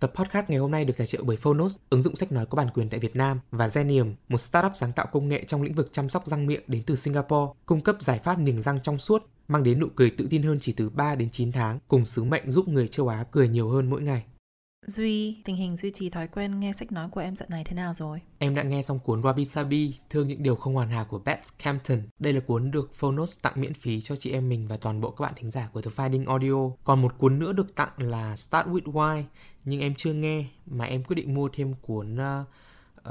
Tập 0.00 0.12
podcast 0.14 0.50
ngày 0.50 0.58
hôm 0.58 0.70
nay 0.70 0.84
được 0.84 0.96
tài 0.96 1.06
trợ 1.06 1.18
bởi 1.24 1.36
Phonos, 1.36 1.76
ứng 1.90 2.02
dụng 2.02 2.16
sách 2.16 2.32
nói 2.32 2.46
có 2.46 2.56
bản 2.56 2.70
quyền 2.74 2.88
tại 2.88 3.00
Việt 3.00 3.16
Nam, 3.16 3.40
và 3.50 3.66
Zenium, 3.66 4.14
một 4.28 4.38
startup 4.38 4.72
sáng 4.74 4.92
tạo 4.92 5.06
công 5.12 5.28
nghệ 5.28 5.44
trong 5.44 5.62
lĩnh 5.62 5.74
vực 5.74 5.92
chăm 5.92 6.08
sóc 6.08 6.26
răng 6.26 6.46
miệng 6.46 6.62
đến 6.66 6.82
từ 6.86 6.96
Singapore, 6.96 7.52
cung 7.66 7.80
cấp 7.80 7.96
giải 8.00 8.18
pháp 8.18 8.38
niềng 8.38 8.62
răng 8.62 8.78
trong 8.82 8.98
suốt, 8.98 9.22
mang 9.48 9.62
đến 9.62 9.80
nụ 9.80 9.86
cười 9.96 10.10
tự 10.10 10.26
tin 10.30 10.42
hơn 10.42 10.58
chỉ 10.60 10.72
từ 10.72 10.90
3 10.90 11.14
đến 11.14 11.30
9 11.30 11.52
tháng, 11.52 11.78
cùng 11.88 12.04
sứ 12.04 12.24
mệnh 12.24 12.50
giúp 12.50 12.68
người 12.68 12.88
châu 12.88 13.08
Á 13.08 13.24
cười 13.30 13.48
nhiều 13.48 13.68
hơn 13.68 13.90
mỗi 13.90 14.02
ngày. 14.02 14.24
Duy, 14.86 15.36
tình 15.44 15.56
hình 15.56 15.76
duy 15.76 15.90
trì 15.90 16.10
thói 16.10 16.28
quen 16.28 16.60
nghe 16.60 16.72
sách 16.72 16.92
nói 16.92 17.08
của 17.08 17.20
em 17.20 17.36
dạo 17.36 17.48
này 17.50 17.64
thế 17.64 17.76
nào 17.76 17.94
rồi? 17.94 18.20
Em 18.38 18.54
đã 18.54 18.62
nghe 18.62 18.82
xong 18.82 18.98
cuốn 18.98 19.20
Wabi 19.20 19.44
Sabi, 19.44 19.94
Thương 20.10 20.28
những 20.28 20.42
điều 20.42 20.56
không 20.56 20.74
hoàn 20.74 20.90
hảo 20.90 21.04
của 21.04 21.18
Beth 21.18 21.42
Campton. 21.62 22.02
Đây 22.18 22.32
là 22.32 22.40
cuốn 22.40 22.70
được 22.70 22.94
Phonos 22.94 23.42
tặng 23.42 23.52
miễn 23.56 23.74
phí 23.74 24.00
cho 24.00 24.16
chị 24.16 24.30
em 24.30 24.48
mình 24.48 24.68
và 24.68 24.76
toàn 24.76 25.00
bộ 25.00 25.10
các 25.10 25.22
bạn 25.22 25.32
thính 25.36 25.50
giả 25.50 25.68
của 25.72 25.80
The 25.80 25.90
Finding 25.96 26.26
Audio. 26.26 26.76
Còn 26.84 27.02
một 27.02 27.18
cuốn 27.18 27.38
nữa 27.38 27.52
được 27.52 27.74
tặng 27.74 27.92
là 27.96 28.36
Start 28.36 28.66
With 28.66 28.92
Why, 28.92 29.22
nhưng 29.64 29.80
em 29.80 29.94
chưa 29.94 30.12
nghe 30.12 30.44
mà 30.66 30.84
em 30.84 31.04
quyết 31.04 31.14
định 31.14 31.34
mua 31.34 31.48
thêm 31.52 31.74
cuốn 31.74 32.14
uh, 32.14 32.46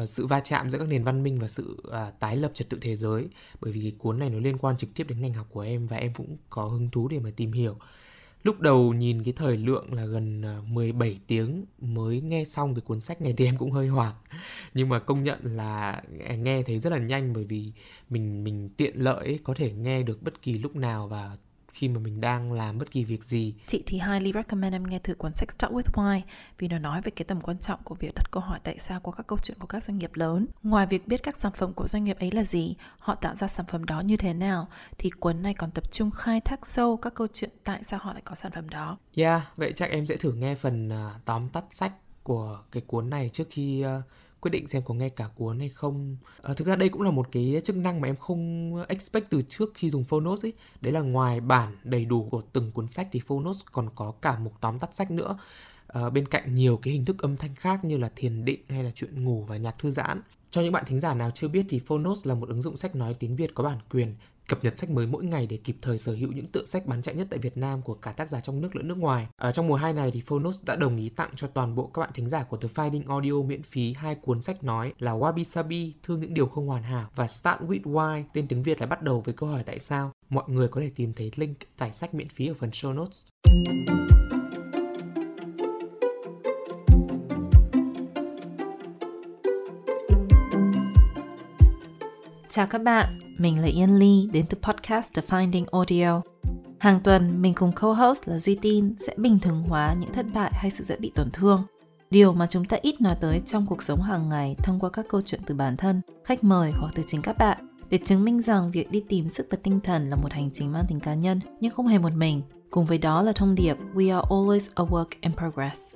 uh, 0.01 0.09
sự 0.09 0.27
va 0.27 0.39
chạm 0.39 0.69
giữa 0.69 0.77
các 0.77 0.87
nền 0.87 1.03
văn 1.03 1.23
minh 1.23 1.39
và 1.39 1.47
sự 1.47 1.77
uh, 1.87 2.19
tái 2.19 2.37
lập 2.37 2.51
trật 2.53 2.69
tự 2.69 2.77
thế 2.81 2.95
giới 2.95 3.27
bởi 3.61 3.71
vì 3.71 3.81
cái 3.81 3.93
cuốn 3.97 4.19
này 4.19 4.29
nó 4.29 4.39
liên 4.39 4.57
quan 4.57 4.77
trực 4.77 4.89
tiếp 4.95 5.05
đến 5.09 5.21
ngành 5.21 5.33
học 5.33 5.47
của 5.49 5.61
em 5.61 5.87
và 5.87 5.97
em 5.97 6.13
cũng 6.13 6.37
có 6.49 6.63
hứng 6.67 6.89
thú 6.89 7.07
để 7.07 7.19
mà 7.19 7.29
tìm 7.35 7.51
hiểu 7.51 7.77
Lúc 8.45 8.59
đầu 8.59 8.93
nhìn 8.93 9.23
cái 9.23 9.33
thời 9.33 9.57
lượng 9.57 9.93
là 9.93 10.05
gần 10.05 10.41
à, 10.41 10.61
17 10.67 11.19
tiếng 11.27 11.65
mới 11.79 12.21
nghe 12.21 12.45
xong 12.45 12.75
cái 12.75 12.81
cuốn 12.81 12.99
sách 12.99 13.21
này 13.21 13.33
thì 13.37 13.45
em 13.49 13.57
cũng 13.57 13.71
hơi 13.71 13.87
hoảng. 13.87 14.15
Nhưng 14.73 14.89
mà 14.89 14.99
công 14.99 15.23
nhận 15.23 15.39
là 15.43 16.01
à, 16.25 16.35
nghe 16.35 16.63
thấy 16.63 16.79
rất 16.79 16.89
là 16.89 16.97
nhanh 16.97 17.33
bởi 17.33 17.43
vì 17.43 17.71
mình 18.09 18.43
mình 18.43 18.69
tiện 18.77 19.03
lợi 19.03 19.39
có 19.43 19.53
thể 19.53 19.71
nghe 19.71 20.03
được 20.03 20.23
bất 20.23 20.41
kỳ 20.41 20.57
lúc 20.57 20.75
nào 20.75 21.07
và 21.07 21.37
khi 21.75 21.87
mà 21.87 21.99
mình 21.99 22.21
đang 22.21 22.51
làm 22.51 22.77
bất 22.77 22.91
kỳ 22.91 23.05
việc 23.05 23.23
gì. 23.23 23.53
Chị 23.67 23.83
thì 23.85 23.99
highly 23.99 24.31
recommend 24.31 24.75
em 24.75 24.83
nghe 24.83 24.99
thử 24.99 25.15
cuốn 25.15 25.35
sách 25.35 25.51
Start 25.51 25.71
With 25.71 25.91
Why 25.93 26.21
vì 26.57 26.67
nó 26.67 26.79
nói 26.79 27.01
về 27.01 27.11
cái 27.15 27.25
tầm 27.25 27.41
quan 27.41 27.57
trọng 27.59 27.79
của 27.83 27.95
việc 27.95 28.11
đặt 28.15 28.31
câu 28.31 28.43
hỏi 28.43 28.59
tại 28.63 28.77
sao 28.79 28.99
qua 28.99 29.13
các 29.17 29.27
câu 29.27 29.39
chuyện 29.43 29.57
của 29.59 29.67
các 29.67 29.83
doanh 29.83 29.97
nghiệp 29.97 30.11
lớn. 30.13 30.47
Ngoài 30.63 30.87
việc 30.87 31.07
biết 31.07 31.23
các 31.23 31.37
sản 31.37 31.51
phẩm 31.55 31.73
của 31.73 31.87
doanh 31.87 32.03
nghiệp 32.03 32.19
ấy 32.19 32.31
là 32.31 32.43
gì, 32.43 32.75
họ 32.99 33.15
tạo 33.15 33.35
ra 33.35 33.47
sản 33.47 33.65
phẩm 33.65 33.85
đó 33.85 34.01
như 34.01 34.17
thế 34.17 34.33
nào, 34.33 34.67
thì 34.97 35.09
cuốn 35.09 35.41
này 35.41 35.53
còn 35.53 35.71
tập 35.71 35.91
trung 35.91 36.11
khai 36.11 36.41
thác 36.41 36.67
sâu 36.67 36.97
các 36.97 37.13
câu 37.13 37.27
chuyện 37.33 37.49
tại 37.63 37.83
sao 37.83 37.99
họ 38.03 38.13
lại 38.13 38.21
có 38.25 38.35
sản 38.35 38.51
phẩm 38.51 38.69
đó. 38.69 38.97
Yeah, 39.15 39.41
vậy 39.55 39.73
chắc 39.75 39.89
em 39.89 40.05
sẽ 40.05 40.15
thử 40.15 40.31
nghe 40.31 40.55
phần 40.55 40.89
uh, 40.89 41.25
tóm 41.25 41.49
tắt 41.49 41.63
sách 41.71 41.93
của 42.23 42.59
cái 42.71 42.83
cuốn 42.87 43.09
này 43.09 43.29
trước 43.33 43.47
khi 43.49 43.85
uh, 43.85 44.03
quyết 44.45 44.51
định 44.51 44.67
xem 44.67 44.83
có 44.85 44.93
nghe 44.93 45.09
cả 45.09 45.29
cuốn 45.35 45.59
hay 45.59 45.69
không. 45.69 46.17
À, 46.41 46.53
thực 46.53 46.67
ra 46.67 46.75
đây 46.75 46.89
cũng 46.89 47.01
là 47.01 47.11
một 47.11 47.27
cái 47.31 47.61
chức 47.63 47.75
năng 47.75 48.01
mà 48.01 48.07
em 48.07 48.15
không 48.15 48.75
expect 48.87 49.29
từ 49.29 49.41
trước 49.41 49.71
khi 49.75 49.89
dùng 49.89 50.03
Phonos 50.03 50.45
ấy. 50.45 50.53
Đấy 50.81 50.93
là 50.93 50.99
ngoài 50.99 51.41
bản 51.41 51.77
đầy 51.83 52.05
đủ 52.05 52.29
của 52.31 52.41
từng 52.53 52.71
cuốn 52.71 52.87
sách 52.87 53.07
thì 53.11 53.19
Phonos 53.19 53.63
còn 53.71 53.89
có 53.95 54.11
cả 54.11 54.39
một 54.39 54.51
tóm 54.61 54.79
tắt 54.79 54.95
sách 54.95 55.11
nữa. 55.11 55.37
À, 55.87 56.09
bên 56.09 56.27
cạnh 56.27 56.55
nhiều 56.55 56.77
cái 56.77 56.93
hình 56.93 57.05
thức 57.05 57.21
âm 57.21 57.37
thanh 57.37 57.55
khác 57.55 57.85
như 57.85 57.97
là 57.97 58.11
thiền 58.15 58.45
định 58.45 58.61
hay 58.69 58.83
là 58.83 58.91
chuyện 58.95 59.23
ngủ 59.23 59.45
và 59.47 59.57
nhạc 59.57 59.79
thư 59.79 59.91
giãn. 59.91 60.21
Cho 60.51 60.61
những 60.61 60.73
bạn 60.73 60.83
thính 60.87 60.99
giả 60.99 61.13
nào 61.13 61.31
chưa 61.31 61.47
biết 61.47 61.65
thì 61.69 61.79
Phonos 61.79 62.27
là 62.27 62.35
một 62.35 62.49
ứng 62.49 62.61
dụng 62.61 62.77
sách 62.77 62.95
nói 62.95 63.13
tiếng 63.13 63.35
Việt 63.35 63.51
có 63.55 63.63
bản 63.63 63.79
quyền 63.89 64.15
cập 64.47 64.63
nhật 64.63 64.79
sách 64.79 64.89
mới 64.89 65.07
mỗi 65.07 65.23
ngày 65.23 65.47
để 65.47 65.57
kịp 65.57 65.77
thời 65.81 65.97
sở 65.97 66.13
hữu 66.13 66.31
những 66.31 66.47
tựa 66.47 66.65
sách 66.65 66.85
bán 66.85 67.01
chạy 67.01 67.15
nhất 67.15 67.27
tại 67.29 67.39
Việt 67.39 67.57
Nam 67.57 67.81
của 67.81 67.93
cả 67.93 68.11
tác 68.11 68.29
giả 68.29 68.39
trong 68.41 68.61
nước 68.61 68.75
lẫn 68.75 68.87
nước 68.87 68.97
ngoài. 68.97 69.27
Ở 69.35 69.51
trong 69.51 69.67
mùa 69.67 69.75
2 69.75 69.93
này 69.93 70.11
thì 70.11 70.21
Phonos 70.21 70.63
đã 70.65 70.75
đồng 70.75 70.97
ý 70.97 71.09
tặng 71.09 71.29
cho 71.35 71.47
toàn 71.47 71.75
bộ 71.75 71.87
các 71.87 71.99
bạn 71.99 72.09
thính 72.13 72.29
giả 72.29 72.43
của 72.43 72.57
The 72.57 72.67
Finding 72.75 73.09
Audio 73.09 73.41
miễn 73.47 73.63
phí 73.63 73.93
hai 73.93 74.15
cuốn 74.15 74.41
sách 74.41 74.63
nói 74.63 74.93
là 74.99 75.11
Wabi 75.11 75.43
Sabi, 75.43 75.93
Thương 76.03 76.21
những 76.21 76.33
điều 76.33 76.47
không 76.47 76.67
hoàn 76.67 76.83
hảo 76.83 77.09
và 77.15 77.27
Start 77.27 77.61
with 77.61 77.81
Why, 77.81 78.23
tên 78.33 78.47
tiếng 78.47 78.63
Việt 78.63 78.81
là 78.81 78.87
bắt 78.87 79.01
đầu 79.01 79.21
với 79.25 79.33
câu 79.33 79.49
hỏi 79.49 79.63
tại 79.65 79.79
sao. 79.79 80.11
Mọi 80.29 80.43
người 80.47 80.67
có 80.67 80.81
thể 80.81 80.91
tìm 80.95 81.13
thấy 81.13 81.31
link 81.35 81.57
tải 81.77 81.91
sách 81.91 82.13
miễn 82.13 82.29
phí 82.29 82.47
ở 82.47 82.53
phần 82.59 82.69
show 82.69 82.93
notes. 82.93 83.25
Chào 92.49 92.67
các 92.67 92.81
bạn, 92.81 93.19
mình 93.37 93.61
là 93.61 93.67
Yên 93.67 93.99
Ly 93.99 94.29
đến 94.33 94.45
từ 94.49 94.57
podcast 94.61 95.13
The 95.13 95.21
Finding 95.29 95.65
Audio. 95.71 96.21
Hàng 96.79 96.99
tuần, 96.99 97.41
mình 97.41 97.53
cùng 97.53 97.71
co-host 97.71 98.27
là 98.27 98.37
Duy 98.37 98.55
Tin 98.55 98.95
sẽ 98.97 99.13
bình 99.17 99.39
thường 99.39 99.63
hóa 99.63 99.95
những 99.99 100.13
thất 100.13 100.25
bại 100.33 100.51
hay 100.53 100.71
sự 100.71 100.83
dễ 100.83 100.95
bị 100.99 101.11
tổn 101.15 101.29
thương. 101.33 101.63
Điều 102.11 102.33
mà 102.33 102.47
chúng 102.47 102.65
ta 102.65 102.77
ít 102.81 103.01
nói 103.01 103.15
tới 103.21 103.41
trong 103.45 103.65
cuộc 103.65 103.83
sống 103.83 104.01
hàng 104.01 104.29
ngày 104.29 104.55
thông 104.57 104.79
qua 104.79 104.89
các 104.89 105.05
câu 105.09 105.21
chuyện 105.21 105.41
từ 105.45 105.55
bản 105.55 105.77
thân, 105.77 106.01
khách 106.23 106.43
mời 106.43 106.71
hoặc 106.71 106.91
từ 106.95 107.03
chính 107.07 107.21
các 107.21 107.37
bạn 107.37 107.67
để 107.89 107.97
chứng 108.05 108.23
minh 108.23 108.41
rằng 108.41 108.71
việc 108.71 108.91
đi 108.91 109.03
tìm 109.09 109.29
sức 109.29 109.47
và 109.49 109.57
tinh 109.63 109.79
thần 109.79 110.05
là 110.05 110.15
một 110.15 110.31
hành 110.31 110.49
trình 110.53 110.71
mang 110.71 110.85
tính 110.87 110.99
cá 110.99 111.13
nhân 111.13 111.39
nhưng 111.59 111.71
không 111.71 111.87
hề 111.87 111.97
một 111.97 112.13
mình. 112.13 112.41
Cùng 112.69 112.85
với 112.85 112.97
đó 112.97 113.21
là 113.21 113.31
thông 113.31 113.55
điệp 113.55 113.77
We 113.93 114.15
are 114.15 114.27
always 114.29 114.69
a 114.75 114.83
work 114.83 115.05
in 115.21 115.31
progress. 115.33 115.94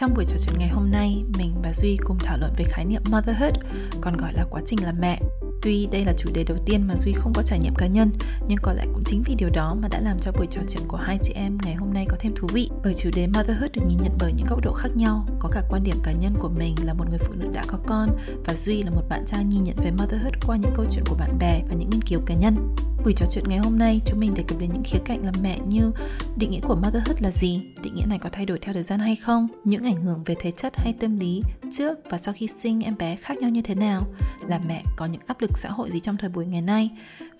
Trong 0.00 0.14
buổi 0.14 0.24
trò 0.24 0.36
chuyện 0.38 0.58
ngày 0.58 0.68
hôm 0.68 0.90
nay, 0.90 1.24
mình 1.38 1.54
và 1.62 1.72
Duy 1.72 1.96
cùng 1.96 2.18
thảo 2.18 2.38
luận 2.38 2.52
về 2.56 2.64
khái 2.68 2.84
niệm 2.84 3.02
motherhood, 3.10 3.54
còn 4.00 4.16
gọi 4.16 4.32
là 4.32 4.44
quá 4.50 4.60
trình 4.66 4.84
làm 4.84 5.00
mẹ. 5.00 5.20
Tuy 5.62 5.86
đây 5.92 6.04
là 6.04 6.12
chủ 6.16 6.30
đề 6.34 6.44
đầu 6.44 6.58
tiên 6.66 6.86
mà 6.88 6.96
Duy 6.96 7.12
không 7.12 7.32
có 7.34 7.42
trải 7.42 7.58
nghiệm 7.58 7.74
cá 7.74 7.86
nhân, 7.86 8.10
nhưng 8.46 8.58
có 8.62 8.72
lẽ 8.72 8.84
cũng 8.94 9.02
chính 9.04 9.22
vì 9.26 9.34
điều 9.34 9.50
đó 9.50 9.76
mà 9.82 9.88
đã 9.88 10.00
làm 10.00 10.18
cho 10.20 10.32
buổi 10.32 10.46
trò 10.50 10.60
chuyện 10.68 10.82
của 10.88 10.96
hai 10.96 11.18
chị 11.22 11.32
em 11.32 11.58
ngày 11.64 11.74
hôm 11.74 11.92
nay 11.92 12.06
có 12.08 12.16
thêm 12.20 12.32
thú 12.36 12.48
vị. 12.52 12.70
Bởi 12.84 12.94
chủ 12.94 13.10
đề 13.14 13.26
motherhood 13.26 13.70
được 13.72 13.82
nhìn 13.88 13.98
nhận 14.02 14.12
bởi 14.18 14.32
những 14.36 14.46
góc 14.46 14.60
độ 14.62 14.72
khác 14.72 14.90
nhau, 14.94 15.26
có 15.38 15.48
cả 15.52 15.62
quan 15.68 15.84
điểm 15.84 15.96
cá 16.02 16.12
nhân 16.12 16.34
của 16.38 16.48
mình 16.48 16.74
là 16.84 16.94
một 16.94 17.04
người 17.08 17.18
phụ 17.18 17.32
nữ 17.32 17.48
đã 17.54 17.64
có 17.66 17.78
con 17.86 18.16
và 18.46 18.54
Duy 18.54 18.82
là 18.82 18.90
một 18.90 19.02
bạn 19.08 19.24
trai 19.26 19.44
nhìn 19.44 19.62
nhận 19.62 19.76
về 19.76 19.90
motherhood 19.90 20.34
qua 20.46 20.56
những 20.56 20.72
câu 20.76 20.86
chuyện 20.90 21.04
của 21.08 21.16
bạn 21.16 21.38
bè 21.38 21.62
và 21.68 21.74
những 21.74 21.90
nghiên 21.90 22.02
cứu 22.02 22.20
cá 22.26 22.34
nhân. 22.34 22.74
Buổi 23.04 23.12
trò 23.16 23.26
chuyện 23.30 23.44
ngày 23.48 23.58
hôm 23.58 23.78
nay, 23.78 24.00
chúng 24.06 24.20
mình 24.20 24.34
đề 24.34 24.42
cập 24.48 24.58
đến 24.58 24.70
những 24.72 24.82
khía 24.84 24.98
cạnh 25.04 25.24
làm 25.24 25.34
mẹ 25.42 25.58
như 25.66 25.92
định 26.36 26.50
nghĩa 26.50 26.60
của 26.60 26.76
motherhood 26.76 27.20
là 27.20 27.30
gì, 27.30 27.60
định 27.82 27.94
nghĩa 27.94 28.06
này 28.06 28.18
có 28.18 28.28
thay 28.32 28.46
đổi 28.46 28.58
theo 28.58 28.74
thời 28.74 28.82
gian 28.82 29.00
hay 29.00 29.16
không, 29.16 29.48
những 29.64 29.84
ảnh 29.84 30.02
hưởng 30.02 30.24
về 30.24 30.34
thể 30.40 30.50
chất 30.50 30.76
hay 30.76 30.94
tâm 31.00 31.18
lý 31.18 31.42
trước 31.72 31.98
và 32.10 32.18
sau 32.18 32.34
khi 32.36 32.46
sinh 32.46 32.80
em 32.80 32.98
bé 32.98 33.16
khác 33.16 33.38
nhau 33.38 33.50
như 33.50 33.62
thế 33.62 33.74
nào, 33.74 34.02
làm 34.48 34.60
mẹ 34.68 34.82
có 34.96 35.06
những 35.06 35.20
áp 35.26 35.40
lực 35.40 35.50
xã 35.54 35.70
hội 35.70 35.90
gì 35.90 36.00
trong 36.00 36.16
thời 36.16 36.30
buổi 36.30 36.46
ngày 36.46 36.62
nay, 36.62 36.90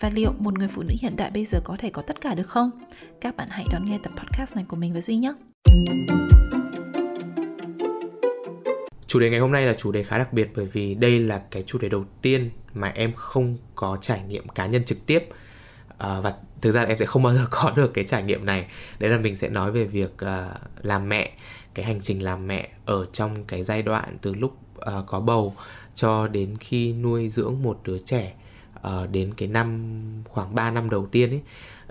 và 0.01 0.11
liệu 0.15 0.33
một 0.39 0.59
người 0.59 0.69
phụ 0.69 0.83
nữ 0.83 0.95
hiện 1.01 1.17
đại 1.17 1.31
bây 1.31 1.45
giờ 1.45 1.61
có 1.65 1.77
thể 1.79 1.91
có 1.91 2.03
tất 2.03 2.21
cả 2.21 2.35
được 2.35 2.49
không? 2.49 2.71
Các 3.21 3.37
bạn 3.37 3.49
hãy 3.51 3.65
đón 3.73 3.85
nghe 3.85 3.99
tập 4.03 4.13
podcast 4.17 4.55
này 4.57 4.65
của 4.69 4.77
mình 4.77 4.93
với 4.93 5.03
Duy 5.03 5.17
nhé! 5.17 5.33
Chủ 9.07 9.21
đề 9.21 9.31
ngày 9.31 9.41
hôm 9.41 9.53
nay 9.53 9.67
là 9.67 9.75
chủ 9.75 9.93
đề 9.93 10.03
khá 10.03 10.19
đặc 10.19 10.33
biệt 10.33 10.51
bởi 10.57 10.67
vì 10.67 10.95
đây 10.95 11.21
là 11.21 11.39
cái 11.39 11.63
chủ 11.63 11.79
đề 11.79 11.89
đầu 11.89 12.05
tiên 12.23 12.51
mà 12.75 12.89
em 12.89 13.13
không 13.17 13.57
có 13.75 13.99
trải 14.01 14.23
nghiệm 14.29 14.49
cá 14.49 14.67
nhân 14.67 14.85
trực 14.85 15.07
tiếp 15.07 15.29
uh, 16.05 16.25
và 16.25 16.35
thực 16.61 16.71
ra 16.71 16.83
em 16.83 16.99
sẽ 16.99 17.07
không 17.07 17.23
bao 17.23 17.35
giờ 17.35 17.47
có 17.51 17.73
được 17.77 17.95
cái 17.95 18.05
trải 18.05 18.23
nghiệm 18.23 18.47
này. 18.47 18.67
Đấy 18.99 19.11
là 19.11 19.19
mình 19.19 19.37
sẽ 19.37 19.49
nói 19.49 19.73
về 19.73 19.85
việc 19.85 20.13
uh, 20.13 20.61
làm 20.83 21.09
mẹ 21.09 21.33
cái 21.75 21.85
hành 21.85 22.01
trình 22.03 22.23
làm 22.25 22.47
mẹ 22.47 22.69
ở 22.85 23.07
trong 23.13 23.45
cái 23.45 23.63
giai 23.63 23.83
đoạn 23.83 24.17
từ 24.23 24.33
lúc 24.33 24.59
uh, 24.79 25.07
có 25.07 25.21
bầu 25.21 25.55
cho 25.95 26.29
đến 26.29 26.57
khi 26.61 26.93
nuôi 26.93 27.29
dưỡng 27.29 27.63
một 27.63 27.81
đứa 27.85 27.99
trẻ 27.99 28.33
uh, 28.87 29.11
đến 29.11 29.35
cái 29.35 29.49
năm 29.49 29.93
khoảng 30.29 30.55
3 30.55 30.71
năm 30.71 30.91
đầu 30.91 31.07
tiên 31.07 31.31
ấy. 31.31 31.41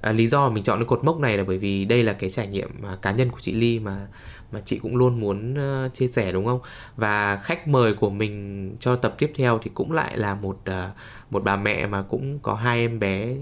À, 0.02 0.12
lý 0.12 0.28
do 0.28 0.50
mình 0.50 0.64
chọn 0.64 0.80
cái 0.80 0.86
cột 0.86 1.04
mốc 1.04 1.20
này 1.20 1.38
là 1.38 1.44
bởi 1.44 1.58
vì 1.58 1.86
đây 1.86 2.04
là 2.04 2.14
cái 2.14 2.30
trải 2.30 2.48
nghiệm 2.48 2.70
mà 2.82 2.96
cá 2.96 3.12
nhân 3.12 3.30
của 3.30 3.40
chị 3.40 3.54
Ly 3.54 3.80
mà 3.80 4.08
mà 4.52 4.62
chị 4.66 4.80
cũng 4.80 4.96
luôn 4.96 5.20
muốn 5.20 5.54
uh, 5.54 5.94
chia 5.94 6.08
sẻ 6.08 6.32
đúng 6.32 6.46
không? 6.46 6.60
Và 6.96 7.36
khách 7.44 7.68
mời 7.68 7.94
của 7.94 8.10
mình 8.10 8.76
cho 8.80 8.96
tập 8.96 9.16
tiếp 9.18 9.32
theo 9.36 9.60
thì 9.64 9.72
cũng 9.74 9.92
lại 9.92 10.18
là 10.18 10.36
một 10.36 10.58
uh, 10.70 10.96
một 11.30 11.44
bà 11.44 11.56
mẹ 11.56 11.88
mà 11.88 12.02
cũng 12.02 12.40
có 12.40 12.54
hai 12.54 12.80
em 12.80 13.00
bé 13.00 13.36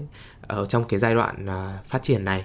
ở 0.48 0.66
trong 0.66 0.84
cái 0.84 1.00
giai 1.00 1.14
đoạn 1.14 1.46
uh, 1.46 1.86
phát 1.86 2.02
triển 2.02 2.24
này 2.24 2.44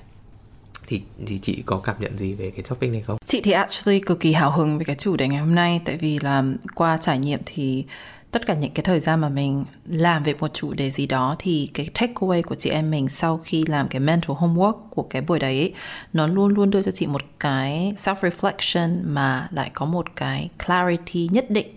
thì 0.87 1.01
thì 1.25 1.37
chị 1.37 1.63
có 1.65 1.77
cảm 1.77 1.95
nhận 1.99 2.17
gì 2.17 2.33
về 2.33 2.51
cái 2.51 2.63
topic 2.69 2.91
này 2.91 3.01
không? 3.01 3.17
Chị 3.25 3.41
thì 3.41 3.51
actually 3.51 3.99
cực 3.99 4.19
kỳ 4.19 4.33
hào 4.33 4.51
hứng 4.51 4.77
về 4.77 4.83
cái 4.85 4.95
chủ 4.95 5.17
đề 5.17 5.27
ngày 5.27 5.39
hôm 5.39 5.55
nay 5.55 5.81
tại 5.85 5.97
vì 5.97 6.19
là 6.19 6.43
qua 6.75 6.97
trải 7.01 7.19
nghiệm 7.19 7.39
thì 7.45 7.85
tất 8.31 8.45
cả 8.45 8.53
những 8.53 8.71
cái 8.71 8.83
thời 8.83 8.99
gian 8.99 9.19
mà 9.19 9.29
mình 9.29 9.65
làm 9.87 10.23
về 10.23 10.33
một 10.39 10.53
chủ 10.53 10.73
đề 10.73 10.91
gì 10.91 11.05
đó 11.05 11.35
thì 11.39 11.69
cái 11.73 11.89
takeaway 11.93 12.41
của 12.43 12.55
chị 12.55 12.69
em 12.69 12.91
mình 12.91 13.09
sau 13.09 13.37
khi 13.37 13.63
làm 13.67 13.87
cái 13.87 13.99
mental 13.99 14.37
homework 14.37 14.73
của 14.89 15.03
cái 15.03 15.21
buổi 15.21 15.39
đấy 15.39 15.59
ấy, 15.59 15.73
nó 16.13 16.27
luôn 16.27 16.53
luôn 16.53 16.69
đưa 16.69 16.81
cho 16.81 16.91
chị 16.91 17.07
một 17.07 17.21
cái 17.39 17.93
self 17.97 18.15
reflection 18.15 18.97
mà 19.03 19.47
lại 19.51 19.71
có 19.73 19.85
một 19.85 20.15
cái 20.15 20.49
clarity 20.65 21.29
nhất 21.31 21.51
định 21.51 21.67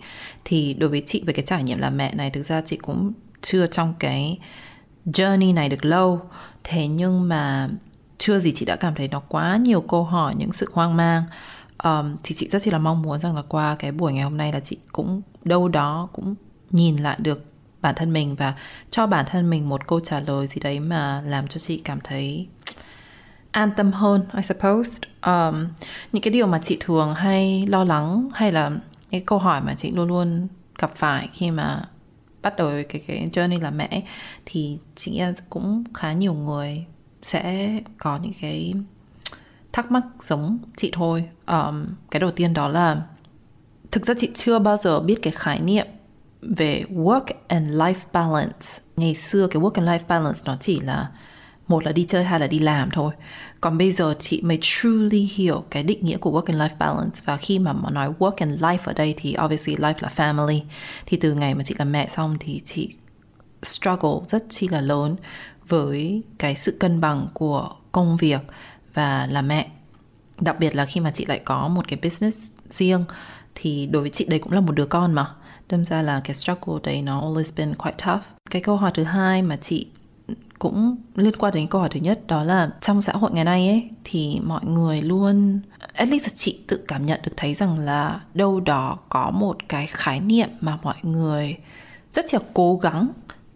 thì 0.44 0.74
đối 0.74 0.90
với 0.90 1.02
chị 1.06 1.22
về 1.26 1.32
cái 1.32 1.44
trải 1.46 1.62
nghiệm 1.62 1.78
làm 1.78 1.96
mẹ 1.96 2.14
này 2.14 2.30
thực 2.30 2.46
ra 2.46 2.62
chị 2.66 2.76
cũng 2.76 3.12
chưa 3.42 3.66
trong 3.66 3.94
cái 3.98 4.38
journey 5.06 5.54
này 5.54 5.68
được 5.68 5.84
lâu. 5.84 6.20
Thế 6.64 6.88
nhưng 6.88 7.28
mà 7.28 7.68
chưa 8.18 8.38
gì 8.38 8.52
chị 8.52 8.66
đã 8.66 8.76
cảm 8.76 8.94
thấy 8.94 9.08
nó 9.08 9.20
quá 9.20 9.56
nhiều 9.56 9.80
câu 9.80 10.04
hỏi 10.04 10.34
những 10.34 10.52
sự 10.52 10.70
hoang 10.72 10.96
mang. 10.96 11.22
Um, 11.84 12.16
thì 12.22 12.34
chị 12.34 12.48
rất 12.48 12.62
chỉ 12.62 12.70
là 12.70 12.78
mong 12.78 13.02
muốn 13.02 13.20
rằng 13.20 13.36
là 13.36 13.42
qua 13.42 13.76
cái 13.78 13.92
buổi 13.92 14.12
ngày 14.12 14.24
hôm 14.24 14.36
nay 14.36 14.52
là 14.52 14.60
chị 14.60 14.78
cũng 14.92 15.22
đâu 15.44 15.68
đó 15.68 16.08
cũng 16.12 16.34
nhìn 16.70 16.96
lại 16.96 17.16
được 17.20 17.44
bản 17.82 17.94
thân 17.94 18.12
mình 18.12 18.34
và 18.34 18.54
cho 18.90 19.06
bản 19.06 19.24
thân 19.28 19.50
mình 19.50 19.68
một 19.68 19.86
câu 19.86 20.00
trả 20.00 20.20
lời 20.20 20.46
gì 20.46 20.60
đấy 20.60 20.80
mà 20.80 21.22
làm 21.26 21.48
cho 21.48 21.58
chị 21.58 21.80
cảm 21.84 22.00
thấy 22.04 22.48
an 23.50 23.70
tâm 23.76 23.92
hơn 23.92 24.22
I 24.36 24.42
suppose. 24.42 25.08
Um, 25.26 25.66
những 26.12 26.22
cái 26.22 26.32
điều 26.32 26.46
mà 26.46 26.58
chị 26.62 26.76
thường 26.80 27.14
hay 27.14 27.66
lo 27.66 27.84
lắng 27.84 28.28
hay 28.34 28.52
là 28.52 28.70
những 29.10 29.26
câu 29.26 29.38
hỏi 29.38 29.60
mà 29.60 29.74
chị 29.74 29.90
luôn 29.90 30.08
luôn 30.08 30.48
gặp 30.78 30.92
phải 30.94 31.28
khi 31.32 31.50
mà 31.50 31.84
bắt 32.44 32.56
đầu 32.56 32.70
cái 32.88 33.02
cái 33.06 33.28
journey 33.32 33.60
làm 33.60 33.76
mẹ 33.76 34.02
thì 34.46 34.78
chị 34.94 35.10
nghĩ 35.10 35.22
cũng 35.50 35.84
khá 35.94 36.12
nhiều 36.12 36.34
người 36.34 36.84
sẽ 37.22 37.70
có 37.98 38.18
những 38.22 38.32
cái 38.40 38.74
thắc 39.72 39.90
mắc 39.90 40.02
giống 40.22 40.58
chị 40.76 40.90
thôi. 40.92 41.24
Um, 41.46 41.86
cái 42.10 42.20
đầu 42.20 42.30
tiên 42.30 42.54
đó 42.54 42.68
là 42.68 43.02
thực 43.90 44.06
ra 44.06 44.14
chị 44.18 44.30
chưa 44.34 44.58
bao 44.58 44.76
giờ 44.76 45.00
biết 45.00 45.18
cái 45.22 45.32
khái 45.36 45.60
niệm 45.60 45.86
về 46.42 46.84
work 46.90 47.24
and 47.48 47.68
life 47.68 47.94
balance. 48.12 48.66
Ngày 48.96 49.14
xưa 49.14 49.46
cái 49.46 49.62
work 49.62 49.72
and 49.74 49.88
life 49.88 50.06
balance 50.08 50.40
nó 50.44 50.56
chỉ 50.60 50.80
là 50.80 51.10
một 51.68 51.84
là 51.86 51.92
đi 51.92 52.04
chơi 52.08 52.24
hai 52.24 52.40
là 52.40 52.46
đi 52.46 52.58
làm 52.58 52.90
thôi 52.90 53.12
còn 53.64 53.78
bây 53.78 53.92
giờ 53.92 54.14
chị 54.18 54.40
mới 54.42 54.58
truly 54.60 55.30
hiểu 55.34 55.64
cái 55.70 55.82
định 55.82 56.04
nghĩa 56.04 56.16
của 56.16 56.30
work 56.30 56.44
and 56.46 56.60
life 56.60 56.78
balance. 56.78 57.20
Và 57.24 57.36
khi 57.36 57.58
mà 57.58 57.72
mà 57.72 57.90
nói 57.90 58.12
work 58.18 58.32
and 58.36 58.62
life 58.62 58.78
ở 58.84 58.92
đây 58.92 59.14
thì 59.16 59.36
obviously 59.44 59.76
life 59.76 59.94
là 60.00 60.08
family. 60.16 60.60
Thì 61.06 61.16
từ 61.16 61.34
ngày 61.34 61.54
mà 61.54 61.64
chị 61.64 61.74
làm 61.78 61.92
mẹ 61.92 62.08
xong 62.08 62.36
thì 62.40 62.60
chị 62.64 62.94
struggle 63.62 64.10
rất 64.28 64.44
chi 64.48 64.68
là 64.68 64.80
lớn 64.80 65.16
với 65.68 66.22
cái 66.38 66.56
sự 66.56 66.76
cân 66.80 67.00
bằng 67.00 67.28
của 67.34 67.70
công 67.92 68.16
việc 68.16 68.40
và 68.94 69.26
làm 69.30 69.48
mẹ. 69.48 69.70
Đặc 70.40 70.58
biệt 70.58 70.76
là 70.76 70.86
khi 70.86 71.00
mà 71.00 71.10
chị 71.10 71.24
lại 71.24 71.40
có 71.44 71.68
một 71.68 71.88
cái 71.88 71.98
business 72.02 72.52
riêng, 72.70 73.04
thì 73.54 73.86
đối 73.86 74.02
với 74.02 74.10
chị 74.10 74.24
đây 74.28 74.38
cũng 74.38 74.52
là 74.52 74.60
một 74.60 74.72
đứa 74.72 74.86
con 74.86 75.12
mà. 75.12 75.34
Đâm 75.68 75.84
ra 75.84 76.02
là 76.02 76.20
cái 76.24 76.34
struggle 76.34 76.78
đấy 76.82 77.02
nó 77.02 77.20
always 77.20 77.52
been 77.56 77.74
quite 77.74 77.96
tough. 78.06 78.22
Cái 78.50 78.62
câu 78.62 78.76
hỏi 78.76 78.90
thứ 78.94 79.04
hai 79.04 79.42
mà 79.42 79.56
chị 79.56 79.86
cũng 80.64 80.96
liên 81.14 81.36
quan 81.36 81.54
đến 81.54 81.66
câu 81.66 81.80
hỏi 81.80 81.90
thứ 81.92 82.00
nhất 82.00 82.26
đó 82.26 82.42
là 82.42 82.70
trong 82.80 83.02
xã 83.02 83.12
hội 83.12 83.30
ngày 83.32 83.44
nay 83.44 83.68
ấy 83.68 83.88
thì 84.04 84.40
mọi 84.44 84.64
người 84.64 85.02
luôn 85.02 85.60
at 85.92 86.08
least 86.08 86.28
chị 86.34 86.58
tự 86.68 86.84
cảm 86.88 87.06
nhận 87.06 87.20
được 87.22 87.32
thấy 87.36 87.54
rằng 87.54 87.78
là 87.78 88.20
đâu 88.34 88.60
đó 88.60 88.98
có 89.08 89.30
một 89.30 89.56
cái 89.68 89.86
khái 89.86 90.20
niệm 90.20 90.48
mà 90.60 90.78
mọi 90.82 90.94
người 91.02 91.56
rất 92.14 92.34
là 92.34 92.40
cố 92.54 92.76
gắng 92.76 93.08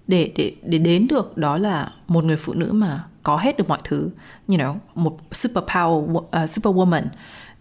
để 0.07 0.33
để 0.37 0.53
để 0.63 0.79
đến 0.79 1.07
được 1.09 1.37
đó 1.37 1.59
là 1.59 1.93
một 2.09 2.25
người 2.25 2.37
phụ 2.37 2.53
nữ 2.53 2.73
mà 2.73 3.05
có 3.23 3.37
hết 3.37 3.57
được 3.59 3.69
mọi 3.69 3.79
thứ. 3.85 4.11
You 4.49 4.57
know 4.57 4.77
một 4.95 5.19
super 5.33 5.65
power 5.65 6.17
uh, 6.17 6.51
super 6.51 6.75
woman 6.75 7.03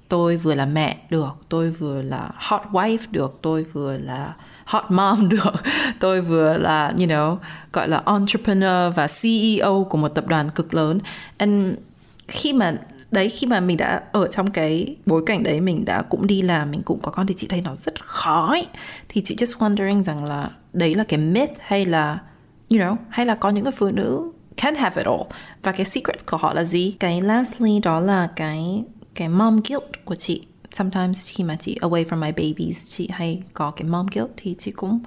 tôi 0.09 0.38
vừa 0.38 0.53
là 0.53 0.65
mẹ 0.65 0.97
được 1.09 1.35
tôi 1.50 1.69
vừa 1.69 2.01
là 2.01 2.31
hot 2.35 2.61
wife 2.71 2.97
được 3.11 3.39
tôi 3.41 3.63
vừa 3.63 3.97
là 3.97 4.35
hot 4.67 4.83
mom 4.89 5.29
được. 5.29 5.53
Tôi 5.99 6.21
vừa 6.21 6.57
là, 6.57 6.87
you 6.87 7.07
know, 7.07 7.37
gọi 7.73 7.89
là 7.89 8.01
entrepreneur 8.05 8.95
và 8.95 9.07
CEO 9.21 9.87
của 9.89 9.97
một 9.97 10.09
tập 10.09 10.27
đoàn 10.27 10.49
cực 10.49 10.73
lớn. 10.73 10.99
And 11.37 11.73
khi 12.27 12.53
mà, 12.53 12.77
đấy, 13.11 13.29
khi 13.29 13.47
mà 13.47 13.59
mình 13.59 13.77
đã 13.77 14.01
ở 14.11 14.27
trong 14.27 14.51
cái 14.51 14.95
bối 15.05 15.23
cảnh 15.25 15.43
đấy, 15.43 15.61
mình 15.61 15.85
đã 15.85 16.01
cũng 16.01 16.27
đi 16.27 16.41
làm, 16.41 16.71
mình 16.71 16.81
cũng 16.83 16.99
có 16.99 17.11
con 17.11 17.27
thì 17.27 17.33
chị 17.37 17.47
thấy 17.47 17.61
nó 17.61 17.75
rất 17.75 18.05
khó 18.05 18.47
ấy. 18.49 18.67
thì 19.09 19.21
chị 19.21 19.35
just 19.35 19.59
wondering 19.59 20.03
rằng 20.03 20.25
là 20.25 20.49
đấy 20.73 20.95
là 20.95 21.03
cái 21.03 21.19
myth 21.19 21.53
hay 21.59 21.85
là, 21.85 22.19
you 22.69 22.79
know, 22.79 22.95
hay 23.09 23.25
là 23.25 23.35
có 23.35 23.49
những 23.49 23.63
người 23.63 23.73
phụ 23.77 23.91
nữ 23.91 24.31
can 24.57 24.75
have 24.75 25.01
it 25.01 25.05
all? 25.05 25.21
Và 25.63 25.71
cái 25.71 25.85
secret 25.85 26.25
của 26.25 26.37
họ 26.37 26.53
là 26.53 26.63
gì? 26.63 26.95
Cái 26.99 27.21
lastly 27.21 27.79
đó 27.79 27.99
là 27.99 28.27
cái 28.35 28.83
cái 29.15 29.29
mom 29.29 29.61
guilt 29.69 30.05
của 30.05 30.15
chị 30.15 30.47
sometimes 30.71 31.31
khi 31.31 31.43
mà 31.43 31.55
chị 31.55 31.77
away 31.81 32.05
from 32.05 32.19
my 32.19 32.31
babies 32.31 32.97
chị 32.97 33.09
hay 33.11 33.41
có 33.53 33.71
cái 33.71 33.87
mom 33.87 34.05
guilt 34.13 34.29
thì 34.37 34.55
chị 34.57 34.71
cũng 34.71 34.99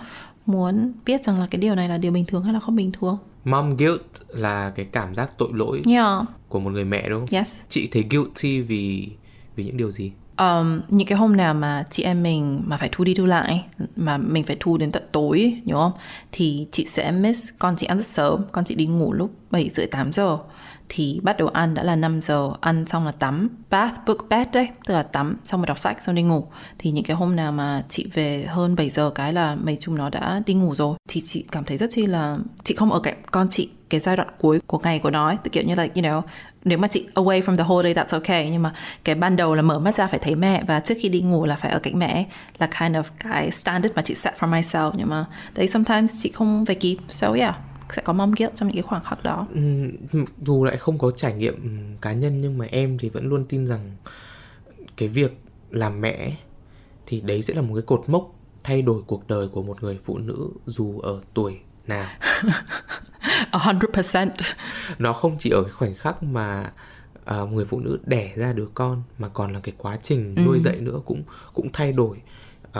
muốn 0.46 0.92
biết 1.06 1.24
rằng 1.24 1.40
là 1.40 1.46
cái 1.50 1.60
điều 1.60 1.74
này 1.74 1.88
là 1.88 1.98
điều 1.98 2.12
bình 2.12 2.24
thường 2.24 2.42
hay 2.42 2.52
là 2.52 2.60
không 2.60 2.76
bình 2.76 2.92
thường? 2.92 3.18
Mom 3.44 3.76
guilt 3.76 4.02
là 4.28 4.70
cái 4.70 4.86
cảm 4.92 5.14
giác 5.14 5.38
tội 5.38 5.48
lỗi 5.52 5.82
yeah. 5.86 6.24
của 6.48 6.60
một 6.60 6.70
người 6.70 6.84
mẹ 6.84 7.08
đúng 7.08 7.20
không? 7.20 7.38
Yes. 7.38 7.60
Chị 7.68 7.88
thấy 7.92 8.04
guilty 8.10 8.60
vì 8.60 9.08
vì 9.56 9.64
những 9.64 9.76
điều 9.76 9.90
gì? 9.90 10.12
Um, 10.38 10.80
những 10.88 11.06
cái 11.06 11.18
hôm 11.18 11.36
nào 11.36 11.54
mà 11.54 11.84
chị 11.90 12.02
em 12.02 12.22
mình 12.22 12.62
mà 12.66 12.76
phải 12.76 12.88
thu 12.92 13.04
đi 13.04 13.14
thu 13.14 13.26
lại 13.26 13.64
mà 13.96 14.18
mình 14.18 14.44
phải 14.44 14.56
thu 14.60 14.76
đến 14.76 14.92
tận 14.92 15.02
tối 15.12 15.60
nhớ 15.64 15.74
không? 15.74 15.92
Thì 16.32 16.66
chị 16.72 16.86
sẽ 16.86 17.10
miss 17.10 17.50
con 17.58 17.76
chị 17.76 17.86
ăn 17.86 17.96
rất 17.96 18.06
sớm 18.06 18.44
con 18.52 18.64
chị 18.64 18.74
đi 18.74 18.86
ngủ 18.86 19.12
lúc 19.12 19.30
7 19.50 19.70
rưỡi 19.70 19.86
8 19.86 20.12
giờ 20.12 20.38
thì 20.92 21.20
bắt 21.22 21.38
đầu 21.38 21.48
ăn 21.48 21.74
đã 21.74 21.82
là 21.82 21.96
5 21.96 22.22
giờ 22.22 22.50
ăn 22.60 22.86
xong 22.86 23.06
là 23.06 23.12
tắm. 23.12 23.48
Bath 23.70 23.94
book 24.06 24.18
bed 24.28 24.48
đấy 24.52 24.68
tức 24.86 24.94
là 24.94 25.02
tắm 25.02 25.36
xong 25.44 25.60
rồi 25.60 25.66
đọc 25.66 25.78
sách 25.78 26.02
xong 26.04 26.14
đi 26.14 26.22
ngủ. 26.22 26.46
Thì 26.78 26.90
những 26.90 27.04
cái 27.04 27.16
hôm 27.16 27.36
nào 27.36 27.52
mà 27.52 27.82
chị 27.88 28.06
về 28.14 28.44
hơn 28.48 28.76
7 28.76 28.90
giờ 28.90 29.10
cái 29.10 29.32
là 29.32 29.54
mấy 29.54 29.76
chúng 29.80 29.94
nó 29.94 30.10
đã 30.10 30.42
đi 30.46 30.54
ngủ 30.54 30.74
rồi. 30.74 30.96
Thì 31.08 31.22
chị 31.24 31.44
cảm 31.52 31.64
thấy 31.64 31.78
rất 31.78 31.90
chi 31.92 32.06
là 32.06 32.38
chị 32.64 32.74
không 32.74 32.92
ở 32.92 33.00
cạnh 33.00 33.22
con 33.30 33.48
chị 33.50 33.68
cái 33.90 34.00
giai 34.00 34.16
đoạn 34.16 34.28
cuối 34.38 34.60
của 34.66 34.78
ngày 34.78 34.98
của 34.98 35.10
nó 35.10 35.26
ấy, 35.26 35.36
kiểu 35.52 35.64
như 35.64 35.74
là 35.74 35.82
you 35.82 36.02
know 36.02 36.22
nếu 36.64 36.78
mà 36.78 36.88
chị 36.88 37.06
away 37.14 37.40
from 37.40 37.56
the 37.56 37.64
whole 37.64 37.82
day 37.82 37.94
that's 37.94 38.18
okay. 38.18 38.50
Nhưng 38.50 38.62
mà 38.62 38.72
cái 39.04 39.14
ban 39.14 39.36
đầu 39.36 39.54
là 39.54 39.62
mở 39.62 39.78
mắt 39.78 39.96
ra 39.96 40.06
phải 40.06 40.18
thấy 40.18 40.34
mẹ 40.34 40.62
và 40.66 40.80
trước 40.80 40.94
khi 41.00 41.08
đi 41.08 41.20
ngủ 41.20 41.44
là 41.46 41.56
phải 41.56 41.70
ở 41.70 41.78
cạnh 41.78 41.98
mẹ 41.98 42.26
là 42.58 42.66
kind 42.66 42.96
of 42.96 43.02
cái 43.18 43.50
standard 43.50 43.94
mà 43.94 44.02
chị 44.02 44.14
set 44.14 44.34
for 44.34 44.50
myself. 44.50 44.92
Nhưng 44.96 45.08
mà 45.08 45.24
đấy 45.54 45.68
sometimes 45.68 46.22
chị 46.22 46.30
không 46.34 46.64
về 46.64 46.74
kịp. 46.74 46.96
So 47.08 47.32
yeah 47.32 47.56
sẽ 47.94 48.02
có 48.02 48.12
mom 48.12 48.32
guilt 48.38 48.54
trong 48.54 48.68
những 48.68 48.76
cái 48.76 48.82
khoảng 48.82 49.04
khắc 49.04 49.22
đó 49.22 49.46
ừ, 49.54 50.20
dù 50.42 50.64
lại 50.64 50.76
không 50.76 50.98
có 50.98 51.10
trải 51.10 51.32
nghiệm 51.32 51.56
cá 52.00 52.12
nhân 52.12 52.40
nhưng 52.40 52.58
mà 52.58 52.66
em 52.70 52.98
thì 52.98 53.08
vẫn 53.08 53.28
luôn 53.28 53.44
tin 53.44 53.66
rằng 53.66 53.96
cái 54.96 55.08
việc 55.08 55.36
làm 55.70 56.00
mẹ 56.00 56.36
thì 57.06 57.20
đấy 57.20 57.42
sẽ 57.42 57.54
là 57.54 57.62
một 57.62 57.74
cái 57.74 57.82
cột 57.82 58.04
mốc 58.06 58.34
thay 58.64 58.82
đổi 58.82 59.02
cuộc 59.06 59.28
đời 59.28 59.48
của 59.48 59.62
một 59.62 59.82
người 59.82 59.98
phụ 60.04 60.18
nữ 60.18 60.50
dù 60.66 60.98
ở 61.00 61.20
tuổi 61.34 61.58
nào 61.86 62.10
100% 63.52 64.28
nó 64.98 65.12
không 65.12 65.36
chỉ 65.38 65.50
ở 65.50 65.62
cái 65.62 65.72
khoảnh 65.72 65.94
khắc 65.94 66.22
mà 66.22 66.72
uh, 67.42 67.52
người 67.52 67.64
phụ 67.64 67.80
nữ 67.80 67.98
đẻ 68.06 68.32
ra 68.36 68.52
đứa 68.52 68.66
con 68.74 69.02
mà 69.18 69.28
còn 69.28 69.52
là 69.52 69.60
cái 69.60 69.74
quá 69.78 69.98
trình 70.02 70.34
nuôi 70.44 70.58
ừ. 70.58 70.60
dạy 70.60 70.76
nữa 70.76 71.00
cũng 71.04 71.22
cũng 71.54 71.68
thay 71.72 71.92
đổi 71.92 72.16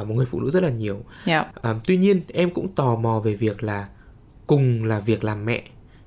uh, 0.00 0.08
một 0.08 0.14
người 0.14 0.26
phụ 0.26 0.40
nữ 0.40 0.50
rất 0.50 0.62
là 0.62 0.70
nhiều 0.70 1.00
yeah. 1.24 1.46
uh, 1.70 1.76
tuy 1.86 1.96
nhiên 1.96 2.22
em 2.28 2.50
cũng 2.50 2.74
tò 2.74 2.96
mò 2.96 3.20
về 3.20 3.34
việc 3.34 3.62
là 3.62 3.88
cùng 4.50 4.84
là 4.84 5.00
việc 5.00 5.24
làm 5.24 5.44
mẹ, 5.44 5.62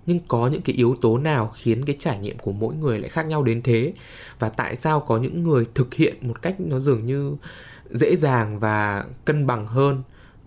nhưng 0.05 0.19
có 0.27 0.47
những 0.47 0.61
cái 0.61 0.75
yếu 0.75 0.95
tố 1.01 1.17
nào 1.17 1.51
khiến 1.55 1.85
cái 1.85 1.95
trải 1.99 2.19
nghiệm 2.19 2.37
của 2.37 2.51
mỗi 2.51 2.75
người 2.75 2.99
lại 2.99 3.09
khác 3.09 3.25
nhau 3.25 3.43
đến 3.43 3.61
thế 3.61 3.93
và 4.39 4.49
tại 4.49 4.75
sao 4.75 4.99
có 4.99 5.17
những 5.17 5.43
người 5.43 5.65
thực 5.75 5.93
hiện 5.93 6.15
một 6.21 6.41
cách 6.41 6.55
nó 6.59 6.79
dường 6.79 7.05
như 7.05 7.35
dễ 7.89 8.15
dàng 8.15 8.59
và 8.59 9.05
cân 9.25 9.47
bằng 9.47 9.67
hơn, 9.67 10.03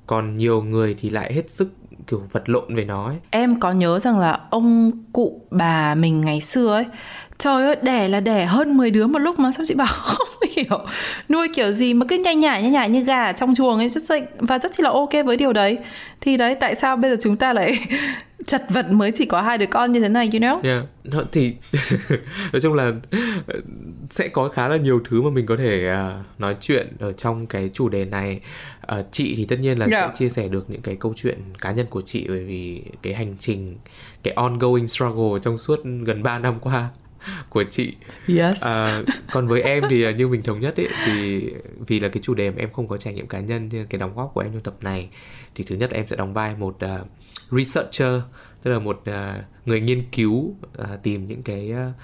còn 0.07 0.37
nhiều 0.37 0.63
người 0.63 0.95
thì 0.99 1.11
lại 1.11 1.33
hết 1.33 1.51
sức, 1.51 1.69
kiểu, 2.07 2.23
vật 2.33 2.49
lộn 2.49 2.75
về 2.75 2.85
nó 2.85 3.07
ấy. 3.07 3.17
Em 3.31 3.61
có 3.61 3.73
nhớ 3.73 3.99
rằng 3.99 4.19
là 4.19 4.41
ông 4.51 4.93
cụ 5.13 5.41
bà 5.51 5.95
mình 5.95 6.21
ngày 6.21 6.41
xưa 6.41 6.75
ấy 6.75 6.85
Trời 7.39 7.67
ơi, 7.67 7.77
đẻ 7.83 8.09
là 8.09 8.21
đẻ 8.21 8.45
hơn 8.45 8.77
10 8.77 8.91
đứa 8.91 9.07
một 9.07 9.19
lúc 9.19 9.39
mà 9.39 9.53
sao 9.53 9.65
chị 9.65 9.75
bảo 9.75 9.87
không 9.91 10.49
hiểu 10.57 10.79
Nuôi 11.29 11.49
kiểu 11.55 11.73
gì 11.73 11.95
mà 11.95 12.07
cứ 12.09 12.17
nhai 12.17 12.37
nhải 12.37 12.63
nhai 12.63 12.71
nhải 12.71 12.91
như 12.91 13.01
gà 13.01 13.33
trong 13.33 13.55
chuồng 13.55 13.79
ấy 13.79 13.89
like, 14.11 14.27
Và 14.39 14.59
rất 14.59 14.81
là 14.81 14.91
ok 14.91 15.11
với 15.27 15.37
điều 15.37 15.53
đấy 15.53 15.79
Thì 16.21 16.37
đấy, 16.37 16.55
tại 16.61 16.75
sao 16.75 16.97
bây 16.97 17.11
giờ 17.11 17.17
chúng 17.21 17.37
ta 17.37 17.53
lại 17.53 17.79
chật 18.47 18.63
vật 18.69 18.91
mới 18.91 19.13
chỉ 19.13 19.25
có 19.25 19.43
hai 19.43 19.59
đứa 19.59 19.67
con 19.67 19.93
như 19.93 20.01
thế 20.01 20.09
này, 20.09 20.31
you 20.33 20.41
know? 20.41 20.61
Yeah, 20.63 20.85
thì 21.33 21.57
nói 22.53 22.61
chung 22.63 22.75
là 22.75 22.93
sẽ 24.11 24.29
có 24.29 24.49
khá 24.49 24.69
là 24.69 24.77
nhiều 24.77 25.01
thứ 25.09 25.23
mà 25.23 25.31
mình 25.31 25.47
có 25.47 25.57
thể 25.57 25.93
uh, 25.93 26.41
nói 26.41 26.57
chuyện 26.61 26.89
ở 26.99 27.13
trong 27.13 27.47
cái 27.47 27.71
chủ 27.73 27.89
đề 27.89 28.05
này. 28.05 28.41
Uh, 28.99 29.07
chị 29.11 29.35
thì 29.37 29.45
tất 29.45 29.61
nhiên 29.61 29.79
là 29.79 29.87
yeah. 29.91 30.05
sẽ 30.05 30.15
chia 30.19 30.29
sẻ 30.29 30.49
được 30.49 30.71
những 30.71 30.83
cái 30.83 30.97
câu 30.97 31.15
chuyện 31.17 31.39
cá 31.61 31.71
nhân 31.71 31.87
của 31.91 32.01
chị 32.01 32.27
bởi 32.29 32.45
vì 32.45 32.83
cái 33.03 33.15
hành 33.15 33.35
trình, 33.39 33.77
cái 34.23 34.35
ongoing 34.35 34.87
struggle 34.87 35.41
trong 35.43 35.59
suốt 35.59 35.81
gần 36.05 36.23
3 36.23 36.39
năm 36.39 36.61
qua 36.61 36.89
của 37.49 37.65
chị. 37.71 37.95
Yes. 38.29 38.65
À, 38.65 39.03
còn 39.33 39.47
với 39.47 39.63
em 39.63 39.85
thì 39.91 40.15
như 40.15 40.29
mình 40.29 40.43
thống 40.43 40.61
nhất 40.61 40.77
ấy 40.77 40.89
thì 41.07 41.45
vì 41.87 42.01
là 42.01 42.09
cái 42.09 42.23
chủ 42.23 42.35
đề 42.35 42.51
mà 42.51 42.57
em 42.59 42.73
không 42.73 42.89
có 42.89 42.97
trải 42.97 43.15
nghiệm 43.15 43.27
cá 43.27 43.41
nhân 43.41 43.69
nên 43.73 43.87
cái 43.87 43.99
đóng 43.99 44.17
góp 44.17 44.31
của 44.35 44.41
em 44.41 44.53
trong 44.53 44.63
tập 44.63 44.75
này 44.81 45.09
thì 45.55 45.65
thứ 45.65 45.77
nhất 45.77 45.91
em 45.91 46.07
sẽ 46.07 46.17
đóng 46.17 46.35
vai 46.35 46.57
một 46.57 46.79
uh, 46.85 47.07
researcher 47.51 48.21
tức 48.63 48.71
là 48.71 48.79
một 48.79 49.03
uh, 49.11 49.45
người 49.67 49.81
nghiên 49.81 50.03
cứu 50.13 50.35
uh, 50.35 51.03
tìm 51.03 51.29
những 51.29 51.43
cái 51.43 51.73
uh, 51.73 51.95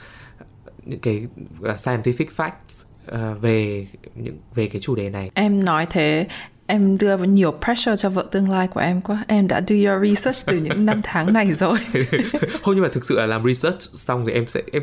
những 0.85 1.01
cái 1.01 1.27
uh, 1.61 1.67
scientific 1.67 2.27
facts 2.37 2.85
uh, 3.11 3.43
về 3.43 3.87
những 4.15 4.39
về 4.55 4.67
cái 4.67 4.81
chủ 4.81 4.95
đề 4.95 5.11
này 5.11 5.31
em 5.35 5.65
nói 5.65 5.87
thế 5.91 6.27
em 6.67 6.99
đưa 6.99 7.17
nhiều 7.17 7.55
pressure 7.65 7.97
cho 7.97 8.11
vợ 8.11 8.27
tương 8.31 8.51
lai 8.51 8.69
của 8.69 8.81
em 8.81 9.01
quá 9.01 9.25
em 9.29 9.49
đã 9.49 9.63
do 9.69 9.93
your 9.93 10.09
research 10.09 10.47
từ 10.47 10.57
những 10.59 10.87
năm 10.87 11.01
tháng 11.05 11.33
này 11.33 11.55
rồi 11.55 11.79
không 12.63 12.75
nhưng 12.75 12.83
mà 12.83 12.89
thực 12.93 13.05
sự 13.05 13.17
là 13.17 13.27
làm 13.27 13.45
research 13.45 13.81
xong 13.81 14.25
thì 14.27 14.33
em 14.33 14.47
sẽ 14.47 14.63
em 14.73 14.83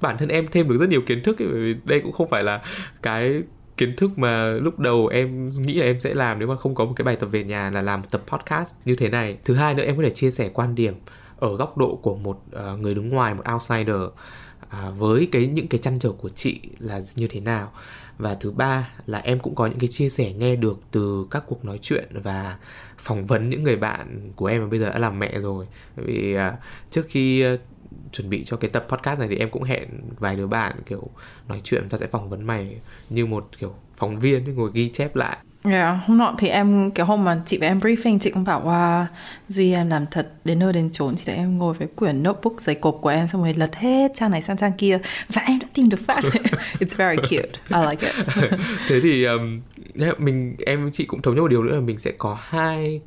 bản 0.00 0.18
thân 0.18 0.28
em 0.28 0.46
thêm 0.52 0.68
được 0.68 0.76
rất 0.76 0.88
nhiều 0.88 1.02
kiến 1.06 1.22
thức 1.22 1.38
ấy, 1.38 1.48
bởi 1.48 1.60
vì 1.60 1.74
đây 1.84 2.00
cũng 2.00 2.12
không 2.12 2.28
phải 2.28 2.44
là 2.44 2.62
cái 3.02 3.42
kiến 3.76 3.96
thức 3.96 4.18
mà 4.18 4.52
lúc 4.52 4.78
đầu 4.78 5.06
em 5.06 5.50
nghĩ 5.50 5.74
là 5.74 5.84
em 5.84 6.00
sẽ 6.00 6.14
làm 6.14 6.38
nếu 6.38 6.48
mà 6.48 6.56
không 6.56 6.74
có 6.74 6.84
một 6.84 6.92
cái 6.96 7.04
bài 7.04 7.16
tập 7.16 7.26
về 7.26 7.44
nhà 7.44 7.70
là 7.70 7.82
làm 7.82 8.00
một 8.00 8.06
tập 8.10 8.22
podcast 8.26 8.74
như 8.84 8.96
thế 8.96 9.08
này. 9.08 9.38
Thứ 9.44 9.54
hai 9.54 9.74
nữa 9.74 9.84
em 9.84 9.96
có 9.96 10.02
thể 10.02 10.10
chia 10.10 10.30
sẻ 10.30 10.50
quan 10.54 10.74
điểm 10.74 10.94
ở 11.38 11.56
góc 11.56 11.78
độ 11.78 11.96
của 12.02 12.16
một 12.16 12.42
uh, 12.56 12.80
người 12.80 12.94
đứng 12.94 13.08
ngoài 13.08 13.34
một 13.34 13.42
outsider 13.54 13.96
uh, 13.96 14.98
với 14.98 15.28
cái 15.32 15.46
những 15.46 15.68
cái 15.68 15.78
chăn 15.78 15.98
trở 15.98 16.12
của 16.12 16.28
chị 16.28 16.60
là 16.78 17.00
như 17.16 17.26
thế 17.26 17.40
nào. 17.40 17.72
Và 18.18 18.34
thứ 18.34 18.50
ba 18.50 18.88
là 19.06 19.18
em 19.18 19.38
cũng 19.38 19.54
có 19.54 19.66
những 19.66 19.78
cái 19.78 19.88
chia 19.88 20.08
sẻ 20.08 20.32
nghe 20.32 20.56
được 20.56 20.78
từ 20.90 21.26
các 21.30 21.44
cuộc 21.46 21.64
nói 21.64 21.78
chuyện 21.78 22.08
và 22.22 22.56
phỏng 22.98 23.26
vấn 23.26 23.50
những 23.50 23.62
người 23.62 23.76
bạn 23.76 24.32
của 24.36 24.46
em 24.46 24.62
mà 24.62 24.68
bây 24.68 24.78
giờ 24.78 24.90
đã 24.90 24.98
làm 24.98 25.18
mẹ 25.18 25.38
rồi. 25.40 25.66
Vì 25.96 26.36
uh, 26.36 26.40
trước 26.90 27.06
khi 27.08 27.54
uh, 27.54 27.60
chuẩn 28.12 28.30
bị 28.30 28.44
cho 28.44 28.56
cái 28.56 28.70
tập 28.70 28.86
podcast 28.88 29.18
này 29.18 29.28
thì 29.28 29.36
em 29.36 29.50
cũng 29.50 29.62
hẹn 29.62 29.88
vài 30.18 30.36
đứa 30.36 30.46
bạn 30.46 30.76
kiểu 30.86 31.10
nói 31.48 31.60
chuyện 31.64 31.88
ta 31.88 31.98
sẽ 31.98 32.06
phỏng 32.06 32.28
vấn 32.28 32.46
mày 32.46 32.76
như 33.10 33.26
một 33.26 33.48
kiểu 33.58 33.74
phóng 33.96 34.18
viên 34.18 34.54
ngồi 34.54 34.70
ghi 34.74 34.88
chép 34.88 35.16
lại. 35.16 35.38
Yeah, 35.64 35.96
hôm 36.06 36.18
nọ 36.18 36.34
thì 36.38 36.48
em 36.48 36.90
cái 36.90 37.06
hôm 37.06 37.24
mà 37.24 37.42
chị 37.46 37.58
và 37.58 37.66
em 37.66 37.80
briefing 37.80 38.18
chị 38.18 38.30
cũng 38.30 38.44
bảo 38.44 38.64
wow 38.64 39.04
Duy 39.48 39.72
em 39.72 39.88
làm 39.88 40.06
thật 40.10 40.32
đến 40.44 40.58
nơi 40.58 40.72
đến 40.72 40.90
chốn. 40.92 41.14
Thì 41.16 41.22
để 41.26 41.34
em 41.34 41.58
ngồi 41.58 41.74
với 41.74 41.88
quyển 41.96 42.22
notebook 42.22 42.60
giấy 42.60 42.74
cộp 42.74 42.98
của 43.02 43.08
em 43.08 43.28
xong 43.28 43.42
rồi 43.42 43.54
lật 43.54 43.76
hết 43.76 44.12
trang 44.14 44.30
này 44.30 44.42
sang 44.42 44.56
trang 44.56 44.72
kia. 44.78 44.98
Và 45.28 45.42
em 45.46 45.58
đã 45.58 45.66
tìm 45.74 45.88
được 45.88 46.00
phát. 46.06 46.24
It's 46.80 46.96
very 46.96 47.16
cute, 47.16 47.58
I 47.68 47.90
like 47.90 48.06
it. 48.06 48.26
Thế 48.88 49.00
thì 49.00 49.24
um, 49.24 49.60
mình 50.18 50.56
em 50.66 50.90
chị 50.92 51.04
cũng 51.04 51.22
thống 51.22 51.34
nhất 51.34 51.40
một 51.40 51.48
điều 51.48 51.62
nữa 51.62 51.74
là 51.74 51.80
mình 51.80 51.98
sẽ 51.98 52.12
có 52.18 52.38
hai 52.40 53.00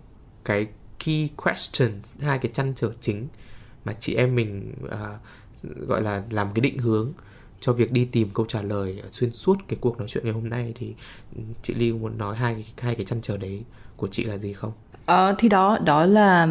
cái 0.45 0.67
key 1.05 1.29
questions, 1.43 2.15
hai 2.21 2.39
cái 2.39 2.51
chăn 2.53 2.73
trở 2.75 2.91
chính 2.99 3.27
mà 3.89 3.95
chị 3.99 4.15
em 4.15 4.35
mình 4.35 4.73
uh, 4.85 5.87
gọi 5.87 6.01
là 6.01 6.23
làm 6.29 6.47
cái 6.53 6.61
định 6.61 6.77
hướng 6.77 7.11
cho 7.59 7.73
việc 7.73 7.91
đi 7.91 8.05
tìm 8.05 8.29
câu 8.33 8.45
trả 8.45 8.61
lời 8.61 9.01
xuyên 9.11 9.31
suốt 9.31 9.57
cái 9.67 9.77
cuộc 9.81 9.97
nói 9.97 10.07
chuyện 10.07 10.23
ngày 10.23 10.33
hôm 10.33 10.49
nay 10.49 10.73
thì 10.75 10.93
chị 11.61 11.73
Lưu 11.73 11.97
muốn 11.97 12.17
nói 12.17 12.35
hai 12.35 12.65
hai 12.77 12.95
cái 12.95 13.05
chăn 13.05 13.21
trở 13.21 13.37
đấy 13.37 13.63
của 13.97 14.07
chị 14.07 14.23
là 14.23 14.37
gì 14.37 14.53
không? 14.53 14.71
Ờ, 15.05 15.35
thì 15.37 15.49
đó 15.49 15.77
đó 15.85 16.05
là 16.05 16.47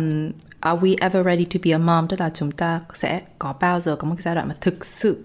are 0.61 0.81
we 0.81 0.97
ever 1.01 1.27
ready 1.27 1.45
to 1.45 1.61
be 1.65 1.71
a 1.71 1.79
mom? 1.79 2.09
Tức 2.09 2.21
là 2.21 2.31
chúng 2.35 2.51
ta 2.51 2.81
sẽ 2.95 3.23
có 3.39 3.55
bao 3.61 3.81
giờ 3.81 3.97
có 3.97 4.09
một 4.09 4.15
cái 4.15 4.23
giai 4.23 4.35
đoạn 4.35 4.49
mà 4.49 4.57
thực 4.61 4.85
sự 4.85 5.25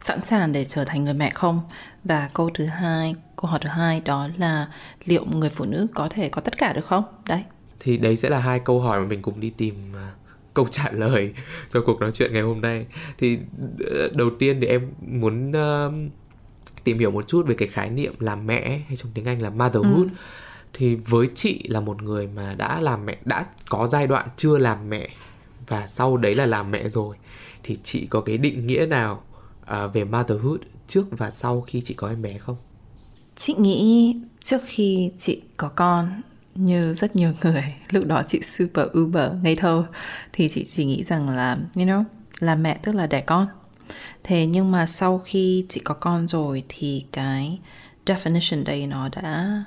sẵn 0.00 0.24
sàng 0.24 0.52
để 0.52 0.64
trở 0.64 0.84
thành 0.84 1.04
người 1.04 1.14
mẹ 1.14 1.30
không? 1.30 1.60
Và 2.04 2.30
câu 2.34 2.50
thứ 2.54 2.64
hai 2.64 3.14
câu 3.36 3.50
hỏi 3.50 3.60
thứ 3.62 3.68
hai 3.68 4.00
đó 4.00 4.28
là 4.36 4.68
liệu 5.04 5.24
người 5.24 5.50
phụ 5.50 5.64
nữ 5.64 5.86
có 5.94 6.08
thể 6.10 6.28
có 6.28 6.40
tất 6.40 6.58
cả 6.58 6.72
được 6.72 6.86
không? 6.86 7.04
Đấy. 7.28 7.42
Thì 7.80 7.98
đấy 7.98 8.16
sẽ 8.16 8.28
là 8.28 8.38
hai 8.38 8.60
câu 8.60 8.80
hỏi 8.80 9.00
mà 9.00 9.06
mình 9.06 9.22
cùng 9.22 9.40
đi 9.40 9.50
tìm 9.50 9.74
à, 9.96 10.12
câu 10.58 10.66
trả 10.70 10.90
lời 10.92 11.32
cho 11.70 11.80
cuộc 11.80 12.00
nói 12.00 12.12
chuyện 12.12 12.32
ngày 12.32 12.42
hôm 12.42 12.60
nay 12.60 12.86
thì 13.18 13.38
ờ, 13.90 14.10
đầu 14.14 14.30
tiên 14.38 14.58
thì 14.60 14.66
em 14.66 14.90
muốn 15.00 15.50
uh, 15.50 15.92
tìm 16.84 16.98
hiểu 16.98 17.10
một 17.10 17.28
chút 17.28 17.46
về 17.46 17.54
cái 17.54 17.68
khái 17.68 17.90
niệm 17.90 18.14
làm 18.18 18.46
mẹ 18.46 18.80
hay 18.88 18.96
trong 18.96 19.12
tiếng 19.14 19.24
Anh 19.24 19.42
là 19.42 19.50
motherhood 19.50 20.06
ừ. 20.06 20.16
thì 20.72 20.94
với 20.94 21.28
chị 21.34 21.64
là 21.68 21.80
một 21.80 22.02
người 22.02 22.26
mà 22.26 22.54
đã 22.54 22.80
làm 22.80 23.06
mẹ 23.06 23.18
đã 23.24 23.46
có 23.68 23.86
giai 23.86 24.06
đoạn 24.06 24.28
chưa 24.36 24.58
làm 24.58 24.90
mẹ 24.90 25.08
và 25.66 25.86
sau 25.86 26.16
đấy 26.16 26.34
là 26.34 26.46
làm 26.46 26.70
mẹ 26.70 26.88
rồi 26.88 27.16
thì 27.62 27.76
chị 27.82 28.06
có 28.06 28.20
cái 28.20 28.38
định 28.38 28.66
nghĩa 28.66 28.86
nào 28.86 29.22
uh, 29.62 29.94
về 29.94 30.04
motherhood 30.04 30.60
trước 30.88 31.06
và 31.10 31.30
sau 31.30 31.60
khi 31.60 31.80
chị 31.80 31.94
có 31.94 32.08
em 32.08 32.22
bé 32.22 32.38
không? 32.38 32.56
Chị 33.36 33.54
nghĩ 33.58 34.16
trước 34.44 34.60
khi 34.66 35.10
chị 35.18 35.42
có 35.56 35.68
con 35.68 36.22
như 36.58 36.94
rất 36.94 37.16
nhiều 37.16 37.32
người, 37.42 37.74
lúc 37.90 38.06
đó 38.06 38.22
chị 38.26 38.40
super 38.42 38.86
uber 38.98 39.32
ngây 39.42 39.56
thơ. 39.56 39.84
Thì 40.32 40.48
chị 40.48 40.64
chỉ 40.64 40.84
nghĩ 40.84 41.04
rằng 41.04 41.28
là, 41.28 41.58
you 41.76 41.84
know, 41.84 42.04
là 42.38 42.54
mẹ 42.54 42.78
tức 42.82 42.94
là 42.94 43.06
đẻ 43.06 43.20
con. 43.20 43.46
Thế 44.24 44.46
nhưng 44.46 44.70
mà 44.70 44.86
sau 44.86 45.18
khi 45.18 45.66
chị 45.68 45.80
có 45.84 45.94
con 45.94 46.28
rồi 46.28 46.62
thì 46.68 47.04
cái 47.12 47.58
definition 48.06 48.64
đây 48.64 48.86
nó 48.86 49.08
đã 49.08 49.64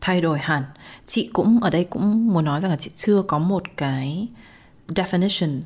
thay 0.00 0.20
đổi 0.20 0.38
hẳn. 0.38 0.62
Chị 1.06 1.30
cũng, 1.32 1.60
ở 1.62 1.70
đây 1.70 1.84
cũng 1.84 2.28
muốn 2.28 2.44
nói 2.44 2.60
rằng 2.60 2.70
là 2.70 2.76
chị 2.76 2.90
chưa 2.94 3.22
có 3.22 3.38
một 3.38 3.62
cái 3.76 4.28
definition 4.88 5.60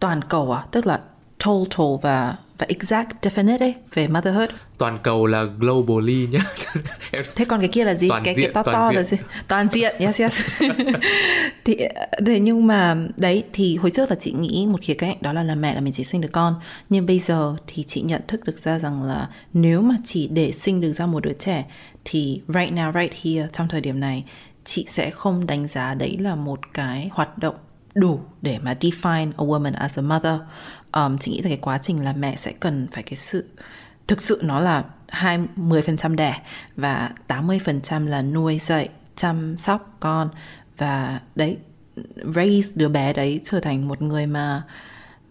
toàn 0.00 0.24
cầu 0.28 0.52
à 0.52 0.66
tức 0.70 0.86
là 0.86 1.00
total 1.44 1.86
và 2.02 2.36
và 2.58 2.66
exact 2.68 3.08
definite 3.22 3.58
ấy 3.58 3.74
về 3.94 4.06
motherhood. 4.06 4.50
Toàn 4.78 4.98
cầu 5.02 5.26
là 5.26 5.44
globally 5.58 6.28
nhá. 6.30 6.40
Thế 7.36 7.44
còn 7.44 7.60
cái 7.60 7.68
kia 7.68 7.84
là 7.84 7.94
gì? 7.94 8.08
Toàn 8.08 8.22
cái 8.24 8.34
diện, 8.34 8.44
cái 8.44 8.52
to 8.54 8.62
toàn 8.62 8.74
to 8.74 8.88
diện. 8.90 8.96
là 8.96 9.04
gì? 9.04 9.16
Toàn 9.48 9.68
diện 9.68 9.96
yes 9.98 10.20
yes. 10.20 10.40
Thì 11.64 11.76
thế 12.26 12.40
nhưng 12.40 12.66
mà 12.66 12.96
đấy 13.16 13.44
thì 13.52 13.76
hồi 13.76 13.90
trước 13.90 14.10
là 14.10 14.16
chị 14.20 14.32
nghĩ 14.32 14.66
một 14.66 14.80
khía 14.82 14.94
cạnh 14.94 15.16
đó 15.20 15.32
là 15.32 15.42
làm 15.42 15.60
mẹ 15.60 15.74
là 15.74 15.80
mình 15.80 15.92
chỉ 15.92 16.04
sinh 16.04 16.20
được 16.20 16.32
con. 16.32 16.54
Nhưng 16.88 17.06
bây 17.06 17.18
giờ 17.18 17.56
thì 17.66 17.82
chị 17.82 18.00
nhận 18.00 18.20
thức 18.28 18.44
được 18.44 18.58
ra 18.58 18.78
rằng 18.78 19.02
là 19.02 19.28
nếu 19.52 19.82
mà 19.82 19.96
chỉ 20.04 20.28
để 20.28 20.52
sinh 20.52 20.80
được 20.80 20.92
ra 20.92 21.06
một 21.06 21.20
đứa 21.24 21.32
trẻ 21.38 21.64
thì 22.04 22.42
right 22.48 22.72
now 22.72 22.92
right 22.92 23.14
here 23.22 23.48
trong 23.52 23.68
thời 23.68 23.80
điểm 23.80 24.00
này 24.00 24.24
chị 24.64 24.86
sẽ 24.88 25.10
không 25.10 25.46
đánh 25.46 25.68
giá 25.68 25.94
đấy 25.94 26.16
là 26.20 26.34
một 26.34 26.60
cái 26.74 27.10
hoạt 27.12 27.38
động 27.38 27.54
đủ 27.94 28.20
để 28.42 28.58
mà 28.58 28.74
define 28.80 29.32
a 29.36 29.44
woman 29.44 29.72
as 29.74 29.98
a 29.98 30.02
mother 30.02 30.40
um, 30.92 31.18
chị 31.18 31.30
nghĩ 31.30 31.42
là 31.42 31.48
cái 31.48 31.58
quá 31.62 31.78
trình 31.78 32.04
là 32.04 32.12
mẹ 32.12 32.36
sẽ 32.36 32.52
cần 32.60 32.86
phải 32.92 33.02
cái 33.02 33.16
sự 33.16 33.44
thực 34.08 34.22
sự 34.22 34.40
nó 34.44 34.60
là 34.60 34.84
hai 35.08 35.38
mươi 35.56 35.82
phần 35.82 35.96
trăm 35.96 36.16
đẻ 36.16 36.42
và 36.76 37.10
80% 37.28 38.06
là 38.06 38.22
nuôi 38.22 38.58
dạy 38.58 38.88
chăm 39.16 39.58
sóc 39.58 39.96
con 40.00 40.28
và 40.78 41.20
đấy 41.34 41.56
raise 42.34 42.72
đứa 42.74 42.88
bé 42.88 43.12
đấy 43.12 43.40
trở 43.44 43.60
thành 43.60 43.88
một 43.88 44.02
người 44.02 44.26
mà 44.26 44.62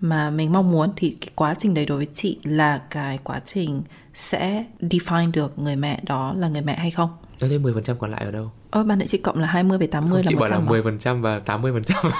mà 0.02 0.30
mình 0.30 0.52
mong 0.52 0.72
muốn 0.72 0.94
thì 0.96 1.18
cái 1.22 1.30
quá 1.36 1.56
trình 1.60 1.74
đấy 1.74 1.86
đối 1.86 1.98
với 1.98 2.08
chị 2.14 2.40
là 2.44 2.82
cái 2.90 3.20
quá 3.24 3.40
trình 3.46 3.82
sẽ 4.14 4.66
define 4.82 5.32
được 5.32 5.60
người 5.60 5.76
mẹ 5.76 6.00
đó 6.04 6.34
là 6.38 6.48
người 6.48 6.62
mẹ 6.62 6.76
hay 6.76 6.92
không. 6.92 7.10
Thế 7.40 7.48
10% 7.48 7.96
còn 7.96 8.12
lại 8.12 8.26
ở 8.26 8.32
đâu? 8.32 8.52
Ờ, 8.72 8.84
ban 8.84 9.00
nãy 9.00 9.08
chị 9.08 9.18
cộng 9.18 9.40
là 9.40 9.48
20 9.48 9.78
về 9.78 9.88
80 9.88 10.10
Không, 10.10 10.18
là 10.18 10.30
chị 10.30 10.36
bảo 10.36 10.50
là 10.50 10.60
100 10.60 11.22
10% 11.22 11.22
và 11.22 11.40
80% 11.40 12.12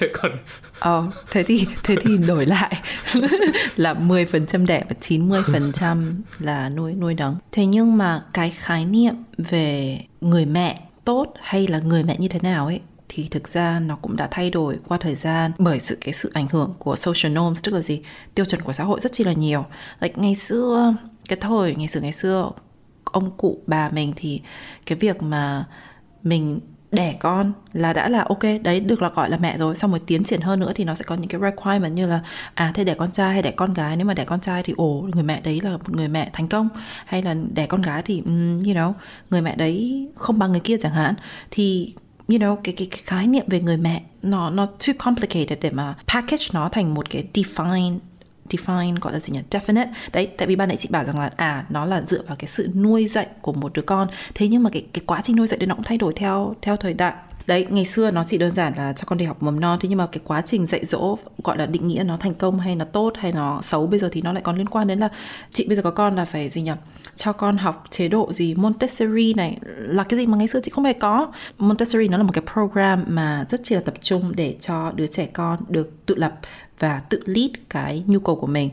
còn 0.22 0.32
Ờ, 0.78 1.06
thế 1.30 1.42
thì 1.42 1.66
thế 1.82 1.96
thì 2.00 2.16
đổi 2.16 2.46
lại. 2.46 2.82
Là 3.76 3.94
10% 3.94 4.66
đẻ 4.66 4.84
và 4.88 4.94
90% 5.00 6.14
là 6.38 6.68
nuôi 6.68 6.94
nuôi 6.94 7.14
nấng. 7.14 7.36
Thế 7.52 7.66
nhưng 7.66 7.96
mà 7.96 8.24
cái 8.32 8.50
khái 8.50 8.84
niệm 8.84 9.14
về 9.38 9.98
người 10.20 10.46
mẹ 10.46 10.80
tốt 11.04 11.34
hay 11.42 11.66
là 11.66 11.78
người 11.78 12.02
mẹ 12.02 12.16
như 12.18 12.28
thế 12.28 12.40
nào 12.42 12.66
ấy 12.66 12.80
thì 13.08 13.28
thực 13.30 13.48
ra 13.48 13.80
nó 13.80 13.96
cũng 13.96 14.16
đã 14.16 14.28
thay 14.30 14.50
đổi 14.50 14.78
qua 14.88 14.98
thời 14.98 15.14
gian 15.14 15.52
bởi 15.58 15.80
sự 15.80 15.98
cái 16.00 16.14
sự 16.14 16.30
ảnh 16.34 16.46
hưởng 16.50 16.74
của 16.78 16.96
social 16.96 17.32
norms 17.32 17.62
tức 17.62 17.74
là 17.74 17.80
gì? 17.80 18.00
Tiêu 18.34 18.44
chuẩn 18.44 18.60
của 18.62 18.72
xã 18.72 18.84
hội 18.84 19.00
rất 19.00 19.12
chi 19.12 19.24
là 19.24 19.32
nhiều. 19.32 19.64
Like 20.00 20.14
ngày 20.16 20.34
xưa 20.34 20.94
cái 21.28 21.38
thời 21.40 21.74
ngày 21.76 21.88
xưa 21.88 22.00
ngày 22.00 22.12
xưa 22.12 22.50
ông 23.12 23.30
cụ 23.36 23.58
bà 23.66 23.90
mình 23.90 24.12
thì 24.16 24.40
cái 24.86 24.98
việc 24.98 25.22
mà 25.22 25.64
mình 26.22 26.60
đẻ 26.92 27.16
con 27.20 27.52
là 27.72 27.92
đã 27.92 28.08
là 28.08 28.24
ok 28.28 28.42
đấy 28.62 28.80
được 28.80 29.02
là 29.02 29.08
gọi 29.08 29.30
là 29.30 29.36
mẹ 29.36 29.58
rồi. 29.58 29.76
Xong 29.76 29.90
rồi 29.90 30.00
tiến 30.06 30.24
triển 30.24 30.40
hơn 30.40 30.60
nữa 30.60 30.72
thì 30.74 30.84
nó 30.84 30.94
sẽ 30.94 31.04
có 31.04 31.14
những 31.14 31.28
cái 31.28 31.40
requirement 31.40 31.94
như 31.94 32.06
là 32.06 32.20
à 32.54 32.72
thế 32.74 32.84
đẻ 32.84 32.94
con 32.94 33.12
trai 33.12 33.32
hay 33.32 33.42
đẻ 33.42 33.50
con 33.50 33.74
gái? 33.74 33.96
Nếu 33.96 34.06
mà 34.06 34.14
đẻ 34.14 34.24
con 34.24 34.40
trai 34.40 34.62
thì 34.62 34.74
ồ 34.76 35.08
người 35.14 35.22
mẹ 35.22 35.40
đấy 35.40 35.60
là 35.60 35.70
một 35.70 35.90
người 35.90 36.08
mẹ 36.08 36.30
thành 36.32 36.48
công. 36.48 36.68
Hay 37.06 37.22
là 37.22 37.34
đẻ 37.54 37.66
con 37.66 37.82
gái 37.82 38.02
thì 38.02 38.22
um, 38.24 38.60
you 38.60 38.74
know 38.74 38.92
người 39.30 39.42
mẹ 39.42 39.56
đấy 39.56 40.06
không 40.16 40.38
bằng 40.38 40.50
người 40.50 40.60
kia 40.60 40.76
chẳng 40.80 40.92
hạn. 40.92 41.14
Thì 41.50 41.94
you 42.28 42.38
know 42.38 42.56
cái 42.56 42.74
cái, 42.74 42.86
cái 42.90 43.00
khái 43.04 43.26
niệm 43.26 43.44
về 43.46 43.60
người 43.60 43.76
mẹ 43.76 44.02
nó 44.22 44.50
nó 44.50 44.66
too 44.66 44.92
complicated 44.98 45.58
để 45.60 45.70
mà 45.70 45.94
package 46.14 46.44
nó 46.52 46.68
thành 46.68 46.94
một 46.94 47.10
cái 47.10 47.24
define 47.34 47.98
define, 48.48 48.96
gọi 49.00 49.12
là 49.12 49.18
gì 49.18 49.32
nhỉ? 49.32 49.40
Definite. 49.50 49.86
Đấy, 50.12 50.26
tại 50.26 50.48
vì 50.48 50.56
ban 50.56 50.68
nãy 50.68 50.76
chị 50.76 50.88
bảo 50.92 51.04
rằng 51.04 51.18
là 51.18 51.30
à 51.36 51.64
nó 51.70 51.84
là 51.84 52.02
dựa 52.02 52.22
vào 52.26 52.36
cái 52.38 52.48
sự 52.48 52.68
nuôi 52.74 53.06
dạy 53.06 53.26
của 53.40 53.52
một 53.52 53.72
đứa 53.72 53.82
con. 53.82 54.08
Thế 54.34 54.48
nhưng 54.48 54.62
mà 54.62 54.70
cái 54.70 54.86
cái 54.92 55.02
quá 55.06 55.20
trình 55.24 55.36
nuôi 55.36 55.46
dạy 55.46 55.58
đấy 55.58 55.66
nó 55.66 55.74
cũng 55.74 55.84
thay 55.84 55.98
đổi 55.98 56.12
theo 56.16 56.54
theo 56.62 56.76
thời 56.76 56.94
đại. 56.94 57.14
Đấy, 57.46 57.66
ngày 57.70 57.84
xưa 57.84 58.10
nó 58.10 58.24
chỉ 58.24 58.38
đơn 58.38 58.54
giản 58.54 58.72
là 58.76 58.92
cho 58.92 59.04
con 59.06 59.18
đi 59.18 59.24
học 59.24 59.42
mầm 59.42 59.60
non, 59.60 59.78
thế 59.80 59.88
nhưng 59.88 59.98
mà 59.98 60.06
cái 60.06 60.20
quá 60.24 60.40
trình 60.40 60.66
dạy 60.66 60.84
dỗ, 60.84 61.18
gọi 61.44 61.58
là 61.58 61.66
định 61.66 61.88
nghĩa 61.88 62.02
nó 62.06 62.16
thành 62.16 62.34
công 62.34 62.60
hay 62.60 62.76
nó 62.76 62.84
tốt 62.84 63.12
hay 63.18 63.32
nó 63.32 63.60
xấu, 63.62 63.86
bây 63.86 64.00
giờ 64.00 64.08
thì 64.12 64.22
nó 64.22 64.32
lại 64.32 64.42
còn 64.42 64.56
liên 64.56 64.68
quan 64.68 64.86
đến 64.86 64.98
là 64.98 65.08
chị 65.50 65.66
bây 65.68 65.76
giờ 65.76 65.82
có 65.82 65.90
con 65.90 66.16
là 66.16 66.24
phải 66.24 66.48
gì 66.48 66.62
nhỉ? 66.62 66.72
Cho 67.14 67.32
con 67.32 67.56
học 67.56 67.84
chế 67.90 68.08
độ 68.08 68.32
gì? 68.32 68.54
Montessori 68.54 69.34
này, 69.34 69.58
là 69.76 70.02
cái 70.02 70.18
gì 70.18 70.26
mà 70.26 70.36
ngày 70.36 70.48
xưa 70.48 70.60
chị 70.62 70.70
không 70.70 70.84
hề 70.84 70.92
có. 70.92 71.32
Montessori 71.58 72.08
nó 72.08 72.16
là 72.16 72.22
một 72.22 72.32
cái 72.32 72.44
program 72.52 73.04
mà 73.08 73.44
rất 73.48 73.60
chỉ 73.64 73.74
là 73.74 73.80
tập 73.80 73.94
trung 74.00 74.32
để 74.34 74.56
cho 74.60 74.92
đứa 74.94 75.06
trẻ 75.06 75.26
con 75.32 75.58
được 75.68 76.06
tự 76.06 76.14
lập 76.14 76.32
và 76.82 77.00
tự 77.08 77.22
lead 77.26 77.50
cái 77.68 78.04
nhu 78.06 78.20
cầu 78.20 78.36
của 78.36 78.46
mình. 78.46 78.70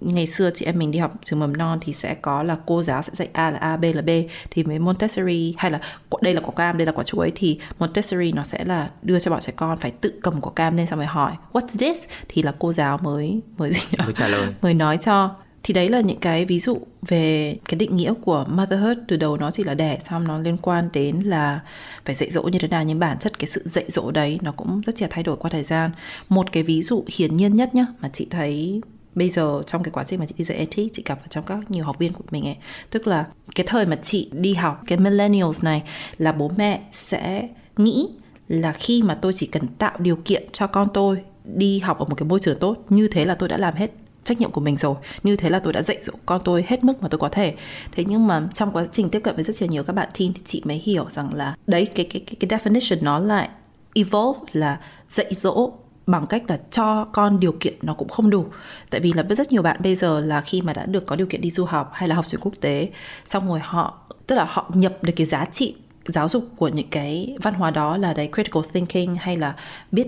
Ngày 0.00 0.26
xưa 0.26 0.50
chị 0.54 0.64
em 0.64 0.78
mình 0.78 0.90
đi 0.90 0.98
học 0.98 1.12
trường 1.24 1.40
mầm 1.40 1.56
non 1.56 1.78
thì 1.82 1.92
sẽ 1.92 2.14
có 2.14 2.42
là 2.42 2.56
cô 2.66 2.82
giáo 2.82 3.02
sẽ 3.02 3.12
dạy 3.14 3.28
a 3.32 3.50
là 3.50 3.58
a 3.58 3.76
b 3.76 3.84
là 3.94 4.02
b 4.02 4.10
thì 4.50 4.62
với 4.62 4.78
Montessori 4.78 5.54
hay 5.58 5.70
là 5.70 5.80
đây 6.20 6.34
là 6.34 6.40
quả 6.40 6.52
cam 6.56 6.78
đây 6.78 6.86
là 6.86 6.92
quả 6.92 7.04
chuối 7.04 7.32
thì 7.34 7.60
Montessori 7.78 8.32
nó 8.32 8.44
sẽ 8.44 8.64
là 8.64 8.90
đưa 9.02 9.18
cho 9.18 9.30
bọn 9.30 9.40
trẻ 9.40 9.52
con 9.56 9.78
phải 9.78 9.90
tự 9.90 10.12
cầm 10.22 10.40
quả 10.40 10.52
cam 10.56 10.76
lên 10.76 10.86
xong 10.86 10.98
rồi 10.98 11.06
hỏi 11.06 11.32
what's 11.52 11.78
this? 11.78 12.04
Thì 12.28 12.42
là 12.42 12.54
cô 12.58 12.72
giáo 12.72 12.98
mới 13.02 13.40
mới 13.58 13.72
gì 13.72 13.80
mới 13.98 14.12
trả 14.12 14.28
lời. 14.28 14.54
Mới 14.62 14.74
nói 14.74 14.98
cho 14.98 15.34
thì 15.66 15.74
đấy 15.74 15.88
là 15.88 16.00
những 16.00 16.20
cái 16.20 16.44
ví 16.44 16.60
dụ 16.60 16.78
về 17.08 17.56
cái 17.64 17.78
định 17.78 17.96
nghĩa 17.96 18.14
của 18.24 18.46
motherhood. 18.48 18.98
Từ 19.08 19.16
đầu 19.16 19.36
nó 19.36 19.50
chỉ 19.50 19.64
là 19.64 19.74
đẻ, 19.74 19.98
xong 20.10 20.28
nó 20.28 20.38
liên 20.38 20.56
quan 20.56 20.88
đến 20.92 21.20
là 21.20 21.60
phải 22.04 22.14
dạy 22.14 22.30
dỗ 22.30 22.42
như 22.42 22.58
thế 22.58 22.68
nào. 22.68 22.84
Nhưng 22.84 22.98
bản 22.98 23.18
chất 23.18 23.38
cái 23.38 23.46
sự 23.46 23.62
dạy 23.64 23.84
dỗ 23.88 24.10
đấy 24.10 24.38
nó 24.42 24.52
cũng 24.52 24.80
rất 24.80 25.02
là 25.02 25.08
thay 25.10 25.24
đổi 25.24 25.36
qua 25.36 25.50
thời 25.50 25.62
gian. 25.62 25.90
Một 26.28 26.52
cái 26.52 26.62
ví 26.62 26.82
dụ 26.82 27.04
hiển 27.16 27.36
nhiên 27.36 27.56
nhất 27.56 27.74
nhá, 27.74 27.86
mà 28.00 28.08
chị 28.12 28.26
thấy 28.30 28.80
bây 29.14 29.28
giờ 29.28 29.62
trong 29.66 29.82
cái 29.82 29.90
quá 29.90 30.04
trình 30.04 30.20
mà 30.20 30.26
chị 30.26 30.34
đi 30.38 30.44
dạy 30.44 30.58
ethics, 30.58 30.94
chị 30.94 31.02
gặp 31.06 31.18
ở 31.22 31.26
trong 31.30 31.44
các 31.44 31.70
nhiều 31.70 31.84
học 31.84 31.98
viên 31.98 32.12
của 32.12 32.24
mình 32.30 32.44
ấy. 32.44 32.56
Tức 32.90 33.06
là 33.06 33.26
cái 33.54 33.66
thời 33.68 33.86
mà 33.86 33.96
chị 33.96 34.30
đi 34.32 34.54
học, 34.54 34.82
cái 34.86 34.98
millennials 34.98 35.62
này 35.62 35.82
là 36.18 36.32
bố 36.32 36.50
mẹ 36.56 36.82
sẽ 36.92 37.48
nghĩ 37.76 38.08
là 38.48 38.72
khi 38.72 39.02
mà 39.02 39.14
tôi 39.14 39.32
chỉ 39.32 39.46
cần 39.46 39.66
tạo 39.68 39.96
điều 39.98 40.16
kiện 40.24 40.42
cho 40.52 40.66
con 40.66 40.88
tôi 40.94 41.22
đi 41.44 41.78
học 41.78 41.98
ở 41.98 42.04
một 42.04 42.14
cái 42.14 42.28
môi 42.28 42.40
trường 42.40 42.58
tốt, 42.58 42.76
như 42.88 43.08
thế 43.08 43.24
là 43.24 43.34
tôi 43.34 43.48
đã 43.48 43.56
làm 43.56 43.74
hết 43.74 43.90
trách 44.26 44.40
nhiệm 44.40 44.50
của 44.50 44.60
mình 44.60 44.76
rồi. 44.76 44.94
Như 45.22 45.36
thế 45.36 45.50
là 45.50 45.58
tôi 45.58 45.72
đã 45.72 45.82
dạy 45.82 45.98
dỗ 46.02 46.12
con 46.26 46.40
tôi 46.44 46.64
hết 46.68 46.84
mức 46.84 47.02
mà 47.02 47.08
tôi 47.08 47.18
có 47.18 47.28
thể. 47.28 47.54
Thế 47.92 48.04
nhưng 48.06 48.26
mà 48.26 48.48
trong 48.54 48.70
quá 48.72 48.86
trình 48.92 49.10
tiếp 49.10 49.20
cận 49.20 49.34
với 49.34 49.44
rất 49.44 49.70
nhiều 49.70 49.82
các 49.82 49.92
bạn 49.92 50.08
teen 50.18 50.32
thì 50.32 50.40
chị 50.44 50.62
mới 50.64 50.76
hiểu 50.76 51.06
rằng 51.10 51.34
là 51.34 51.56
đấy 51.66 51.86
cái 51.86 52.06
cái 52.10 52.22
cái, 52.26 52.48
cái 52.48 52.58
definition 52.58 52.98
nó 53.02 53.18
lại 53.18 53.48
evolve 53.94 54.40
là 54.52 54.80
dạy 55.10 55.34
dỗ 55.34 55.72
bằng 56.06 56.26
cách 56.26 56.42
là 56.48 56.58
cho 56.70 57.04
con 57.04 57.40
điều 57.40 57.52
kiện 57.52 57.74
nó 57.82 57.94
cũng 57.94 58.08
không 58.08 58.30
đủ. 58.30 58.46
Tại 58.90 59.00
vì 59.00 59.12
là 59.12 59.22
rất 59.30 59.52
nhiều 59.52 59.62
bạn 59.62 59.76
bây 59.82 59.94
giờ 59.94 60.20
là 60.20 60.40
khi 60.40 60.62
mà 60.62 60.72
đã 60.72 60.86
được 60.86 61.06
có 61.06 61.16
điều 61.16 61.26
kiện 61.26 61.40
đi 61.40 61.50
du 61.50 61.64
học 61.64 61.90
hay 61.92 62.08
là 62.08 62.14
học 62.14 62.26
trường 62.26 62.40
quốc 62.40 62.54
tế 62.60 62.88
xong 63.26 63.48
rồi 63.48 63.60
họ 63.62 63.98
tức 64.26 64.34
là 64.34 64.46
họ 64.48 64.70
nhập 64.74 64.98
được 65.02 65.12
cái 65.16 65.26
giá 65.26 65.44
trị 65.44 65.74
giáo 66.06 66.28
dục 66.28 66.44
của 66.56 66.68
những 66.68 66.88
cái 66.90 67.36
văn 67.42 67.54
hóa 67.54 67.70
đó 67.70 67.96
là 67.96 68.14
đấy 68.14 68.28
critical 68.34 68.62
thinking 68.72 69.16
hay 69.18 69.36
là 69.36 69.54
biết 69.92 70.06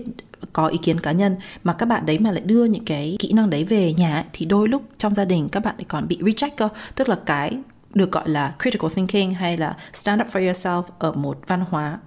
có 0.53 0.67
ý 0.67 0.77
kiến 0.77 0.99
cá 0.99 1.11
nhân 1.11 1.35
mà 1.63 1.73
các 1.73 1.85
bạn 1.85 2.05
đấy 2.05 2.19
mà 2.19 2.31
lại 2.31 2.43
đưa 2.45 2.65
những 2.65 2.85
cái 2.85 3.15
kỹ 3.19 3.33
năng 3.33 3.49
đấy 3.49 3.63
về 3.63 3.93
nhà 3.93 4.15
ấy, 4.15 4.23
thì 4.33 4.45
đôi 4.45 4.67
lúc 4.67 4.81
trong 4.97 5.13
gia 5.13 5.25
đình 5.25 5.49
các 5.49 5.63
bạn 5.63 5.75
lại 5.77 5.85
còn 5.87 6.07
bị 6.07 6.17
reject 6.21 6.49
cơ. 6.57 6.69
Tức 6.95 7.09
là 7.09 7.15
cái 7.25 7.57
được 7.93 8.11
gọi 8.11 8.29
là 8.29 8.55
critical 8.61 8.91
thinking 8.95 9.31
hay 9.31 9.57
là 9.57 9.77
stand 9.93 10.21
up 10.21 10.27
for 10.27 10.51
yourself 10.51 10.83
ở 10.99 11.11
một 11.11 11.39
văn 11.47 11.65
hóa 11.69 11.99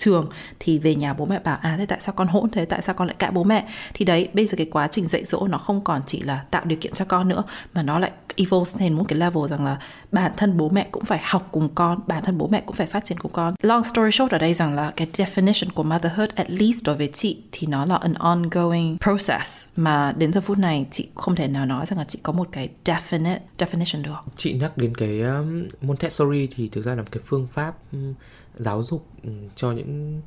trường 0.00 0.28
thì 0.60 0.78
về 0.78 0.94
nhà 0.94 1.14
bố 1.14 1.24
mẹ 1.24 1.38
bảo 1.38 1.58
à 1.62 1.74
thế 1.78 1.86
tại 1.86 1.98
sao 2.00 2.14
con 2.16 2.28
hỗn? 2.28 2.50
Thế 2.50 2.64
tại 2.64 2.82
sao 2.82 2.94
con 2.94 3.06
lại 3.06 3.16
cãi 3.18 3.30
bố 3.30 3.44
mẹ? 3.44 3.68
Thì 3.94 4.04
đấy 4.04 4.28
bây 4.32 4.46
giờ 4.46 4.56
cái 4.56 4.66
quá 4.70 4.88
trình 4.88 5.06
dạy 5.06 5.24
dỗ 5.24 5.48
nó 5.48 5.58
không 5.58 5.80
còn 5.84 6.02
chỉ 6.06 6.22
là 6.22 6.44
tạo 6.50 6.64
điều 6.64 6.78
kiện 6.80 6.92
cho 6.92 7.04
con 7.04 7.28
nữa 7.28 7.44
mà 7.74 7.82
nó 7.82 7.98
lại 7.98 8.10
evolve 8.36 8.70
thành 8.78 8.96
một 8.96 9.04
cái 9.08 9.18
level 9.18 9.42
rằng 9.50 9.64
là 9.64 9.78
bản 10.12 10.32
thân 10.36 10.56
bố 10.56 10.68
mẹ 10.68 10.88
cũng 10.90 11.04
phải 11.04 11.20
học 11.22 11.48
cùng 11.52 11.68
con 11.74 11.98
bản 12.06 12.22
thân 12.24 12.38
bố 12.38 12.48
mẹ 12.48 12.62
cũng 12.66 12.76
phải 12.76 12.86
phát 12.86 13.04
triển 13.04 13.18
cùng 13.18 13.32
con. 13.32 13.54
Long 13.62 13.84
story 13.84 14.10
short 14.10 14.32
ở 14.32 14.38
đây 14.38 14.54
rằng 14.54 14.74
là 14.74 14.92
cái 14.96 15.08
definition 15.12 15.70
của 15.74 15.82
motherhood 15.82 16.30
at 16.34 16.50
least 16.50 16.84
đối 16.84 16.96
với 16.96 17.10
chị 17.12 17.42
thì 17.52 17.66
nó 17.66 17.84
là 17.84 17.96
an 17.96 18.14
ongoing 18.14 18.98
process 19.00 19.64
mà 19.76 20.12
đến 20.12 20.32
giờ 20.32 20.40
phút 20.40 20.58
này 20.58 20.86
chị 20.90 21.08
không 21.14 21.34
thể 21.34 21.48
nào 21.48 21.66
nói 21.66 21.84
rằng 21.86 21.98
là 21.98 22.04
chị 22.04 22.18
có 22.22 22.32
một 22.32 22.48
cái 22.52 22.68
definite 22.84 23.38
definition 23.58 24.02
được. 24.02 24.16
Chị 24.36 24.52
nhắc 24.52 24.78
đến 24.78 24.94
cái 24.94 25.20
um, 25.20 25.68
Montessori 25.80 26.48
thì 26.56 26.68
thực 26.68 26.84
ra 26.84 26.94
là 26.94 27.02
một 27.02 27.08
cái 27.10 27.22
phương 27.26 27.48
pháp 27.52 27.74
um, 27.92 28.14
giáo 28.54 28.82
dục 28.82 29.06
um, 29.22 29.48
cho 29.56 29.72
những 29.72 30.20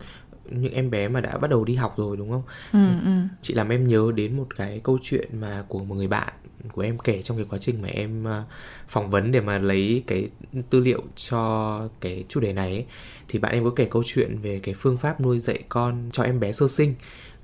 những 0.49 0.73
em 0.73 0.89
bé 0.89 1.07
mà 1.07 1.21
đã 1.21 1.37
bắt 1.37 1.49
đầu 1.49 1.65
đi 1.65 1.75
học 1.75 1.93
rồi 1.97 2.17
đúng 2.17 2.31
không? 2.31 2.43
ừ, 2.73 2.87
ừ. 3.05 3.11
Chị 3.41 3.53
làm 3.53 3.69
em 3.69 3.87
nhớ 3.87 4.11
đến 4.15 4.37
một 4.37 4.47
cái 4.55 4.81
câu 4.83 4.97
chuyện 5.01 5.39
mà 5.41 5.65
của 5.67 5.83
một 5.83 5.95
người 5.95 6.07
bạn 6.07 6.33
của 6.71 6.81
em 6.81 6.99
kể 6.99 7.21
trong 7.21 7.37
cái 7.37 7.45
quá 7.49 7.59
trình 7.59 7.81
mà 7.81 7.87
em 7.87 8.25
uh, 8.25 8.45
phỏng 8.87 9.09
vấn 9.09 9.31
để 9.31 9.41
mà 9.41 9.57
lấy 9.57 10.03
cái 10.07 10.29
tư 10.69 10.79
liệu 10.79 11.03
cho 11.15 11.89
cái 11.99 12.23
chủ 12.29 12.39
đề 12.39 12.53
này 12.53 12.71
ấy. 12.71 12.85
thì 13.27 13.39
bạn 13.39 13.53
em 13.53 13.63
có 13.63 13.69
kể 13.75 13.85
câu 13.85 14.03
chuyện 14.05 14.37
về 14.41 14.59
cái 14.63 14.75
phương 14.77 14.97
pháp 14.97 15.21
nuôi 15.21 15.39
dạy 15.39 15.63
con 15.69 16.09
cho 16.11 16.23
em 16.23 16.39
bé 16.39 16.51
sơ 16.51 16.67
sinh 16.67 16.95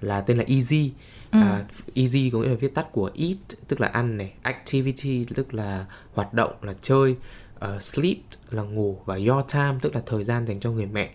là 0.01 0.21
tên 0.21 0.37
là 0.37 0.43
Easy. 0.47 0.91
À, 1.31 1.65
easy 1.95 2.29
có 2.29 2.39
nghĩa 2.39 2.49
là 2.49 2.55
viết 2.55 2.75
tắt 2.75 2.91
của 2.91 3.11
eat 3.15 3.37
tức 3.67 3.81
là 3.81 3.87
ăn 3.87 4.17
này, 4.17 4.33
activity 4.41 5.25
tức 5.35 5.53
là 5.53 5.85
hoạt 6.13 6.33
động 6.33 6.53
là 6.61 6.73
chơi, 6.81 7.15
uh, 7.55 7.81
sleep 7.81 8.17
là 8.53 8.63
ngủ 8.63 8.97
và 9.05 9.15
your 9.15 9.45
time 9.53 9.75
tức 9.81 9.95
là 9.95 10.01
thời 10.05 10.23
gian 10.23 10.47
dành 10.47 10.59
cho 10.59 10.71
người 10.71 10.85
mẹ. 10.85 11.09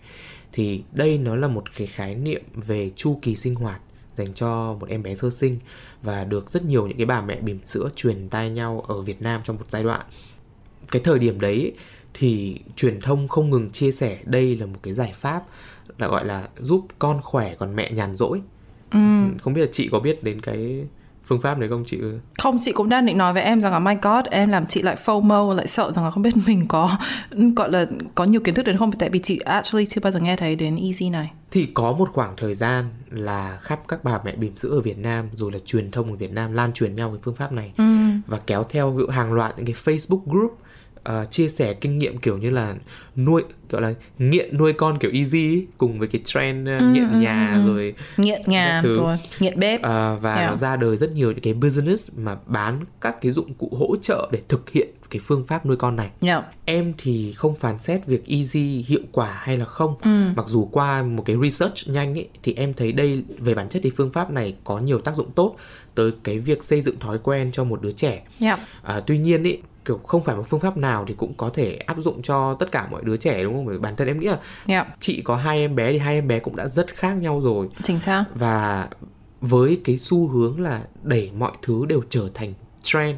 Thì 0.51 0.83
đây 0.91 1.17
nó 1.17 1.35
là 1.35 1.47
một 1.47 1.63
cái 1.77 1.87
khái 1.87 2.15
niệm 2.15 2.43
về 2.53 2.91
chu 2.95 3.19
kỳ 3.21 3.35
sinh 3.35 3.55
hoạt 3.55 3.81
dành 4.15 4.33
cho 4.33 4.77
một 4.79 4.89
em 4.89 5.03
bé 5.03 5.15
sơ 5.15 5.29
sinh 5.29 5.59
và 6.03 6.23
được 6.23 6.49
rất 6.49 6.65
nhiều 6.65 6.87
những 6.87 6.97
cái 6.97 7.05
bà 7.05 7.21
mẹ 7.21 7.41
bỉm 7.41 7.65
sữa 7.65 7.89
truyền 7.95 8.29
tai 8.29 8.49
nhau 8.49 8.85
ở 8.87 9.01
Việt 9.01 9.21
Nam 9.21 9.41
trong 9.43 9.55
một 9.55 9.65
giai 9.69 9.83
đoạn. 9.83 10.05
Cái 10.91 11.01
thời 11.05 11.19
điểm 11.19 11.39
đấy 11.39 11.73
thì 12.13 12.59
truyền 12.75 13.01
thông 13.01 13.27
không 13.27 13.49
ngừng 13.49 13.69
chia 13.69 13.91
sẻ 13.91 14.17
đây 14.25 14.57
là 14.57 14.65
một 14.65 14.79
cái 14.83 14.93
giải 14.93 15.11
pháp 15.15 15.43
là 15.97 16.07
gọi 16.07 16.25
là 16.25 16.49
giúp 16.59 16.87
con 16.99 17.21
khỏe 17.21 17.55
còn 17.55 17.75
mẹ 17.75 17.91
nhàn 17.91 18.15
rỗi. 18.15 18.41
Ừ. 18.91 18.99
Không 19.41 19.53
biết 19.53 19.61
là 19.61 19.67
chị 19.71 19.89
có 19.91 19.99
biết 19.99 20.23
đến 20.23 20.41
cái 20.41 20.85
phương 21.25 21.41
pháp 21.41 21.59
đấy 21.59 21.69
không 21.69 21.83
chị? 21.87 21.99
Không, 22.39 22.57
chị 22.61 22.71
cũng 22.71 22.89
đang 22.89 23.05
định 23.05 23.17
nói 23.17 23.33
với 23.33 23.41
em 23.43 23.61
rằng 23.61 23.71
là 23.71 23.79
my 23.79 23.93
god, 24.01 24.25
em 24.31 24.49
làm 24.49 24.65
chị 24.65 24.81
lại 24.81 24.95
FOMO, 25.05 25.53
lại 25.53 25.67
sợ 25.67 25.91
rằng 25.91 26.05
là 26.05 26.11
không 26.11 26.23
biết 26.23 26.33
mình 26.47 26.67
có 26.67 26.97
gọi 27.55 27.71
là 27.71 27.85
có 28.15 28.23
nhiều 28.23 28.41
kiến 28.41 28.55
thức 28.55 28.65
đến 28.65 28.77
không 28.77 28.91
tại 28.91 29.09
vì 29.09 29.19
chị 29.19 29.39
actually 29.39 29.85
chưa 29.85 30.01
bao 30.03 30.11
giờ 30.11 30.19
nghe 30.19 30.35
thấy 30.35 30.55
đến 30.55 30.75
easy 30.83 31.09
này. 31.09 31.31
Thì 31.51 31.67
có 31.73 31.91
một 31.91 32.09
khoảng 32.13 32.33
thời 32.37 32.53
gian 32.55 32.85
là 33.09 33.57
khắp 33.61 33.79
các 33.87 34.03
bà 34.03 34.19
mẹ 34.25 34.35
bỉm 34.35 34.57
sữa 34.57 34.69
ở 34.69 34.81
Việt 34.81 34.97
Nam 34.97 35.29
rồi 35.33 35.51
là 35.51 35.59
truyền 35.65 35.91
thông 35.91 36.09
ở 36.11 36.15
Việt 36.15 36.31
Nam 36.31 36.53
lan 36.53 36.73
truyền 36.73 36.95
nhau 36.95 37.09
cái 37.09 37.19
phương 37.23 37.35
pháp 37.35 37.51
này 37.51 37.71
Ừ. 37.77 37.83
và 38.27 38.39
kéo 38.47 38.63
theo 38.69 38.91
ví 38.91 39.01
dụ 39.01 39.07
hàng 39.07 39.33
loạt 39.33 39.53
những 39.57 39.65
cái 39.65 39.75
Facebook 39.85 40.21
group 40.25 40.57
ờ, 41.05 41.25
chia 41.25 41.47
sẻ 41.47 41.73
kinh 41.73 41.99
nghiệm 41.99 42.17
kiểu 42.17 42.37
như 42.37 42.49
là 42.49 42.75
nuôi 43.15 43.41
gọi 43.69 43.81
là 43.81 43.93
nghiện 44.19 44.57
nuôi 44.57 44.73
con 44.73 44.97
kiểu 44.99 45.11
easy 45.13 45.53
ấy, 45.55 45.65
cùng 45.77 45.99
với 45.99 46.07
cái 46.07 46.21
trend 46.23 46.67
ờ, 46.67 46.79
nghiện 46.93 47.19
nhà 47.21 47.63
rồi 47.67 47.93
Nghiện 48.17 48.41
nhà 48.47 48.79
thứ. 48.83 48.95
rồi, 48.97 49.17
nghiện 49.39 49.59
bếp. 49.59 49.81
Ờ, 49.81 50.17
và 50.21 50.35
Yeah. 50.35 50.49
nó 50.49 50.55
ra 50.55 50.75
đời 50.75 50.97
rất 50.97 51.11
nhiều 51.13 51.31
những 51.31 51.39
cái 51.41 51.53
business 51.53 52.11
mà 52.17 52.37
bán 52.47 52.79
các 53.01 53.21
cái 53.21 53.31
dụng 53.31 53.53
cụ 53.53 53.69
hỗ 53.79 53.95
trợ 54.01 54.29
để 54.31 54.41
thực 54.47 54.69
hiện 54.69 54.87
cái 55.09 55.19
phương 55.25 55.43
pháp 55.47 55.65
nuôi 55.65 55.77
con 55.77 55.95
này 55.95 56.09
Yeah. 56.21 56.45
em 56.65 56.93
thì 56.97 57.31
không 57.33 57.55
phán 57.55 57.79
xét 57.79 58.05
việc 58.05 58.27
easy 58.27 58.85
hiệu 58.87 59.01
quả 59.11 59.39
hay 59.41 59.57
là 59.57 59.65
không 59.65 59.95
mặc 60.35 60.47
dù 60.47 60.65
qua 60.71 61.03
một 61.03 61.23
cái 61.25 61.35
research 61.43 61.87
nhanh 61.89 62.17
ấy 62.17 62.27
thì 62.43 62.53
em 62.53 62.73
thấy 62.73 62.91
đây 62.91 63.23
về 63.39 63.55
bản 63.55 63.69
chất 63.69 63.79
thì 63.83 63.91
phương 63.97 64.11
pháp 64.11 64.31
này 64.31 64.55
có 64.63 64.79
nhiều 64.79 64.99
tác 64.99 65.15
dụng 65.15 65.31
tốt 65.31 65.55
tới 65.95 66.11
cái 66.23 66.39
việc 66.39 66.63
xây 66.63 66.81
dựng 66.81 66.99
thói 66.99 67.17
quen 67.23 67.49
cho 67.51 67.63
một 67.63 67.81
đứa 67.81 67.91
trẻ 67.91 68.23
Yeah. 68.39 68.59
à, 68.83 68.99
tuy 69.07 69.17
nhiên 69.17 69.43
ý 69.43 69.57
kiểu 69.85 69.97
không 69.97 70.23
phải 70.23 70.35
một 70.35 70.43
phương 70.49 70.59
pháp 70.59 70.77
nào 70.77 71.05
thì 71.07 71.13
cũng 71.13 71.33
có 71.37 71.49
thể 71.49 71.75
áp 71.75 71.97
dụng 71.99 72.21
cho 72.21 72.53
tất 72.59 72.71
cả 72.71 72.87
mọi 72.91 73.01
đứa 73.05 73.17
trẻ 73.17 73.43
đúng 73.43 73.53
không 73.53 73.65
bởi 73.65 73.77
bản 73.79 73.95
thân 73.95 74.07
em 74.07 74.19
nghĩ 74.19 74.27
là 74.27 74.39
Yeah. 74.67 74.87
chị 74.99 75.21
có 75.21 75.35
hai 75.35 75.57
em 75.59 75.75
bé 75.75 75.91
thì 75.91 75.97
hai 75.97 76.15
em 76.15 76.27
bé 76.27 76.39
cũng 76.39 76.55
đã 76.55 76.67
rất 76.67 76.95
khác 76.95 77.13
nhau 77.13 77.41
rồi 77.41 77.69
Chính 77.83 77.99
xác. 77.99 78.23
và 78.35 78.89
với 79.41 79.81
cái 79.83 79.97
xu 79.97 80.27
hướng 80.27 80.59
là 80.59 80.83
đẩy 81.03 81.31
mọi 81.37 81.51
thứ 81.61 81.85
đều 81.85 82.01
trở 82.09 82.29
thành 82.33 82.53
trend 82.81 83.17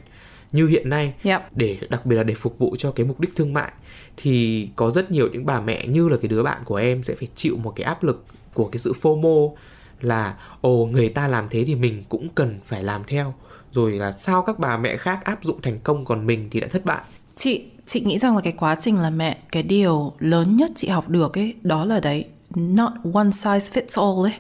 như 0.52 0.68
hiện 0.68 0.90
nay 0.90 1.14
Yep. 1.24 1.42
để 1.58 1.78
đặc 1.90 2.06
biệt 2.06 2.16
là 2.16 2.24
để 2.24 2.34
phục 2.34 2.60
vụ 2.60 2.76
cho 2.78 2.92
cái 2.92 3.06
mục 3.06 3.20
đích 3.20 3.36
thương 3.36 3.54
mại 3.54 3.72
thì 4.18 4.70
có 4.76 4.92
rất 4.92 5.12
nhiều 5.12 5.30
những 5.34 5.46
bà 5.46 5.62
mẹ 5.62 5.88
như 5.88 6.10
là 6.10 6.18
cái 6.22 6.28
đứa 6.30 6.44
bạn 6.44 6.62
của 6.66 6.76
em 6.76 7.04
sẽ 7.04 7.16
phải 7.16 7.28
chịu 7.36 7.58
một 7.58 7.74
cái 7.76 7.84
áp 7.84 8.04
lực 8.04 8.26
của 8.54 8.68
cái 8.68 8.80
sự 8.80 8.94
FOMO 9.02 9.52
là 10.02 10.38
ồ 10.62 10.86
người 10.92 11.10
ta 11.10 11.28
làm 11.28 11.48
thế 11.50 11.64
thì 11.68 11.76
mình 11.76 12.04
cũng 12.10 12.28
cần 12.36 12.60
phải 12.66 12.84
làm 12.84 13.04
theo 13.04 13.34
rồi 13.78 13.92
là 13.92 14.12
sao 14.12 14.42
các 14.42 14.60
bà 14.60 14.78
mẹ 14.78 14.98
khác 14.98 15.26
áp 15.26 15.44
dụng 15.44 15.62
thành 15.62 15.80
công 15.80 16.06
còn 16.06 16.26
mình 16.26 16.48
thì 16.52 16.60
đã 16.60 16.68
thất 16.68 16.86
bại? 16.86 17.02
Chị 17.36 17.64
chị 17.86 18.02
nghĩ 18.02 18.18
rằng 18.18 18.36
là 18.36 18.42
cái 18.42 18.54
quá 18.58 18.76
trình 18.80 18.98
là 18.98 19.10
mẹ 19.10 19.38
cái 19.52 19.64
điều 19.64 20.14
lớn 20.20 20.58
nhất 20.58 20.72
chị 20.76 20.88
học 20.88 21.10
được 21.10 21.38
ấy 21.38 21.54
đó 21.64 21.86
là 21.86 22.00
đấy 22.00 22.26
not 22.56 22.92
one 23.14 23.30
size 23.30 23.60
fits 23.60 24.02
all 24.02 24.32
ấy. 24.32 24.40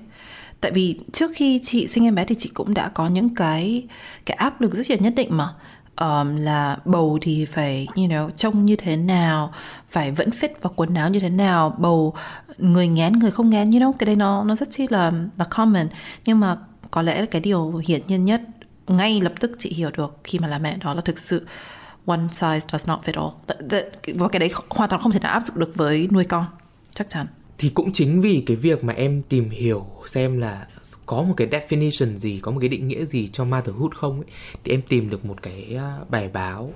Tại 0.62 0.72
vì 0.72 1.00
trước 1.12 1.32
khi 1.36 1.60
chị 1.64 1.88
sinh 1.88 2.04
em 2.04 2.16
bé 2.16 2.26
thì 2.26 2.36
chị 2.36 2.52
cũng 2.54 2.74
đã 2.74 2.90
có 2.90 3.08
những 3.08 3.36
cái 3.36 3.84
cái 4.26 4.38
áp 4.38 4.62
lực 4.62 4.74
rất 4.74 4.90
là 4.90 4.98
nhất 5.00 5.14
định 5.16 5.38
mà. 5.38 5.54
Um, 6.02 6.36
là 6.36 6.78
bầu 6.86 7.18
thì 7.22 7.46
phải 7.46 7.88
you 7.96 8.06
know 8.06 8.30
trông 8.30 8.66
như 8.66 8.76
thế 8.76 8.96
nào 8.98 9.54
phải 9.90 10.12
vẫn 10.12 10.30
fit 10.30 10.50
vào 10.62 10.74
quần 10.76 10.94
áo 10.94 11.10
như 11.10 11.20
thế 11.20 11.30
nào 11.30 11.76
bầu 11.78 12.14
người 12.58 12.88
ngén 12.88 13.14
người 13.14 13.32
không 13.32 13.50
ngén 13.50 13.72
you 13.72 13.80
know 13.80 13.94
cái 13.94 14.06
đấy 14.06 14.16
nó 14.16 14.44
nó 14.44 14.56
rất 14.56 14.72
chi 14.72 14.88
là 14.90 15.12
là 15.38 15.46
common. 15.46 15.88
Nhưng 16.26 16.40
mà 16.40 16.58
có 16.92 17.02
lẽ 17.02 17.20
là 17.22 17.26
cái 17.32 17.42
điều 17.42 17.82
hiển 17.88 18.02
nhiên 18.08 18.26
nhất 18.26 18.42
ngay 18.88 19.22
lập 19.22 19.34
tức 19.40 19.52
chị 19.58 19.74
hiểu 19.74 19.92
được 19.98 20.18
khi 20.24 20.40
mà 20.40 20.48
là 20.48 20.60
mẹ 20.60 20.78
đó 20.78 20.94
là 20.94 21.02
thực 21.02 21.20
sự 21.20 21.48
one 22.06 22.20
size 22.32 22.60
does 22.60 22.88
not 22.88 23.00
fit 23.06 23.22
all. 23.22 23.82
Và 24.16 24.28
cái 24.28 24.40
đấy 24.40 24.52
hoàn 24.70 24.90
toàn 24.90 25.02
không 25.02 25.12
thể 25.12 25.20
nào 25.20 25.32
áp 25.32 25.46
dụng 25.46 25.60
được 25.60 25.76
với 25.76 26.08
nuôi 26.12 26.24
con 26.24 26.46
chắc 26.94 27.10
chắn. 27.10 27.28
Thì 27.58 27.70
cũng 27.70 27.94
chính 27.94 28.22
vì 28.22 28.44
cái 28.46 28.58
việc 28.58 28.84
mà 28.84 28.94
em 28.94 29.22
tìm 29.30 29.50
hiểu 29.50 29.88
xem 30.06 30.38
là 30.40 30.68
có 31.06 31.22
một 31.22 31.34
cái 31.38 31.48
definition 31.48 32.16
gì 32.16 32.40
có 32.40 32.52
một 32.52 32.60
cái 32.60 32.70
định 32.70 32.88
nghĩa 32.88 33.06
gì 33.06 33.28
cho 33.28 33.46
motherhood 33.46 33.92
không 33.92 34.20
ấy 34.20 34.30
thì 34.64 34.72
em 34.72 34.82
tìm 34.82 35.10
được 35.10 35.26
một 35.26 35.42
cái 35.42 35.76
à, 35.78 35.98
bài 36.10 36.30
báo 36.34 36.74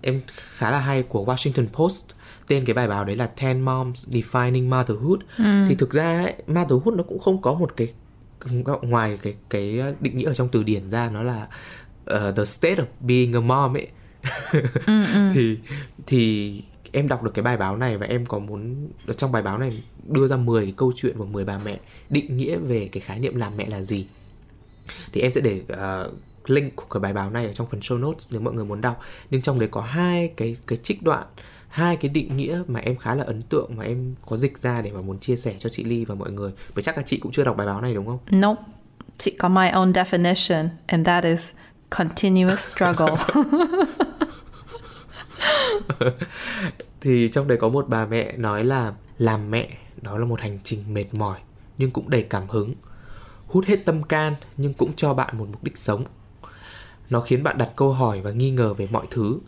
em 0.00 0.20
khá 0.36 0.70
là 0.70 0.78
hay 0.78 1.02
của 1.02 1.24
Washington 1.24 1.66
Post. 1.66 2.04
Tên 2.46 2.64
cái 2.64 2.74
bài 2.74 2.88
báo 2.88 3.04
đấy 3.04 3.16
là 3.16 3.30
10 3.42 3.54
Moms 3.54 4.08
Defining 4.08 4.68
Motherhood. 4.68 5.20
Thì 5.68 5.74
thực 5.74 5.90
ra 5.90 6.22
ấy, 6.24 6.34
motherhood 6.46 6.94
nó 6.94 7.02
cũng 7.02 7.18
không 7.18 7.42
có 7.42 7.54
một 7.54 7.76
cái 7.76 7.88
ngoài 8.82 9.18
cái 9.22 9.34
cái 9.50 9.82
định 10.00 10.16
nghĩa 10.16 10.26
ở 10.26 10.34
trong 10.34 10.48
từ 10.48 10.62
điển 10.62 10.90
ra 10.90 11.10
nó 11.10 11.22
là 11.22 11.48
uh, 12.14 12.36
the 12.36 12.44
state 12.44 12.74
of 12.74 12.84
being 13.00 13.32
a 13.32 13.40
mom 13.40 13.76
ấy. 13.76 13.88
Thì 15.34 15.58
thì 16.06 16.62
em 16.92 17.08
đọc 17.08 17.22
được 17.22 17.30
cái 17.34 17.42
bài 17.42 17.56
báo 17.56 17.76
này 17.76 17.96
và 17.96 18.06
em 18.06 18.26
có 18.26 18.38
muốn 18.38 18.88
trong 19.16 19.32
bài 19.32 19.42
báo 19.42 19.58
này 19.58 19.82
đưa 20.06 20.26
ra 20.26 20.36
10 20.36 20.64
cái 20.64 20.74
câu 20.76 20.92
chuyện 20.96 21.18
của 21.18 21.26
10 21.26 21.44
bà 21.44 21.58
mẹ 21.58 21.80
định 22.10 22.36
nghĩa 22.36 22.56
về 22.56 22.88
cái 22.92 23.00
khái 23.00 23.18
niệm 23.18 23.36
làm 23.36 23.56
mẹ 23.56 23.66
là 23.66 23.82
gì. 23.82 24.06
Thì 25.12 25.20
em 25.20 25.32
sẽ 25.32 25.40
để 25.40 25.62
uh, 25.72 26.50
link 26.50 26.76
của 26.76 26.86
cái 26.90 27.00
bài 27.00 27.12
báo 27.12 27.30
này 27.30 27.46
ở 27.46 27.52
trong 27.52 27.66
phần 27.70 27.80
show 27.80 28.00
notes 28.00 28.28
nếu 28.32 28.40
mọi 28.40 28.54
người 28.54 28.64
muốn 28.64 28.80
đọc. 28.80 29.00
Nhưng 29.30 29.42
trong 29.42 29.58
đấy 29.58 29.68
có 29.72 29.80
hai 29.80 30.32
cái 30.36 30.56
cái 30.66 30.78
trích 30.82 31.02
đoạn 31.02 31.26
hai 31.68 31.96
cái 31.96 32.08
định 32.08 32.36
nghĩa 32.36 32.62
mà 32.66 32.80
em 32.80 32.96
khá 32.96 33.14
là 33.14 33.24
ấn 33.24 33.42
tượng 33.42 33.76
mà 33.76 33.84
em 33.84 34.14
có 34.26 34.36
dịch 34.36 34.58
ra 34.58 34.82
để 34.82 34.90
mà 34.90 35.00
muốn 35.00 35.18
chia 35.18 35.36
sẻ 35.36 35.54
cho 35.58 35.68
chị 35.68 35.84
Ly 35.84 36.04
và 36.04 36.14
mọi 36.14 36.30
người. 36.30 36.52
Bởi 36.74 36.82
chắc 36.82 36.96
là 36.96 37.02
chị 37.06 37.18
cũng 37.18 37.32
chưa 37.32 37.44
đọc 37.44 37.56
bài 37.56 37.66
báo 37.66 37.80
này 37.80 37.94
đúng 37.94 38.06
không? 38.06 38.18
Nope. 38.40 38.62
Chị 39.18 39.30
có 39.38 39.48
my 39.48 39.66
own 39.70 39.92
definition 39.92 40.68
and 40.86 41.06
that 41.06 41.24
is 41.24 41.52
continuous 41.90 42.58
struggle. 42.58 43.16
thì 47.00 47.28
trong 47.32 47.48
đấy 47.48 47.58
có 47.58 47.68
một 47.68 47.88
bà 47.88 48.06
mẹ 48.06 48.36
nói 48.36 48.64
là 48.64 48.92
làm 49.18 49.50
mẹ 49.50 49.68
đó 50.02 50.18
là 50.18 50.24
một 50.24 50.40
hành 50.40 50.58
trình 50.64 50.94
mệt 50.94 51.14
mỏi 51.14 51.38
nhưng 51.78 51.90
cũng 51.90 52.10
đầy 52.10 52.22
cảm 52.22 52.48
hứng. 52.48 52.74
Hút 53.46 53.64
hết 53.66 53.76
tâm 53.84 54.02
can 54.02 54.34
nhưng 54.56 54.74
cũng 54.74 54.92
cho 54.96 55.14
bạn 55.14 55.38
một 55.38 55.46
mục 55.52 55.64
đích 55.64 55.78
sống. 55.78 56.04
Nó 57.10 57.20
khiến 57.20 57.42
bạn 57.42 57.58
đặt 57.58 57.68
câu 57.76 57.92
hỏi 57.92 58.20
và 58.20 58.30
nghi 58.30 58.50
ngờ 58.50 58.74
về 58.74 58.88
mọi 58.90 59.06
thứ 59.10 59.38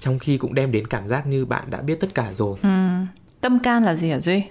trong 0.00 0.18
khi 0.18 0.38
cũng 0.38 0.54
đem 0.54 0.72
đến 0.72 0.86
cảm 0.86 1.08
giác 1.08 1.26
như 1.26 1.44
bạn 1.44 1.70
đã 1.70 1.80
biết 1.80 2.00
tất 2.00 2.14
cả 2.14 2.32
rồi. 2.32 2.58
Tâm 3.40 3.58
can 3.58 3.84
là 3.84 3.94
gì 3.94 4.10
hả 4.10 4.20
Duy? 4.20 4.42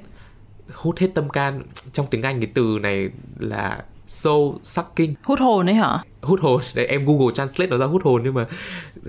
hút 0.73 0.97
hết 0.97 1.07
tâm 1.13 1.29
can 1.29 1.63
trong 1.93 2.05
tiếng 2.09 2.21
anh 2.21 2.41
cái 2.41 2.51
từ 2.53 2.79
này 2.81 3.09
là 3.39 3.83
soul 4.07 4.55
sucking. 4.63 5.13
Hút 5.23 5.39
hồn 5.39 5.69
ấy 5.69 5.75
hả? 5.75 6.03
hút 6.21 6.39
hồn 6.41 6.61
đấy 6.75 6.85
em 6.85 7.05
google 7.05 7.33
translate 7.33 7.69
nó 7.69 7.77
ra 7.77 7.85
hút 7.85 8.03
hồn 8.03 8.21
nhưng 8.23 8.33
mà 8.33 8.45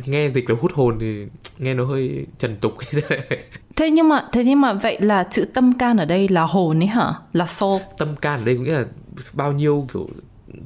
nghe 0.06 0.30
dịch 0.30 0.50
là 0.50 0.56
hút 0.60 0.72
hồn 0.74 0.96
thì 1.00 1.26
nghe 1.58 1.74
nó 1.74 1.84
hơi 1.84 2.26
trần 2.38 2.56
tục. 2.56 2.74
Thế 2.90 3.02
này. 3.10 3.20
Phải 3.28 3.38
thế 3.76 3.90
nhưng 3.90 4.08
mà 4.08 4.28
thế 4.32 4.44
nhưng 4.44 4.60
mà 4.60 4.72
vậy 4.72 5.00
là 5.00 5.28
chữ 5.30 5.44
tâm 5.54 5.78
can 5.78 5.96
ở 5.96 6.04
đây 6.04 6.28
là 6.28 6.42
hồn 6.42 6.82
ấy 6.82 6.86
hả? 6.86 7.14
Là 7.32 7.46
soul. 7.46 7.82
Tâm 7.98 8.16
can 8.16 8.40
ở 8.40 8.44
đây 8.44 8.58
nghĩa 8.58 8.72
là 8.72 8.84
bao 9.34 9.52
nhiêu 9.52 9.86
kiểu 9.92 10.08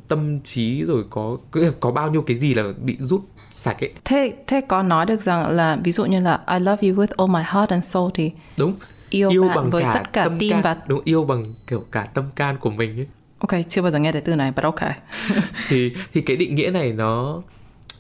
tâm 0.08 0.40
trí 0.40 0.84
rồi 0.84 1.04
có 1.10 1.36
có 1.80 1.90
bao 1.90 2.10
nhiêu 2.10 2.22
cái 2.22 2.36
gì 2.36 2.54
là 2.54 2.64
bị 2.82 2.96
rút 3.00 3.20
sạch 3.56 3.84
ấy 3.84 3.92
thế 4.04 4.32
thế 4.46 4.60
có 4.60 4.82
nói 4.82 5.06
được 5.06 5.22
rằng 5.22 5.48
là 5.48 5.78
ví 5.84 5.92
dụ 5.92 6.04
như 6.04 6.20
là 6.20 6.40
I 6.52 6.58
love 6.58 6.88
you 6.88 6.96
with 6.96 7.06
all 7.16 7.30
my 7.30 7.42
heart 7.54 7.70
and 7.70 7.84
soul 7.84 8.10
thì 8.14 8.30
đúng 8.58 8.74
yêu, 9.10 9.30
yêu 9.30 9.48
bạn 9.48 9.56
bằng 9.56 9.70
với 9.70 9.82
cả 9.82 9.92
tất 9.94 10.12
cả 10.12 10.24
tâm 10.24 10.38
tim 10.38 10.52
can. 10.52 10.62
và 10.62 10.76
đúng 10.86 11.00
yêu 11.04 11.24
bằng 11.24 11.44
kiểu 11.66 11.84
cả 11.92 12.06
tâm 12.14 12.24
can 12.36 12.56
của 12.60 12.70
mình 12.70 12.98
ấy 12.98 13.06
ok 13.38 13.50
chưa 13.68 13.82
bao 13.82 13.90
giờ 13.90 13.98
nghe 13.98 14.12
thấy 14.12 14.20
từ 14.20 14.34
này 14.34 14.52
but 14.56 14.64
ok 14.64 14.80
thì 15.68 15.92
thì 16.12 16.20
cái 16.20 16.36
định 16.36 16.54
nghĩa 16.54 16.70
này 16.70 16.92
nó 16.92 17.42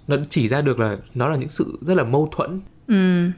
nó 0.08 0.16
chỉ 0.28 0.48
ra 0.48 0.60
được 0.60 0.80
là 0.80 0.96
nó 1.14 1.28
là 1.28 1.36
những 1.36 1.48
sự 1.48 1.78
rất 1.80 1.94
là 1.94 2.04
mâu 2.04 2.28
thuẫn 2.32 2.60
ừ. 2.88 3.30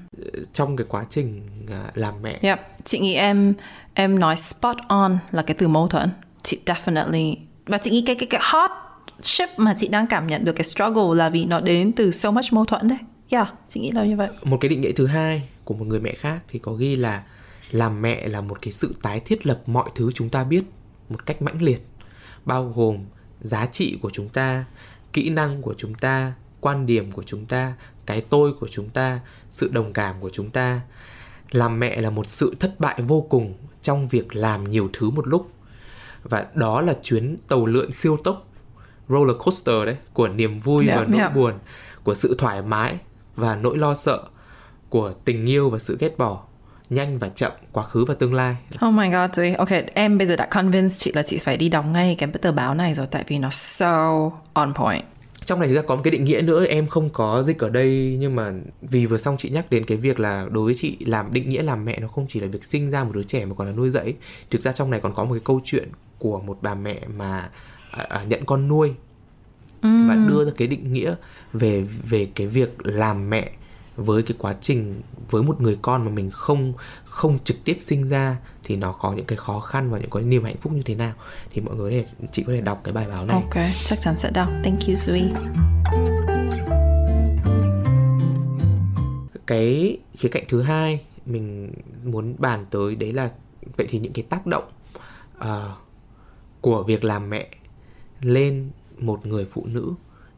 trong 0.52 0.76
cái 0.76 0.86
quá 0.88 1.04
trình 1.10 1.48
à, 1.70 1.90
làm 1.94 2.14
mẹ 2.22 2.38
yep. 2.42 2.60
chị 2.84 2.98
nghĩ 2.98 3.14
em 3.14 3.54
em 3.94 4.18
nói 4.18 4.36
spot 4.36 4.76
on 4.88 5.18
là 5.30 5.42
cái 5.42 5.56
từ 5.58 5.68
mâu 5.68 5.88
thuẫn 5.88 6.10
chị 6.42 6.58
definitely 6.66 7.36
và 7.66 7.78
chị 7.78 7.90
nghĩ 7.90 8.02
cái 8.06 8.16
cái 8.16 8.26
cái 8.30 8.40
hot 8.44 8.70
ship 9.22 9.48
mà 9.56 9.74
chị 9.78 9.88
đang 9.88 10.06
cảm 10.06 10.26
nhận 10.26 10.44
được 10.44 10.52
cái 10.52 10.64
struggle 10.64 11.16
là 11.16 11.28
vì 11.28 11.44
nó 11.44 11.60
đến 11.60 11.92
từ 11.92 12.10
so 12.10 12.30
much 12.30 12.52
mâu 12.52 12.64
thuẫn 12.64 12.88
đấy. 12.88 12.98
Yeah, 13.28 13.48
chị 13.68 13.80
nghĩ 13.80 13.90
là 13.90 14.04
như 14.04 14.16
vậy. 14.16 14.28
Một 14.44 14.58
cái 14.60 14.68
định 14.68 14.80
nghĩa 14.80 14.92
thứ 14.92 15.06
hai 15.06 15.48
của 15.64 15.74
một 15.74 15.84
người 15.86 16.00
mẹ 16.00 16.12
khác 16.12 16.38
thì 16.48 16.58
có 16.58 16.72
ghi 16.72 16.96
là 16.96 17.22
làm 17.70 18.02
mẹ 18.02 18.28
là 18.28 18.40
một 18.40 18.62
cái 18.62 18.72
sự 18.72 18.94
tái 19.02 19.20
thiết 19.20 19.46
lập 19.46 19.62
mọi 19.66 19.90
thứ 19.94 20.10
chúng 20.14 20.28
ta 20.28 20.44
biết 20.44 20.64
một 21.08 21.26
cách 21.26 21.42
mãnh 21.42 21.62
liệt, 21.62 21.86
bao 22.44 22.72
gồm 22.76 22.98
giá 23.40 23.66
trị 23.66 23.98
của 24.02 24.10
chúng 24.10 24.28
ta, 24.28 24.64
kỹ 25.12 25.30
năng 25.30 25.62
của 25.62 25.74
chúng 25.74 25.94
ta, 25.94 26.32
quan 26.60 26.86
điểm 26.86 27.12
của 27.12 27.22
chúng 27.22 27.46
ta, 27.46 27.74
cái 28.06 28.20
tôi 28.20 28.52
của 28.52 28.68
chúng 28.68 28.88
ta, 28.88 29.20
sự 29.50 29.70
đồng 29.72 29.92
cảm 29.92 30.20
của 30.20 30.30
chúng 30.30 30.50
ta. 30.50 30.80
Làm 31.50 31.80
mẹ 31.80 32.00
là 32.00 32.10
một 32.10 32.28
sự 32.28 32.54
thất 32.60 32.80
bại 32.80 33.02
vô 33.02 33.26
cùng 33.30 33.54
trong 33.82 34.08
việc 34.08 34.36
làm 34.36 34.70
nhiều 34.70 34.90
thứ 34.92 35.10
một 35.10 35.26
lúc. 35.26 35.50
Và 36.22 36.46
đó 36.54 36.80
là 36.80 36.94
chuyến 37.02 37.36
tàu 37.48 37.66
lượn 37.66 37.92
siêu 37.92 38.16
tốc 38.24 38.45
roller 39.08 39.36
coaster 39.38 39.84
đấy 39.86 39.96
của 40.12 40.28
niềm 40.28 40.60
vui 40.60 40.86
yeah, 40.86 40.98
và 40.98 41.06
nỗi 41.08 41.20
yeah. 41.20 41.34
buồn 41.34 41.54
của 42.02 42.14
sự 42.14 42.34
thoải 42.38 42.62
mái 42.62 42.98
và 43.36 43.56
nỗi 43.56 43.78
lo 43.78 43.94
sợ 43.94 44.22
của 44.88 45.12
tình 45.24 45.46
yêu 45.46 45.70
và 45.70 45.78
sự 45.78 45.96
ghét 46.00 46.18
bỏ 46.18 46.42
nhanh 46.90 47.18
và 47.18 47.28
chậm 47.28 47.52
quá 47.72 47.84
khứ 47.84 48.04
và 48.04 48.14
tương 48.14 48.34
lai 48.34 48.56
Oh 48.86 48.94
my 48.94 49.10
god, 49.10 49.30
Duy. 49.32 49.54
Ok, 49.54 49.68
em 49.94 50.18
bây 50.18 50.26
giờ 50.26 50.36
đã 50.36 50.46
convince 50.46 50.94
chị 50.94 51.12
là 51.14 51.22
chị 51.22 51.38
phải 51.38 51.56
đi 51.56 51.68
đọc 51.68 51.84
ngay 51.92 52.14
cái 52.18 52.28
tờ 52.42 52.52
báo 52.52 52.74
này 52.74 52.94
rồi 52.94 53.06
tại 53.10 53.24
vì 53.28 53.38
nó 53.38 53.50
so 53.50 54.30
on 54.52 54.74
point. 54.74 55.04
trong 55.44 55.60
này 55.60 55.68
thực 55.68 55.74
ra 55.74 55.82
có 55.82 55.96
một 55.96 56.02
cái 56.04 56.10
định 56.10 56.24
nghĩa 56.24 56.40
nữa 56.40 56.66
em 56.66 56.86
không 56.86 57.10
có 57.10 57.42
dịch 57.42 57.58
ở 57.58 57.68
đây 57.68 58.16
nhưng 58.20 58.36
mà 58.36 58.52
vì 58.82 59.06
vừa 59.06 59.18
xong 59.18 59.36
chị 59.38 59.50
nhắc 59.50 59.70
đến 59.70 59.84
cái 59.84 59.98
việc 59.98 60.20
là 60.20 60.46
đối 60.50 60.64
với 60.64 60.74
chị 60.74 60.96
làm 61.00 61.32
định 61.32 61.50
nghĩa 61.50 61.62
làm 61.62 61.84
mẹ 61.84 62.00
nó 62.00 62.08
không 62.08 62.26
chỉ 62.28 62.40
là 62.40 62.46
việc 62.46 62.64
sinh 62.64 62.90
ra 62.90 63.04
một 63.04 63.10
đứa 63.14 63.22
trẻ 63.22 63.44
mà 63.44 63.54
còn 63.54 63.66
là 63.66 63.72
nuôi 63.72 63.90
dạy 63.90 64.14
thực 64.50 64.62
ra 64.62 64.72
trong 64.72 64.90
này 64.90 65.00
còn 65.00 65.14
có 65.14 65.24
một 65.24 65.34
cái 65.34 65.42
câu 65.44 65.60
chuyện 65.64 65.88
của 66.18 66.40
một 66.40 66.58
bà 66.60 66.74
mẹ 66.74 67.00
mà 67.16 67.50
à, 68.08 68.24
nhận 68.28 68.44
con 68.46 68.68
nuôi 68.68 68.94
và 69.82 70.16
đưa 70.28 70.44
ra 70.44 70.50
cái 70.56 70.68
định 70.68 70.92
nghĩa 70.92 71.14
về 71.52 71.82
về 71.82 72.28
cái 72.34 72.46
việc 72.46 72.86
làm 72.86 73.30
mẹ 73.30 73.50
với 73.96 74.22
cái 74.22 74.36
quá 74.38 74.54
trình 74.60 75.02
với 75.30 75.42
một 75.42 75.60
người 75.60 75.78
con 75.82 76.04
mà 76.04 76.10
mình 76.10 76.30
không 76.30 76.72
không 77.04 77.38
trực 77.44 77.56
tiếp 77.64 77.76
sinh 77.80 78.08
ra 78.08 78.36
thì 78.64 78.76
nó 78.76 78.92
có 78.92 79.12
những 79.12 79.26
cái 79.26 79.36
khó 79.36 79.60
khăn 79.60 79.90
và 79.90 79.98
những 79.98 80.10
cái 80.10 80.22
niềm 80.22 80.44
hạnh 80.44 80.56
phúc 80.60 80.72
như 80.72 80.82
thế 80.82 80.94
nào 80.94 81.12
thì 81.50 81.60
mọi 81.60 81.76
người 81.76 81.90
có 81.90 81.96
thể 81.96 82.28
chị 82.32 82.42
có 82.46 82.52
thể 82.52 82.60
đọc 82.60 82.80
cái 82.84 82.92
bài 82.92 83.06
báo 83.08 83.26
này 83.26 83.42
Ok, 83.42 83.66
chắc 83.84 84.00
chắn 84.00 84.18
sẽ 84.18 84.30
đọc. 84.30 84.48
Thank 84.64 84.80
you, 84.88 84.94
Duy. 84.94 85.22
cái 89.46 89.98
khía 90.18 90.28
cạnh 90.28 90.44
thứ 90.48 90.62
hai 90.62 91.00
mình 91.26 91.72
muốn 92.04 92.34
bàn 92.38 92.66
tới 92.70 92.94
đấy 92.94 93.12
là 93.12 93.30
vậy 93.76 93.86
thì 93.90 93.98
những 93.98 94.12
cái 94.12 94.24
tác 94.28 94.46
động 94.46 94.64
uh, 95.38 95.44
của 96.60 96.82
việc 96.82 97.04
làm 97.04 97.30
mẹ 97.30 97.48
lên 98.20 98.70
một 98.98 99.26
người 99.26 99.44
phụ 99.44 99.66
nữ 99.66 99.92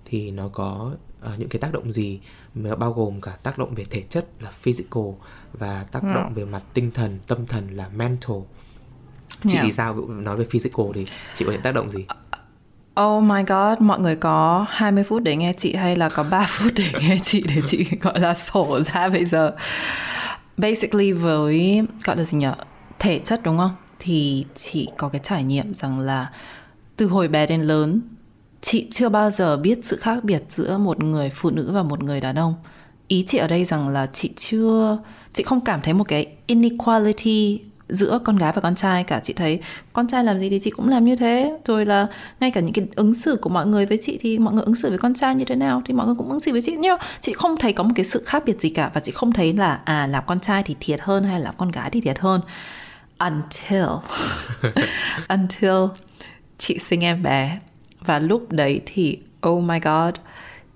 thì 0.04 0.30
nó 0.30 0.48
có 0.48 0.90
uh, 1.34 1.38
những 1.38 1.48
cái 1.48 1.60
tác 1.60 1.72
động 1.72 1.92
gì 1.92 2.20
mà 2.54 2.76
bao 2.76 2.92
gồm 2.92 3.20
cả 3.20 3.30
tác 3.42 3.58
động 3.58 3.74
về 3.74 3.84
thể 3.90 4.02
chất 4.10 4.26
là 4.40 4.50
physical 4.50 5.04
và 5.52 5.84
tác 5.92 6.02
Ừ. 6.02 6.08
động 6.14 6.34
về 6.34 6.44
mặt 6.44 6.62
tinh 6.74 6.90
thần 6.90 7.18
tâm 7.26 7.46
thần 7.46 7.66
là 7.76 7.88
mental 7.88 8.36
chị 9.42 9.54
Yeah. 9.54 9.64
thì 9.66 9.72
sao 9.72 9.94
Ví 9.94 10.00
dụ 10.00 10.06
nói 10.08 10.36
về 10.36 10.44
physical 10.50 10.86
thì 10.94 11.04
chị 11.34 11.44
có 11.44 11.52
những 11.52 11.60
tác 11.62 11.74
động 11.74 11.90
gì 11.90 12.04
Oh 13.00 13.22
my 13.22 13.42
god, 13.46 13.78
mọi 13.80 14.00
người 14.00 14.16
có 14.16 14.66
20 14.70 15.04
phút 15.04 15.22
để 15.22 15.36
nghe 15.36 15.52
chị 15.56 15.74
hay 15.74 15.96
là 15.96 16.08
có 16.08 16.24
3 16.30 16.46
phút 16.48 16.72
để 16.76 16.92
nghe 17.00 17.18
chị 17.22 17.44
để 17.48 17.62
chị 17.66 17.84
gọi 18.00 18.20
là 18.20 18.34
sổ 18.34 18.80
ra 18.82 19.08
bây 19.08 19.24
giờ. 19.24 19.56
Basically 20.56 21.12
với 21.12 21.82
gọi 22.04 22.16
là 22.16 22.24
gì 22.24 22.38
nhỉ? 22.38 22.46
Thể 22.98 23.18
chất 23.18 23.40
đúng 23.44 23.58
không? 23.58 23.76
Thì 23.98 24.46
chị 24.54 24.88
có 24.96 25.08
cái 25.08 25.20
trải 25.24 25.44
nghiệm 25.44 25.74
rằng 25.74 26.00
là 26.00 26.30
từ 26.98 27.06
hồi 27.06 27.28
bé 27.28 27.46
đến 27.46 27.62
lớn, 27.62 28.00
chị 28.60 28.88
chưa 28.90 29.08
bao 29.08 29.30
giờ 29.30 29.56
biết 29.56 29.78
sự 29.82 29.96
khác 29.96 30.24
biệt 30.24 30.42
giữa 30.48 30.78
một 30.78 31.02
người 31.02 31.30
phụ 31.30 31.50
nữ 31.50 31.70
và 31.72 31.82
một 31.82 32.02
người 32.02 32.20
đàn 32.20 32.38
ông. 32.38 32.54
Ý 33.08 33.24
chị 33.26 33.38
ở 33.38 33.48
đây 33.48 33.64
rằng 33.64 33.88
là 33.88 34.06
chị 34.06 34.30
chưa, 34.36 34.98
chị 35.32 35.42
không 35.42 35.60
cảm 35.60 35.80
thấy 35.82 35.94
một 35.94 36.04
cái 36.08 36.26
inequality 36.46 37.60
giữa 37.88 38.18
con 38.24 38.36
gái 38.36 38.52
và 38.54 38.60
con 38.60 38.74
trai 38.74 39.04
cả. 39.04 39.20
Chị 39.22 39.32
thấy 39.32 39.60
con 39.92 40.08
trai 40.08 40.24
làm 40.24 40.38
gì 40.38 40.50
thì 40.50 40.58
chị 40.62 40.70
cũng 40.70 40.88
làm 40.88 41.04
như 41.04 41.16
thế. 41.16 41.58
Rồi 41.64 41.86
là 41.86 42.06
ngay 42.40 42.50
cả 42.50 42.60
những 42.60 42.72
cái 42.72 42.86
ứng 42.94 43.14
xử 43.14 43.36
của 43.36 43.50
mọi 43.50 43.66
người 43.66 43.86
với 43.86 43.98
chị 44.00 44.18
thì 44.20 44.38
mọi 44.38 44.54
người 44.54 44.64
ứng 44.64 44.74
xử 44.74 44.88
với 44.88 44.98
con 44.98 45.14
trai 45.14 45.34
như 45.34 45.44
thế 45.44 45.54
nào 45.54 45.82
thì 45.86 45.94
mọi 45.94 46.06
người 46.06 46.16
cũng 46.18 46.28
ứng 46.28 46.40
xử 46.40 46.52
với 46.52 46.62
chị 46.62 46.76
nhưng 46.78 46.98
chị 47.20 47.32
không 47.32 47.56
thấy 47.56 47.72
có 47.72 47.84
một 47.84 47.92
cái 47.94 48.04
sự 48.04 48.22
khác 48.26 48.42
biệt 48.46 48.60
gì 48.60 48.68
cả 48.68 48.90
và 48.94 49.00
chị 49.00 49.12
không 49.12 49.32
thấy 49.32 49.52
là 49.52 49.80
à 49.84 50.06
làm 50.06 50.24
con 50.26 50.40
trai 50.40 50.62
thì 50.62 50.76
thiệt 50.80 51.00
hơn 51.02 51.24
hay 51.24 51.40
là 51.40 51.52
con 51.56 51.70
gái 51.70 51.90
thì 51.90 52.00
thiệt 52.00 52.18
hơn. 52.18 52.40
Until 53.18 53.88
until 55.28 56.07
chị 56.58 56.78
sinh 56.78 57.04
em 57.04 57.22
bé. 57.22 57.58
Và 58.00 58.18
lúc 58.18 58.52
đấy 58.52 58.80
thì 58.86 59.18
oh 59.48 59.64
my 59.64 59.78
god, 59.80 60.14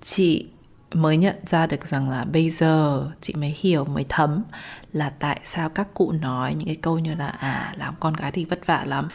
chị 0.01 0.47
mới 0.95 1.16
nhận 1.16 1.37
ra 1.47 1.66
được 1.66 1.87
rằng 1.87 2.11
là 2.11 2.25
bây 2.25 2.51
giờ 2.51 3.07
chị 3.21 3.35
mới 3.35 3.57
hiểu, 3.61 3.85
mới 3.85 4.05
thấm 4.09 4.42
là 4.92 5.11
tại 5.11 5.40
sao 5.45 5.68
các 5.68 5.95
cụ 5.95 6.12
nói 6.12 6.55
những 6.55 6.66
cái 6.66 6.77
câu 6.77 6.99
như 6.99 7.14
là 7.14 7.27
à 7.27 7.75
làm 7.79 7.95
con 8.01 8.14
gái 8.14 8.33
thì 8.33 8.45
vất 8.45 8.66
vả 8.66 8.85
lắm. 8.87 9.09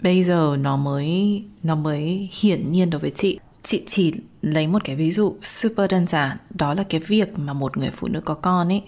Bây 0.00 0.24
giờ 0.24 0.56
nó 0.60 0.76
mới 0.76 1.42
nó 1.62 1.74
mới 1.74 2.28
hiển 2.40 2.72
nhiên 2.72 2.90
đối 2.90 3.00
với 3.00 3.12
chị. 3.14 3.38
Chị 3.62 3.84
chỉ 3.86 4.14
lấy 4.42 4.66
một 4.66 4.84
cái 4.84 4.96
ví 4.96 5.10
dụ 5.10 5.36
super 5.42 5.90
đơn 5.90 6.06
giản, 6.06 6.36
đó 6.50 6.74
là 6.74 6.82
cái 6.82 7.00
việc 7.00 7.38
mà 7.38 7.52
một 7.52 7.76
người 7.76 7.90
phụ 7.90 8.08
nữ 8.08 8.20
có 8.20 8.34
con 8.34 8.68
ấy. 8.68 8.82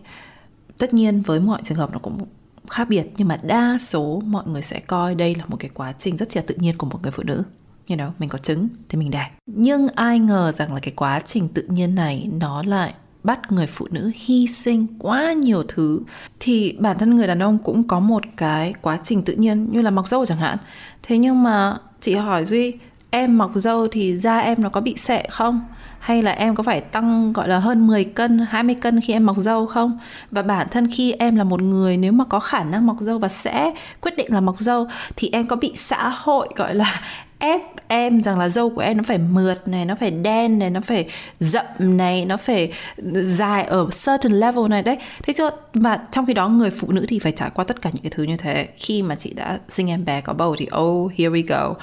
Tất 0.79 0.95
nhiên 0.95 1.23
với 1.23 1.41
mọi 1.41 1.61
trường 1.65 1.79
hợp 1.79 1.93
nó 1.93 1.99
cũng 1.99 2.27
khác 2.71 2.89
biệt 2.89 3.07
nhưng 3.17 3.29
mà 3.29 3.39
đa 3.43 3.79
số 3.81 4.23
mọi 4.27 4.45
người 4.47 4.63
sẽ 4.63 4.81
coi 4.81 5.15
đây 5.15 5.35
là 5.35 5.45
một 5.49 5.57
cái 5.61 5.71
quá 5.75 5.93
trình 5.99 6.17
rất 6.17 6.37
là 6.37 6.43
tự 6.47 6.55
nhiên 6.59 6.77
của 6.79 6.87
một 6.87 6.99
người 7.03 7.11
phụ 7.11 7.23
nữ. 7.23 7.43
You 7.91 7.99
know, 7.99 8.11
mình 8.19 8.29
có 8.29 8.39
trứng 8.39 8.69
thì 8.89 8.99
mình 8.99 9.11
đẻ. 9.11 9.31
Nhưng 9.47 9.89
ai 9.89 10.19
ngờ 10.19 10.53
rằng 10.53 10.75
là 10.75 10.81
cái 10.81 10.93
quá 10.97 11.21
trình 11.25 11.49
tự 11.49 11.63
nhiên 11.69 11.95
này 11.95 12.31
nó 12.41 12.63
lại 12.63 12.95
bắt 13.25 13.53
người 13.53 13.67
phụ 13.67 13.89
nữ 13.91 14.11
hy 14.15 14.47
sinh 14.47 14.87
quá 14.99 15.33
nhiều 15.33 15.63
thứ. 15.69 16.01
Thì 16.41 16.77
bản 16.79 16.99
thân 16.99 17.17
người 17.17 17.27
đàn 17.27 17.43
ông 17.43 17.59
cũng 17.59 17.89
có 17.89 18.01
một 18.01 18.23
cái 18.37 18.75
quá 18.83 18.99
trình 19.03 19.23
tự 19.23 19.33
nhiên 19.33 19.69
như 19.71 19.83
là 19.83 19.91
mọc 19.91 20.09
râu 20.09 20.27
chẳng 20.27 20.39
hạn. 20.39 20.59
Thế 21.03 21.19
nhưng 21.19 21.43
mà 21.43 21.79
chị 22.01 22.15
hỏi 22.15 22.45
duy 22.45 22.75
em 23.11 23.39
mọc 23.39 23.53
râu 23.55 23.89
thì 23.89 24.17
da 24.17 24.39
em 24.39 24.63
nó 24.63 24.69
có 24.69 24.81
bị 24.81 24.97
sệ 24.97 25.27
không? 25.31 25.61
Hay 26.01 26.23
là 26.23 26.31
em 26.31 26.55
có 26.55 26.63
phải 26.63 26.81
tăng 26.81 27.33
gọi 27.33 27.49
là 27.49 27.59
hơn 27.59 27.87
10 27.87 28.05
cân, 28.05 28.47
20 28.51 28.75
cân 28.75 29.01
khi 29.01 29.13
em 29.13 29.27
mọc 29.27 29.37
râu 29.39 29.67
không? 29.67 29.99
Và 30.31 30.43
bản 30.43 30.67
thân 30.71 30.89
khi 30.93 31.13
em 31.13 31.37
là 31.37 31.45
một 31.45 31.63
người 31.63 31.97
nếu 31.97 32.13
mà 32.13 32.25
có 32.25 32.41
khả 32.41 32.65
năng 32.65 32.87
mọc 32.87 32.97
râu 33.01 33.19
và 33.19 33.29
sẽ 33.29 33.75
quyết 34.01 34.17
định 34.17 34.27
là 34.33 34.41
mọc 34.41 34.61
râu 34.61 34.87
thì 35.17 35.31
em 35.33 35.47
có 35.47 35.57
bị 35.57 35.73
xã 35.77 36.09
hội 36.09 36.49
gọi 36.57 36.75
là 36.75 37.01
ép 37.41 37.61
em 37.89 38.23
rằng 38.23 38.39
là 38.39 38.49
râu 38.49 38.71
của 38.71 38.81
em 38.81 38.97
nó 38.97 39.03
phải 39.07 39.19
mượt 39.19 39.69
này, 39.69 39.85
nó 39.85 39.95
phải 39.95 40.11
đen 40.11 40.59
này, 40.59 40.71
nó 40.71 40.81
phải 40.81 41.09
rậm 41.39 41.65
này, 41.79 42.25
nó 42.25 42.37
phải 42.37 42.73
dài 43.15 43.65
ở 43.65 43.89
certain 44.05 44.41
level 44.41 44.69
này 44.69 44.83
đấy. 44.83 44.97
Thế 45.23 45.33
chưa? 45.33 45.51
Và 45.75 45.99
trong 46.11 46.27
khi 46.27 46.35
đó 46.35 46.49
người 46.49 46.71
phụ 46.71 46.93
nữ 46.93 47.07
thì 47.09 47.19
phải 47.19 47.33
trải 47.33 47.51
qua 47.55 47.65
tất 47.65 47.83
cả 47.83 47.91
những 47.93 48.03
cái 48.03 48.11
thứ 48.11 48.23
như 48.23 48.37
thế. 48.37 48.69
Khi 48.77 49.03
mà 49.03 49.15
chị 49.15 49.33
đã 49.33 49.59
sinh 49.69 49.91
em 49.91 50.05
bé 50.05 50.21
có 50.21 50.33
bầu 50.33 50.57
thì 50.59 50.69
oh 50.77 51.13
here 51.13 51.31
we 51.31 51.43
go. 51.49 51.75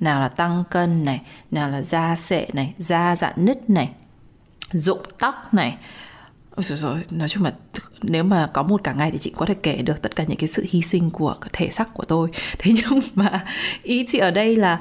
Nào 0.00 0.20
là 0.20 0.28
tăng 0.28 0.64
cân 0.70 1.04
này, 1.04 1.20
nào 1.50 1.68
là 1.68 1.82
da 1.82 2.16
sệ 2.16 2.46
này, 2.52 2.74
da 2.78 3.16
dạn 3.16 3.32
nứt 3.36 3.70
này, 3.70 3.88
rụng 4.72 5.02
tóc 5.18 5.34
này. 5.54 5.76
Ôi 6.54 6.64
trời 6.68 6.78
ơi, 6.82 7.02
nói 7.10 7.28
chung 7.28 7.44
là 7.44 7.52
nếu 8.02 8.24
mà 8.24 8.46
có 8.52 8.62
một 8.62 8.80
cả 8.84 8.92
ngày 8.92 9.10
thì 9.10 9.18
chị 9.18 9.32
có 9.36 9.46
thể 9.46 9.54
kể 9.62 9.76
được 9.82 10.02
tất 10.02 10.16
cả 10.16 10.24
những 10.28 10.38
cái 10.38 10.48
sự 10.48 10.66
hy 10.70 10.82
sinh 10.82 11.10
của 11.10 11.36
thể 11.52 11.70
xác 11.70 11.94
của 11.94 12.04
tôi. 12.04 12.28
Thế 12.58 12.72
nhưng 12.74 13.00
mà 13.14 13.44
ý 13.82 14.04
chị 14.08 14.18
ở 14.18 14.30
đây 14.30 14.56
là 14.56 14.80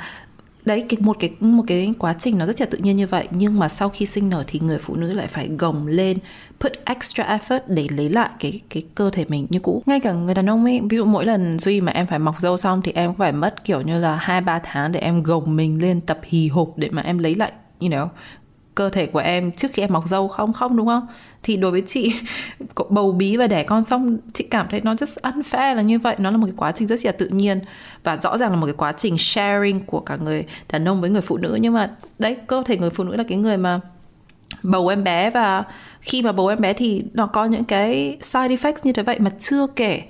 đấy, 0.66 0.86
cái 0.90 0.98
một 1.02 1.18
cái 1.20 1.32
một 1.40 1.64
cái 1.68 1.94
quá 2.00 2.16
trình 2.20 2.38
nó 2.38 2.46
rất 2.46 2.62
là 2.62 2.68
tự 2.72 2.78
nhiên 2.78 2.98
như 2.98 3.08
vậy, 3.08 3.28
nhưng 3.32 3.60
mà 3.60 3.70
sau 3.70 3.90
khi 3.90 4.06
sinh 4.06 4.30
nở 4.30 4.44
thì 4.48 4.60
người 4.60 4.78
phụ 4.78 4.96
nữ 4.96 5.14
lại 5.14 5.28
phải 5.28 5.48
gồng 5.48 5.88
lên, 5.88 6.18
put 6.60 6.72
extra 6.86 7.38
effort 7.38 7.60
để 7.68 7.88
lấy 7.92 8.10
lại 8.10 8.30
cái 8.40 8.62
cái 8.70 8.84
cơ 8.96 9.10
thể 9.10 9.26
mình 9.28 9.48
như 9.50 9.60
cũ. 9.60 9.84
Ngay 9.86 10.00
cả 10.00 10.12
người 10.14 10.36
đàn 10.36 10.50
ông 10.50 10.66
ấy, 10.66 10.82
ví 10.90 10.98
dụ 10.98 11.06
mỗi 11.06 11.26
lần 11.26 11.60
duy 11.60 11.82
mà 11.82 11.92
em 11.92 12.08
phải 12.08 12.20
mọc 12.20 12.36
râu 12.42 12.58
xong 12.58 12.82
thì 12.82 12.92
em 12.92 13.14
phải 13.14 13.32
mất 13.32 13.64
kiểu 13.64 13.82
như 13.82 14.00
là 14.00 14.16
hai, 14.16 14.42
ba 14.42 14.60
tháng 14.64 14.92
để 14.92 15.00
em 15.00 15.24
gồng 15.24 15.56
mình 15.56 15.82
lên, 15.82 16.02
tập 16.02 16.20
hì 16.24 16.48
hục 16.48 16.78
để 16.78 16.90
mà 16.92 17.02
em 17.02 17.18
lấy 17.18 17.36
lại, 17.36 17.52
you 17.80 17.90
know 17.90 18.08
cơ 18.76 18.90
thể 18.90 19.06
của 19.06 19.20
em 19.20 19.52
trước 19.52 19.68
khi 19.74 19.84
em 19.84 19.94
mọc 19.94 20.08
dâu 20.08 20.28
không? 20.28 20.54
Không, 20.54 20.78
đúng 20.78 20.88
không? 20.88 21.08
Thì 21.44 21.58
đối 21.58 21.72
với 21.72 21.82
chị 21.82 22.16
bầu 22.90 23.12
bí 23.12 23.38
và 23.38 23.48
đẻ 23.48 23.64
con 23.64 23.86
xong, 23.86 24.18
chị 24.34 24.44
cảm 24.44 24.68
thấy 24.70 24.82
nó 24.84 24.96
rất 24.96 25.10
unfair 25.10 25.76
là 25.76 25.82
như 25.82 26.00
vậy. 26.00 26.16
Nó 26.20 26.32
là 26.32 26.38
một 26.38 26.46
cái 26.46 26.56
quá 26.58 26.72
trình 26.72 26.88
rất 26.88 27.06
là 27.06 27.12
tự 27.12 27.28
nhiên. 27.28 27.60
Và 28.04 28.18
rõ 28.18 28.38
ràng 28.38 28.52
là 28.52 28.58
một 28.58 28.66
cái 28.66 28.76
quá 28.78 28.92
trình 28.92 29.18
sharing 29.18 29.86
của 29.86 30.00
cả 30.00 30.16
người 30.16 30.46
đàn 30.70 30.88
ông 30.88 31.02
với 31.02 31.10
người 31.10 31.22
phụ 31.22 31.38
nữ. 31.38 31.58
Nhưng 31.62 31.74
mà 31.74 31.92
đấy, 32.20 32.38
cơ 32.48 32.64
thể 32.66 32.78
người 32.78 32.90
phụ 32.90 33.04
nữ 33.04 33.16
là 33.16 33.24
cái 33.24 33.38
người 33.38 33.58
mà 33.58 33.80
bầu 34.64 34.88
em 34.88 35.04
bé 35.04 35.30
và 35.30 35.64
khi 36.06 36.22
mà 36.22 36.32
bầu 36.32 36.48
em 36.48 36.62
bé 36.62 36.74
thì 36.74 37.04
nó 37.14 37.28
có 37.28 37.46
những 37.46 37.64
cái 37.64 38.18
side 38.22 38.56
effects 38.56 38.80
như 38.84 38.92
thế 38.92 39.04
vậy 39.04 39.20
mà 39.20 39.30
chưa 39.40 39.68
kể 39.68 40.04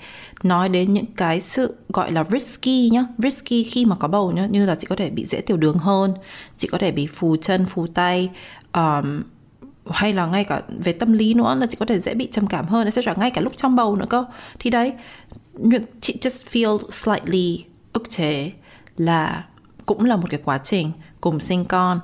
nói 0.44 0.70
đến 0.70 0.94
những 0.94 1.06
cái 1.06 1.40
sự 1.40 1.76
gọi 1.90 2.12
là 2.12 2.24
risky 2.32 2.90
nhá. 2.90 3.06
Risky 3.18 3.64
khi 3.64 3.86
mà 3.86 3.96
có 3.96 4.08
bầu 4.08 4.32
nhá 4.32 4.46
như 4.46 4.66
là 4.66 4.76
chị 4.76 4.88
có 4.90 4.96
thể 4.96 5.10
bị 5.10 5.26
dễ 5.26 5.42
tiểu 5.42 5.58
đường 5.58 5.78
hơn 5.78 6.14
chị 6.58 6.68
có 6.72 6.78
thể 6.78 6.92
bị 6.92 7.08
phù 7.08 7.36
chân 7.38 7.66
phù 7.66 7.88
tay 7.88 8.30
um, 8.74 9.24
hay 9.90 10.14
là 10.14 10.26
ngay 10.26 10.44
cả 10.44 10.62
về 10.70 10.94
tâm 10.94 11.14
lý 11.14 11.34
nữa 11.34 11.56
là 11.60 11.68
chị 11.70 11.78
có 11.80 11.86
thể 11.86 12.00
dễ 12.00 12.14
bị 12.14 12.28
trầm 12.32 12.48
cảm 12.48 12.66
hơn 12.66 12.92
sẽ 12.92 13.02
ngay 13.18 13.32
cả 13.32 13.42
lúc 13.42 13.54
trong 13.56 13.76
bầu 13.76 13.96
nữa 13.96 14.06
cơ. 14.10 14.26
Thì 14.60 14.70
đấy 14.70 14.94
chị 16.02 16.18
just 16.22 16.48
feel 16.52 16.80
slightly 16.92 17.64
ức 17.94 18.10
chế 18.10 18.52
là 18.98 19.46
cũng 19.86 20.06
là 20.06 20.16
một 20.16 20.28
cái 20.30 20.40
quá 20.46 20.58
trình 20.58 20.92
cùng 21.22 21.40
sinh 21.40 21.66
con 21.66 22.00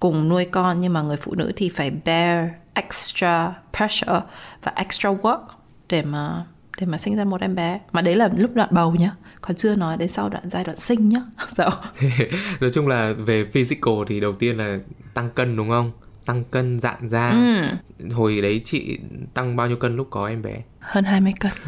cùng 0.00 0.28
nuôi 0.28 0.44
con 0.44 0.78
nhưng 0.78 0.92
mà 0.92 1.02
người 1.02 1.16
phụ 1.16 1.34
nữ 1.34 1.52
thì 1.56 1.68
phải 1.68 1.90
bear 2.04 2.48
extra 2.74 3.52
pressure 3.76 4.20
và 4.62 4.72
extra 4.76 5.10
work 5.10 5.42
để 5.88 6.02
mà 6.02 6.44
để 6.80 6.86
mà 6.86 6.98
sinh 6.98 7.16
ra 7.16 7.24
một 7.24 7.40
em 7.40 7.54
bé. 7.54 7.80
Mà 7.92 8.00
đấy 8.02 8.16
là 8.16 8.30
lúc 8.36 8.50
đoạn 8.54 8.68
bầu 8.72 8.94
nhá 8.98 9.12
còn 9.40 9.56
chưa 9.56 9.74
nói 9.74 9.96
đến 9.96 10.08
sau 10.08 10.28
đoạn 10.28 10.50
giai 10.50 10.64
đoạn 10.64 10.80
sinh 10.80 11.08
nhá. 11.08 11.20
Sao 11.48 11.70
nói 12.60 12.70
chung 12.72 12.88
là 12.88 13.12
về 13.18 13.44
physical 13.44 13.94
thì 14.06 14.20
đầu 14.20 14.32
tiên 14.32 14.56
là 14.56 14.78
tăng 15.14 15.30
cân 15.30 15.56
đúng 15.56 15.68
không? 15.68 15.92
Tăng 16.26 16.44
cân 16.44 16.80
dạn 16.80 17.08
da 17.08 17.30
ừ. 17.30 18.08
hồi 18.12 18.40
đấy 18.42 18.60
chị 18.64 18.98
tăng 19.34 19.56
bao 19.56 19.68
nhiêu 19.68 19.76
cân 19.76 19.96
lúc 19.96 20.08
có 20.10 20.28
em 20.28 20.42
bé? 20.42 20.62
Hơn 20.80 21.04
20 21.04 21.32
cân. 21.40 21.52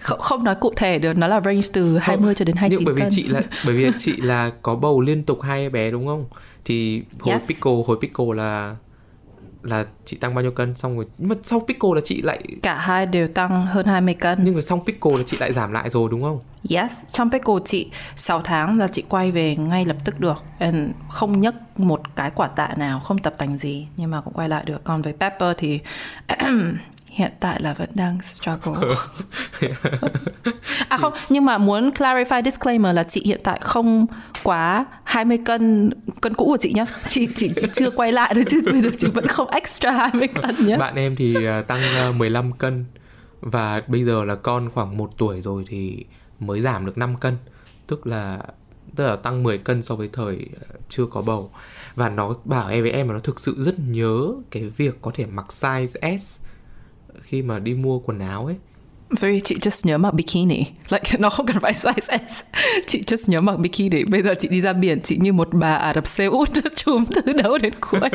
Không, 0.00 0.20
không 0.20 0.44
nói 0.44 0.54
cụ 0.60 0.72
thể 0.76 0.98
được 0.98 1.16
nó 1.16 1.26
là 1.26 1.40
range 1.40 1.68
từ 1.72 1.98
20 1.98 2.26
không, 2.26 2.34
cho 2.34 2.44
đến 2.44 2.56
29 2.56 2.78
nhưng 2.78 2.84
bởi 2.84 2.94
vì 2.94 3.00
cân. 3.00 3.10
chị 3.12 3.22
là 3.22 3.42
bởi 3.66 3.76
vì 3.76 3.90
chị 3.98 4.16
là 4.16 4.50
có 4.62 4.74
bầu 4.74 5.00
liên 5.00 5.24
tục 5.24 5.42
hai 5.42 5.70
bé 5.70 5.90
đúng 5.90 6.06
không? 6.06 6.24
Thì 6.64 7.02
hồi 7.20 7.34
yes. 7.34 7.48
pickle 7.48 7.72
hồi 7.86 7.96
pickle 8.00 8.26
là 8.36 8.76
là 9.62 9.84
chị 10.04 10.16
tăng 10.16 10.34
bao 10.34 10.42
nhiêu 10.42 10.50
cân 10.50 10.76
xong 10.76 10.96
rồi 10.96 11.06
nhưng 11.18 11.28
mà 11.28 11.34
sau 11.42 11.60
pickle 11.60 11.90
là 11.94 12.00
chị 12.04 12.22
lại 12.22 12.42
cả 12.62 12.74
hai 12.74 13.06
đều 13.06 13.28
tăng 13.28 13.66
hơn 13.66 13.86
20 13.86 14.14
cân. 14.14 14.38
Nhưng 14.44 14.54
mà 14.54 14.60
xong 14.60 14.84
pickle 14.84 15.12
là 15.16 15.22
chị 15.26 15.36
lại 15.40 15.52
giảm 15.52 15.72
lại 15.72 15.90
rồi 15.90 16.08
đúng 16.10 16.22
không? 16.22 16.40
Yes 16.70 16.92
trong 17.12 17.30
pickle 17.30 17.54
chị 17.64 17.90
6 18.16 18.40
tháng 18.40 18.78
là 18.78 18.88
chị 18.88 19.02
quay 19.08 19.32
về 19.32 19.56
ngay 19.56 19.84
lập 19.84 19.96
tức 20.04 20.20
được. 20.20 20.42
And 20.58 20.90
không 21.08 21.40
nhấc 21.40 21.54
một 21.80 22.16
cái 22.16 22.30
quả 22.30 22.48
tạ 22.48 22.68
nào 22.76 23.00
không 23.00 23.18
tập 23.18 23.34
tành 23.38 23.58
gì 23.58 23.86
nhưng 23.96 24.10
mà 24.10 24.20
cũng 24.20 24.32
quay 24.34 24.48
lại 24.48 24.64
được. 24.64 24.84
Còn 24.84 25.02
với 25.02 25.12
pepper 25.12 25.56
thì 25.58 25.80
hiện 27.12 27.32
tại 27.40 27.60
là 27.62 27.74
vẫn 27.74 27.90
đang 27.94 28.18
struggle. 28.22 28.88
À 30.88 30.98
không 30.98 31.12
nhưng 31.28 31.44
mà 31.44 31.58
muốn 31.58 31.90
clarify 31.90 32.42
disclaimer 32.42 32.96
là 32.96 33.02
chị 33.02 33.22
hiện 33.26 33.40
tại 33.44 33.58
không 33.62 34.06
quá 34.42 34.86
20 35.04 35.38
cân 35.44 35.90
cân 36.20 36.34
cũ 36.34 36.44
của 36.44 36.56
chị 36.56 36.72
nhá. 36.72 36.86
Chị 37.06 37.28
chị, 37.34 37.50
chị 37.56 37.68
chưa 37.72 37.90
quay 37.90 38.12
lại 38.12 38.34
được 38.34 38.42
chứ 38.48 38.60
bây 38.72 38.82
giờ 38.82 38.90
chị 38.98 39.08
vẫn 39.08 39.26
không 39.26 39.48
extra 39.48 39.92
20 39.92 40.28
cân 40.28 40.66
nhá. 40.66 40.76
Bạn 40.76 40.94
em 40.94 41.16
thì 41.16 41.46
à, 41.46 41.62
tăng 41.62 41.80
15 42.18 42.52
à, 42.52 42.56
cân 42.58 42.84
và 43.40 43.82
bây 43.86 44.04
giờ 44.04 44.24
là 44.24 44.34
con 44.34 44.70
khoảng 44.74 44.96
1 44.96 45.10
tuổi 45.18 45.40
rồi 45.40 45.64
thì 45.66 46.04
mới 46.40 46.60
giảm 46.60 46.86
được 46.86 46.98
5 46.98 47.16
cân. 47.16 47.36
Tức 47.86 48.06
là 48.06 48.38
tức 48.96 49.08
là 49.08 49.16
tăng 49.16 49.42
10 49.42 49.58
cân 49.58 49.82
so 49.82 49.94
với 49.94 50.08
thời 50.12 50.48
à, 50.60 50.74
chưa 50.88 51.06
có 51.06 51.22
bầu. 51.22 51.50
Và 51.94 52.08
nó 52.08 52.34
bảo 52.44 52.68
em 52.68 52.82
với 52.82 52.90
em 52.90 53.08
là 53.08 53.14
nó 53.14 53.20
thực 53.20 53.40
sự 53.40 53.54
rất 53.58 53.74
nhớ 53.78 54.32
cái 54.50 54.62
việc 54.76 54.98
có 55.02 55.10
thể 55.14 55.26
mặc 55.26 55.46
size 55.48 56.16
S 56.16 56.41
khi 57.22 57.42
mà 57.42 57.58
đi 57.58 57.74
mua 57.74 57.98
quần 57.98 58.18
áo 58.18 58.46
ấy. 58.46 58.56
Sorry, 59.14 59.40
chị 59.40 59.56
just 59.60 59.88
nhớ 59.88 59.98
mặc 59.98 60.14
bikini. 60.14 60.64
Like, 60.90 61.18
nó 61.18 61.30
không 61.30 61.46
cần 61.46 61.60
phải 61.60 61.72
size 61.72 62.18
S. 62.28 62.42
Chị 62.86 63.02
just 63.06 63.24
nhớ 63.26 63.40
mặc 63.40 63.58
bikini. 63.58 64.04
Bây 64.04 64.22
giờ 64.22 64.34
chị 64.38 64.48
đi 64.48 64.60
ra 64.60 64.72
biển 64.72 65.00
Chị 65.00 65.16
như 65.20 65.32
một 65.32 65.48
bà 65.52 65.74
Ả 65.74 65.94
Rập 65.94 66.06
Xê 66.06 66.24
Út 66.24 66.48
Chùm 66.74 67.04
từ 67.04 67.32
đầu 67.32 67.58
đến 67.58 67.72
cuối. 67.80 68.10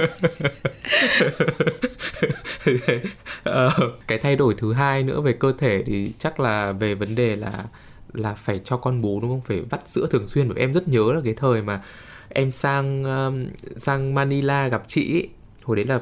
Uh, 3.49 3.73
Cái 4.07 4.17
thay 4.17 4.35
đổi 4.35 4.55
thứ 4.57 4.73
hai 4.73 5.03
nữa 5.03 5.21
về 5.21 5.33
cơ 5.33 5.51
thể 5.57 5.83
Thì 5.85 6.11
chắc 6.17 6.39
là 6.39 6.71
về 6.71 6.95
vấn 6.95 7.15
đề 7.15 7.35
là 7.35 7.65
Là 8.13 8.33
phải 8.33 8.59
cho 8.63 8.77
con 8.77 9.01
bú 9.01 9.19
đúng 9.21 9.31
không? 9.31 9.41
Phải 9.41 9.61
vắt 9.69 9.89
sữa 9.89 10.07
thường 10.11 10.27
xuyên. 10.27 10.55
Em 10.55 10.73
rất 10.73 10.87
nhớ 10.87 11.13
là 11.13 11.21
cái 11.23 11.33
thời 11.33 11.61
mà 11.61 11.81
Em 12.29 12.51
sang 12.51 13.03
um, 13.03 13.45
sang 13.75 14.13
Manila 14.13 14.67
gặp 14.67 14.83
chị 14.87 15.15
ấy. 15.15 15.29
Hồi 15.63 15.75
đấy 15.75 15.85
là 15.85 15.99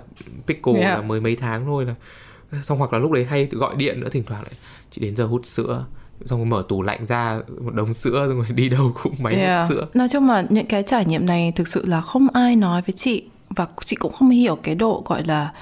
Pickle 0.48 0.74
yeah. 0.74 1.00
là 1.00 1.02
mới 1.02 1.22
mấy 1.22 1.36
tháng 1.36 1.66
thôi 1.66 1.86
là 1.86 1.96
xong 2.64 2.78
hoặc 2.78 2.94
là 2.94 3.00
lúc 3.00 3.12
đấy 3.12 3.26
hay 3.30 3.48
gọi 3.52 3.76
điện 3.76 4.00
nữa 4.00 4.10
thỉnh 4.12 4.24
thoảng 4.24 4.42
lại 4.42 4.52
chị 4.92 5.02
đến 5.02 5.16
giờ 5.16 5.26
hút 5.26 5.46
sữa. 5.46 5.86
Xong 6.26 6.40
rồi 6.40 6.46
mở 6.46 6.64
tủ 6.68 6.82
lạnh 6.82 7.06
ra 7.06 7.40
một 7.62 7.74
đống 7.74 7.94
sữa 7.94 8.26
rồi 8.30 8.46
đi 8.56 8.70
đâu 8.70 8.94
cũng 9.04 9.14
máy 9.20 9.36
yeah. 9.36 9.70
hút 9.70 9.76
sữa. 9.76 9.88
Nói 9.94 10.08
chung 10.10 10.30
là 10.30 10.46
những 10.50 10.66
cái 10.66 10.84
trải 10.84 11.06
nghiệm 11.06 11.26
này 11.26 11.54
thực 11.56 11.68
sự 11.68 11.86
là 11.86 12.02
không 12.02 12.28
ai 12.34 12.56
nói 12.56 12.82
với 12.82 12.94
chị 12.94 13.24
và 13.50 13.68
chị 13.86 13.96
cũng 13.96 14.14
không 14.14 14.30
hiểu 14.30 14.56
cái 14.56 14.76
độ 14.76 15.04
gọi 15.06 15.24
là 15.26 15.54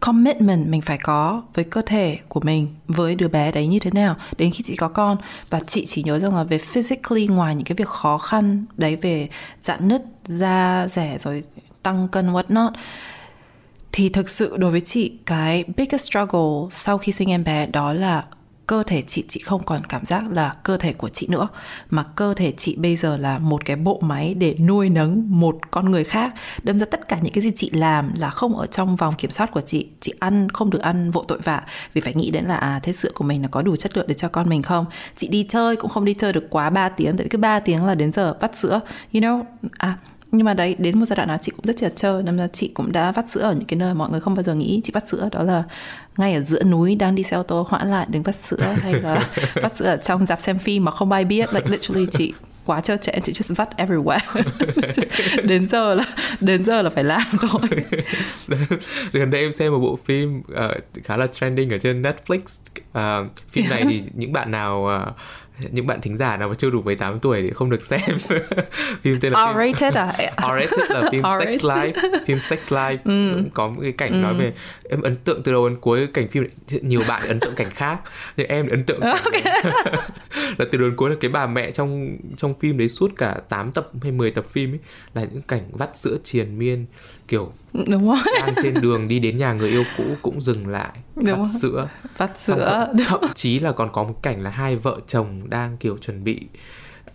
commitment 0.00 0.66
mình 0.66 0.80
phải 0.80 0.98
có 0.98 1.42
với 1.54 1.64
cơ 1.64 1.82
thể 1.86 2.18
của 2.28 2.40
mình 2.40 2.68
với 2.88 3.14
đứa 3.14 3.28
bé 3.28 3.52
đấy 3.52 3.66
như 3.66 3.78
thế 3.78 3.90
nào. 3.90 4.16
Đến 4.38 4.50
khi 4.50 4.64
chị 4.64 4.76
có 4.76 4.88
con 4.88 5.16
và 5.50 5.60
chị 5.60 5.86
chỉ 5.86 6.02
nhớ 6.02 6.18
rằng 6.18 6.36
là 6.36 6.44
về 6.44 6.58
physically 6.58 7.26
ngoài 7.26 7.54
những 7.54 7.64
cái 7.64 7.76
việc 7.76 7.88
khó 7.88 8.18
khăn 8.18 8.64
đấy 8.76 8.96
về 8.96 9.28
dạn 9.62 9.88
nứt 9.88 10.02
da 10.24 10.86
rẻ 10.88 11.18
rồi 11.20 11.44
tăng 11.82 12.08
cân 12.08 12.32
what 12.32 12.44
not 12.48 12.72
thì 13.92 14.08
thực 14.08 14.28
sự 14.28 14.56
đối 14.56 14.70
với 14.70 14.80
chị, 14.80 15.12
cái 15.26 15.64
biggest 15.76 16.10
struggle 16.10 16.68
sau 16.70 16.98
khi 16.98 17.12
sinh 17.12 17.30
em 17.30 17.44
bé 17.44 17.66
đó 17.66 17.92
là 17.92 18.24
cơ 18.66 18.82
thể 18.82 19.02
chị 19.02 19.24
chị 19.28 19.40
không 19.40 19.62
còn 19.62 19.84
cảm 19.84 20.06
giác 20.06 20.24
là 20.30 20.54
cơ 20.62 20.76
thể 20.76 20.92
của 20.92 21.08
chị 21.08 21.26
nữa. 21.30 21.48
Mà 21.90 22.04
cơ 22.04 22.34
thể 22.34 22.52
chị 22.56 22.76
bây 22.76 22.96
giờ 22.96 23.16
là 23.16 23.38
một 23.38 23.64
cái 23.64 23.76
bộ 23.76 24.00
máy 24.02 24.34
để 24.34 24.54
nuôi 24.54 24.88
nấng 24.88 25.22
một 25.26 25.58
con 25.70 25.90
người 25.90 26.04
khác. 26.04 26.34
Đâm 26.62 26.80
ra 26.80 26.86
tất 26.86 27.08
cả 27.08 27.18
những 27.22 27.32
cái 27.32 27.42
gì 27.42 27.50
chị 27.56 27.70
làm 27.70 28.12
là 28.16 28.30
không 28.30 28.56
ở 28.56 28.66
trong 28.66 28.96
vòng 28.96 29.14
kiểm 29.18 29.30
soát 29.30 29.50
của 29.50 29.60
chị. 29.60 29.88
Chị 30.00 30.14
ăn 30.18 30.48
không 30.48 30.70
được 30.70 30.80
ăn 30.82 31.10
vội 31.10 31.24
tội 31.28 31.38
vạ. 31.38 31.62
Vì 31.94 32.00
phải 32.00 32.14
nghĩ 32.14 32.30
đến 32.30 32.44
là 32.44 32.56
à 32.56 32.80
thế 32.82 32.92
sữa 32.92 33.10
của 33.14 33.24
mình 33.24 33.42
là 33.42 33.48
có 33.48 33.62
đủ 33.62 33.76
chất 33.76 33.96
lượng 33.96 34.06
để 34.08 34.14
cho 34.14 34.28
con 34.28 34.48
mình 34.48 34.62
không? 34.62 34.86
Chị 35.16 35.28
đi 35.28 35.46
chơi 35.48 35.76
cũng 35.76 35.90
không 35.90 36.04
đi 36.04 36.14
chơi 36.14 36.32
được 36.32 36.46
quá 36.50 36.70
3 36.70 36.88
tiếng. 36.88 37.16
Tại 37.16 37.24
vì 37.24 37.28
cứ 37.28 37.38
3 37.38 37.60
tiếng 37.60 37.84
là 37.84 37.94
đến 37.94 38.12
giờ 38.12 38.36
vắt 38.40 38.56
sữa. 38.56 38.80
You 39.12 39.20
know? 39.20 39.44
À 39.78 39.98
nhưng 40.32 40.44
mà 40.44 40.54
đấy 40.54 40.76
đến 40.78 40.98
một 40.98 41.06
giai 41.06 41.16
đoạn 41.16 41.28
nào 41.28 41.38
chị 41.40 41.52
cũng 41.56 41.66
rất 41.66 41.76
chật 41.76 41.92
trơ. 41.96 42.22
Nên 42.24 42.36
là 42.36 42.48
chị 42.52 42.70
cũng 42.74 42.92
đã 42.92 43.12
vắt 43.12 43.30
sữa 43.30 43.40
ở 43.40 43.52
những 43.52 43.64
cái 43.64 43.78
nơi 43.78 43.94
mọi 43.94 44.10
người 44.10 44.20
không 44.20 44.34
bao 44.34 44.42
giờ 44.42 44.54
nghĩ 44.54 44.80
chị 44.84 44.90
vắt 44.94 45.08
sữa. 45.08 45.28
Đó 45.32 45.42
là 45.42 45.62
ngay 46.16 46.34
ở 46.34 46.40
giữa 46.40 46.62
núi 46.62 46.94
đang 46.94 47.14
đi 47.14 47.22
xe 47.22 47.36
ô 47.36 47.42
tô 47.42 47.66
hoãn 47.68 47.90
lại 47.90 48.06
đứng 48.10 48.22
vắt 48.22 48.36
sữa. 48.36 48.62
Hay 48.82 48.92
là 48.92 49.28
vắt 49.54 49.76
sữa 49.76 49.86
ở 49.86 49.96
trong 49.96 50.26
dạp 50.26 50.40
xem 50.40 50.58
phim 50.58 50.84
mà 50.84 50.92
không 50.92 51.12
ai 51.12 51.24
biết. 51.24 51.54
Like 51.54 51.68
literally 51.68 52.06
chị 52.10 52.32
quá 52.64 52.80
trơ 52.80 52.96
trẻ 52.96 53.20
chị 53.24 53.32
just 53.32 53.54
vắt 53.54 53.68
everywhere. 53.76 54.42
Đến 55.44 55.68
giờ 55.68 55.94
là 55.94 56.04
đến 56.40 56.64
giờ 56.64 56.82
là 56.82 56.90
phải 56.90 57.04
làm 57.04 57.22
thôi. 57.40 57.68
Gần 59.12 59.30
đây 59.30 59.40
em 59.40 59.52
xem 59.52 59.72
một 59.72 59.78
bộ 59.78 59.98
phim 60.04 60.38
uh, 60.38 61.04
khá 61.04 61.16
là 61.16 61.26
trending 61.26 61.70
ở 61.70 61.78
trên 61.78 62.02
Netflix. 62.02 62.40
Uh, 62.98 63.30
phim 63.50 63.64
yeah. 63.64 63.70
này 63.70 63.84
thì 63.88 64.02
những 64.14 64.32
bạn 64.32 64.50
nào 64.50 64.88
uh, 65.08 65.16
những 65.70 65.86
bạn 65.86 66.00
thính 66.00 66.16
giả 66.16 66.36
nào 66.36 66.48
mà 66.48 66.54
chưa 66.54 66.70
đủ 66.70 66.82
18 66.82 67.20
tuổi 67.20 67.42
thì 67.42 67.50
không 67.50 67.70
được 67.70 67.84
xem 67.84 68.00
phim 69.02 69.20
tên 69.20 69.32
là 69.32 69.46
phim 69.46 69.56
R-rated 69.56 69.92
à? 69.94 70.34
R-rated 70.36 70.88
là 70.88 71.08
phim 71.12 71.22
R-rated. 71.22 71.50
Sex 71.50 71.64
Life 71.64 71.92
phim 72.26 72.40
Sex 72.40 72.72
Life 72.72 72.96
ừ. 73.04 73.42
có 73.54 73.68
một 73.68 73.80
cái 73.82 73.92
cảnh 73.92 74.12
ừ. 74.12 74.16
nói 74.16 74.34
về 74.34 74.52
em 74.90 75.02
ấn 75.02 75.16
tượng 75.16 75.42
từ 75.42 75.52
đầu 75.52 75.68
đến 75.68 75.78
cuối 75.80 76.06
cảnh 76.06 76.28
phim 76.28 76.44
nhiều 76.82 77.02
bạn 77.08 77.22
ấn 77.28 77.40
tượng 77.40 77.54
cảnh 77.54 77.70
khác 77.74 78.00
nhưng 78.36 78.48
em 78.48 78.68
ấn 78.68 78.84
tượng 78.84 79.00
okay. 79.00 79.42
là 80.58 80.64
từ 80.72 80.78
đầu 80.78 80.88
đến 80.88 80.96
cuối 80.96 81.10
là 81.10 81.16
cái 81.20 81.30
bà 81.30 81.46
mẹ 81.46 81.70
trong 81.70 82.16
trong 82.36 82.54
phim 82.54 82.78
đấy 82.78 82.88
suốt 82.88 83.12
cả 83.16 83.36
8 83.48 83.72
tập 83.72 83.90
hay 84.02 84.12
10 84.12 84.30
tập 84.30 84.44
phim 84.50 84.72
ấy 84.72 84.78
là 85.14 85.24
những 85.32 85.42
cảnh 85.42 85.62
vắt 85.72 85.96
sữa 85.96 86.16
triền 86.24 86.58
miên 86.58 86.86
kiểu 87.32 87.52
đúng 87.72 88.08
rồi 88.08 88.18
đang 88.40 88.54
trên 88.62 88.74
đường 88.80 89.08
đi 89.08 89.18
đến 89.18 89.36
nhà 89.36 89.52
người 89.52 89.68
yêu 89.68 89.84
cũ 89.96 90.04
cũng 90.22 90.40
dừng 90.40 90.68
lại 90.68 90.90
đúng 91.16 91.24
vắt 91.24 91.38
rồi. 91.38 91.48
sữa 91.60 91.88
vắt 92.16 92.38
sữa 92.38 92.86
thậm, 92.98 93.06
thậm 93.06 93.20
chí 93.34 93.58
là 93.58 93.72
còn 93.72 93.92
có 93.92 94.04
một 94.04 94.22
cảnh 94.22 94.42
là 94.42 94.50
hai 94.50 94.76
vợ 94.76 95.00
chồng 95.06 95.50
đang 95.50 95.76
kiểu 95.76 95.98
chuẩn 95.98 96.24
bị 96.24 96.40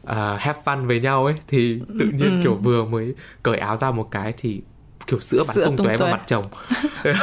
uh, 0.04 0.16
have 0.40 0.60
fun 0.66 0.88
với 0.88 1.00
nhau 1.00 1.26
ấy 1.26 1.36
thì 1.48 1.80
tự 2.00 2.06
nhiên 2.06 2.38
ừ. 2.38 2.44
kiểu 2.44 2.56
vừa 2.56 2.86
mới 2.86 3.14
cởi 3.44 3.58
áo 3.58 3.78
ra 3.78 3.92
một 3.92 4.08
cái 4.12 4.34
thì 4.38 4.62
kiểu 5.08 5.20
sữa 5.20 5.44
bắn 5.48 5.56
sữa 5.56 5.66
tung 5.66 5.78
tóe 5.78 5.98
vào 5.98 6.12
mặt 6.12 6.22
chồng. 6.28 6.46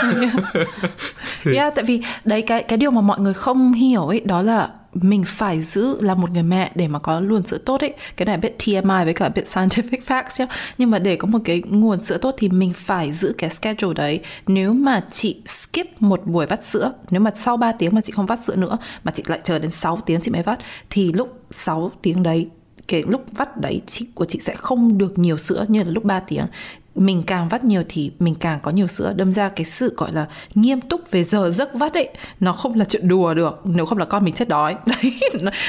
Yeah, 1.54 1.74
tại 1.74 1.84
vì 1.84 2.02
đấy 2.24 2.42
cái 2.42 2.62
cái 2.62 2.76
điều 2.76 2.90
mà 2.90 3.00
mọi 3.00 3.20
người 3.20 3.34
không 3.34 3.72
hiểu 3.72 4.06
ấy 4.06 4.20
đó 4.20 4.42
là 4.42 4.70
mình 4.94 5.24
phải 5.26 5.62
giữ 5.62 6.00
là 6.00 6.14
một 6.14 6.30
người 6.30 6.42
mẹ 6.42 6.70
để 6.74 6.88
mà 6.88 6.98
có 6.98 7.20
nguồn 7.20 7.46
sữa 7.46 7.58
tốt 7.58 7.80
ấy. 7.80 7.94
Cái 8.16 8.26
này 8.26 8.36
biết 8.36 8.58
TMI 8.58 9.04
với 9.04 9.14
cả 9.14 9.28
biết 9.28 9.44
scientific 9.46 9.98
facts 10.06 10.30
nhá. 10.38 10.46
Nhưng 10.78 10.90
mà 10.90 10.98
để 10.98 11.16
có 11.16 11.26
một 11.26 11.38
cái 11.44 11.62
nguồn 11.66 12.00
sữa 12.00 12.18
tốt 12.18 12.34
thì 12.38 12.48
mình 12.48 12.72
phải 12.76 13.12
giữ 13.12 13.34
cái 13.38 13.50
schedule 13.50 13.94
đấy. 13.94 14.20
Nếu 14.46 14.72
mà 14.72 15.04
chị 15.10 15.36
skip 15.46 16.02
một 16.02 16.26
buổi 16.26 16.46
vắt 16.46 16.64
sữa 16.64 16.92
nếu 17.10 17.20
mà 17.20 17.30
sau 17.34 17.56
3 17.56 17.72
tiếng 17.72 17.94
mà 17.94 18.00
chị 18.00 18.12
không 18.12 18.26
vắt 18.26 18.44
sữa 18.44 18.56
nữa 18.56 18.78
mà 19.04 19.12
chị 19.12 19.22
lại 19.26 19.40
chờ 19.44 19.58
đến 19.58 19.70
6 19.70 19.98
tiếng 20.06 20.20
chị 20.20 20.30
mới 20.30 20.42
vắt 20.42 20.58
thì 20.90 21.12
lúc 21.12 21.38
6 21.50 21.92
tiếng 22.02 22.22
đấy 22.22 22.48
cái 22.88 23.02
lúc 23.08 23.24
vắt 23.36 23.60
đấy 23.60 23.80
chị 23.86 24.06
của 24.14 24.24
chị 24.24 24.40
sẽ 24.42 24.54
không 24.54 24.98
được 24.98 25.18
nhiều 25.18 25.38
sữa 25.38 25.64
như 25.68 25.82
là 25.82 25.90
lúc 25.90 26.04
3 26.04 26.20
tiếng 26.20 26.46
mình 26.94 27.22
càng 27.26 27.48
vắt 27.48 27.64
nhiều 27.64 27.82
thì 27.88 28.12
mình 28.18 28.34
càng 28.34 28.58
có 28.62 28.70
nhiều 28.70 28.86
sữa. 28.86 29.12
Đâm 29.16 29.32
ra 29.32 29.48
cái 29.48 29.64
sự 29.64 29.94
gọi 29.96 30.12
là 30.12 30.26
nghiêm 30.54 30.80
túc 30.80 31.10
về 31.10 31.24
giờ 31.24 31.50
giấc 31.50 31.74
vắt 31.74 31.94
ấy 31.94 32.08
nó 32.40 32.52
không 32.52 32.74
là 32.74 32.84
chuyện 32.84 33.08
đùa 33.08 33.34
được. 33.34 33.60
Nếu 33.64 33.86
không 33.86 33.98
là 33.98 34.04
con 34.04 34.24
mình 34.24 34.34
chết 34.34 34.48
đói. 34.48 34.76
Đấy 34.86 35.18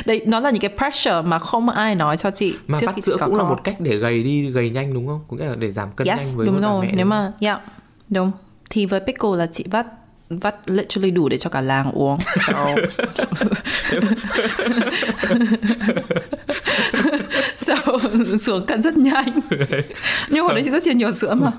đấy 0.05 0.21
nó 0.25 0.39
là 0.39 0.49
những 0.49 0.61
cái 0.61 0.71
pressure 0.77 1.21
mà 1.21 1.39
không 1.39 1.69
ai 1.69 1.95
nói 1.95 2.17
cho 2.17 2.31
chị. 2.31 2.53
Mà 2.67 2.77
trước 2.81 2.87
vắt 2.87 3.03
sữa 3.03 3.17
cũng 3.25 3.35
là 3.35 3.43
con. 3.43 3.49
một 3.49 3.63
cách 3.63 3.75
để 3.79 3.97
gầy 3.97 4.23
đi 4.23 4.51
gầy 4.51 4.69
nhanh 4.69 4.93
đúng 4.93 5.07
không? 5.07 5.19
Cũng 5.27 5.39
là 5.39 5.55
để 5.59 5.71
giảm 5.71 5.91
cân 5.95 6.07
yes, 6.07 6.19
nhanh 6.19 6.27
với 6.35 6.47
đúng 6.47 6.61
rồi 6.61 6.85
mẹ 6.85 6.91
nếu 6.91 7.05
đúng 7.05 7.09
mà 7.09 7.31
yeah, 7.39 7.61
đúng. 8.09 8.31
Thì 8.69 8.85
với 8.85 8.99
pickle 8.99 9.29
là 9.37 9.45
chị 9.45 9.65
vắt 9.71 9.87
vắt 10.29 10.55
literally 10.65 11.11
đủ 11.11 11.29
để 11.29 11.37
cho 11.37 11.49
cả 11.49 11.61
làng 11.61 11.91
uống 11.91 12.17
so, 17.65 17.75
so 17.85 18.37
xuống 18.41 18.65
cân 18.65 18.81
rất 18.81 18.97
nhanh? 18.97 19.39
Nhưng 20.29 20.43
hồi 20.45 20.53
đấy 20.53 20.63
chị 20.65 20.71
rất 20.71 20.83
chia 20.83 20.93
nhiều 20.93 21.11
sữa 21.11 21.35
mà. 21.35 21.51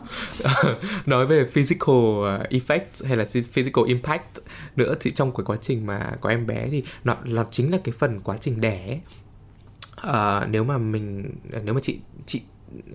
Nói 1.07 1.27
về 1.27 1.45
physical 1.45 1.97
uh, 1.97 2.51
effect 2.51 3.07
hay 3.07 3.16
là 3.16 3.25
physical 3.25 3.85
impact 3.87 4.38
nữa 4.77 4.95
thì 5.01 5.11
trong 5.11 5.35
cái 5.37 5.45
quá 5.45 5.57
trình 5.61 5.87
mà 5.87 6.12
có 6.21 6.31
em 6.31 6.47
bé 6.47 6.69
thì 6.71 6.83
nó 7.05 7.16
nó 7.25 7.45
chính 7.51 7.73
là 7.73 7.79
cái 7.85 7.95
phần 7.99 8.21
quá 8.21 8.37
trình 8.40 8.61
đẻ. 8.61 9.01
Ờ, 9.97 10.47
nếu 10.51 10.64
mà 10.64 10.79
mình 10.79 11.31
nếu 11.64 11.75
mà 11.75 11.81
chị 11.83 11.99
chị 12.27 12.40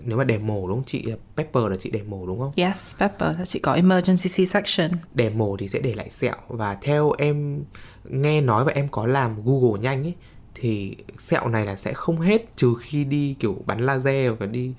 nếu 0.04 0.17
mà 0.17 0.24
đẻ 0.24 0.38
mổ 0.38 0.67
đúng 0.67 0.78
không? 0.78 0.86
Chị 0.86 1.06
Pepper 1.38 1.63
là 1.69 1.76
chị 1.80 1.89
đẻ 1.89 2.02
mổ 2.08 2.28
đúng 2.28 2.39
không? 2.39 2.52
Yes 2.56 2.95
Pepper. 3.00 3.38
Là 3.38 3.45
chị 3.45 3.60
có 3.60 3.74
emergency 3.74 4.30
C-section. 4.30 4.89
Đẻ 5.13 5.30
mổ 5.30 5.58
thì 5.58 5.67
sẽ 5.67 5.80
để 5.80 5.93
lại 5.93 6.10
sẹo. 6.10 6.36
Và 6.47 6.78
theo 6.82 7.12
em 7.17 7.63
nghe 8.04 8.41
nói 8.41 8.65
và 8.65 8.71
em 8.76 8.88
có 8.88 9.06
làm 9.06 9.43
Google 9.45 9.82
nhanh 9.82 10.04
ấy 10.04 10.13
thì 10.62 10.95
sẹo 11.17 11.47
này 11.47 11.65
là 11.65 11.76
sẽ 11.76 11.93
không 11.93 12.21
hết 12.21 12.58
trừ 12.58 12.74
khi 12.80 13.04
đi 13.04 13.36
kiểu 13.39 13.58
bắn 13.65 13.80
laser 13.80 14.34
và 14.39 14.45
đi 14.45 14.74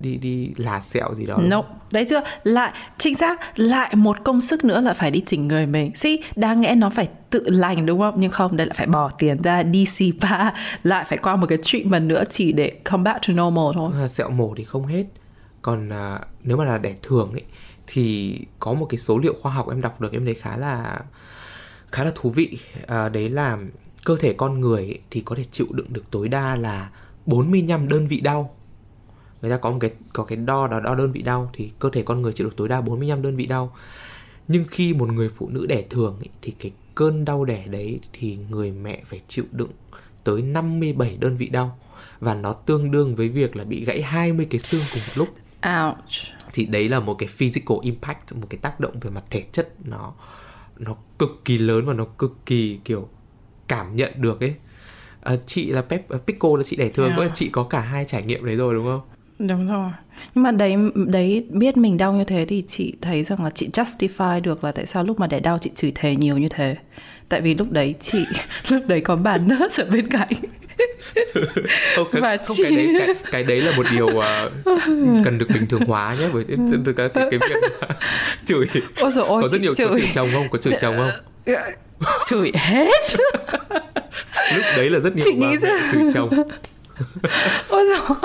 đi 0.00 0.16
đi 0.16 0.50
là 0.56 0.80
sẹo 0.80 1.14
gì 1.14 1.26
đó 1.26 1.36
đúng 1.38 1.50
Nope. 1.50 1.68
Đấy 1.92 2.06
chưa? 2.08 2.20
Lại 2.42 2.72
chính 2.98 3.14
xác 3.14 3.58
lại 3.58 3.96
một 3.96 4.16
công 4.24 4.40
sức 4.40 4.64
nữa 4.64 4.80
là 4.80 4.94
phải 4.94 5.10
đi 5.10 5.22
chỉnh 5.26 5.48
người 5.48 5.66
mình. 5.66 5.96
See, 5.96 6.16
đáng 6.36 6.62
lẽ 6.62 6.74
nó 6.74 6.90
phải 6.90 7.08
tự 7.30 7.44
lành 7.48 7.86
đúng 7.86 8.00
không? 8.00 8.14
Nhưng 8.16 8.30
không, 8.30 8.56
đây 8.56 8.66
lại 8.66 8.74
phải 8.78 8.86
bỏ 8.86 9.10
tiền 9.18 9.42
ra 9.42 9.62
đi 9.62 9.86
spa, 9.86 10.50
lại 10.82 11.04
phải 11.08 11.18
qua 11.18 11.36
một 11.36 11.46
cái 11.46 11.58
treatment 11.62 12.08
nữa 12.08 12.22
chỉ 12.30 12.52
để 12.52 12.72
come 12.84 13.02
back 13.02 13.26
to 13.26 13.32
normal 13.32 13.64
thôi. 13.74 13.92
À, 14.00 14.08
sẹo 14.08 14.30
mổ 14.30 14.54
thì 14.56 14.64
không 14.64 14.86
hết 14.86 15.04
còn 15.62 15.88
à, 15.92 16.20
nếu 16.42 16.56
mà 16.56 16.64
là 16.64 16.78
đẻ 16.78 16.94
thường 17.02 17.32
ấy 17.32 17.44
thì 17.86 18.36
có 18.58 18.72
một 18.72 18.86
cái 18.86 18.98
số 18.98 19.18
liệu 19.18 19.34
khoa 19.42 19.52
học 19.52 19.68
em 19.68 19.80
đọc 19.80 20.00
được 20.00 20.12
em 20.12 20.24
thấy 20.24 20.34
khá 20.34 20.56
là 20.56 21.00
khá 21.92 22.04
là 22.04 22.10
thú 22.14 22.30
vị 22.30 22.58
à, 22.86 23.08
đấy 23.08 23.28
là 23.28 23.58
cơ 24.04 24.16
thể 24.16 24.32
con 24.32 24.60
người 24.60 24.82
ấy, 24.84 24.98
thì 25.10 25.20
có 25.20 25.36
thể 25.36 25.44
chịu 25.44 25.66
đựng 25.70 25.86
được 25.92 26.10
tối 26.10 26.28
đa 26.28 26.56
là 26.56 26.90
45 27.26 27.88
đơn 27.88 28.06
vị 28.06 28.20
đau. 28.20 28.56
Người 29.42 29.50
ta 29.50 29.56
có 29.56 29.70
một 29.70 29.78
cái 29.80 29.90
có 30.12 30.24
cái 30.24 30.36
đo 30.36 30.66
đó 30.66 30.80
đo 30.80 30.94
đơn 30.94 31.12
vị 31.12 31.22
đau 31.22 31.50
thì 31.52 31.70
cơ 31.78 31.90
thể 31.90 32.02
con 32.02 32.22
người 32.22 32.32
chịu 32.32 32.46
được 32.46 32.56
tối 32.56 32.68
đa 32.68 32.80
45 32.80 33.22
đơn 33.22 33.36
vị 33.36 33.46
đau. 33.46 33.76
Nhưng 34.48 34.64
khi 34.68 34.94
một 34.94 35.12
người 35.12 35.28
phụ 35.28 35.48
nữ 35.48 35.66
đẻ 35.66 35.84
thường 35.90 36.16
ấy, 36.20 36.28
thì 36.42 36.52
cái 36.58 36.72
cơn 36.94 37.24
đau 37.24 37.44
đẻ 37.44 37.66
đấy 37.66 38.00
thì 38.12 38.38
người 38.50 38.72
mẹ 38.72 39.02
phải 39.04 39.20
chịu 39.28 39.44
đựng 39.52 39.70
tới 40.24 40.42
57 40.42 41.16
đơn 41.20 41.36
vị 41.36 41.48
đau. 41.48 41.78
Và 42.20 42.34
nó 42.34 42.52
tương 42.52 42.90
đương 42.90 43.14
với 43.14 43.28
việc 43.28 43.56
là 43.56 43.64
bị 43.64 43.84
gãy 43.84 44.02
20 44.02 44.46
cái 44.50 44.60
xương 44.60 44.82
cùng 44.92 45.02
một 45.08 45.12
lúc. 45.16 45.28
Ouch. 45.66 45.96
thì 46.52 46.66
đấy 46.66 46.88
là 46.88 47.00
một 47.00 47.14
cái 47.14 47.28
physical 47.28 47.78
impact 47.82 48.34
một 48.34 48.46
cái 48.50 48.58
tác 48.62 48.80
động 48.80 49.00
về 49.00 49.10
mặt 49.10 49.24
thể 49.30 49.44
chất 49.52 49.74
nó 49.84 50.14
nó 50.78 50.96
cực 51.18 51.30
kỳ 51.44 51.58
lớn 51.58 51.86
và 51.86 51.94
nó 51.94 52.04
cực 52.04 52.36
kỳ 52.46 52.78
kiểu 52.84 53.08
cảm 53.70 53.96
nhận 53.96 54.10
được 54.16 54.40
ấy 54.40 54.54
à, 55.22 55.36
chị 55.46 55.70
là 55.72 55.82
Pep 55.82 56.14
uh, 56.14 56.26
Pico 56.26 56.48
là 56.56 56.62
chị 56.62 56.76
đẻ 56.76 56.88
thường 56.88 57.06
Yeah. 57.08 57.18
có 57.18 57.28
chị 57.34 57.48
có 57.52 57.62
cả 57.62 57.80
hai 57.80 58.04
trải 58.04 58.22
nghiệm 58.22 58.44
đấy 58.44 58.56
rồi 58.56 58.74
đúng 58.74 58.84
không 58.84 59.00
Đúng 59.48 59.68
rồi. 59.68 59.90
Nhưng 60.34 60.42
mà 60.42 60.50
đấy 60.52 60.76
đấy 60.94 61.46
biết 61.50 61.76
mình 61.76 61.96
đau 61.96 62.12
như 62.12 62.24
thế 62.24 62.46
thì 62.48 62.64
chị 62.66 62.94
thấy 63.00 63.24
rằng 63.24 63.44
là 63.44 63.50
chị 63.50 63.68
justify 63.72 64.40
được 64.42 64.64
là 64.64 64.72
tại 64.72 64.86
sao 64.86 65.04
lúc 65.04 65.20
mà 65.20 65.26
đẻ 65.26 65.40
đau 65.40 65.58
chị 65.58 65.70
chửi 65.74 65.92
thề 65.94 66.16
nhiều 66.16 66.38
như 66.38 66.48
thế. 66.48 66.76
Tại 67.28 67.40
vì 67.40 67.54
lúc 67.54 67.70
đấy 67.70 67.94
chị 68.00 68.18
lúc 68.70 68.82
đấy 68.86 69.00
có 69.00 69.16
bà 69.16 69.38
nurse 69.38 69.82
ở 69.82 69.90
bên 69.90 70.06
cạnh. 70.08 70.28
không, 71.96 72.06
cái, 72.12 72.22
Và 72.22 72.36
không 72.36 72.56
chị- 72.56 72.64
cái 72.64 72.76
đấy 72.76 72.88
cái, 72.98 73.14
cái 73.32 73.42
đấy 73.44 73.60
là 73.60 73.76
một 73.76 73.86
điều 73.92 74.06
uh, 74.06 74.22
cần 75.24 75.38
được 75.38 75.46
bình 75.54 75.66
thường 75.66 75.84
hóa 75.86 76.16
nhé 76.20 76.28
bởi 76.32 76.44
từ, 76.84 76.92
cái, 76.92 77.08
cái, 77.14 77.30
việc 77.30 77.70
chửi 78.44 78.66
Ôi 78.96 79.10
dồi 79.10 79.26
ôi, 79.28 79.42
có 79.42 79.48
rất 79.48 79.60
nhiều 79.60 79.70
có 79.70 79.74
chửi. 79.74 80.00
chửi 80.00 80.10
chồng 80.14 80.28
không 80.32 80.48
có 80.50 80.58
chửi 80.58 80.72
chồng 80.80 80.94
không 80.96 81.10
chửi 82.28 82.52
hết. 82.54 82.88
lúc 84.54 84.64
đấy 84.76 84.90
là 84.90 84.98
rất 84.98 85.16
nhiều 85.16 85.24
Chị 85.24 85.36
bà 85.40 85.50
nghĩ 85.50 85.56
ra- 85.56 85.88
chửi 85.92 86.02
chồng 86.14 86.30
Ôi 87.68 87.84
dồi 87.86 88.16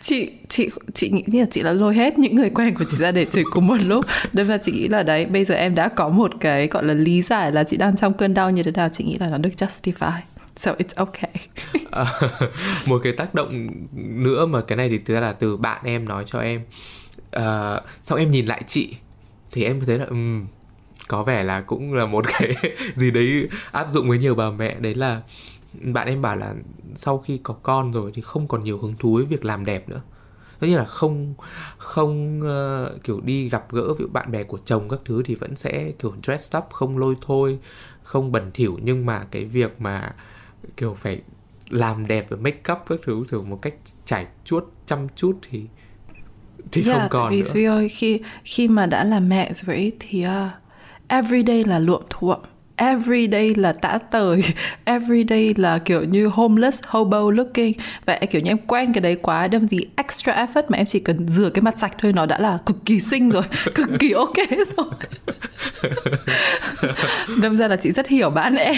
chị 0.00 0.30
chị 0.48 0.68
chị 0.94 1.08
nghĩ 1.10 1.24
như 1.26 1.40
là 1.40 1.46
chị 1.50 1.62
là 1.62 1.72
lôi 1.72 1.94
hết 1.94 2.18
những 2.18 2.34
người 2.34 2.50
quen 2.50 2.74
của 2.74 2.84
chị 2.90 2.96
ra 2.96 3.12
để 3.12 3.24
chửi 3.24 3.44
cùng 3.52 3.66
một 3.66 3.76
lúc. 3.86 4.04
Nên 4.32 4.46
là 4.46 4.58
chị 4.58 4.72
nghĩ 4.72 4.88
là 4.88 5.02
đấy 5.02 5.26
bây 5.26 5.44
giờ 5.44 5.54
em 5.54 5.74
đã 5.74 5.88
có 5.88 6.08
một 6.08 6.30
cái 6.40 6.66
gọi 6.66 6.84
là 6.84 6.94
lý 6.94 7.22
giải 7.22 7.52
là 7.52 7.64
chị 7.64 7.76
đang 7.76 7.96
trong 7.96 8.14
cơn 8.14 8.34
đau 8.34 8.50
như 8.50 8.62
thế 8.62 8.70
nào 8.70 8.88
chị 8.92 9.04
nghĩ 9.04 9.16
là 9.20 9.26
nó 9.28 9.38
được 9.38 9.50
justify. 9.56 10.12
So 10.56 10.72
it's 10.72 10.94
okay. 10.96 11.30
À, 11.90 12.04
một 12.86 13.00
cái 13.02 13.12
tác 13.12 13.34
động 13.34 13.68
nữa 13.94 14.46
mà 14.46 14.60
cái 14.60 14.76
này 14.76 14.88
thì 14.88 14.98
thực 14.98 15.14
ra 15.14 15.20
là 15.20 15.32
từ 15.32 15.56
bạn 15.56 15.80
em 15.84 16.08
nói 16.08 16.24
cho 16.26 16.40
em. 16.40 16.60
À, 17.30 17.80
sau 18.02 18.18
em 18.18 18.30
nhìn 18.30 18.46
lại 18.46 18.62
chị 18.66 18.94
thì 19.52 19.64
em 19.64 19.80
thấy 19.86 19.98
là 19.98 20.04
ừm, 20.04 20.46
có 21.10 21.24
vẻ 21.24 21.42
là 21.42 21.60
cũng 21.60 21.94
là 21.94 22.06
một 22.06 22.24
cái 22.28 22.54
gì 22.94 23.10
đấy 23.10 23.48
áp 23.72 23.90
dụng 23.90 24.08
với 24.08 24.18
nhiều 24.18 24.34
bà 24.34 24.50
mẹ. 24.50 24.76
Đấy 24.80 24.94
là 24.94 25.22
bạn 25.72 26.08
em 26.08 26.22
bảo 26.22 26.36
là 26.36 26.54
sau 26.94 27.18
khi 27.18 27.40
có 27.42 27.54
con 27.54 27.92
rồi 27.92 28.10
thì 28.14 28.22
không 28.22 28.48
còn 28.48 28.64
nhiều 28.64 28.78
hứng 28.78 28.94
thú 28.98 29.14
với 29.14 29.24
việc 29.24 29.44
làm 29.44 29.64
đẹp 29.64 29.88
nữa. 29.88 30.00
Tất 30.60 30.66
nhiên 30.66 30.76
là 30.76 30.84
không 30.84 31.34
không 31.78 32.42
ờ, 32.42 32.98
kiểu 33.04 33.20
đi 33.20 33.48
gặp 33.48 33.72
gỡ 33.72 33.94
với 33.94 34.06
bạn 34.06 34.30
bè 34.30 34.42
của 34.42 34.58
chồng 34.64 34.88
các 34.88 35.00
thứ 35.04 35.22
thì 35.24 35.34
vẫn 35.34 35.56
sẽ 35.56 35.92
kiểu 35.98 36.14
dress 36.22 36.56
up 36.56 36.64
không 36.72 36.98
lôi 36.98 37.14
thôi 37.20 37.58
không 38.02 38.32
bẩn 38.32 38.50
thỉu. 38.54 38.78
Nhưng 38.82 39.06
mà 39.06 39.24
cái 39.30 39.44
việc 39.44 39.80
mà 39.80 40.14
kiểu 40.76 40.94
phải 40.94 41.20
làm 41.70 42.06
đẹp 42.06 42.26
và 42.28 42.36
make 42.36 42.72
up 42.72 42.78
các 42.86 43.00
thứ 43.04 43.24
thử 43.28 43.40
một 43.40 43.58
cách 43.62 43.74
trải 44.04 44.26
chuốt 44.44 44.64
chăm 44.86 45.08
chút 45.16 45.38
thì 45.50 45.66
thì 46.72 46.82
Yeah, 46.86 46.98
không 46.98 47.08
còn 47.10 47.30
vì 47.30 47.42
nữa. 47.42 47.48
Duy 47.48 47.64
ơi 47.64 47.88
khi 47.88 48.20
khi 48.44 48.68
mà 48.68 48.86
đã 48.86 49.04
là 49.04 49.20
mẹ 49.20 49.52
rồi 49.52 49.92
thì 50.00 50.26
uh, 50.26 50.59
everyday 51.10 51.64
là 51.64 51.78
luộm 51.78 52.02
thuộm. 52.10 52.38
Everyday 52.76 53.54
là 53.54 53.72
tã 53.72 53.98
tời. 54.10 54.42
Everyday 54.84 55.54
là 55.56 55.78
kiểu 55.78 56.04
như 56.04 56.26
homeless, 56.26 56.80
hobo 56.86 57.30
looking. 57.30 57.72
Và 58.04 58.18
kiểu 58.30 58.40
như 58.40 58.50
em 58.50 58.58
quen 58.58 58.92
cái 58.92 59.00
đấy 59.00 59.16
quá, 59.22 59.48
đâm 59.48 59.68
gì 59.68 59.78
extra 59.96 60.32
effort 60.32 60.62
mà 60.68 60.78
em 60.78 60.86
chỉ 60.86 61.00
cần 61.00 61.28
rửa 61.28 61.50
cái 61.50 61.62
mặt 61.62 61.78
sạch 61.78 61.92
thôi, 61.98 62.12
nó 62.12 62.26
đã 62.26 62.38
là 62.38 62.58
cực 62.66 62.76
kỳ 62.84 63.00
xinh 63.00 63.30
rồi. 63.30 63.42
Cực 63.74 63.88
kỳ 63.98 64.12
ok 64.12 64.36
rồi. 64.76 64.86
Đâm 67.42 67.56
ra 67.56 67.68
là 67.68 67.76
chị 67.76 67.92
rất 67.92 68.08
hiểu 68.08 68.30
bạn 68.30 68.54
em. 68.54 68.76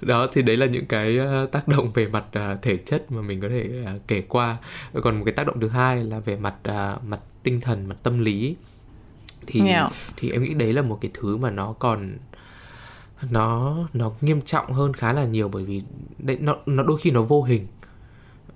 Đó, 0.00 0.26
thì 0.32 0.42
đấy 0.42 0.56
là 0.56 0.66
những 0.66 0.86
cái 0.86 1.18
ờ, 1.18 1.46
tác 1.52 1.68
động 1.68 1.92
về 1.94 2.08
mặt 2.08 2.24
ờ, 2.32 2.58
thể 2.62 2.76
chất 2.76 3.12
mà 3.12 3.22
mình 3.22 3.40
có 3.40 3.48
thể 3.48 3.70
ờ, 3.86 3.92
kể 4.08 4.22
qua. 4.28 4.56
Còn 5.02 5.18
một 5.18 5.22
cái 5.24 5.32
tác 5.32 5.46
động 5.46 5.60
thứ 5.60 5.68
hai 5.68 6.04
là 6.04 6.18
về 6.18 6.36
mặt 6.36 6.54
mặt 7.06 7.20
tinh 7.42 7.60
thần, 7.60 7.88
mặt 7.88 7.96
tâm 8.02 8.18
lý 8.18 8.56
thì 9.46 9.60
Yeah. 9.66 9.92
thì 10.16 10.30
em 10.30 10.44
nghĩ 10.44 10.54
đấy 10.54 10.72
là 10.72 10.82
một 10.82 10.98
cái 11.00 11.10
thứ 11.14 11.36
mà 11.36 11.50
nó 11.50 11.72
còn 11.78 12.16
nó 13.30 13.76
nó 13.92 14.12
nghiêm 14.20 14.42
trọng 14.42 14.72
hơn 14.72 14.92
khá 14.94 15.12
là 15.12 15.24
nhiều 15.24 15.48
bởi 15.48 15.64
vì 15.64 15.82
đấy 16.18 16.36
nó 16.40 16.56
nó 16.66 16.82
đôi 16.82 16.98
khi 16.98 17.10
nó 17.10 17.22
vô 17.22 17.42
hình 17.42 17.66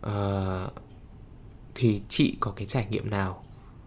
Ờ, 0.01 0.71
thì 1.75 2.01
chị 2.09 2.37
có 2.41 2.51
cái 2.51 2.67
trải 2.67 2.87
nghiệm 2.91 3.11
nào 3.11 3.43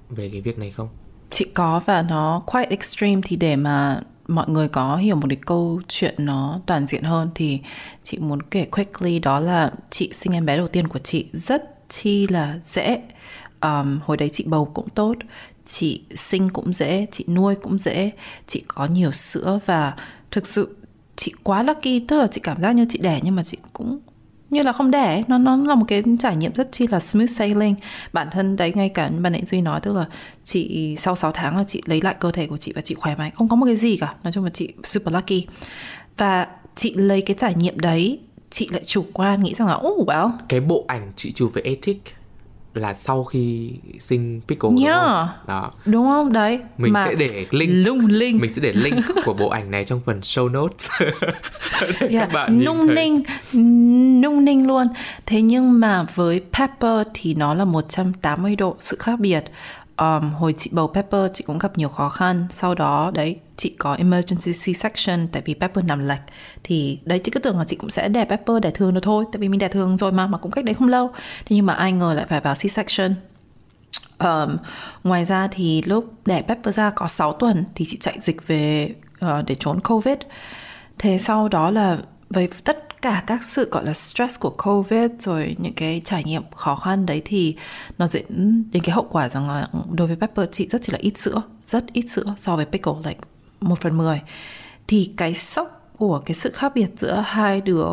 về 0.09 0.29
cái 0.29 0.41
việc 0.41 0.59
này 0.59 0.71
không 0.71 0.87
Chị 1.29 1.45
có 1.53 1.81
và 1.85 2.01
nó 2.01 2.41
quite 2.45 2.69
extreme 2.69 3.21
thì 3.25 3.35
để 3.35 3.55
mà 3.55 4.01
mọi 4.27 4.49
người 4.49 4.67
có 4.67 4.95
hiểu 4.97 5.15
một 5.15 5.25
cái 5.29 5.37
câu 5.45 5.81
chuyện 5.87 6.15
nó 6.17 6.59
toàn 6.65 6.87
diện 6.87 7.03
hơn 7.03 7.29
thì 7.35 7.59
chị 8.03 8.17
muốn 8.17 8.41
kể 8.41 8.65
quickly 8.65 9.19
đó 9.19 9.39
là 9.39 9.71
chị 9.89 10.09
sinh 10.13 10.33
em 10.33 10.45
bé 10.45 10.57
đầu 10.57 10.67
tiên 10.67 10.87
của 10.87 10.99
chị 10.99 11.25
rất 11.33 11.89
chi 11.89 12.27
là 12.27 12.59
dễ. 12.63 13.01
Um, 13.61 13.99
hồi 14.05 14.17
đấy 14.17 14.29
chị 14.33 14.43
bầu 14.47 14.71
cũng 14.73 14.89
tốt, 14.89 15.13
chị 15.65 16.01
sinh 16.15 16.49
cũng 16.49 16.73
dễ, 16.73 17.07
chị 17.11 17.25
nuôi 17.27 17.55
cũng 17.55 17.79
dễ, 17.79 18.11
chị 18.47 18.63
có 18.67 18.85
nhiều 18.85 19.11
sữa 19.11 19.59
và 19.65 19.93
thực 20.31 20.47
sự 20.47 20.75
chị 21.15 21.33
quá 21.43 21.63
lucky 21.63 21.99
tức 21.99 22.17
là 22.17 22.27
chị 22.27 22.41
cảm 22.43 22.61
giác 22.61 22.71
như 22.71 22.85
chị 22.89 22.99
đẻ 23.01 23.19
nhưng 23.23 23.35
mà 23.35 23.43
chị 23.43 23.57
cũng 23.73 23.99
như 24.53 24.61
là 24.61 24.71
không 24.71 24.91
đẻ 24.91 25.23
nó 25.27 25.37
nó 25.37 25.55
là 25.55 25.75
một 25.75 25.85
cái 25.87 26.03
trải 26.19 26.35
nghiệm 26.35 26.53
rất 26.55 26.71
chi 26.71 26.87
là 26.87 26.99
smooth 26.99 27.29
sailing. 27.29 27.75
Bản 28.13 28.27
thân 28.31 28.55
đấy 28.55 28.73
ngay 28.75 28.89
cả 28.89 29.09
bà 29.19 29.29
nãy 29.29 29.43
duy 29.45 29.61
nói 29.61 29.79
tức 29.81 29.93
là 29.95 30.05
chị 30.43 30.95
sau 30.97 31.15
6 31.15 31.31
tháng 31.31 31.57
là 31.57 31.63
chị 31.63 31.81
lấy 31.85 32.01
lại 32.01 32.15
cơ 32.19 32.31
thể 32.31 32.47
của 32.47 32.57
chị 32.57 32.71
và 32.75 32.81
chị 32.81 32.95
khỏe 32.95 33.15
mạnh. 33.15 33.31
Không 33.35 33.49
có 33.49 33.55
một 33.55 33.65
cái 33.65 33.75
gì 33.75 33.97
cả. 33.97 34.15
Nói 34.23 34.33
chung 34.33 34.43
là 34.43 34.49
chị 34.49 34.73
super 34.83 35.13
lucky. 35.13 35.47
Và 36.17 36.47
chị 36.75 36.93
lấy 36.93 37.21
cái 37.21 37.35
trải 37.39 37.55
nghiệm 37.55 37.79
đấy 37.79 38.19
chị 38.49 38.69
lại 38.71 38.81
chủ 38.85 39.05
quan 39.13 39.43
nghĩ 39.43 39.53
rằng 39.53 39.67
là 39.67 39.75
oh 39.75 40.07
well. 40.07 40.31
Cái 40.49 40.59
bộ 40.59 40.85
ảnh 40.87 41.11
chị 41.15 41.31
chụp 41.31 41.51
về 41.53 41.61
ethic 41.65 42.03
là 42.73 42.93
sau 42.93 43.23
khi 43.23 43.71
sinh 43.99 44.41
Pickle 44.47 44.69
Yeah. 44.69 44.95
đúng 44.95 45.03
không? 45.03 45.27
Đó. 45.47 45.71
đúng 45.85 46.07
không 46.07 46.33
đấy 46.33 46.59
Mình 46.77 46.93
mà 46.93 47.05
sẽ 47.07 47.15
để 47.15 47.45
link 47.51 47.71
lung 47.87 48.05
linh 48.07 48.37
mình 48.37 48.53
sẽ 48.53 48.61
để 48.61 48.73
link 48.73 49.05
của 49.25 49.33
bộ 49.33 49.49
ảnh 49.49 49.71
này 49.71 49.83
trong 49.83 50.01
phần 50.05 50.19
show 50.19 50.51
notes 50.51 50.89
Yeah, 51.99 52.11
các 52.13 52.33
bạn 52.33 52.63
nung 52.65 52.87
thấy. 52.87 52.95
ninh 52.95 53.23
nung 54.21 54.45
ninh 54.45 54.67
luôn 54.67 54.87
thế 55.25 55.41
nhưng 55.41 55.79
mà 55.79 56.05
với 56.15 56.41
Pepper 56.53 57.07
thì 57.13 57.33
nó 57.33 57.53
là 57.53 57.65
180 57.65 58.55
độ 58.55 58.75
sự 58.79 58.97
khác 58.99 59.19
biệt 59.19 59.43
um, 59.97 60.33
hồi 60.33 60.53
chị 60.57 60.69
bầu 60.73 60.87
Pepper 60.87 61.31
chị 61.33 61.43
cũng 61.47 61.59
gặp 61.59 61.77
nhiều 61.77 61.89
khó 61.89 62.09
khăn. 62.09 62.47
Sau 62.51 62.75
đó 62.75 63.11
đấy 63.13 63.39
chị 63.57 63.75
có 63.79 63.93
emergency 63.93 64.51
C-section 64.51 65.27
tại 65.31 65.41
vì 65.45 65.53
Pepper 65.53 65.85
nằm 65.85 66.07
lệch. 66.07 66.21
Thì 66.63 66.99
đấy 67.05 67.19
chị 67.19 67.31
cứ 67.31 67.39
tưởng 67.39 67.57
là 67.57 67.65
chị 67.67 67.75
cũng 67.75 67.89
sẽ 67.89 68.09
đẻ 68.09 68.25
Pepper 68.25 68.61
đẻ 68.61 68.71
thường 68.71 68.93
được 68.93 68.99
thôi 69.03 69.25
tại 69.31 69.39
vì 69.39 69.49
mình 69.49 69.59
đẻ 69.59 69.67
thường 69.67 69.97
rồi 69.97 70.11
mà 70.11 70.27
mà 70.27 70.37
cũng 70.37 70.51
cách 70.51 70.65
đấy 70.65 70.73
không 70.73 70.87
lâu. 70.87 71.11
Thế 71.45 71.55
nhưng 71.55 71.65
mà 71.65 71.73
ai 71.73 71.91
ngờ 71.91 72.13
lại 72.13 72.25
phải 72.29 72.41
vào 72.41 72.53
C-section. 72.53 73.13
Um, 74.19 74.57
ngoài 75.03 75.25
ra 75.25 75.47
thì 75.47 75.81
lúc 75.81 76.13
đẻ 76.25 76.41
Pepper 76.41 76.75
ra 76.75 76.89
có 76.89 77.07
6 77.07 77.33
tuần 77.33 77.65
thì 77.75 77.85
chị 77.89 77.97
chạy 78.01 78.17
dịch 78.21 78.47
về 78.47 78.95
uh, 79.25 79.45
để 79.47 79.55
trốn 79.55 79.79
Covid. 79.79 80.17
Thế 80.99 81.19
sau 81.19 81.47
đó 81.47 81.69
là 81.71 81.97
với 82.29 82.49
tất 82.63 82.92
cả 83.03 83.23
các 83.27 83.43
sự 83.43 83.69
gọi 83.71 83.85
là 83.85 83.93
stress 83.93 84.39
của 84.39 84.49
Covid 84.49 85.11
rồi 85.19 85.55
những 85.59 85.73
cái 85.73 86.01
trải 86.05 86.23
nghiệm 86.23 86.43
khó 86.55 86.75
khăn 86.75 87.05
đấy 87.05 87.21
thì 87.25 87.55
nó 87.97 88.07
dẫn 88.07 88.63
đến 88.71 88.83
cái 88.83 88.95
hậu 88.95 89.07
quả 89.09 89.29
rằng 89.29 89.47
là 89.47 89.67
đối 89.91 90.07
với 90.07 90.15
Pepper 90.15 90.49
chị 90.51 90.67
rất 90.67 90.81
chỉ 90.81 90.91
là 90.91 90.99
ít 91.01 91.17
sữa, 91.17 91.41
rất 91.65 91.93
ít 91.93 92.05
sữa 92.09 92.35
so 92.37 92.55
với 92.55 92.65
Pickle 92.65 92.93
like 93.05 93.19
một 93.61 93.81
phần 93.81 93.97
10. 93.97 94.21
Thì 94.87 95.13
cái 95.17 95.35
sốc 95.35 95.91
của 95.97 96.19
cái 96.19 96.35
sự 96.35 96.51
khác 96.51 96.71
biệt 96.75 96.87
giữa 96.97 97.23
hai 97.27 97.61
đứa 97.61 97.87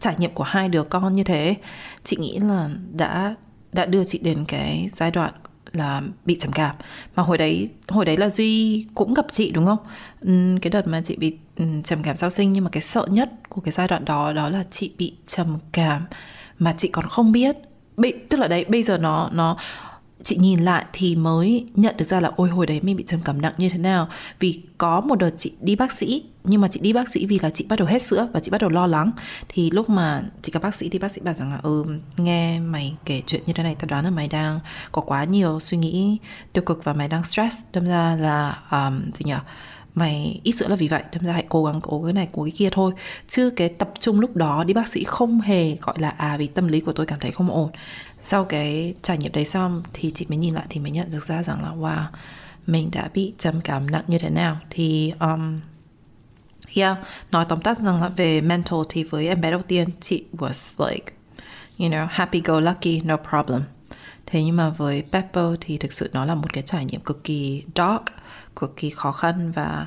trải 0.00 0.14
nghiệm 0.18 0.34
của 0.34 0.44
hai 0.44 0.68
đứa 0.68 0.82
con 0.82 1.12
như 1.12 1.24
thế 1.24 1.56
chị 2.04 2.16
nghĩ 2.20 2.38
là 2.38 2.70
đã 2.92 3.34
đã 3.72 3.86
đưa 3.86 4.04
chị 4.04 4.18
đến 4.18 4.44
cái 4.48 4.90
giai 4.92 5.10
đoạn 5.10 5.32
là 5.76 6.02
bị 6.24 6.36
trầm 6.40 6.52
cảm. 6.52 6.76
Mà 7.16 7.22
hồi 7.22 7.38
đấy 7.38 7.68
hồi 7.88 8.04
đấy 8.04 8.16
là 8.16 8.30
duy 8.30 8.86
cũng 8.94 9.14
gặp 9.14 9.26
chị 9.30 9.50
đúng 9.50 9.66
không? 9.66 9.78
Ừ, 10.20 10.58
cái 10.62 10.70
đợt 10.70 10.86
mà 10.86 11.00
chị 11.04 11.16
bị 11.16 11.36
trầm 11.84 12.02
cảm 12.02 12.16
sau 12.16 12.30
sinh 12.30 12.52
nhưng 12.52 12.64
mà 12.64 12.70
cái 12.70 12.82
sợ 12.82 13.06
nhất 13.10 13.30
của 13.48 13.60
cái 13.60 13.72
giai 13.72 13.88
đoạn 13.88 14.04
đó 14.04 14.32
đó 14.32 14.48
là 14.48 14.64
chị 14.70 14.92
bị 14.98 15.14
trầm 15.26 15.58
cảm 15.72 16.04
mà 16.58 16.74
chị 16.78 16.88
còn 16.88 17.06
không 17.06 17.32
biết. 17.32 17.56
Bị, 17.96 18.14
tức 18.28 18.40
là 18.40 18.48
đấy 18.48 18.64
bây 18.68 18.82
giờ 18.82 18.98
nó 18.98 19.30
nó 19.32 19.56
chị 20.26 20.36
nhìn 20.36 20.60
lại 20.60 20.84
thì 20.92 21.16
mới 21.16 21.66
nhận 21.74 21.96
được 21.96 22.04
ra 22.04 22.20
là 22.20 22.30
ôi 22.36 22.48
hồi 22.48 22.66
đấy 22.66 22.80
mình 22.82 22.96
bị 22.96 23.04
trầm 23.06 23.20
cảm 23.24 23.42
nặng 23.42 23.52
như 23.58 23.68
thế 23.68 23.78
nào. 23.78 24.08
Vì 24.38 24.60
có 24.78 25.00
một 25.00 25.14
đợt 25.14 25.30
chị 25.36 25.52
đi 25.60 25.76
bác 25.76 25.98
sĩ 25.98 26.22
nhưng 26.44 26.60
mà 26.60 26.68
chị 26.68 26.80
đi 26.80 26.92
bác 26.92 27.08
sĩ 27.08 27.26
vì 27.26 27.38
là 27.38 27.50
chị 27.50 27.66
bắt 27.68 27.78
đầu 27.78 27.88
hết 27.88 28.02
sữa 28.02 28.28
và 28.32 28.40
chị 28.40 28.50
bắt 28.50 28.60
đầu 28.60 28.70
lo 28.70 28.86
lắng. 28.86 29.10
Thì 29.48 29.70
lúc 29.70 29.88
mà 29.88 30.22
chị 30.42 30.52
gặp 30.52 30.62
bác 30.62 30.74
sĩ 30.74 30.88
thì 30.88 30.98
bác 30.98 31.10
sĩ 31.12 31.20
bảo 31.20 31.34
rằng 31.34 31.50
là 31.50 31.60
ừ 31.62 31.84
nghe 32.16 32.60
mày 32.60 32.94
kể 33.04 33.22
chuyện 33.26 33.42
như 33.46 33.52
thế 33.52 33.62
này 33.62 33.74
tao 33.74 33.86
đoán 33.86 34.04
là 34.04 34.10
mày 34.10 34.28
đang 34.28 34.60
có 34.92 35.02
quá 35.02 35.24
nhiều 35.24 35.60
suy 35.60 35.78
nghĩ 35.78 36.18
tiêu 36.52 36.64
cực 36.66 36.84
và 36.84 36.92
mày 36.92 37.08
đang 37.08 37.24
stress. 37.24 37.56
Đâm 37.72 37.86
ra 37.86 38.16
là 38.16 38.58
um, 38.70 39.00
gì 39.14 39.24
nhỉ 39.24 39.34
mày 39.94 40.40
ít 40.42 40.52
sữa 40.52 40.68
là 40.68 40.76
vì 40.76 40.88
vậy 40.88 41.02
đâm 41.12 41.24
ra 41.26 41.32
hãy 41.32 41.44
cố 41.48 41.64
gắng 41.64 41.80
cố 41.80 42.02
cái 42.02 42.12
này 42.12 42.28
cố 42.32 42.44
cái 42.44 42.52
kia 42.56 42.68
thôi. 42.72 42.92
Chứ 43.28 43.50
cái 43.50 43.68
tập 43.68 43.92
trung 44.00 44.20
lúc 44.20 44.36
đó 44.36 44.64
đi 44.64 44.74
bác 44.74 44.88
sĩ 44.88 45.04
không 45.04 45.40
hề 45.40 45.76
gọi 45.76 45.98
là 45.98 46.08
à 46.08 46.36
vì 46.36 46.46
tâm 46.46 46.68
lý 46.68 46.80
của 46.80 46.92
tôi 46.92 47.06
cảm 47.06 47.20
thấy 47.20 47.30
không 47.30 47.50
ổn 47.50 47.70
sau 48.28 48.44
cái 48.44 48.94
trải 49.02 49.18
nghiệm 49.18 49.32
đấy 49.32 49.44
xong 49.44 49.82
thì 49.92 50.10
chị 50.10 50.26
mới 50.28 50.36
nhìn 50.36 50.54
lại 50.54 50.66
thì 50.70 50.80
mới 50.80 50.90
nhận 50.90 51.10
được 51.10 51.24
ra 51.24 51.42
rằng 51.42 51.62
là 51.62 51.70
wow 51.70 52.04
mình 52.66 52.90
đã 52.92 53.10
bị 53.14 53.34
trầm 53.38 53.60
cảm 53.60 53.90
nặng 53.90 54.04
như 54.06 54.18
thế 54.18 54.30
nào. 54.30 54.58
Thì 54.70 55.12
um, 55.20 55.60
yeah 56.74 56.98
nói 57.30 57.44
tóm 57.48 57.60
tắt 57.60 57.78
rằng 57.78 58.00
là 58.02 58.08
về 58.08 58.40
mental 58.40 58.78
thì 58.88 59.04
với 59.04 59.28
em 59.28 59.40
bé 59.40 59.50
đầu 59.50 59.62
tiên 59.62 59.88
chị 60.00 60.24
was 60.32 60.90
like 60.90 61.12
you 61.78 61.88
know 61.88 62.06
happy 62.10 62.40
go 62.40 62.60
lucky 62.60 63.00
no 63.00 63.16
problem. 63.30 63.62
Thế 64.26 64.44
nhưng 64.44 64.56
mà 64.56 64.68
với 64.68 65.02
Pepper 65.12 65.54
thì 65.60 65.76
thực 65.78 65.92
sự 65.92 66.10
nó 66.12 66.24
là 66.24 66.34
một 66.34 66.52
cái 66.52 66.62
trải 66.62 66.84
nghiệm 66.84 67.00
cực 67.00 67.24
kỳ 67.24 67.62
dark 67.74 68.02
cực 68.56 68.76
kỳ 68.76 68.90
khó 68.90 69.12
khăn 69.12 69.50
và 69.50 69.54
và 69.54 69.86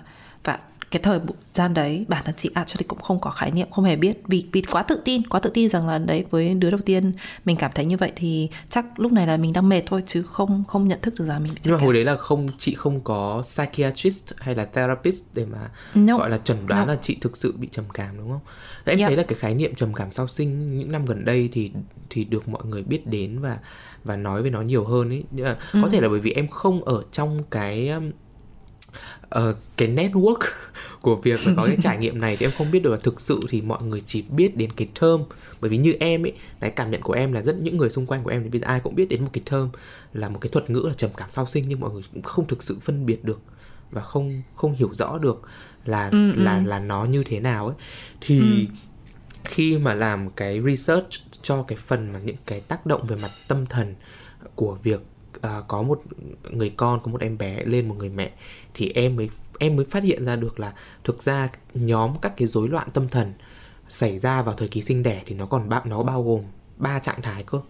cái 0.91 1.01
thời 1.01 1.19
gian 1.53 1.73
đấy 1.73 2.05
bản 2.07 2.23
thân 2.25 2.35
chị 2.37 2.49
actually 2.53 2.83
cũng 2.87 2.99
không 2.99 3.19
có 3.21 3.29
khái 3.29 3.51
niệm 3.51 3.67
không 3.71 3.85
hề 3.85 3.95
biết 3.95 4.17
vì 4.27 4.43
vì 4.51 4.61
quá 4.71 4.83
tự 4.83 5.01
tin 5.05 5.27
quá 5.27 5.39
tự 5.39 5.49
tin 5.53 5.69
rằng 5.69 5.87
là 5.87 5.97
đấy 5.97 6.25
với 6.31 6.53
đứa 6.53 6.69
đầu 6.69 6.79
tiên 6.85 7.11
mình 7.45 7.57
cảm 7.57 7.71
thấy 7.75 7.85
như 7.85 7.97
vậy 7.97 8.11
thì 8.15 8.49
chắc 8.69 8.99
lúc 8.99 9.11
này 9.11 9.27
là 9.27 9.37
mình 9.37 9.53
đang 9.53 9.69
mệt 9.69 9.81
thôi 9.85 10.03
chứ 10.07 10.23
không 10.23 10.63
không 10.67 10.87
nhận 10.87 10.99
thức 11.01 11.13
được 11.19 11.25
rằng 11.25 11.43
mình 11.43 11.53
nhưng 11.63 11.73
mà 11.73 11.79
hồi 11.83 11.93
đấy 11.93 12.03
là 12.05 12.15
không 12.15 12.47
chị 12.57 12.73
không 12.75 13.01
có 13.01 13.41
psychiatrist 13.41 14.33
hay 14.37 14.55
là 14.55 14.65
therapist 14.65 15.23
để 15.33 15.45
mà 15.45 15.69
No. 15.95 16.17
gọi 16.17 16.29
là 16.29 16.37
chẩn 16.37 16.67
đoán 16.67 16.87
No. 16.87 16.93
là 16.93 16.99
chị 17.01 17.17
thực 17.21 17.37
sự 17.37 17.53
bị 17.57 17.67
trầm 17.71 17.85
cảm 17.93 18.17
đúng 18.17 18.31
không? 18.31 18.41
Em 18.85 18.97
Yeah. 18.97 19.09
thấy 19.09 19.17
là 19.17 19.23
cái 19.23 19.35
khái 19.39 19.53
niệm 19.55 19.75
trầm 19.75 19.93
cảm 19.93 20.11
sau 20.11 20.27
sinh 20.27 20.77
những 20.77 20.91
năm 20.91 21.05
gần 21.05 21.25
đây 21.25 21.49
thì 21.51 21.71
thì 22.09 22.23
được 22.23 22.47
mọi 22.47 22.61
người 22.65 22.83
biết 22.83 23.07
đến 23.07 23.39
và 23.39 23.57
và 24.03 24.15
nói 24.15 24.43
về 24.43 24.49
nó 24.49 24.61
nhiều 24.61 24.83
hơn 24.83 25.09
ấy. 25.09 25.23
Nhưng 25.31 25.45
mà 25.45 25.55
Ừ. 25.73 25.79
Có 25.83 25.89
thể 25.89 26.01
là 26.01 26.09
bởi 26.09 26.19
vì 26.19 26.31
em 26.31 26.47
không 26.47 26.83
ở 26.83 27.03
trong 27.11 27.39
cái 27.51 27.91
ờ, 29.29 29.55
cái 29.77 29.87
network 29.87 30.39
của 31.01 31.15
việc 31.15 31.47
là 31.47 31.53
có 31.57 31.63
cái 31.67 31.77
trải 31.81 31.97
nghiệm 31.97 32.21
này 32.21 32.37
thì 32.37 32.45
em 32.45 32.51
không 32.57 32.71
biết 32.71 32.83
được 32.83 32.91
là 32.91 32.97
thực 33.03 33.21
sự 33.21 33.39
thì 33.49 33.61
mọi 33.61 33.83
người 33.83 34.01
chỉ 34.05 34.21
biết 34.21 34.57
đến 34.57 34.71
cái 34.71 34.87
term. 35.01 35.23
Bởi 35.61 35.69
vì 35.69 35.77
như 35.77 35.93
em 35.99 36.25
ấy 36.25 36.33
cái 36.59 36.71
cảm 36.71 36.91
nhận 36.91 37.01
của 37.01 37.13
em 37.13 37.31
là 37.31 37.41
rất 37.41 37.55
những 37.61 37.77
người 37.77 37.89
xung 37.89 38.05
quanh 38.05 38.23
của 38.23 38.29
em 38.29 38.43
thì 38.43 38.49
bây 38.49 38.61
giờ 38.61 38.67
ai 38.67 38.79
cũng 38.79 38.95
biết 38.95 39.09
đến 39.09 39.23
một 39.23 39.29
cái 39.33 39.43
term 39.51 39.67
là 40.13 40.29
một 40.29 40.39
cái 40.41 40.49
thuật 40.49 40.69
ngữ 40.69 40.83
là 40.87 40.93
trầm 40.93 41.09
cảm 41.17 41.31
sau 41.31 41.45
sinh 41.45 41.65
nhưng 41.67 41.79
mọi 41.79 41.91
người 41.91 42.03
cũng 42.13 42.21
không 42.21 42.47
thực 42.47 42.63
sự 42.63 42.77
phân 42.81 43.05
biệt 43.05 43.23
được 43.23 43.41
và 43.91 44.01
không 44.01 44.41
không 44.55 44.73
hiểu 44.73 44.93
rõ 44.93 45.17
được 45.17 45.41
là 45.85 46.11
là 46.35 46.61
là 46.65 46.79
nó 46.79 47.05
như 47.05 47.23
thế 47.23 47.39
nào 47.39 47.67
ấy. 47.67 47.75
Thì 48.21 48.67
khi 49.45 49.77
mà 49.77 49.93
làm 49.93 50.29
cái 50.29 50.61
research 50.61 51.09
cho 51.41 51.63
cái 51.63 51.77
phần 51.77 52.13
mà 52.13 52.19
những 52.19 52.35
cái 52.45 52.59
tác 52.59 52.85
động 52.85 53.07
về 53.07 53.15
mặt 53.21 53.31
tâm 53.47 53.65
thần 53.65 53.95
của 54.55 54.77
việc 54.83 55.01
à, 55.41 55.61
có 55.67 55.81
một 55.81 56.01
người 56.49 56.73
con 56.77 56.99
có 57.03 57.11
một 57.11 57.21
em 57.21 57.37
bé 57.37 57.63
lên 57.65 57.87
một 57.87 57.95
người 57.97 58.09
mẹ 58.09 58.31
thì 58.73 58.91
em 58.95 59.15
mới 59.15 59.29
em 59.59 59.75
mới 59.75 59.85
phát 59.85 60.03
hiện 60.03 60.25
ra 60.25 60.35
được 60.35 60.59
là 60.59 60.73
thực 61.03 61.23
ra 61.23 61.49
nhóm 61.73 62.13
các 62.21 62.33
cái 62.37 62.47
rối 62.47 62.69
loạn 62.69 62.87
tâm 62.93 63.09
thần 63.09 63.33
xảy 63.87 64.17
ra 64.17 64.41
vào 64.41 64.55
thời 64.55 64.67
kỳ 64.67 64.81
sinh 64.81 65.03
đẻ 65.03 65.21
thì 65.25 65.35
nó 65.35 65.45
còn 65.45 65.69
bao 65.69 65.81
nó 65.85 66.03
bao 66.03 66.23
gồm 66.23 66.41
ba 66.77 66.99
trạng 66.99 67.21
thái 67.21 67.43
cơ. 67.43 67.61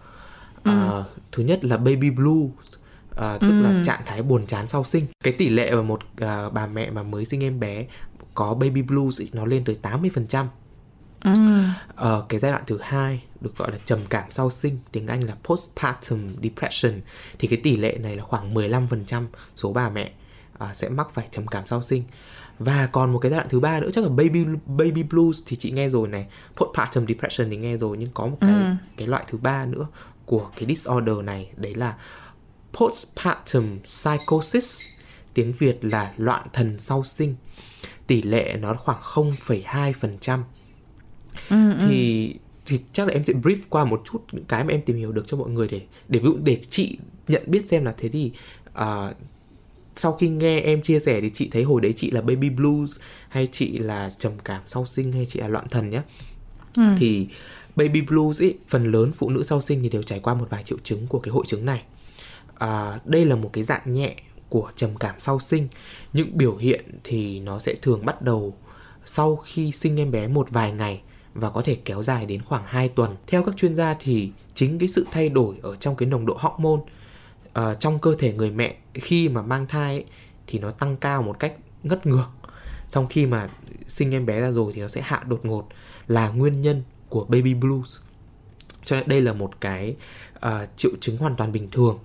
À, 0.63 1.03
thứ 1.31 1.43
nhất 1.43 1.65
là 1.65 1.77
baby 1.77 2.09
blue 2.09 2.47
à, 3.17 3.37
tức 3.41 3.61
là 3.61 3.81
trạng 3.85 4.01
thái 4.05 4.21
buồn 4.21 4.45
chán 4.45 4.67
sau 4.67 4.83
sinh. 4.83 5.05
Cái 5.23 5.33
tỷ 5.33 5.49
lệ 5.49 5.71
mà 5.71 5.81
một 5.81 5.99
à, 6.17 6.49
bà 6.49 6.67
mẹ 6.67 6.91
mà 6.91 7.03
mới 7.03 7.25
sinh 7.25 7.43
em 7.43 7.59
bé 7.59 7.85
có 8.33 8.53
baby 8.53 8.81
blues 8.81 9.21
ý, 9.21 9.29
nó 9.33 9.45
lên 9.45 9.63
tới 9.63 9.77
80% 9.81 10.45
Ờ, 11.95 12.25
cái 12.29 12.39
giai 12.39 12.51
đoạn 12.51 12.63
thứ 12.67 12.79
hai 12.81 13.23
được 13.41 13.57
gọi 13.57 13.71
là 13.71 13.77
trầm 13.85 13.99
cảm 14.09 14.31
sau 14.31 14.49
sinh, 14.49 14.79
tiếng 14.91 15.07
Anh 15.07 15.23
là 15.23 15.35
postpartum 15.43 16.35
depression. 16.43 17.01
Thì 17.39 17.47
cái 17.47 17.59
tỷ 17.63 17.77
lệ 17.77 17.97
này 18.01 18.15
là 18.15 18.23
khoảng 18.23 18.53
15% 18.53 19.27
số 19.55 19.73
bà 19.73 19.89
mẹ 19.89 20.11
à, 20.59 20.73
sẽ 20.73 20.89
mắc 20.89 21.07
phải 21.13 21.27
trầm 21.31 21.47
cảm 21.47 21.65
sau 21.67 21.81
sinh. 21.81 22.03
Và 22.59 22.87
còn 22.91 23.13
một 23.13 23.19
cái 23.19 23.31
giai 23.31 23.37
đoạn 23.37 23.49
thứ 23.49 23.59
ba 23.59 23.79
nữa 23.79 23.89
chắc 23.93 24.03
là 24.03 24.09
baby 24.09 24.45
baby 24.65 25.03
blues 25.03 25.43
thì 25.45 25.55
chị 25.55 25.71
nghe 25.71 25.89
rồi 25.89 26.07
này, 26.07 26.27
postpartum 26.55 27.05
depression 27.07 27.49
thì 27.49 27.57
nghe 27.57 27.77
rồi 27.77 27.97
nhưng 27.97 28.09
có 28.13 28.27
một 28.27 28.37
cái 28.41 28.77
cái 28.97 29.07
loại 29.07 29.23
thứ 29.27 29.37
ba 29.37 29.65
nữa 29.65 29.87
của 30.25 30.51
cái 30.55 30.65
disorder 30.67 31.17
này 31.23 31.49
đấy 31.55 31.75
là 31.75 31.97
postpartum 32.73 33.79
psychosis 33.83 34.87
tiếng 35.33 35.53
Việt 35.59 35.77
là 35.81 36.13
loạn 36.17 36.47
thần 36.53 36.79
sau 36.79 37.03
sinh. 37.03 37.35
Tỷ 38.07 38.21
lệ 38.21 38.57
nó 38.61 38.73
khoảng 38.73 38.99
0,2% 39.01 40.43
thì 41.87 42.33
thì 42.65 42.79
chắc 42.93 43.07
là 43.07 43.13
em 43.13 43.23
sẽ 43.23 43.33
brief 43.33 43.57
qua 43.69 43.85
một 43.85 44.01
chút 44.11 44.19
những 44.31 44.45
cái 44.45 44.63
mà 44.63 44.73
em 44.73 44.81
tìm 44.81 44.97
hiểu 44.97 45.11
được 45.11 45.27
cho 45.27 45.37
mọi 45.37 45.49
người 45.49 45.67
để 45.67 45.81
để 46.07 46.19
ví 46.19 46.25
dụ 46.25 46.37
để 46.43 46.57
chị 46.69 46.97
nhận 47.27 47.43
biết 47.47 47.67
xem 47.67 47.85
là 47.85 47.93
thế 47.97 48.09
thì 48.09 48.31
à, 48.73 49.13
sau 49.95 50.13
khi 50.13 50.29
nghe 50.29 50.59
em 50.59 50.81
chia 50.81 50.99
sẻ 50.99 51.21
thì 51.21 51.29
chị 51.29 51.49
thấy 51.51 51.63
hồi 51.63 51.81
đấy 51.81 51.93
chị 51.95 52.11
là 52.11 52.21
baby 52.21 52.49
blues 52.49 52.99
hay 53.29 53.47
chị 53.51 53.77
là 53.77 54.11
trầm 54.19 54.31
cảm 54.43 54.61
sau 54.65 54.85
sinh 54.85 55.11
hay 55.11 55.25
chị 55.25 55.39
là 55.39 55.47
loạn 55.47 55.67
thần 55.69 55.89
nhé 55.89 56.01
thì 56.99 57.27
baby 57.75 58.01
blues 58.01 58.41
ấy 58.41 58.57
phần 58.67 58.91
lớn 58.91 59.11
phụ 59.15 59.29
nữ 59.29 59.43
sau 59.43 59.61
sinh 59.61 59.83
thì 59.83 59.89
đều 59.89 60.03
trải 60.03 60.19
qua 60.19 60.33
một 60.33 60.47
vài 60.49 60.63
triệu 60.63 60.77
chứng 60.83 61.07
của 61.07 61.19
cái 61.19 61.31
hội 61.31 61.43
chứng 61.47 61.65
này. 61.65 61.83
À, 62.57 62.99
đây 63.05 63.25
là 63.25 63.35
một 63.35 63.49
cái 63.53 63.63
dạng 63.63 63.93
nhẹ 63.93 64.15
của 64.49 64.71
trầm 64.75 64.89
cảm 64.99 65.15
sau 65.19 65.39
sinh. 65.39 65.67
Những 66.13 66.37
biểu 66.37 66.55
hiện 66.55 66.85
thì 67.03 67.39
nó 67.39 67.59
sẽ 67.59 67.75
thường 67.81 68.05
bắt 68.05 68.21
đầu 68.21 68.55
sau 69.05 69.35
khi 69.35 69.71
sinh 69.71 69.99
em 69.99 70.11
bé 70.11 70.27
một 70.27 70.49
vài 70.49 70.71
ngày 70.71 71.01
và 71.39 71.49
có 71.49 71.61
thể 71.61 71.77
kéo 71.85 72.03
dài 72.03 72.25
đến 72.25 72.41
khoảng 72.41 72.63
2 72.65 72.89
tuần. 72.89 73.15
Theo 73.27 73.43
các 73.43 73.57
chuyên 73.57 73.75
gia 73.75 73.95
thì 73.99 74.31
chính 74.53 74.79
cái 74.79 74.89
sự 74.89 75.07
thay 75.11 75.29
đổi 75.29 75.55
ở 75.61 75.75
trong 75.75 75.95
cái 75.95 76.09
nồng 76.09 76.25
độ 76.25 76.37
hormone 76.39 76.81
ờ, 77.53 77.73
trong 77.79 77.99
cơ 77.99 78.15
thể 78.19 78.33
người 78.33 78.51
mẹ 78.51 78.75
khi 78.93 79.29
mà 79.29 79.41
mang 79.41 79.67
thai 79.67 79.93
ấy, 79.93 80.05
thì 80.47 80.59
nó 80.59 80.71
tăng 80.71 80.97
cao 80.97 81.21
một 81.21 81.39
cách 81.39 81.53
ngất 81.83 82.05
ngược. 82.05 82.27
Trong 82.89 83.07
khi 83.07 83.25
mà 83.25 83.47
sinh 83.87 84.11
em 84.13 84.25
bé 84.25 84.41
ra 84.41 84.51
rồi 84.51 84.73
thì 84.73 84.81
nó 84.81 84.87
sẽ 84.87 85.01
hạ 85.01 85.23
đột 85.27 85.45
ngột 85.45 85.67
là 86.07 86.29
nguyên 86.29 86.61
nhân 86.61 86.83
của 87.09 87.25
baby 87.25 87.53
blues. 87.53 87.99
Cho 88.83 88.95
nên 88.95 89.07
đây 89.07 89.21
là 89.21 89.33
một 89.33 89.61
cái 89.61 89.95
ờ, 90.33 90.65
triệu 90.75 90.91
chứng 90.99 91.17
hoàn 91.17 91.35
toàn 91.35 91.51
bình 91.51 91.69
thường. 91.71 91.99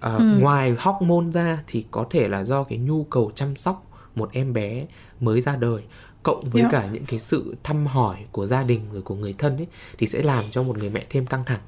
Ờ, 0.00 0.18
Ngoài 0.40 0.74
hormone 0.78 1.30
ra 1.32 1.58
thì 1.66 1.84
có 1.90 2.06
thể 2.10 2.28
là 2.28 2.44
do 2.44 2.64
cái 2.64 2.78
nhu 2.78 3.04
cầu 3.04 3.32
chăm 3.34 3.56
sóc 3.56 3.90
một 4.14 4.30
em 4.32 4.52
bé 4.52 4.86
mới 5.20 5.40
ra 5.40 5.56
đời 5.56 5.82
cộng 6.24 6.50
với 6.50 6.62
Yeah. 6.62 6.72
cả 6.72 6.88
những 6.92 7.04
cái 7.06 7.18
sự 7.20 7.54
thăm 7.62 7.86
hỏi 7.86 8.16
của 8.32 8.46
gia 8.46 8.62
đình 8.62 8.80
rồi 8.92 9.02
của 9.02 9.14
người 9.14 9.34
thân 9.38 9.56
ấy 9.56 9.66
thì 9.98 10.06
sẽ 10.06 10.22
làm 10.22 10.44
cho 10.50 10.62
một 10.62 10.78
người 10.78 10.90
mẹ 10.90 11.04
thêm 11.10 11.26
căng 11.26 11.44
thẳng 11.44 11.60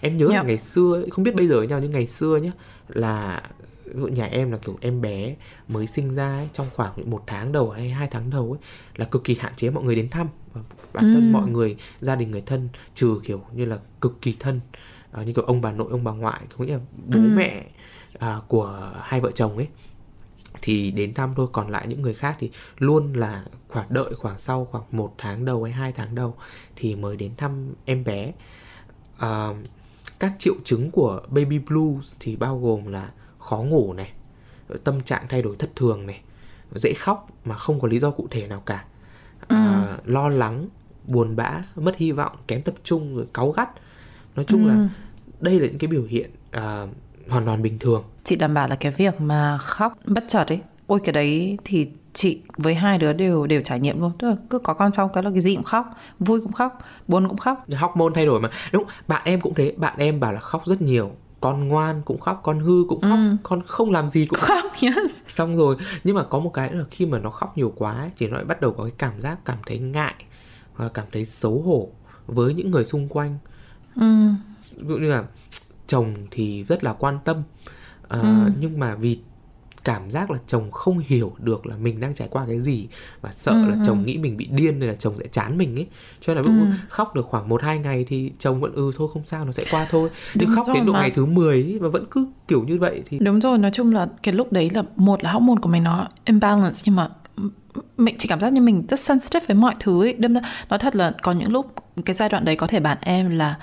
em 0.00 0.16
nhớ 0.16 0.26
là 0.26 0.32
Yeah. 0.34 0.46
ngày 0.46 0.58
xưa 0.58 1.04
không 1.10 1.24
biết 1.24 1.34
bây 1.34 1.48
giờ 1.48 1.62
nhau 1.62 1.80
nhưng 1.80 1.92
ngày 1.92 2.06
xưa 2.06 2.36
nhá 2.36 2.52
là 2.88 3.42
ví 3.84 4.00
dụ 4.00 4.06
nhà 4.06 4.24
em 4.24 4.50
là 4.52 4.58
kiểu 4.58 4.78
em 4.80 5.00
bé 5.00 5.36
mới 5.68 5.86
sinh 5.86 6.14
ra 6.14 6.26
ấy, 6.26 6.48
trong 6.52 6.66
khoảng 6.74 7.10
một 7.10 7.22
tháng 7.26 7.52
đầu 7.52 7.70
hay 7.70 7.88
hai 7.90 8.08
tháng 8.10 8.30
đầu 8.30 8.52
ấy 8.52 8.60
là 8.96 9.04
cực 9.04 9.24
kỳ 9.24 9.34
hạn 9.40 9.52
chế 9.56 9.70
mọi 9.70 9.84
người 9.84 9.96
đến 9.96 10.08
thăm 10.08 10.28
và 10.52 10.60
bản 10.92 11.04
thân 11.14 11.22
Ừm. 11.22 11.32
mọi 11.32 11.50
người 11.50 11.76
gia 11.98 12.14
đình 12.14 12.30
người 12.30 12.42
thân 12.46 12.68
trừ 12.94 13.20
kiểu 13.24 13.42
như 13.54 13.64
là 13.64 13.78
cực 14.00 14.22
kỳ 14.22 14.34
thân 14.40 14.60
à, 15.12 15.22
như 15.22 15.32
kiểu 15.32 15.44
ông 15.44 15.60
bà 15.60 15.72
nội 15.72 15.88
ông 15.90 16.04
bà 16.04 16.12
ngoại 16.12 16.40
cũng 16.56 16.66
như 16.66 16.72
là 16.72 16.80
bố 17.06 17.18
Ừm. 17.20 17.36
mẹ 17.36 17.64
à, 18.18 18.40
của 18.48 18.92
hai 19.02 19.20
vợ 19.20 19.30
chồng 19.30 19.56
ấy 19.56 19.68
thì 20.66 20.90
đến 20.90 21.14
thăm 21.14 21.34
thôi. 21.36 21.46
Còn 21.52 21.68
lại 21.68 21.86
những 21.86 22.02
người 22.02 22.14
khác 22.14 22.36
thì 22.38 22.50
luôn 22.78 23.12
là 23.12 23.44
khoảng 23.68 23.86
đợi 23.92 24.14
khoảng 24.14 24.38
sau 24.38 24.64
khoảng 24.64 24.84
một 24.90 25.14
tháng 25.18 25.44
đầu 25.44 25.64
hay 25.64 25.72
hai 25.72 25.92
tháng 25.92 26.14
đầu 26.14 26.34
thì 26.76 26.96
mới 26.96 27.16
đến 27.16 27.36
thăm 27.36 27.74
em 27.84 28.04
bé. 28.04 28.32
À, 29.18 29.48
các 30.18 30.32
triệu 30.38 30.54
chứng 30.64 30.90
của 30.90 31.22
baby 31.28 31.58
blues 31.58 32.14
thì 32.20 32.36
bao 32.36 32.60
gồm 32.60 32.86
là 32.86 33.10
khó 33.38 33.56
ngủ 33.56 33.92
này 33.92 34.12
tâm 34.84 35.02
trạng 35.02 35.24
thay 35.28 35.42
đổi 35.42 35.56
thất 35.56 35.70
thường 35.76 36.06
này 36.06 36.20
dễ 36.74 36.92
khóc 36.94 37.28
mà 37.44 37.58
không 37.58 37.80
có 37.80 37.88
lý 37.88 37.98
do 37.98 38.10
cụ 38.10 38.28
thể 38.30 38.46
nào 38.46 38.62
cả. 38.66 38.84
À, 39.48 39.98
lo 40.04 40.28
lắng 40.28 40.68
buồn 41.06 41.36
bã 41.36 41.62
mất 41.76 41.96
hy 41.96 42.12
vọng 42.12 42.36
kém 42.46 42.62
tập 42.62 42.74
trung 42.82 43.16
rồi 43.16 43.26
cáu 43.34 43.50
gắt. 43.50 43.68
Nói 44.36 44.44
chung 44.44 44.66
là 44.66 44.88
đây 45.40 45.60
là 45.60 45.66
những 45.66 45.78
cái 45.78 45.88
biểu 45.88 46.04
hiện 46.04 46.30
à, 46.50 46.86
hoàn 47.28 47.44
toàn 47.44 47.62
bình 47.62 47.78
thường 47.78 48.04
Chị 48.24 48.36
đảm 48.36 48.54
bảo 48.54 48.68
là 48.68 48.76
cái 48.76 48.92
việc 48.92 49.20
mà 49.20 49.58
khóc 49.58 49.98
bất 50.06 50.24
chợt 50.28 50.48
ấy 50.48 50.60
Ôi 50.86 51.00
cái 51.04 51.12
đấy 51.12 51.58
thì 51.64 51.88
chị 52.12 52.40
với 52.56 52.74
hai 52.74 52.98
đứa 52.98 53.12
đều 53.12 53.46
đều 53.46 53.60
trải 53.60 53.80
nghiệm 53.80 54.00
luôn. 54.00 54.12
Tức 54.18 54.28
là 54.28 54.36
cứ 54.50 54.58
có 54.58 54.74
con 54.74 54.92
xong 54.92 55.10
cái 55.14 55.22
là 55.22 55.30
cái 55.30 55.40
gì 55.40 55.54
cũng 55.54 55.64
khóc 55.64 55.86
Vui 56.18 56.40
cũng 56.40 56.52
khóc, 56.52 56.78
buồn 57.08 57.28
cũng 57.28 57.36
khóc. 57.36 57.64
Hormone 57.76 58.12
thay 58.14 58.26
đổi 58.26 58.40
mà. 58.40 58.48
Đúng 58.72 58.84
bạn 59.08 59.22
em 59.24 59.40
cũng 59.40 59.54
thế. 59.54 59.74
Bạn 59.76 59.98
em 59.98 60.20
bảo 60.20 60.32
là 60.32 60.40
khóc 60.40 60.66
rất 60.66 60.82
nhiều. 60.82 61.10
Con 61.40 61.68
ngoan 61.68 62.02
cũng 62.04 62.20
khóc 62.20 62.40
con 62.42 62.60
hư 62.60 62.84
cũng 62.88 63.00
khóc 63.00 63.18
con 63.42 63.62
không 63.66 63.90
làm 63.90 64.08
gì 64.08 64.26
cũng 64.26 64.38
Khóc, 64.38 64.64
yes. 64.82 65.20
Xong 65.26 65.56
rồi 65.56 65.76
nhưng 66.04 66.16
mà 66.16 66.22
có 66.22 66.38
một 66.38 66.50
cái 66.50 66.72
là 66.72 66.84
khi 66.90 67.06
mà 67.06 67.18
nó 67.18 67.30
khóc 67.30 67.58
nhiều 67.58 67.72
quá 67.76 67.92
ấy, 67.92 68.10
thì 68.18 68.28
nó 68.28 68.36
lại 68.36 68.44
bắt 68.44 68.60
đầu 68.60 68.72
có 68.72 68.84
cái 68.84 68.92
cảm 68.98 69.20
giác 69.20 69.38
cảm 69.44 69.58
thấy 69.66 69.78
ngại 69.78 70.14
và 70.76 70.88
cảm 70.88 71.04
thấy 71.12 71.24
xấu 71.24 71.62
hổ 71.62 71.88
với 72.26 72.54
những 72.54 72.70
người 72.70 72.84
xung 72.84 73.08
quanh. 73.08 73.38
Ừ. 73.96 74.28
ví 74.76 74.88
dụ 74.88 74.96
như 74.96 75.10
là 75.10 75.24
chồng 75.86 76.14
thì 76.30 76.64
rất 76.64 76.84
là 76.84 76.92
quan 76.92 77.18
tâm 77.24 77.42
à, 78.08 78.18
Ừ. 78.20 78.50
nhưng 78.60 78.78
mà 78.78 78.94
vì 78.94 79.18
cảm 79.84 80.10
giác 80.10 80.30
là 80.30 80.38
chồng 80.46 80.70
không 80.70 80.98
hiểu 80.98 81.32
được 81.38 81.66
là 81.66 81.76
mình 81.76 82.00
đang 82.00 82.14
trải 82.14 82.28
qua 82.30 82.44
cái 82.46 82.60
gì 82.60 82.86
và 83.20 83.30
sợ 83.32 83.52
Ừ, 83.52 83.70
là 83.70 83.76
chồng 83.86 84.06
nghĩ 84.06 84.18
mình 84.18 84.36
bị 84.36 84.48
điên 84.50 84.78
nên 84.78 84.88
là 84.88 84.94
chồng 84.94 85.14
sẽ 85.20 85.26
chán 85.32 85.58
mình 85.58 85.76
ấy 85.76 85.86
cho 86.20 86.34
nên 86.34 86.44
là 86.44 86.50
dụ 86.50 86.66
khóc 86.88 87.14
được 87.14 87.26
khoảng 87.26 87.48
một 87.48 87.62
hai 87.62 87.78
ngày 87.78 88.04
thì 88.08 88.32
chồng 88.38 88.60
vẫn 88.60 88.72
ừ 88.74 88.90
thôi 88.96 89.08
không 89.12 89.24
sao 89.24 89.44
nó 89.44 89.52
sẽ 89.52 89.64
qua 89.70 89.86
thôi 89.90 90.10
nhưng 90.34 90.46
Đúng 90.46 90.56
khóc 90.56 90.66
đến 90.74 90.86
độ 90.86 90.92
mà. 90.92 91.00
ngày 91.00 91.10
thứ 91.10 91.24
10 91.24 91.54
ấy, 91.62 91.78
và 91.78 91.88
vẫn 91.88 92.04
cứ 92.10 92.26
kiểu 92.48 92.64
như 92.64 92.78
vậy 92.78 93.02
thì 93.06 93.18
Đúng 93.18 93.40
rồi, 93.40 93.58
nói 93.58 93.70
chung 93.70 93.94
là 93.94 94.06
cái 94.22 94.34
lúc 94.34 94.52
đấy 94.52 94.70
là 94.74 94.82
một 94.96 95.24
là 95.24 95.32
hormone 95.32 95.60
của 95.62 95.68
mình 95.68 95.82
nó 95.84 96.08
imbalance 96.24 96.80
nhưng 96.86 96.96
mà 96.96 97.08
mình 97.96 98.14
chỉ 98.18 98.28
cảm 98.28 98.40
giác 98.40 98.52
như 98.52 98.60
mình 98.60 98.86
rất 98.88 99.00
sensitive 99.00 99.46
với 99.46 99.54
mọi 99.56 99.74
thứ 99.80 100.02
ấy. 100.04 100.12
Đâm 100.12 100.34
ra 100.34 100.40
nói 100.68 100.78
thật 100.78 100.96
là 100.96 101.12
có 101.22 101.32
những 101.32 101.52
lúc 101.52 101.74
cái 102.04 102.14
giai 102.14 102.28
đoạn 102.28 102.44
đấy 102.44 102.56
có 102.56 102.66
thể 102.66 102.80
bạn 102.80 102.98
em 103.00 103.30
là 103.30 103.58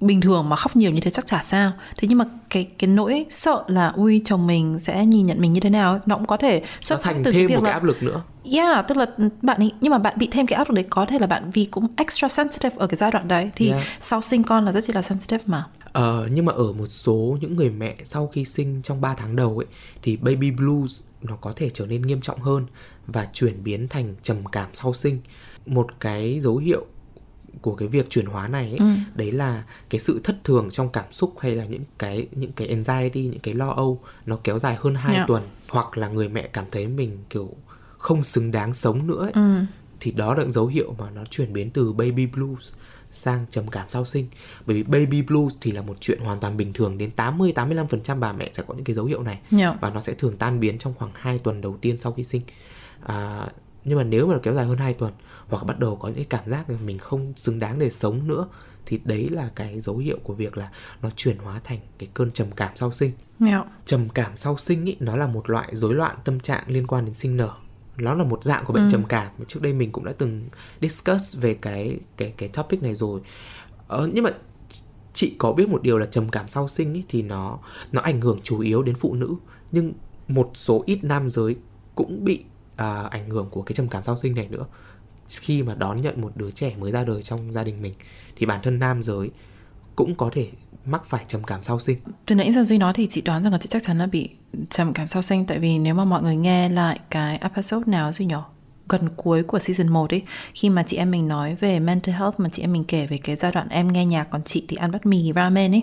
bình 0.00 0.20
thường 0.20 0.48
mà 0.48 0.56
khóc 0.56 0.76
nhiều 0.76 0.90
như 0.90 1.00
thế 1.00 1.10
chắc 1.10 1.26
chả 1.26 1.42
sao. 1.42 1.72
Thế 1.96 2.08
nhưng 2.08 2.18
mà 2.18 2.24
cái 2.50 2.68
cái 2.78 2.88
nỗi 2.88 3.26
sợ 3.30 3.64
là 3.68 3.88
ui 3.88 4.22
chồng 4.24 4.46
mình 4.46 4.80
sẽ 4.80 5.06
nhìn 5.06 5.26
nhận 5.26 5.40
mình 5.40 5.52
như 5.52 5.60
thế 5.60 5.70
nào 5.70 5.92
ấy, 5.92 6.00
nó 6.06 6.16
cũng 6.16 6.26
có 6.26 6.36
thể 6.36 6.62
xuất 6.80 7.02
phát 7.02 7.14
từ 7.24 7.32
thêm 7.32 7.46
việc 7.46 7.54
một 7.54 7.60
cái 7.64 7.70
là 7.70 7.72
áp 7.72 7.84
lực 7.84 8.02
nữa 8.02 8.22
Yeah, 8.52 8.88
tức 8.88 8.96
là 8.96 9.06
bạn 9.42 9.58
ấy 9.58 9.72
nhưng 9.80 9.90
mà 9.90 9.98
bạn 9.98 10.14
bị 10.18 10.28
thêm 10.30 10.46
cái 10.46 10.56
áp 10.56 10.68
lực 10.68 10.74
đấy 10.74 10.84
có 10.90 11.06
thể 11.06 11.18
là 11.18 11.26
bạn 11.26 11.50
vì 11.50 11.64
cũng 11.64 11.88
extra 11.96 12.28
sensitive 12.28 12.76
ở 12.78 12.86
cái 12.86 12.96
giai 12.96 13.10
đoạn 13.10 13.28
đấy 13.28 13.50
thì 13.56 13.70
Yeah. 13.70 13.82
sau 14.00 14.22
sinh 14.22 14.42
con 14.42 14.64
là 14.64 14.72
rất 14.72 14.84
chỉ 14.86 14.92
là 14.92 15.02
sensitive 15.02 15.44
mà. 15.46 15.64
Ờ, 15.92 16.28
nhưng 16.32 16.44
mà 16.44 16.52
ở 16.52 16.72
một 16.72 16.86
số 16.86 17.38
những 17.40 17.56
người 17.56 17.70
mẹ 17.70 17.96
sau 18.04 18.26
khi 18.26 18.44
sinh 18.44 18.82
trong 18.82 19.00
3 19.00 19.14
tháng 19.14 19.36
đầu 19.36 19.58
ấy 19.58 19.66
thì 20.02 20.16
baby 20.16 20.50
blues 20.50 21.00
nó 21.22 21.36
có 21.36 21.52
thể 21.56 21.70
trở 21.70 21.86
nên 21.86 22.02
nghiêm 22.02 22.20
trọng 22.20 22.40
hơn 22.40 22.66
và 23.06 23.28
chuyển 23.32 23.64
biến 23.64 23.88
thành 23.88 24.14
trầm 24.22 24.36
cảm 24.52 24.68
sau 24.72 24.92
sinh. 24.92 25.20
Một 25.66 25.86
cái 26.00 26.40
dấu 26.40 26.56
hiệu 26.56 26.86
của 27.60 27.74
cái 27.74 27.88
việc 27.88 28.10
chuyển 28.10 28.26
hóa 28.26 28.48
này 28.48 28.76
ấy, 28.78 28.88
đấy 29.14 29.30
là 29.32 29.64
cái 29.90 29.98
sự 29.98 30.20
thất 30.24 30.36
thường 30.44 30.68
trong 30.70 30.88
cảm 30.88 31.04
xúc 31.10 31.34
hay 31.40 31.56
là 31.56 31.64
những 31.64 31.84
cái 31.98 32.26
những 32.32 32.52
cái 32.52 32.68
anxiety, 32.68 33.22
những 33.22 33.40
cái 33.40 33.54
lo 33.54 33.68
âu 33.68 34.00
nó 34.26 34.38
kéo 34.44 34.58
dài 34.58 34.76
hơn 34.80 34.94
2 34.94 35.14
Yeah. 35.14 35.28
tuần 35.28 35.42
hoặc 35.68 35.98
là 35.98 36.08
người 36.08 36.28
mẹ 36.28 36.42
cảm 36.42 36.64
thấy 36.72 36.86
mình 36.86 37.18
kiểu 37.30 37.50
không 37.98 38.24
xứng 38.24 38.50
đáng 38.50 38.74
sống 38.74 39.06
nữa 39.06 39.30
ấy. 39.34 39.64
Thì 40.00 40.10
đó 40.12 40.34
là 40.34 40.44
dấu 40.44 40.66
hiệu 40.66 40.94
mà 40.98 41.10
nó 41.10 41.24
chuyển 41.24 41.52
biến 41.52 41.70
từ 41.70 41.92
baby 41.92 42.26
blues 42.26 42.72
sang 43.12 43.46
trầm 43.50 43.68
cảm 43.68 43.88
sau 43.88 44.04
sinh. 44.04 44.26
Bởi 44.66 44.76
vì 44.76 44.82
baby 44.82 45.22
blues 45.22 45.56
thì 45.60 45.72
là 45.72 45.82
một 45.82 45.96
chuyện 46.00 46.20
hoàn 46.20 46.40
toàn 46.40 46.56
bình 46.56 46.72
thường 46.72 46.98
đến 46.98 47.10
80 47.10 47.52
85% 47.56 48.20
bà 48.20 48.32
mẹ 48.32 48.50
sẽ 48.52 48.62
có 48.66 48.74
những 48.74 48.84
cái 48.84 48.94
dấu 48.94 49.04
hiệu 49.04 49.22
này 49.22 49.38
Yeah. 49.58 49.80
và 49.80 49.90
nó 49.90 50.00
sẽ 50.00 50.14
thường 50.14 50.36
tan 50.36 50.60
biến 50.60 50.78
trong 50.78 50.94
khoảng 50.98 51.10
2 51.14 51.38
tuần 51.38 51.60
đầu 51.60 51.76
tiên 51.80 51.98
sau 51.98 52.12
khi 52.12 52.24
sinh. 52.24 52.42
À, 53.02 53.48
nhưng 53.84 53.98
mà 53.98 54.04
nếu 54.04 54.26
mà 54.26 54.34
nó 54.34 54.40
kéo 54.42 54.54
dài 54.54 54.66
hơn 54.66 54.78
2 54.78 54.94
tuần 54.94 55.12
hoặc 55.48 55.66
bắt 55.66 55.78
đầu 55.78 55.96
có 55.96 56.08
những 56.08 56.16
cái 56.16 56.26
cảm 56.30 56.50
giác 56.50 56.70
là 56.70 56.76
mình 56.84 56.98
không 56.98 57.32
xứng 57.36 57.58
đáng 57.58 57.78
để 57.78 57.90
sống 57.90 58.28
nữa 58.28 58.46
thì 58.86 59.00
đấy 59.04 59.28
là 59.28 59.50
cái 59.54 59.80
dấu 59.80 59.96
hiệu 59.96 60.18
của 60.22 60.34
việc 60.34 60.58
là 60.58 60.70
nó 61.02 61.10
chuyển 61.16 61.38
hóa 61.38 61.60
thành 61.64 61.78
cái 61.98 62.08
cơn 62.14 62.30
trầm 62.30 62.46
cảm 62.56 62.72
sau 62.76 62.92
sinh. 62.92 63.12
Yeah. 63.40 63.66
Trầm 63.84 64.08
cảm 64.08 64.36
sau 64.36 64.56
sinh 64.56 64.84
ý, 64.84 64.96
nó 65.00 65.16
là 65.16 65.26
một 65.26 65.50
loại 65.50 65.76
rối 65.76 65.94
loạn 65.94 66.16
tâm 66.24 66.40
trạng 66.40 66.64
liên 66.66 66.86
quan 66.86 67.04
đến 67.04 67.14
sinh 67.14 67.36
nở. 67.36 67.50
Nó 67.98 68.14
là 68.14 68.24
một 68.24 68.44
dạng 68.44 68.64
của 68.64 68.72
bệnh 68.72 68.90
trầm 68.90 69.04
cảm. 69.04 69.32
Trước 69.48 69.62
đây 69.62 69.72
mình 69.72 69.92
cũng 69.92 70.04
đã 70.04 70.12
từng 70.18 70.48
discuss 70.80 71.40
về 71.40 71.54
cái 71.54 72.00
cái 72.16 72.34
cái 72.36 72.48
topic 72.48 72.82
này 72.82 72.94
rồi. 72.94 73.20
Ờ, 73.88 74.10
nhưng 74.12 74.24
mà 74.24 74.30
chị 75.12 75.34
có 75.38 75.52
biết 75.52 75.68
một 75.68 75.82
điều 75.82 75.98
là 75.98 76.06
trầm 76.06 76.28
cảm 76.28 76.48
sau 76.48 76.68
sinh 76.68 76.94
ý, 76.94 77.04
thì 77.08 77.22
nó 77.22 77.58
nó 77.92 78.00
ảnh 78.00 78.20
hưởng 78.20 78.38
chủ 78.42 78.60
yếu 78.60 78.82
đến 78.82 78.94
phụ 78.94 79.14
nữ 79.14 79.34
nhưng 79.72 79.92
một 80.28 80.50
số 80.54 80.82
ít 80.86 80.98
nam 81.04 81.28
giới 81.28 81.56
cũng 81.94 82.24
bị 82.24 82.44
à, 82.76 83.02
ảnh 83.02 83.30
hưởng 83.30 83.48
của 83.50 83.62
cái 83.62 83.74
trầm 83.74 83.88
cảm 83.88 84.02
sau 84.02 84.16
sinh 84.16 84.34
này 84.34 84.48
nữa 84.48 84.66
khi 85.28 85.62
mà 85.62 85.74
đón 85.74 86.02
nhận 86.02 86.20
một 86.20 86.32
đứa 86.36 86.50
trẻ 86.50 86.74
mới 86.80 86.92
ra 86.92 87.04
đời 87.04 87.22
trong 87.22 87.52
gia 87.52 87.64
đình 87.64 87.82
mình, 87.82 87.94
thì 88.36 88.46
bản 88.46 88.60
thân 88.62 88.78
nam 88.78 89.02
giới 89.02 89.30
cũng 89.96 90.14
có 90.14 90.30
thể 90.32 90.48
mắc 90.84 91.04
phải 91.04 91.24
trầm 91.28 91.44
cảm 91.44 91.62
sau 91.62 91.80
sinh. 91.80 91.98
Từ 92.26 92.34
nãy 92.34 92.52
giờ 92.52 92.64
Duy 92.64 92.78
nói 92.78 92.92
thì 92.92 93.06
chị 93.06 93.20
đoán 93.20 93.42
rằng 93.42 93.52
là 93.52 93.58
chị 93.58 93.68
chắc 93.70 93.82
chắn 93.82 93.98
là 93.98 94.06
bị 94.06 94.30
trầm 94.70 94.92
cảm 94.92 95.06
sau 95.06 95.22
sinh, 95.22 95.46
Tại 95.46 95.58
vì 95.58 95.78
nếu 95.78 95.94
mà 95.94 96.04
mọi 96.04 96.22
người 96.22 96.36
nghe 96.36 96.68
lại 96.68 97.00
cái 97.10 97.38
episode 97.38 97.90
nào 97.92 98.12
Duy 98.12 98.26
nhỏ, 98.26 98.50
gần 98.88 99.08
cuối 99.16 99.42
của 99.42 99.58
season 99.58 99.88
1 99.88 100.10
ấy, 100.10 100.22
Khi 100.54 100.70
mà 100.70 100.82
chị 100.82 100.96
em 100.96 101.10
mình 101.10 101.28
nói 101.28 101.54
về 101.54 101.80
mental 101.80 102.14
health 102.14 102.40
mà 102.40 102.48
chị 102.52 102.62
em 102.62 102.72
mình 102.72 102.84
kể 102.84 103.06
về 103.06 103.18
cái 103.18 103.36
giai 103.36 103.52
đoạn 103.52 103.68
em 103.68 103.92
nghe 103.92 104.06
nhạc 104.06 104.24
Còn 104.30 104.42
chị 104.44 104.64
thì 104.68 104.76
ăn 104.76 104.90
bát 104.90 105.06
mì 105.06 105.32
ramen 105.34 105.72
ấy, 105.72 105.82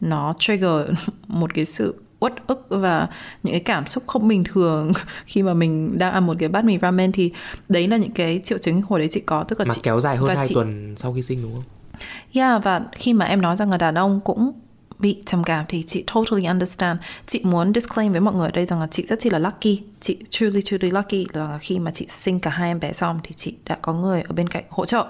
Nó 0.00 0.34
trigger 0.38 0.90
một 1.26 1.54
cái 1.54 1.64
sự 1.64 2.02
uất 2.20 2.32
ức 2.46 2.66
và 2.68 3.08
những 3.42 3.52
cái 3.52 3.60
cảm 3.60 3.86
xúc 3.86 4.04
không 4.06 4.28
bình 4.28 4.44
thường 4.44 4.92
khi 5.26 5.42
mà 5.42 5.54
mình 5.54 5.98
đang 5.98 6.12
ăn 6.12 6.26
một 6.26 6.36
cái 6.38 6.48
bát 6.48 6.64
mì 6.64 6.78
ramen 6.78 7.12
thì 7.12 7.32
đấy 7.68 7.88
là 7.88 7.96
những 7.96 8.12
cái 8.12 8.40
triệu 8.44 8.58
chứng 8.58 8.82
hồi 8.82 8.98
đấy 8.98 9.08
chị 9.10 9.20
có 9.20 9.44
tức 9.44 9.60
là 9.60 9.64
mà 9.64 9.74
chị 9.74 9.80
kéo 9.82 10.00
dài 10.00 10.16
hơn 10.16 10.26
và 10.28 10.34
2 10.34 10.46
chị- 10.46 10.54
tuần 10.54 10.94
sau 10.96 11.12
khi 11.12 11.22
sinh 11.22 11.42
đúng 11.42 11.54
không? 11.54 11.64
Yeah, 12.32 12.64
và 12.64 12.80
khi 12.92 13.12
mà 13.12 13.24
em 13.24 13.40
nói 13.40 13.56
rằng 13.56 13.70
là 13.70 13.76
đàn 13.76 13.94
ông 13.94 14.20
cũng 14.24 14.52
bị 14.98 15.22
trầm 15.26 15.44
cảm 15.44 15.64
thì 15.68 15.82
chị 15.82 16.04
totally 16.14 16.44
understand. 16.44 17.00
Chị 17.26 17.40
muốn 17.44 17.74
disclaim 17.74 18.12
với 18.12 18.20
mọi 18.20 18.34
người 18.34 18.48
ở 18.48 18.50
đây 18.50 18.66
rằng 18.66 18.80
là 18.80 18.86
chị 18.86 19.06
rất 19.08 19.20
chi 19.20 19.30
là 19.30 19.38
lucky. 19.38 19.82
Chị 20.00 20.18
truly 20.30 20.62
truly 20.62 20.90
lucky 20.90 21.26
là 21.32 21.58
khi 21.58 21.78
mà 21.78 21.90
chị 21.90 22.06
sinh 22.08 22.40
cả 22.40 22.50
hai 22.50 22.70
em 22.70 22.80
bé 22.80 22.92
xong 22.92 23.20
thì 23.22 23.32
chị 23.36 23.56
đã 23.66 23.78
có 23.82 23.92
người 23.92 24.22
ở 24.22 24.32
bên 24.32 24.48
cạnh 24.48 24.64
hỗ 24.68 24.86
trợ, 24.86 25.06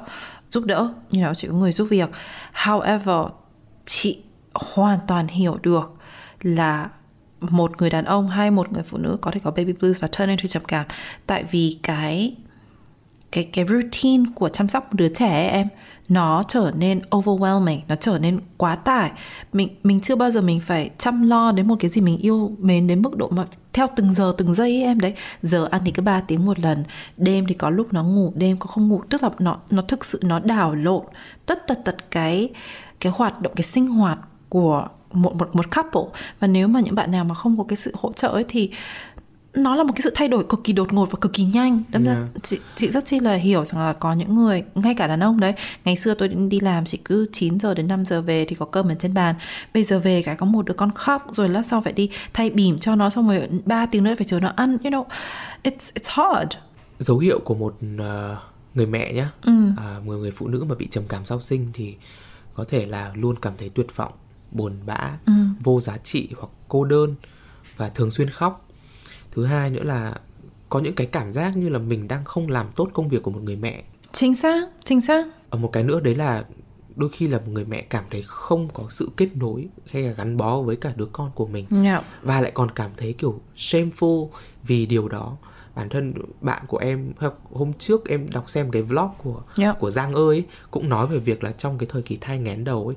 giúp 0.51 0.65
đỡ, 0.67 0.93
như 1.11 1.21
know, 1.21 1.35
chị 1.35 1.49
có 1.49 1.55
người 1.55 1.73
giúp 1.73 1.87
việc. 1.91 2.11
However, 2.55 3.29
chị 3.87 4.19
hoàn 4.55 4.99
toàn 5.07 5.29
hiểu 5.29 5.59
được 5.63 5.93
là 6.43 6.89
một 7.41 7.81
người 7.81 7.91
đàn 7.91 8.05
ông 8.05 8.29
hay 8.29 8.51
một 8.51 8.73
người 8.73 8.83
phụ 8.83 8.99
nữ 8.99 9.17
có 9.21 9.31
thể 9.31 9.41
có 9.45 9.51
baby 9.51 9.73
blues 9.73 10.01
và 10.01 10.09
turn 10.19 10.29
into 10.29 10.47
trầm 10.49 10.63
cảm. 10.69 10.87
Tại 11.27 11.45
vì 11.51 11.79
cái 11.83 12.37
cái 13.33 13.45
cái 13.45 13.65
routine 13.67 14.25
của 14.35 14.49
chăm 14.49 14.69
sóc 14.69 14.95
đứa 14.95 15.09
trẻ 15.09 15.29
ấy, 15.29 15.49
em 15.49 15.69
nó 16.09 16.43
trở 16.49 16.73
nên 16.77 17.01
overwhelming 17.11 17.81
nó 17.89 17.95
trở 17.95 18.19
nên 18.19 18.41
quá 18.57 18.77
tải. 18.77 19.11
Mình 19.53 19.69
mình 19.83 20.01
chưa 20.01 20.17
bao 20.17 20.31
giờ 20.31 20.41
mình 20.41 20.61
phải 20.61 20.91
chăm 20.99 21.29
lo 21.29 21.53
đến 21.53 21.67
một 21.67 21.77
cái 21.81 21.89
gì 21.89 22.01
mình 22.01 22.19
yêu 22.19 22.53
mến 22.59 22.87
đến 22.87 23.03
mức 23.03 23.17
độ 23.17 23.29
mà 23.29 23.45
theo 23.73 23.87
từng 23.97 24.15
giờ 24.15 24.35
từng 24.39 24.55
giây 24.55 24.71
ấy, 24.71 24.83
em 24.83 25.01
đấy. 25.01 25.15
Giờ 25.43 25.69
ăn 25.71 25.83
thì 25.85 25.91
cứ 25.91 26.03
3 26.03 26.21
tiếng 26.21 26.45
một 26.45 26.59
lần 26.61 26.85
đêm 27.17 27.47
thì 27.47 27.55
có 27.55 27.71
lúc 27.71 27.93
nó 27.93 28.05
ngủ 28.05 28.33
đêm 28.37 28.57
có 28.57 28.67
không 28.67 28.89
ngủ. 28.89 29.03
Tức 29.11 29.23
là 29.23 29.31
nó 29.39 29.59
nó 29.71 29.83
thực 29.83 30.05
sự 30.05 30.21
nó 30.23 30.39
đảo 30.39 30.75
lộn 30.75 31.05
tất 31.47 31.67
tật 31.67 31.79
tật 31.85 32.11
cái 32.11 32.51
cái 33.01 33.13
hoạt 33.17 33.41
động 33.41 33.53
cái 33.57 33.65
sinh 33.65 33.87
hoạt 33.87 34.19
của 34.49 34.89
một 35.13 35.37
một 35.37 35.57
một 35.57 35.77
couple. 35.77 36.21
Và 36.41 36.47
nếu 36.47 36.69
mà 36.69 36.81
những 36.81 36.95
bạn 36.95 37.11
nào 37.11 37.25
mà 37.25 37.35
không 37.35 37.59
có 37.59 37.65
cái 37.65 37.77
sự 37.77 37.93
hỗ 37.95 38.13
trợ 38.13 38.29
ấy 38.29 38.45
thì 38.49 38.71
nó 39.55 39.77
là 39.77 39.83
một 39.83 39.93
cái 39.97 40.03
sự 40.03 40.13
thay 40.15 40.29
đổi 40.29 40.45
cực 40.45 40.65
kỳ 40.65 40.73
đột 40.73 40.93
ngột 40.93 41.11
và 41.11 41.19
cực 41.21 41.33
kỳ 41.33 41.45
nhanh. 41.45 41.83
Đâm 41.89 42.03
yeah. 42.05 42.17
ra 42.17 42.27
chị, 42.43 42.59
chị 42.75 42.91
rất 42.91 43.07
chi 43.07 43.21
là 43.21 43.35
hiểu 43.35 43.65
rằng 43.65 43.81
là 43.81 43.93
có 43.93 44.13
những 44.13 44.35
người 44.35 44.63
ngay 44.75 44.95
cả 44.95 45.07
đàn 45.07 45.21
ông 45.21 45.41
đấy 45.41 45.55
ngày 45.85 45.97
xưa 45.97 46.15
tôi 46.15 46.29
đi 46.29 46.61
làm 46.61 46.85
chỉ 46.85 46.99
cứ 47.05 47.29
9 47.33 47.61
giờ 47.61 47.75
đến 47.75 47.89
5 47.89 48.05
giờ 48.05 48.23
về 48.23 48.45
thì 48.49 48.55
có 48.55 48.67
cơm 48.67 48.89
ở 48.89 48.95
trên 48.99 49.15
bàn. 49.15 49.35
Bây 49.75 49.85
giờ 49.85 49.99
về 49.99 50.23
cái 50.23 50.37
có 50.37 50.47
một 50.47 50.67
đứa 50.67 50.75
con 50.75 50.91
khóc 50.95 51.27
rồi 51.33 51.49
lát 51.49 51.67
sau 51.67 51.81
phải 51.81 51.93
đi 51.93 52.11
thay 52.33 52.51
bỉm 52.51 52.79
cho 52.79 52.95
nó 52.95 53.11
xong 53.11 53.29
rồi 53.29 53.49
3 53.65 53.87
tiếng 53.87 54.05
nữa 54.05 54.15
phải 54.19 54.27
chờ 54.27 54.41
nó 54.41 54.53
ăn. 54.57 54.79
You 54.85 54.91
know 54.91 55.05
it's 55.63 55.93
it's 55.95 56.35
hard. 56.35 56.53
Dấu 56.99 57.19
hiệu 57.19 57.41
của 57.45 57.55
một 57.55 57.77
uh, 57.95 58.39
người 58.75 58.87
mẹ 58.87 59.13
nhá. 59.13 59.31
Ừ. 59.43 59.53
à, 59.77 60.01
một 60.05 60.13
người 60.13 60.31
phụ 60.31 60.49
nữ 60.49 60.65
mà 60.69 60.75
bị 60.75 60.87
trầm 60.91 61.05
cảm 61.09 61.25
sau 61.25 61.41
sinh 61.41 61.67
thì 61.73 61.95
có 62.55 62.65
thể 62.65 62.87
là 62.87 63.13
luôn 63.15 63.37
cảm 63.43 63.53
thấy 63.59 63.69
tuyệt 63.69 63.97
vọng 63.97 64.13
buồn 64.51 64.73
bã 64.87 65.19
ừ. 65.27 65.33
vô 65.61 65.81
giá 65.81 65.99
trị 65.99 66.29
hoặc 66.37 66.49
cô 66.69 66.85
đơn 66.85 67.15
và 67.77 67.89
thường 67.89 68.11
xuyên 68.11 68.31
khóc 68.31 68.69
thứ 69.31 69.45
hai 69.45 69.71
nữa 69.71 69.83
là 69.83 70.15
có 70.69 70.79
những 70.79 70.95
cái 70.95 71.07
cảm 71.07 71.33
giác 71.33 71.57
như 71.57 71.69
là 71.69 71.79
mình 71.79 72.09
đang 72.09 72.25
không 72.25 72.49
làm 72.49 72.67
tốt 72.77 72.89
công 72.93 73.09
việc 73.09 73.23
của 73.23 73.31
một 73.31 73.43
người 73.43 73.57
mẹ 73.57 73.85
chính 74.13 74.35
xác 74.35 74.69
chính 74.85 75.01
xác 75.01 75.27
ở 75.51 75.59
một 75.59 75.71
cái 75.73 75.83
nữa 75.83 76.01
đấy 76.01 76.15
là 76.15 76.45
đôi 76.97 77.11
khi 77.13 77.29
là 77.29 77.39
một 77.39 77.49
người 77.53 77.65
mẹ 77.65 77.83
cảm 77.83 78.05
thấy 78.11 78.25
không 78.27 78.69
có 78.75 78.85
sự 78.91 79.11
kết 79.17 79.37
nối 79.37 79.69
hay 79.91 80.03
là 80.03 80.13
gắn 80.13 80.37
bó 80.37 80.61
với 80.61 80.77
cả 80.77 80.93
đứa 80.97 81.07
con 81.13 81.31
của 81.35 81.47
mình 81.47 81.67
yeah. 81.71 81.85
Dạ. 81.85 82.03
và 82.23 82.41
lại 82.41 82.53
còn 82.55 82.71
cảm 82.71 82.91
thấy 82.97 83.13
kiểu 83.13 83.41
shameful 83.57 84.29
vì 84.63 84.87
điều 84.87 85.09
đó 85.09 85.37
bản 85.75 85.89
thân 85.89 86.15
bạn 86.41 86.63
của 86.69 86.79
em 86.79 87.13
hôm 87.53 87.73
trước 87.73 88.09
em 88.09 88.31
đọc 88.31 88.51
xem 88.51 88.71
cái 88.71 88.83
vlog 88.83 89.09
của 89.19 89.35
yeah. 89.35 89.57
Dạ. 89.57 89.73
của 89.73 89.91
Giang 89.91 90.13
ơi 90.13 90.45
cũng 90.71 90.89
nói 90.89 91.07
về 91.07 91.19
việc 91.19 91.45
là 91.45 91.53
trong 91.53 91.79
cái 91.79 91.87
thời 91.91 92.03
kỳ 92.03 92.17
thai 92.17 92.39
nghén 92.39 92.65
đầu 92.65 92.87
ấy 92.87 92.97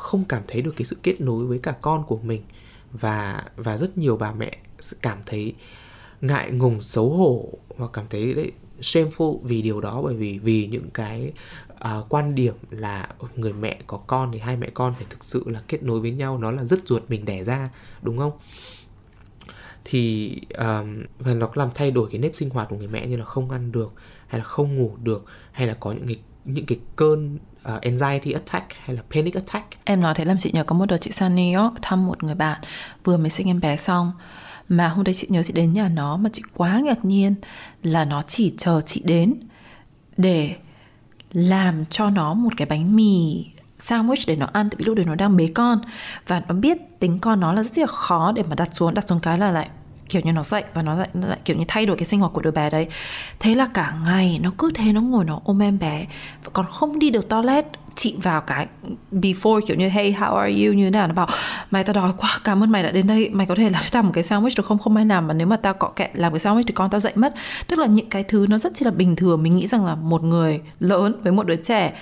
không 0.00 0.24
cảm 0.24 0.42
thấy 0.48 0.62
được 0.62 0.74
cái 0.76 0.84
sự 0.84 0.96
kết 1.02 1.20
nối 1.20 1.44
với 1.44 1.58
cả 1.58 1.74
con 1.80 2.04
của 2.06 2.18
mình. 2.18 2.42
Và 2.92 3.44
và 3.56 3.76
rất 3.76 3.98
nhiều 3.98 4.16
bà 4.16 4.32
mẹ 4.32 4.58
cảm 5.02 5.18
thấy 5.26 5.54
ngại 6.20 6.50
ngùng 6.50 6.82
xấu 6.82 7.10
hổ 7.10 7.48
hoặc 7.76 7.90
cảm 7.92 8.06
thấy 8.10 8.34
đấy 8.34 8.52
shameful 8.80 9.38
vì 9.42 9.62
điều 9.62 9.80
đó. 9.80 10.02
Bởi 10.02 10.14
vì 10.14 10.38
vì 10.38 10.66
những 10.66 10.90
cái 10.94 11.32
uh, 11.72 12.06
quan 12.08 12.34
điểm 12.34 12.54
là 12.70 13.08
người 13.36 13.52
mẹ 13.52 13.80
có 13.86 13.96
con 13.96 14.32
thì 14.32 14.38
hai 14.38 14.56
mẹ 14.56 14.70
con 14.74 14.94
phải 14.94 15.06
thực 15.10 15.24
sự 15.24 15.44
là 15.46 15.62
kết 15.68 15.82
nối 15.82 16.00
với 16.00 16.12
nhau 16.12 16.38
nó 16.38 16.50
là 16.50 16.64
rất 16.64 16.86
ruột 16.86 17.02
mình 17.08 17.24
đẻ 17.24 17.44
ra 17.44 17.70
đúng 18.02 18.18
không? 18.18 18.32
Thì 19.84 20.36
um, 20.58 21.04
và 21.18 21.34
nó 21.34 21.50
làm 21.54 21.68
thay 21.74 21.90
đổi 21.90 22.08
cái 22.10 22.20
nếp 22.20 22.34
sinh 22.34 22.50
hoạt 22.50 22.68
của 22.68 22.76
người 22.76 22.88
mẹ 22.88 23.06
như 23.06 23.16
là 23.16 23.24
không 23.24 23.50
ăn 23.50 23.72
được 23.72 23.92
hay 24.26 24.38
là 24.38 24.44
không 24.44 24.76
ngủ 24.76 24.96
được 25.02 25.24
hay 25.52 25.66
là 25.66 25.76
có 25.80 25.92
những 25.92 26.06
cái 26.06 26.16
những 26.44 26.66
cái 26.66 26.78
cơn 26.96 27.38
uh, 27.68 27.80
anxiety 27.80 28.32
attack 28.32 28.66
hay 28.84 28.96
là 28.96 29.02
panic 29.10 29.34
attack? 29.34 29.66
Em 29.84 30.00
nói 30.00 30.14
thế 30.14 30.24
làm 30.24 30.38
chị 30.38 30.50
nhớ 30.52 30.64
có 30.64 30.76
một 30.76 30.86
đợt 30.86 30.96
chị 30.96 31.10
sang 31.10 31.36
New 31.36 31.62
York 31.62 31.74
thăm 31.82 32.06
một 32.06 32.22
người 32.22 32.34
bạn 32.34 32.60
vừa 33.04 33.16
mới 33.16 33.30
sinh 33.30 33.46
em 33.46 33.60
bé 33.60 33.76
xong. 33.76 34.12
Mà 34.68 34.88
hôm 34.88 35.04
đấy 35.04 35.14
chị 35.14 35.26
nhớ 35.30 35.42
chị 35.42 35.52
đến 35.52 35.72
nhà 35.72 35.88
nó 35.88 36.16
mà 36.16 36.30
chị 36.32 36.42
quá 36.54 36.80
ngạc 36.80 37.04
nhiên 37.04 37.34
là 37.82 38.04
nó 38.04 38.22
chỉ 38.22 38.54
chờ 38.58 38.80
chị 38.86 39.02
đến 39.04 39.34
để 40.16 40.54
làm 41.32 41.84
cho 41.90 42.10
nó 42.10 42.34
một 42.34 42.52
cái 42.56 42.66
bánh 42.66 42.96
mì 42.96 43.46
sandwich 43.80 44.24
để 44.26 44.36
nó 44.36 44.48
ăn 44.52 44.70
tại 44.70 44.76
vì 44.78 44.84
lúc 44.84 44.96
đấy 44.96 45.06
nó 45.06 45.14
đang 45.14 45.36
bế 45.36 45.48
con. 45.54 45.80
Và 46.26 46.42
nó 46.48 46.54
biết 46.54 47.00
tính 47.00 47.18
con 47.18 47.40
nó 47.40 47.52
là 47.52 47.62
rất 47.62 47.78
là 47.78 47.86
khó 47.86 48.32
để 48.32 48.42
mà 48.42 48.54
đặt 48.54 48.70
xuống 48.72 48.94
đặt 48.94 49.08
xuống 49.08 49.20
cái 49.20 49.38
là 49.38 49.50
lại 49.50 49.68
kiểu 50.10 50.22
như 50.24 50.32
nó 50.32 50.42
dậy 50.42 50.64
và 50.74 50.82
nó 50.82 50.94
lại, 50.94 51.08
nó 51.14 51.28
lại 51.28 51.38
kiểu 51.44 51.56
như 51.56 51.64
thay 51.68 51.86
đổi 51.86 51.96
cái 51.96 52.04
sinh 52.04 52.20
hoạt 52.20 52.32
của 52.32 52.40
đứa 52.40 52.50
bé 52.50 52.70
đấy. 52.70 52.86
Thế 53.38 53.54
là 53.54 53.66
cả 53.74 53.94
ngày 54.04 54.40
nó 54.42 54.50
cứ 54.58 54.70
thế 54.74 54.92
nó 54.92 55.00
ngồi 55.00 55.24
nó 55.24 55.40
ôm 55.44 55.62
em 55.62 55.78
bé 55.78 56.06
và 56.44 56.50
còn 56.52 56.66
không 56.66 56.98
đi 56.98 57.10
được 57.10 57.28
toilet 57.28 57.66
chị 57.94 58.16
vào 58.22 58.40
cái 58.40 58.66
before 59.12 59.60
kiểu 59.60 59.76
như 59.76 59.88
hey 59.88 60.12
how 60.12 60.36
are 60.36 60.52
you? 60.52 60.72
như 60.72 60.84
thế 60.84 60.90
nào 60.90 61.06
nó 61.06 61.14
bảo 61.14 61.28
mày 61.70 61.84
tao 61.84 61.94
đói 61.94 62.12
quá 62.16 62.38
cảm 62.44 62.62
ơn 62.62 62.70
mày 62.70 62.82
đã 62.82 62.90
đến 62.90 63.06
đây 63.06 63.30
mày 63.32 63.46
có 63.46 63.54
thể 63.54 63.70
làm 63.70 63.82
cho 63.82 63.88
tao 63.92 64.02
một 64.02 64.10
cái 64.14 64.24
sandwich 64.24 64.54
được 64.56 64.66
không? 64.66 64.78
Không 64.78 64.94
may 64.94 65.06
làm 65.06 65.26
mà 65.26 65.34
nếu 65.34 65.46
mà 65.46 65.56
tao 65.56 65.74
cọ 65.74 65.88
kẹ 65.88 66.10
làm 66.14 66.32
cái 66.32 66.38
sandwich 66.38 66.62
thì 66.66 66.74
con 66.74 66.90
tao 66.90 67.00
dậy 67.00 67.12
mất. 67.16 67.34
Tức 67.66 67.78
là 67.78 67.86
những 67.86 68.08
cái 68.08 68.24
thứ 68.24 68.46
nó 68.48 68.58
rất 68.58 68.74
chi 68.74 68.84
là 68.84 68.90
bình 68.90 69.16
thường 69.16 69.42
mình 69.42 69.56
nghĩ 69.56 69.66
rằng 69.66 69.84
là 69.84 69.94
một 69.94 70.22
người 70.22 70.60
lớn 70.80 71.20
với 71.22 71.32
một 71.32 71.46
đứa 71.46 71.56
trẻ 71.56 71.92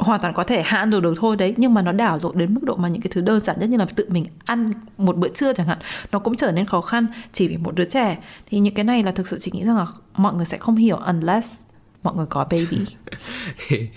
hoàn 0.00 0.20
toàn 0.20 0.34
có 0.34 0.44
thể 0.44 0.62
handle 0.62 1.00
được 1.00 1.14
thôi 1.16 1.36
đấy. 1.36 1.54
Nhưng 1.56 1.74
mà 1.74 1.82
nó 1.82 1.92
đảo 1.92 2.18
lộn 2.22 2.38
đến 2.38 2.54
mức 2.54 2.62
độ 2.62 2.76
mà 2.76 2.88
những 2.88 3.02
cái 3.02 3.10
thứ 3.14 3.20
đơn 3.20 3.40
giản 3.40 3.60
nhất 3.60 3.68
như 3.68 3.76
là 3.76 3.86
tự 3.96 4.06
mình 4.08 4.26
ăn 4.44 4.72
một 4.98 5.16
bữa 5.16 5.28
trưa 5.28 5.52
chẳng 5.52 5.66
hạn 5.66 5.78
nó 6.12 6.18
cũng 6.18 6.36
trở 6.36 6.52
nên 6.52 6.66
khó 6.66 6.80
khăn 6.80 7.06
chỉ 7.32 7.48
vì 7.48 7.56
một 7.56 7.74
đứa 7.74 7.84
trẻ. 7.84 8.18
Thì 8.46 8.58
những 8.58 8.74
cái 8.74 8.84
này 8.84 9.02
là 9.02 9.12
thực 9.12 9.28
sự 9.28 9.38
chị 9.38 9.50
nghĩ 9.54 9.64
rằng 9.64 9.76
là 9.76 9.86
mọi 10.16 10.34
người 10.34 10.46
sẽ 10.46 10.58
không 10.58 10.76
hiểu 10.76 10.96
unless 10.96 11.60
mọi 12.02 12.14
người 12.14 12.26
có 12.26 12.44
baby. 12.44 12.84
Thì, 13.68 13.88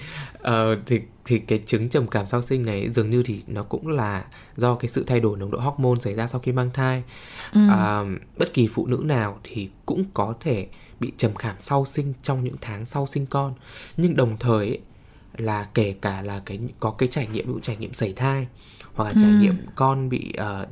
uh, 0.47 0.77
thì 0.85 1.01
thì 1.25 1.39
cái 1.39 1.59
chứng 1.65 1.89
trầm 1.89 2.07
cảm 2.07 2.25
sau 2.25 2.41
sinh 2.41 2.65
này 2.65 2.89
dường 2.89 3.09
như 3.09 3.23
thì 3.25 3.41
nó 3.47 3.63
cũng 3.63 3.87
là 3.87 4.25
do 4.55 4.75
cái 4.75 4.89
sự 4.89 5.03
thay 5.07 5.19
đổi 5.19 5.37
nồng 5.37 5.51
độ 5.51 5.59
hormone 5.59 5.99
xảy 5.99 6.13
ra 6.13 6.27
sau 6.27 6.39
khi 6.39 6.51
mang 6.51 6.69
thai. 6.73 7.03
Ừ. 7.53 7.59
uh, 7.67 8.21
bất 8.37 8.53
kỳ 8.53 8.67
phụ 8.67 8.87
nữ 8.87 9.01
nào 9.03 9.39
thì 9.43 9.69
cũng 9.85 10.03
có 10.13 10.33
thể 10.39 10.67
bị 10.99 11.11
trầm 11.17 11.31
cảm 11.39 11.55
sau 11.59 11.85
sinh 11.85 12.13
trong 12.21 12.43
những 12.43 12.55
tháng 12.61 12.85
sau 12.85 13.07
sinh 13.07 13.25
con. 13.25 13.53
Nhưng 13.97 14.15
đồng 14.15 14.37
thời 14.37 14.67
ấy, 14.67 14.79
là 15.37 15.67
kể 15.73 15.95
cả 16.01 16.21
là 16.21 16.41
cái 16.45 16.59
có 16.79 16.91
cái 16.91 17.09
trải 17.11 17.27
nghiệm 17.27 17.47
ví 17.47 17.53
dụ 17.53 17.59
trải 17.59 17.75
nghiệm 17.75 17.93
sảy 17.93 18.13
thai 18.13 18.47
hoặc 18.93 19.05
là 19.05 19.13
trải 19.13 19.31
ừ. 19.31 19.37
nghiệm 19.41 19.55
con 19.75 20.09
bị 20.09 20.33
uh, 20.61 20.67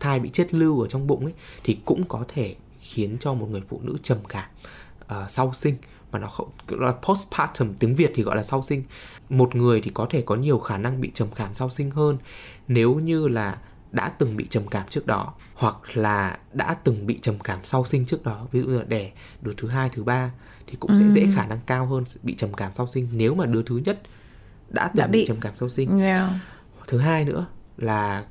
thai 0.00 0.20
bị 0.20 0.28
chết 0.28 0.54
lưu 0.54 0.80
ở 0.80 0.86
trong 0.88 1.06
bụng 1.06 1.24
ấy 1.24 1.34
thì 1.64 1.78
cũng 1.84 2.04
có 2.08 2.24
thể 2.28 2.54
khiến 2.78 3.16
cho 3.20 3.34
một 3.34 3.46
người 3.50 3.62
phụ 3.68 3.80
nữ 3.82 3.96
trầm 4.02 4.18
cảm 4.28 4.48
uh, 5.04 5.30
sau 5.30 5.52
sinh. 5.52 5.74
Và 6.10 6.18
nó 6.18 6.26
không 6.26 6.50
là 6.68 6.92
postpartum 6.92 7.74
tiếng 7.78 7.94
Việt 7.94 8.12
thì 8.14 8.22
gọi 8.22 8.36
là 8.36 8.42
sau 8.42 8.62
sinh. 8.62 8.82
Một 9.28 9.54
người 9.54 9.80
thì 9.80 9.90
có 9.94 10.06
thể 10.10 10.22
có 10.22 10.34
nhiều 10.34 10.58
khả 10.58 10.78
năng 10.78 11.00
bị 11.00 11.10
trầm 11.14 11.28
cảm 11.34 11.54
sau 11.54 11.70
sinh 11.70 11.90
hơn 11.90 12.18
nếu 12.68 12.94
như 12.94 13.28
là 13.28 13.58
đã 13.92 14.08
từng 14.08 14.36
bị 14.36 14.46
trầm 14.50 14.68
cảm 14.68 14.88
trước 14.88 15.06
đó 15.06 15.34
hoặc 15.54 15.76
là 15.94 16.38
đã 16.52 16.74
từng 16.74 17.06
bị 17.06 17.18
trầm 17.22 17.38
cảm 17.38 17.58
sau 17.64 17.84
sinh 17.84 18.06
trước 18.06 18.24
đó. 18.24 18.46
Ví 18.52 18.60
dụ 18.60 18.68
như 18.68 18.78
là 18.78 18.84
đẻ 18.84 19.12
đứa 19.40 19.52
thứ 19.56 19.68
hai 19.68 19.88
thứ 19.88 20.04
ba 20.04 20.30
thì 20.72 20.78
cũng 20.80 20.90
ừ. 20.90 20.96
sẽ 20.98 21.10
dễ 21.10 21.26
khả 21.34 21.46
năng 21.46 21.60
cao 21.66 21.86
hơn 21.86 22.04
bị 22.22 22.34
trầm 22.34 22.54
cảm 22.54 22.72
sau 22.74 22.86
sinh 22.86 23.08
nếu 23.12 23.34
mà 23.34 23.46
đứa 23.46 23.62
thứ 23.62 23.80
nhất 23.84 24.02
đã 24.68 24.88
từng 24.88 25.00
đã 25.00 25.06
bị. 25.06 25.20
bị 25.20 25.26
trầm 25.26 25.36
cảm 25.40 25.56
sau 25.56 25.68
sinh 25.68 25.98
yeah. 25.98 26.30
thứ 26.86 26.98
hai 26.98 27.24
nữa 27.24 27.46
là 27.76 28.24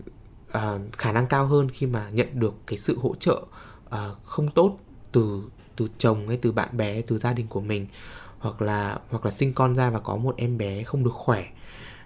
uh, 0.57 0.81
khả 0.97 1.11
năng 1.11 1.27
cao 1.27 1.47
hơn 1.47 1.69
khi 1.69 1.87
mà 1.87 2.09
nhận 2.09 2.27
được 2.33 2.53
cái 2.67 2.77
sự 2.77 2.99
hỗ 2.99 3.15
trợ 3.19 3.41
uh, 3.85 3.93
không 4.23 4.47
tốt 4.47 4.77
từ 5.11 5.43
từ 5.75 5.87
chồng 5.97 6.27
hay 6.27 6.37
từ 6.37 6.51
bạn 6.51 6.77
bè 6.77 7.01
từ 7.01 7.17
gia 7.17 7.33
đình 7.33 7.47
của 7.47 7.61
mình 7.61 7.87
hoặc 8.39 8.61
là 8.61 8.99
hoặc 9.09 9.25
là 9.25 9.31
sinh 9.31 9.53
con 9.53 9.75
ra 9.75 9.89
và 9.89 9.99
có 9.99 10.17
một 10.17 10.35
em 10.37 10.57
bé 10.57 10.83
không 10.83 11.03
được 11.03 11.13
khỏe 11.13 11.39
yeah. 11.39 11.53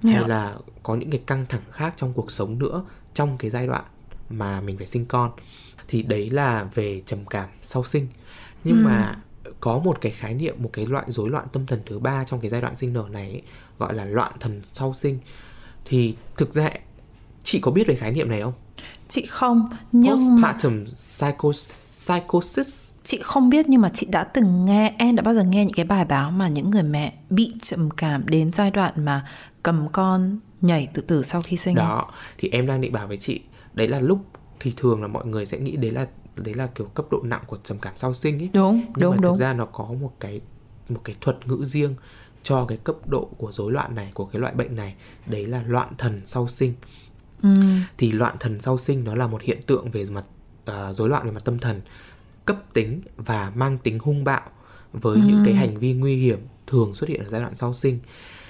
hay 0.04 0.28
là 0.28 0.56
có 0.84 0.96
những 0.96 1.12
cái 1.12 1.22
căng 1.28 1.46
thẳng 1.50 1.64
khác 1.72 1.94
trong 1.98 2.14
cuộc 2.14 2.32
sống 2.32 2.60
nữa 2.60 2.84
trong 3.14 3.38
cái 3.38 3.50
giai 3.50 3.68
đoạn 3.68 3.86
mà 4.30 4.62
mình 4.62 4.78
phải 4.78 4.88
sinh 4.88 5.06
con 5.06 5.32
thì 5.88 6.04
đấy 6.04 6.30
là 6.30 6.68
về 6.74 7.02
trầm 7.06 7.26
cảm 7.26 7.50
sau 7.62 7.84
sinh 7.84 8.08
nhưng 8.64 8.78
ừ. 8.78 8.82
mà 8.86 9.16
có 9.66 9.80
một 9.80 10.02
cái 10.02 10.12
khái 10.12 10.34
niệm 10.34 10.56
một 10.60 10.70
cái 10.74 10.86
loại 10.86 11.06
rối 11.08 11.30
loạn 11.30 11.48
tâm 11.52 11.66
thần 11.66 11.80
thứ 11.86 12.00
ba 12.00 12.24
trong 12.24 12.40
cái 12.40 12.50
giai 12.50 12.62
đoạn 12.62 12.76
sinh 12.76 12.94
nở 12.94 13.06
này 13.12 13.30
ấy, 13.30 13.42
gọi 13.80 13.94
là 13.94 14.06
loạn 14.06 14.32
thần 14.40 14.60
sau 14.74 14.94
sinh. 14.94 15.20
Thì 15.86 16.16
thực 16.38 16.54
ra 16.54 16.70
chị 17.44 17.60
có 17.60 17.72
biết 17.72 17.88
về 17.88 17.96
khái 17.96 18.12
niệm 18.12 18.30
này 18.30 18.42
không? 18.42 18.54
Chị 19.10 19.26
không 19.26 19.70
nhưng 19.92 20.16
postpartum 20.16 20.86
psycho 20.86 21.52
psychosis. 21.52 22.92
Chị 23.04 23.20
không 23.24 23.50
biết 23.50 23.66
nhưng 23.70 23.82
mà 23.82 23.92
chị 23.94 24.08
đã 24.10 24.24
từng 24.24 24.66
nghe 24.66 24.96
em 24.98 25.16
đã 25.16 25.24
bao 25.24 25.34
giờ 25.34 25.44
nghe 25.44 25.66
những 25.66 25.74
cái 25.74 25.86
bài 25.86 26.06
báo 26.06 26.32
mà 26.32 26.48
những 26.48 26.70
người 26.72 26.84
mẹ 26.84 27.14
bị 27.30 27.54
trầm 27.62 27.90
cảm 27.98 28.28
đến 28.28 28.52
giai 28.54 28.72
đoạn 28.72 29.06
mà 29.06 29.26
cầm 29.64 29.88
con 29.92 30.40
nhảy 30.62 30.88
tự 30.94 31.02
tử 31.02 31.24
sau 31.24 31.42
khi 31.42 31.58
sinh 31.58 31.76
đó 31.76 32.12
thì 32.38 32.50
em 32.52 32.68
đang 32.68 32.82
định 32.82 32.92
bảo 32.92 33.08
với 33.08 33.18
chị 33.18 33.42
đấy 33.74 33.88
là 33.88 34.00
lúc 34.00 34.20
thì 34.60 34.74
thường 34.78 35.02
là 35.02 35.08
mọi 35.08 35.26
người 35.26 35.46
sẽ 35.46 35.60
nghĩ 35.60 35.76
đấy 35.76 35.92
là 35.92 36.08
đấy 36.36 36.54
là 36.54 36.68
kiểu 36.68 36.88
cấp 36.88 37.06
độ 37.12 37.22
nặng 37.24 37.44
của 37.48 37.58
trầm 37.64 37.80
cảm 37.80 37.94
sau 37.96 38.14
sinh 38.14 38.40
ấy 38.40 38.50
đúng 38.54 38.76
nhưng 38.76 38.94
đúng 38.96 39.12
mà 39.12 39.18
đúng 39.22 39.34
thực 39.34 39.40
ra 39.40 39.54
nó 39.54 39.66
có 39.66 39.84
một 39.84 40.14
cái 40.20 40.42
một 40.90 41.02
cái 41.04 41.16
thuật 41.22 41.48
ngữ 41.48 41.64
riêng 41.64 41.96
cho 42.44 42.66
cái 42.66 42.78
cấp 42.78 42.96
độ 43.08 43.30
của 43.38 43.52
rối 43.52 43.72
loạn 43.72 43.96
này 43.96 44.12
của 44.14 44.26
cái 44.26 44.42
loại 44.42 44.54
bệnh 44.54 44.76
này 44.76 44.96
đấy 45.26 45.46
là 45.46 45.64
loạn 45.68 45.90
thần 45.98 46.22
sau 46.26 46.48
sinh 46.48 46.74
ừ. 47.44 47.50
thì 47.98 48.12
loạn 48.12 48.36
thần 48.40 48.62
sau 48.62 48.78
sinh 48.78 49.04
nó 49.04 49.16
là 49.16 49.28
một 49.28 49.42
hiện 49.42 49.62
tượng 49.68 49.92
về 49.92 50.04
mặt 50.12 50.26
uh, 50.72 50.96
rối 50.96 51.10
loạn 51.10 51.26
về 51.26 51.32
mặt 51.32 51.46
tâm 51.46 51.60
thần 51.60 51.82
cấp 52.46 52.58
tính 52.74 53.02
và 53.18 53.52
mang 53.56 53.78
tính 53.78 54.00
hung 54.00 54.24
bạo 54.24 54.50
với 54.94 55.16
ừ. 55.16 55.22
những 55.28 55.42
cái 55.46 55.54
hành 55.54 55.78
vi 55.78 55.94
nguy 55.94 56.16
hiểm 56.16 56.40
thường 56.68 56.94
xuất 56.94 57.10
hiện 57.10 57.24
ở 57.24 57.30
giai 57.30 57.42
đoạn 57.42 57.56
sau 57.56 57.74
sinh 57.74 58.00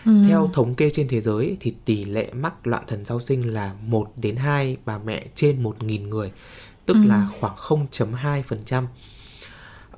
Ừ. 0.06 0.12
Theo 0.28 0.50
thống 0.54 0.76
kê 0.76 0.90
trên 0.90 1.08
thế 1.08 1.22
giới 1.22 1.58
thì 1.60 1.74
tỷ 1.86 2.06
lệ 2.06 2.30
mắc 2.34 2.68
loạn 2.68 2.84
thần 2.88 3.06
sau 3.06 3.20
sinh 3.20 3.54
là 3.54 3.74
1 3.86 4.12
đến 4.16 4.36
2 4.36 4.78
bà 4.86 4.98
mẹ 4.98 5.26
trên 5.36 5.64
1.000 5.64 6.08
người, 6.08 6.32
tức 6.86 6.94
ừ. 6.94 7.08
là 7.08 7.28
khoảng 7.40 7.56
0.2%. 7.56 8.86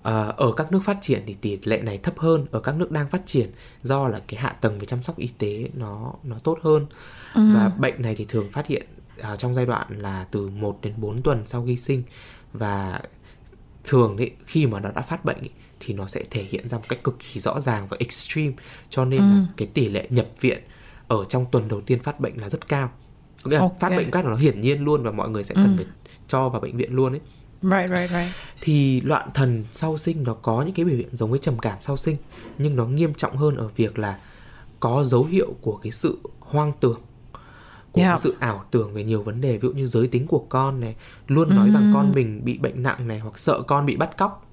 À, 0.03 0.13
ở 0.37 0.51
các 0.57 0.71
nước 0.71 0.79
phát 0.83 0.97
triển 1.01 1.23
thì 1.27 1.33
tỷ 1.33 1.59
lệ 1.63 1.81
này 1.81 1.97
thấp 1.97 2.19
hơn 2.19 2.45
ở 2.51 2.59
các 2.59 2.75
nước 2.75 2.91
đang 2.91 3.09
phát 3.09 3.21
triển 3.25 3.51
do 3.83 4.07
là 4.07 4.21
cái 4.27 4.39
hạ 4.39 4.49
tầng 4.49 4.79
về 4.79 4.85
chăm 4.85 5.01
sóc 5.01 5.17
y 5.17 5.29
tế 5.37 5.69
nó 5.73 6.13
nó 6.23 6.37
tốt 6.43 6.59
hơn 6.61 6.85
ừ. 7.33 7.41
và 7.53 7.69
bệnh 7.69 8.01
này 8.01 8.15
thì 8.15 8.25
thường 8.25 8.51
phát 8.51 8.67
hiện 8.67 8.85
uh, 9.33 9.39
trong 9.39 9.53
giai 9.53 9.65
đoạn 9.65 9.99
là 9.99 10.25
từ 10.31 10.49
1 10.49 10.77
đến 10.81 10.93
4 10.97 11.21
tuần 11.21 11.43
sau 11.45 11.65
khi 11.65 11.77
sinh 11.77 12.03
và 12.53 13.01
thường 13.83 14.15
đấy 14.17 14.31
khi 14.45 14.67
mà 14.67 14.79
nó 14.79 14.91
đã 14.95 15.01
phát 15.01 15.25
bệnh 15.25 15.41
ý, 15.41 15.49
thì 15.79 15.93
nó 15.93 16.07
sẽ 16.07 16.23
thể 16.31 16.43
hiện 16.43 16.67
ra 16.67 16.77
một 16.77 16.83
cách 16.89 17.03
cực 17.03 17.15
kỳ 17.19 17.39
rõ 17.39 17.59
ràng 17.59 17.87
và 17.87 17.97
extreme 17.99 18.53
cho 18.89 19.05
nên 19.05 19.19
ừ. 19.19 19.25
là 19.25 19.45
cái 19.57 19.67
tỷ 19.73 19.89
lệ 19.89 20.07
nhập 20.09 20.27
viện 20.39 20.59
ở 21.07 21.25
trong 21.25 21.45
tuần 21.51 21.67
đầu 21.67 21.81
tiên 21.81 22.03
phát 22.03 22.19
bệnh 22.19 22.41
là 22.41 22.49
rất 22.49 22.67
cao 22.67 22.91
nghĩa 23.47 23.55
là 23.55 23.61
okay. 23.61 23.77
phát 23.79 23.89
bệnh 23.89 24.09
là 24.13 24.21
nó 24.21 24.35
hiển 24.35 24.61
nhiên 24.61 24.83
luôn 24.83 25.03
và 25.03 25.11
mọi 25.11 25.29
người 25.29 25.43
sẽ 25.43 25.55
cần 25.55 25.77
ừ. 25.77 25.83
phải 25.83 25.85
cho 26.27 26.49
vào 26.49 26.61
bệnh 26.61 26.77
viện 26.77 26.95
luôn 26.95 27.13
ấy 27.13 27.21
Right, 27.61 27.89
right, 27.89 28.09
right. 28.09 28.31
thì 28.61 29.01
loạn 29.01 29.29
thần 29.33 29.63
sau 29.71 29.97
sinh 29.97 30.23
nó 30.23 30.33
có 30.33 30.61
những 30.61 30.73
cái 30.73 30.85
biểu 30.85 30.97
hiện 30.97 31.09
giống 31.11 31.29
với 31.29 31.39
trầm 31.39 31.59
cảm 31.59 31.77
sau 31.81 31.97
sinh 31.97 32.15
nhưng 32.57 32.75
nó 32.75 32.85
nghiêm 32.85 33.13
trọng 33.13 33.37
hơn 33.37 33.55
ở 33.55 33.67
việc 33.75 33.99
là 33.99 34.17
có 34.79 35.03
dấu 35.03 35.23
hiệu 35.23 35.55
của 35.61 35.79
cái 35.83 35.91
sự 35.91 36.19
hoang 36.39 36.71
tưởng 36.79 36.99
của 37.91 38.01
Yeah. 38.01 38.19
sự 38.19 38.35
ảo 38.39 38.65
tưởng 38.71 38.93
về 38.93 39.03
nhiều 39.03 39.21
vấn 39.21 39.41
đề 39.41 39.57
ví 39.57 39.67
dụ 39.67 39.71
như 39.71 39.87
giới 39.87 40.07
tính 40.07 40.27
của 40.27 40.45
con 40.49 40.79
này 40.79 40.95
luôn 41.27 41.55
nói 41.55 41.69
rằng 41.71 41.91
con 41.93 42.11
mình 42.15 42.41
bị 42.45 42.57
bệnh 42.57 42.83
nặng 42.83 43.07
này 43.07 43.19
hoặc 43.19 43.39
sợ 43.39 43.61
con 43.61 43.85
bị 43.85 43.95
bắt 43.95 44.17
cóc 44.17 44.43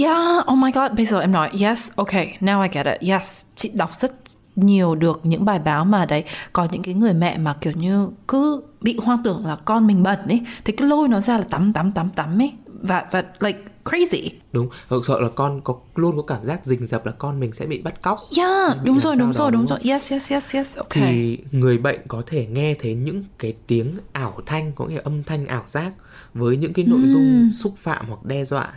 Yeah, 0.00 0.44
oh 0.52 0.58
my 0.58 0.70
god, 0.74 0.92
bây 0.96 1.06
giờ 1.06 1.20
em 1.20 1.32
nói 1.32 1.50
yes, 1.60 1.90
okay, 1.94 2.36
now 2.40 2.62
I 2.62 2.68
get 2.72 2.86
it. 2.86 3.10
Yes, 3.10 3.46
chị 3.54 3.70
đọc 3.74 3.90
rất 3.96 4.14
nhiều 4.56 4.94
được 4.94 5.20
những 5.22 5.44
bài 5.44 5.58
báo 5.58 5.84
mà 5.84 6.06
đấy 6.06 6.24
có 6.52 6.68
những 6.72 6.82
cái 6.82 6.94
người 6.94 7.14
mẹ 7.14 7.38
mà 7.38 7.54
kiểu 7.60 7.72
như 7.72 8.08
cứ 8.28 8.62
bị 8.80 8.98
hoang 9.02 9.22
tưởng 9.24 9.46
là 9.46 9.56
con 9.56 9.86
mình 9.86 10.02
bẩn 10.02 10.18
ấy 10.28 10.42
thì 10.64 10.72
cứ 10.72 10.86
lôi 10.86 11.08
nó 11.08 11.20
ra 11.20 11.38
là 11.38 11.44
tắm 11.50 11.72
tắm 11.72 11.92
tắm 11.92 12.10
tắm 12.10 12.42
ấy 12.42 12.52
và 12.66 13.06
và 13.10 13.24
like 13.40 13.58
crazy. 13.84 14.28
Đúng 14.52 14.68
hoặc 14.88 14.98
sợ 15.06 15.20
là 15.20 15.28
con 15.34 15.60
có 15.64 15.76
luôn 15.94 16.16
có 16.16 16.22
cảm 16.22 16.46
giác 16.46 16.64
rình 16.64 16.86
rập 16.86 17.06
là 17.06 17.12
con 17.12 17.40
mình 17.40 17.52
sẽ 17.52 17.66
bị 17.66 17.82
bắt 17.82 18.02
cóc. 18.02 18.18
Yeah 18.36 18.84
đúng 18.84 19.00
rồi 19.00 19.16
đúng 19.16 19.32
rồi 19.32 19.50
đúng 19.50 19.60
đúng 19.60 19.66
rồi. 19.66 19.78
Yes 19.82 20.12
yes 20.12 20.32
yes 20.32 20.54
yes 20.54 20.76
okay 20.78 21.02
thì 21.02 21.38
người 21.52 21.78
bệnh 21.78 22.00
có 22.08 22.22
thể 22.26 22.46
nghe 22.46 22.74
thấy 22.74 22.94
những 22.94 23.24
cái 23.38 23.54
tiếng 23.66 23.96
ảo 24.12 24.40
thanh 24.46 24.72
có 24.72 24.86
nghĩa 24.86 25.00
âm 25.04 25.24
thanh 25.24 25.46
ảo 25.46 25.62
giác 25.66 25.92
với 26.34 26.56
những 26.56 26.72
cái 26.72 26.84
nội 26.84 27.00
dung 27.04 27.50
xúc 27.52 27.74
phạm 27.76 28.08
hoặc 28.08 28.24
đe 28.24 28.44
dọa 28.44 28.72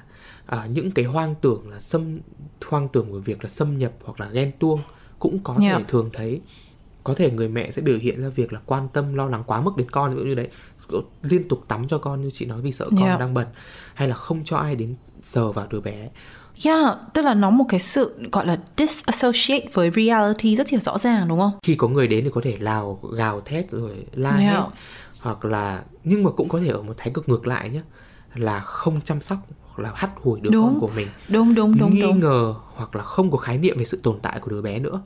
à, 0.45 0.67
những 0.73 0.91
cái 0.91 1.05
hoang 1.05 1.35
tưởng 1.41 1.69
là 1.71 1.79
xâm 1.79 2.19
hoang 2.69 2.87
tưởng 2.87 3.11
của 3.11 3.19
việc 3.19 3.43
là 3.43 3.49
xâm 3.49 3.77
nhập 3.77 3.91
hoặc 4.03 4.19
là 4.19 4.29
ghen 4.29 4.51
tuông 4.59 4.81
cũng 5.25 5.39
có 5.43 5.55
thể 5.59 5.65
Yeah. 5.65 5.87
thường 5.87 6.09
thấy 6.13 6.41
có 7.03 7.13
thể 7.13 7.31
người 7.31 7.47
mẹ 7.47 7.71
sẽ 7.71 7.81
biểu 7.81 7.97
hiện 7.97 8.21
ra 8.21 8.29
việc 8.29 8.53
là 8.53 8.59
quan 8.65 8.87
tâm 8.93 9.13
lo 9.15 9.25
lắng 9.25 9.43
quá 9.45 9.61
mức 9.61 9.77
đến 9.77 9.89
con 9.91 10.15
ví 10.15 10.19
dụ 10.21 10.25
như 10.27 10.35
đấy 10.35 10.47
liên 11.23 11.47
tục 11.47 11.63
tắm 11.67 11.87
cho 11.87 11.97
con 11.97 12.21
như 12.21 12.29
chị 12.33 12.45
nói 12.45 12.61
vì 12.61 12.71
sợ 12.71 12.85
con 12.89 13.03
Yeah. 13.05 13.19
đang 13.19 13.33
bẩn 13.33 13.47
hay 13.93 14.07
là 14.07 14.15
không 14.15 14.43
cho 14.43 14.57
ai 14.57 14.75
đến 14.75 14.95
sờ 15.21 15.51
vào 15.51 15.67
đứa 15.69 15.81
bé 15.81 16.09
yeah 16.65 16.97
tức 17.13 17.21
là 17.25 17.33
nó 17.33 17.49
một 17.49 17.65
cái 17.69 17.79
sự 17.79 18.15
gọi 18.31 18.45
là 18.47 18.59
disassociate 18.77 19.65
với 19.73 19.91
reality 19.91 20.55
rất 20.55 20.73
là 20.73 20.79
rõ 20.79 20.97
ràng 20.97 21.27
đúng 21.27 21.39
không 21.39 21.51
khi 21.63 21.75
có 21.75 21.87
người 21.87 22.07
đến 22.07 22.23
thì 22.23 22.29
có 22.33 22.41
thể 22.43 22.57
lào 22.59 22.99
gào 23.17 23.41
thét 23.41 23.71
rồi 23.71 24.05
la 24.13 24.37
Yeah. 24.37 24.53
hét 24.53 24.61
hoặc 25.19 25.45
là 25.45 25.83
nhưng 26.03 26.23
mà 26.23 26.31
cũng 26.31 26.49
có 26.49 26.59
thể 26.59 26.67
ở 26.67 26.81
một 26.81 26.93
thái 26.97 27.11
cực 27.13 27.29
ngược 27.29 27.47
lại 27.47 27.69
nhé 27.69 27.81
là 28.35 28.59
không 28.59 29.01
chăm 29.01 29.21
sóc 29.21 29.37
hoặc 29.61 29.83
là 29.83 29.91
hắt 29.95 30.09
hủi 30.15 30.39
đứa 30.39 30.49
Đúng. 30.49 30.65
con 30.65 30.79
của 30.79 30.89
mình 30.95 31.07
đúng 31.29 31.55
đúng 31.55 31.77
đúng 31.79 31.93
nghi 31.93 32.01
đúng 32.01 32.19
ngờ 32.19 32.55
hoặc 32.75 32.95
là 32.95 33.03
không 33.03 33.31
có 33.31 33.37
khái 33.37 33.57
niệm 33.57 33.77
về 33.77 33.85
sự 33.85 33.99
tồn 34.03 34.19
tại 34.21 34.39
của 34.39 34.49
đứa 34.51 34.61
bé 34.61 34.79
nữa 34.79 35.01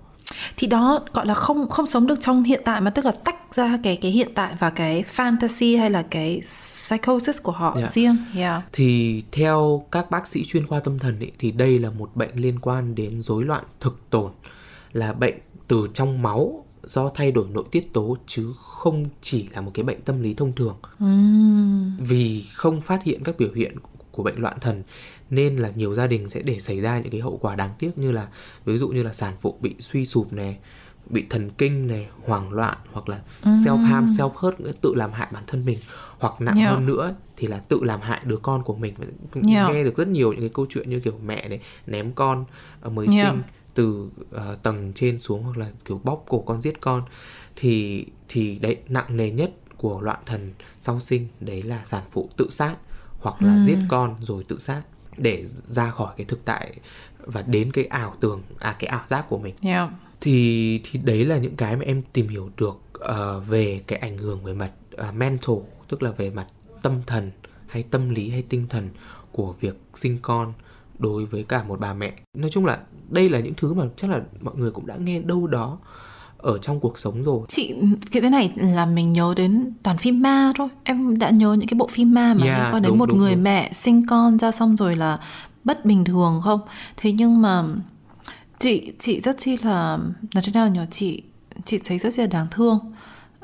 thì 0.57 0.67
đó 0.67 1.05
gọi 1.13 1.25
là 1.25 1.33
không 1.33 1.69
không 1.69 1.85
sống 1.87 2.07
được 2.07 2.21
trong 2.21 2.43
hiện 2.43 2.61
tại 2.65 2.81
mà 2.81 2.91
tức 2.91 3.05
là 3.05 3.11
tách 3.11 3.35
ra 3.55 3.79
cái 3.83 3.97
cái 3.97 4.11
hiện 4.11 4.31
tại 4.35 4.53
và 4.59 4.69
cái 4.69 5.03
fantasy 5.15 5.79
hay 5.79 5.89
là 5.89 6.01
cái 6.09 6.41
psychosis 6.43 7.41
của 7.43 7.51
họ 7.51 7.75
Yeah. 7.77 7.93
riêng. 7.93 8.17
Yeah 8.35 8.63
thì 8.73 9.23
theo 9.31 9.85
các 9.91 10.11
bác 10.11 10.27
sĩ 10.27 10.45
chuyên 10.45 10.67
khoa 10.67 10.79
tâm 10.79 10.99
thần 10.99 11.19
ấy, 11.19 11.31
thì 11.39 11.51
đây 11.51 11.79
là 11.79 11.89
một 11.89 12.15
bệnh 12.15 12.35
liên 12.35 12.59
quan 12.59 12.95
đến 12.95 13.21
rối 13.21 13.43
loạn 13.43 13.63
thực 13.79 13.99
tổn 14.09 14.31
là 14.93 15.13
bệnh 15.13 15.35
từ 15.67 15.87
trong 15.93 16.21
máu 16.21 16.65
do 16.83 17.09
thay 17.09 17.31
đổi 17.31 17.45
nội 17.53 17.63
tiết 17.71 17.93
tố 17.93 18.17
chứ 18.27 18.53
không 18.57 19.05
chỉ 19.21 19.47
là 19.53 19.61
một 19.61 19.71
cái 19.73 19.83
bệnh 19.83 20.01
tâm 20.01 20.21
lý 20.21 20.33
thông 20.33 20.53
thường. 20.53 20.77
Vì 21.99 22.45
không 22.53 22.81
phát 22.81 23.03
hiện 23.03 23.23
các 23.23 23.37
biểu 23.37 23.53
hiện 23.55 23.75
của 24.11 24.23
bệnh 24.23 24.41
loạn 24.41 24.57
thần 24.61 24.83
nên 25.29 25.57
là 25.57 25.71
nhiều 25.75 25.93
gia 25.93 26.07
đình 26.07 26.29
sẽ 26.29 26.41
để 26.41 26.59
xảy 26.59 26.79
ra 26.81 26.99
những 26.99 27.11
cái 27.11 27.21
hậu 27.21 27.37
quả 27.37 27.55
đáng 27.55 27.73
tiếc 27.79 27.97
như 27.97 28.11
là 28.11 28.27
ví 28.65 28.77
dụ 28.77 28.89
như 28.89 29.03
là 29.03 29.13
sản 29.13 29.33
phụ 29.41 29.57
bị 29.61 29.75
suy 29.79 30.05
sụp 30.05 30.33
này 30.33 30.57
bị 31.09 31.25
thần 31.29 31.49
kinh 31.49 31.87
này 31.87 32.07
hoảng 32.25 32.53
loạn 32.53 32.77
hoặc 32.91 33.09
là 33.09 33.21
self 33.43 33.77
harm 33.77 34.05
self 34.05 34.29
hurt 34.35 34.59
nghĩa 34.59 34.71
tự 34.81 34.93
làm 34.95 35.11
hại 35.11 35.27
bản 35.33 35.43
thân 35.47 35.65
mình 35.65 35.77
hoặc 36.19 36.41
nặng 36.41 36.57
Yeah. 36.57 36.71
hơn 36.71 36.85
nữa 36.85 37.15
thì 37.37 37.47
là 37.47 37.57
tự 37.57 37.83
làm 37.83 38.01
hại 38.01 38.21
đứa 38.25 38.37
con 38.37 38.63
của 38.63 38.75
mình 38.75 38.93
Yeah. 39.47 39.69
nghe 39.73 39.83
được 39.83 39.97
rất 39.97 40.07
nhiều 40.07 40.31
những 40.31 40.41
cái 40.41 40.49
câu 40.53 40.65
chuyện 40.69 40.89
như 40.89 40.99
kiểu 40.99 41.19
mẹ 41.25 41.47
này 41.47 41.59
ném 41.87 42.11
con 42.11 42.45
ờ, 42.81 42.89
mới 42.89 43.07
Yeah. 43.11 43.27
sinh 43.33 43.41
từ 43.73 44.09
ờ, 44.31 44.57
tầng 44.63 44.91
trên 44.95 45.19
xuống 45.19 45.43
hoặc 45.43 45.57
là 45.57 45.69
kiểu 45.85 46.01
bóp 46.03 46.25
cổ 46.27 46.39
con 46.41 46.59
giết 46.59 46.81
con 46.81 47.01
thì 47.55 48.05
thì 48.29 48.59
đấy 48.61 48.77
nặng 48.87 49.17
nề 49.17 49.31
nhất 49.31 49.51
của 49.77 50.01
loạn 50.01 50.19
thần 50.25 50.53
sau 50.79 50.99
sinh 50.99 51.27
đấy 51.39 51.61
là 51.63 51.81
sản 51.85 52.03
phụ 52.11 52.29
tự 52.37 52.49
sát 52.49 52.75
hoặc 53.19 53.41
là 53.41 53.59
giết 53.59 53.77
con 53.87 54.15
rồi 54.21 54.43
tự 54.47 54.59
sát 54.59 54.81
để 55.19 55.45
ra 55.69 55.91
khỏi 55.91 56.13
cái 56.17 56.25
thực 56.25 56.45
tại 56.45 56.73
và 57.19 57.41
đến 57.41 57.71
cái 57.71 57.85
ảo 57.85 58.15
tưởng 58.19 58.41
à 58.59 58.75
cái 58.79 58.87
ảo 58.87 59.01
giác 59.05 59.25
của 59.29 59.37
mình. 59.37 59.55
Yeah. 59.61 59.89
Thì 60.21 60.81
thì 60.83 60.99
đấy 61.03 61.25
là 61.25 61.37
những 61.37 61.55
cái 61.55 61.75
mà 61.75 61.83
em 61.85 62.01
tìm 62.13 62.27
hiểu 62.27 62.49
được 62.57 62.79
ờ, 62.93 63.39
về 63.39 63.81
cái 63.87 63.99
ảnh 63.99 64.17
hưởng 64.17 64.43
về 64.43 64.53
mặt 64.53 64.71
ờ, 64.91 65.11
mental 65.11 65.55
tức 65.87 66.03
là 66.03 66.11
về 66.11 66.29
mặt 66.29 66.47
tâm 66.81 66.93
thần 67.07 67.31
hay 67.67 67.83
tâm 67.83 68.09
lý 68.09 68.29
hay 68.29 68.41
tinh 68.41 68.67
thần 68.69 68.89
của 69.31 69.55
việc 69.59 69.81
sinh 69.93 70.19
con 70.21 70.53
đối 70.99 71.25
với 71.25 71.43
cả 71.43 71.63
một 71.63 71.79
bà 71.79 71.93
mẹ. 71.93 72.13
Nói 72.33 72.49
chung 72.49 72.65
là 72.65 72.79
đây 73.09 73.29
là 73.29 73.39
những 73.39 73.53
thứ 73.57 73.73
mà 73.73 73.85
chắc 73.95 74.09
là 74.09 74.21
mọi 74.41 74.55
người 74.55 74.71
cũng 74.71 74.87
đã 74.87 74.95
nghe 74.95 75.19
đâu 75.19 75.47
đó 75.47 75.79
ở 76.41 76.57
trong 76.57 76.79
cuộc 76.79 76.99
sống 76.99 77.23
rồi. 77.23 77.39
Chị 77.47 77.73
cái 78.11 78.21
thế 78.21 78.29
này 78.29 78.51
là 78.55 78.85
mình 78.85 79.13
nhớ 79.13 79.33
đến 79.37 79.73
toàn 79.83 79.97
phim 79.97 80.21
ma 80.21 80.53
thôi. 80.55 80.67
Em 80.83 81.19
đã 81.19 81.29
nhớ 81.29 81.53
những 81.53 81.67
cái 81.67 81.77
bộ 81.77 81.87
phim 81.87 82.13
ma 82.13 82.33
mà 82.33 82.45
Yeah, 82.45 82.57
liên 82.57 82.73
quan 82.73 82.83
đến 82.83 82.89
đúng, 82.89 82.97
một 82.99 83.05
đúng, 83.05 83.17
người 83.17 83.35
đúng. 83.35 83.43
mẹ 83.43 83.71
sinh 83.73 84.05
con 84.05 84.39
ra 84.39 84.51
xong 84.51 84.75
rồi 84.75 84.95
là 84.95 85.19
bất 85.63 85.85
bình 85.85 86.05
thường 86.05 86.41
không? 86.43 86.59
Thế 86.97 87.11
nhưng 87.11 87.41
mà 87.41 87.63
chị 88.59 88.91
chị 88.99 89.19
rất 89.21 89.37
chi 89.37 89.57
là 89.63 89.97
là 90.33 90.41
thế 90.45 90.51
nào 90.51 90.69
nhỉ? 90.69 90.79
Chị 90.91 91.23
chị 91.65 91.79
thấy 91.85 91.97
rất 91.97 92.19
là 92.19 92.27
đáng 92.27 92.47
thương 92.51 92.79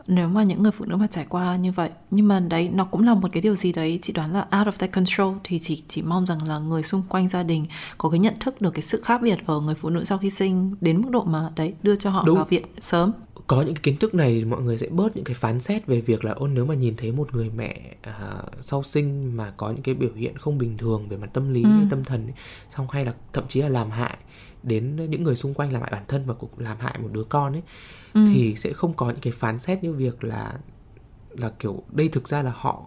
nếu 0.07 0.27
mà 0.27 0.43
những 0.43 0.63
người 0.63 0.71
phụ 0.71 0.85
nữ 0.85 0.95
mà 0.95 1.07
trải 1.07 1.25
qua 1.29 1.55
như 1.55 1.71
vậy. 1.71 1.89
Nhưng 2.11 2.27
mà 2.27 2.39
đấy 2.39 2.69
nó 2.73 2.85
cũng 2.85 3.05
là 3.05 3.13
một 3.13 3.27
cái 3.31 3.41
điều 3.41 3.55
gì 3.55 3.73
đấy 3.73 3.99
chị 4.01 4.13
đoán 4.13 4.33
là 4.33 4.39
out 4.39 4.67
of 4.67 4.71
their 4.71 4.91
control. 4.91 5.37
Thì 5.43 5.59
chị 5.59 5.83
chỉ 5.87 6.01
mong 6.01 6.25
rằng 6.25 6.47
là 6.47 6.59
người 6.59 6.83
xung 6.83 7.01
quanh 7.09 7.27
gia 7.27 7.43
đình 7.43 7.65
có 7.97 8.09
cái 8.09 8.19
nhận 8.19 8.39
thức 8.39 8.61
được 8.61 8.71
cái 8.73 8.81
sự 8.81 9.01
khác 9.05 9.21
biệt 9.21 9.39
ở 9.45 9.59
người 9.59 9.75
phụ 9.75 9.89
nữ 9.89 10.03
sau 10.03 10.17
khi 10.17 10.29
sinh 10.29 10.75
đến 10.81 11.01
mức 11.01 11.09
độ 11.11 11.23
mà 11.23 11.49
đấy 11.55 11.73
đưa 11.83 11.95
cho 11.95 12.09
họ 12.09 12.23
Đúng. 12.25 12.35
vào 12.35 12.45
viện 12.45 12.65
sớm. 12.81 13.11
Có 13.47 13.61
những 13.61 13.75
cái 13.75 13.81
kiến 13.83 13.97
thức 13.97 14.13
này 14.13 14.29
thì 14.29 14.45
mọi 14.45 14.61
người 14.61 14.77
sẽ 14.77 14.87
bớt 14.89 15.15
những 15.15 15.25
cái 15.25 15.35
phán 15.35 15.59
xét 15.59 15.87
về 15.87 16.01
việc 16.01 16.25
là 16.25 16.31
ôn 16.31 16.53
nếu 16.53 16.65
mà 16.65 16.75
nhìn 16.75 16.95
thấy 16.97 17.11
một 17.11 17.35
người 17.35 17.51
mẹ 17.55 17.95
à, 18.01 18.13
sau 18.59 18.83
sinh 18.83 19.37
mà 19.37 19.53
có 19.57 19.69
những 19.69 19.81
cái 19.81 19.95
biểu 19.95 20.13
hiện 20.15 20.37
không 20.37 20.57
bình 20.57 20.77
thường 20.77 21.07
về 21.09 21.17
mặt 21.17 21.29
tâm 21.33 21.53
lý 21.53 21.63
hay 21.63 21.85
tâm 21.89 22.03
thần 22.03 22.27
ấy, 22.27 22.33
xong 22.69 22.87
hay 22.91 23.05
là 23.05 23.13
thậm 23.33 23.43
chí 23.47 23.61
là 23.61 23.69
làm 23.69 23.91
hại 23.91 24.17
đến 24.65 24.95
những 25.09 25.23
người 25.23 25.35
xung 25.35 25.53
quanh 25.53 25.73
làm 25.73 25.81
hại 25.81 25.91
bản 25.91 26.03
thân 26.07 26.23
và 26.25 26.33
cũng 26.33 26.49
làm 26.57 26.77
hại 26.79 26.99
một 27.01 27.09
đứa 27.11 27.23
con 27.23 27.53
ấy 27.53 27.61
thì 28.13 28.55
sẽ 28.55 28.73
không 28.73 28.93
có 28.93 29.07
những 29.07 29.19
cái 29.21 29.33
phán 29.33 29.59
xét 29.59 29.83
như 29.83 29.93
việc 29.93 30.23
là 30.23 30.53
là 31.29 31.51
kiểu 31.59 31.83
đây 31.91 32.07
thực 32.09 32.27
ra 32.27 32.41
là 32.41 32.51
họ 32.55 32.81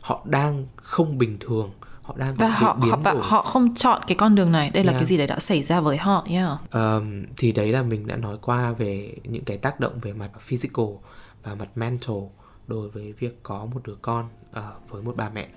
họ 0.00 0.22
đang 0.24 0.66
không 0.76 1.18
bình 1.18 1.36
thường 1.40 1.70
họ 2.02 2.14
đang 2.18 2.34
và 2.34 2.48
họ 2.48 2.76
biến 2.82 2.90
họ 2.90 2.96
và 2.96 3.14
họ 3.20 3.42
không 3.42 3.74
chọn 3.74 4.02
cái 4.06 4.16
con 4.16 4.34
đường 4.34 4.52
này 4.52 4.70
đây 4.70 4.84
là 4.84 4.92
Yeah. 4.92 5.00
cái 5.00 5.06
gì 5.06 5.16
đấy 5.16 5.26
đã 5.26 5.38
xảy 5.38 5.62
ra 5.62 5.80
với 5.80 5.96
họ 5.96 6.26
yeah 6.28 6.58
Ờm, 6.70 7.24
thì 7.36 7.52
đấy 7.52 7.72
là 7.72 7.82
mình 7.82 8.06
đã 8.06 8.16
nói 8.16 8.36
qua 8.42 8.72
về 8.72 9.16
những 9.24 9.44
cái 9.44 9.56
tác 9.56 9.80
động 9.80 9.98
về 10.02 10.12
mặt 10.12 10.30
physical 10.40 10.86
và 11.42 11.54
mặt 11.54 11.68
mental 11.74 12.16
đối 12.66 12.88
với 12.88 13.12
việc 13.12 13.42
có 13.42 13.64
một 13.74 13.80
đứa 13.84 13.96
con 14.02 14.28
ờ, 14.52 14.72
với 14.88 15.02
một 15.02 15.16
bà 15.16 15.28
mẹ. 15.28 15.48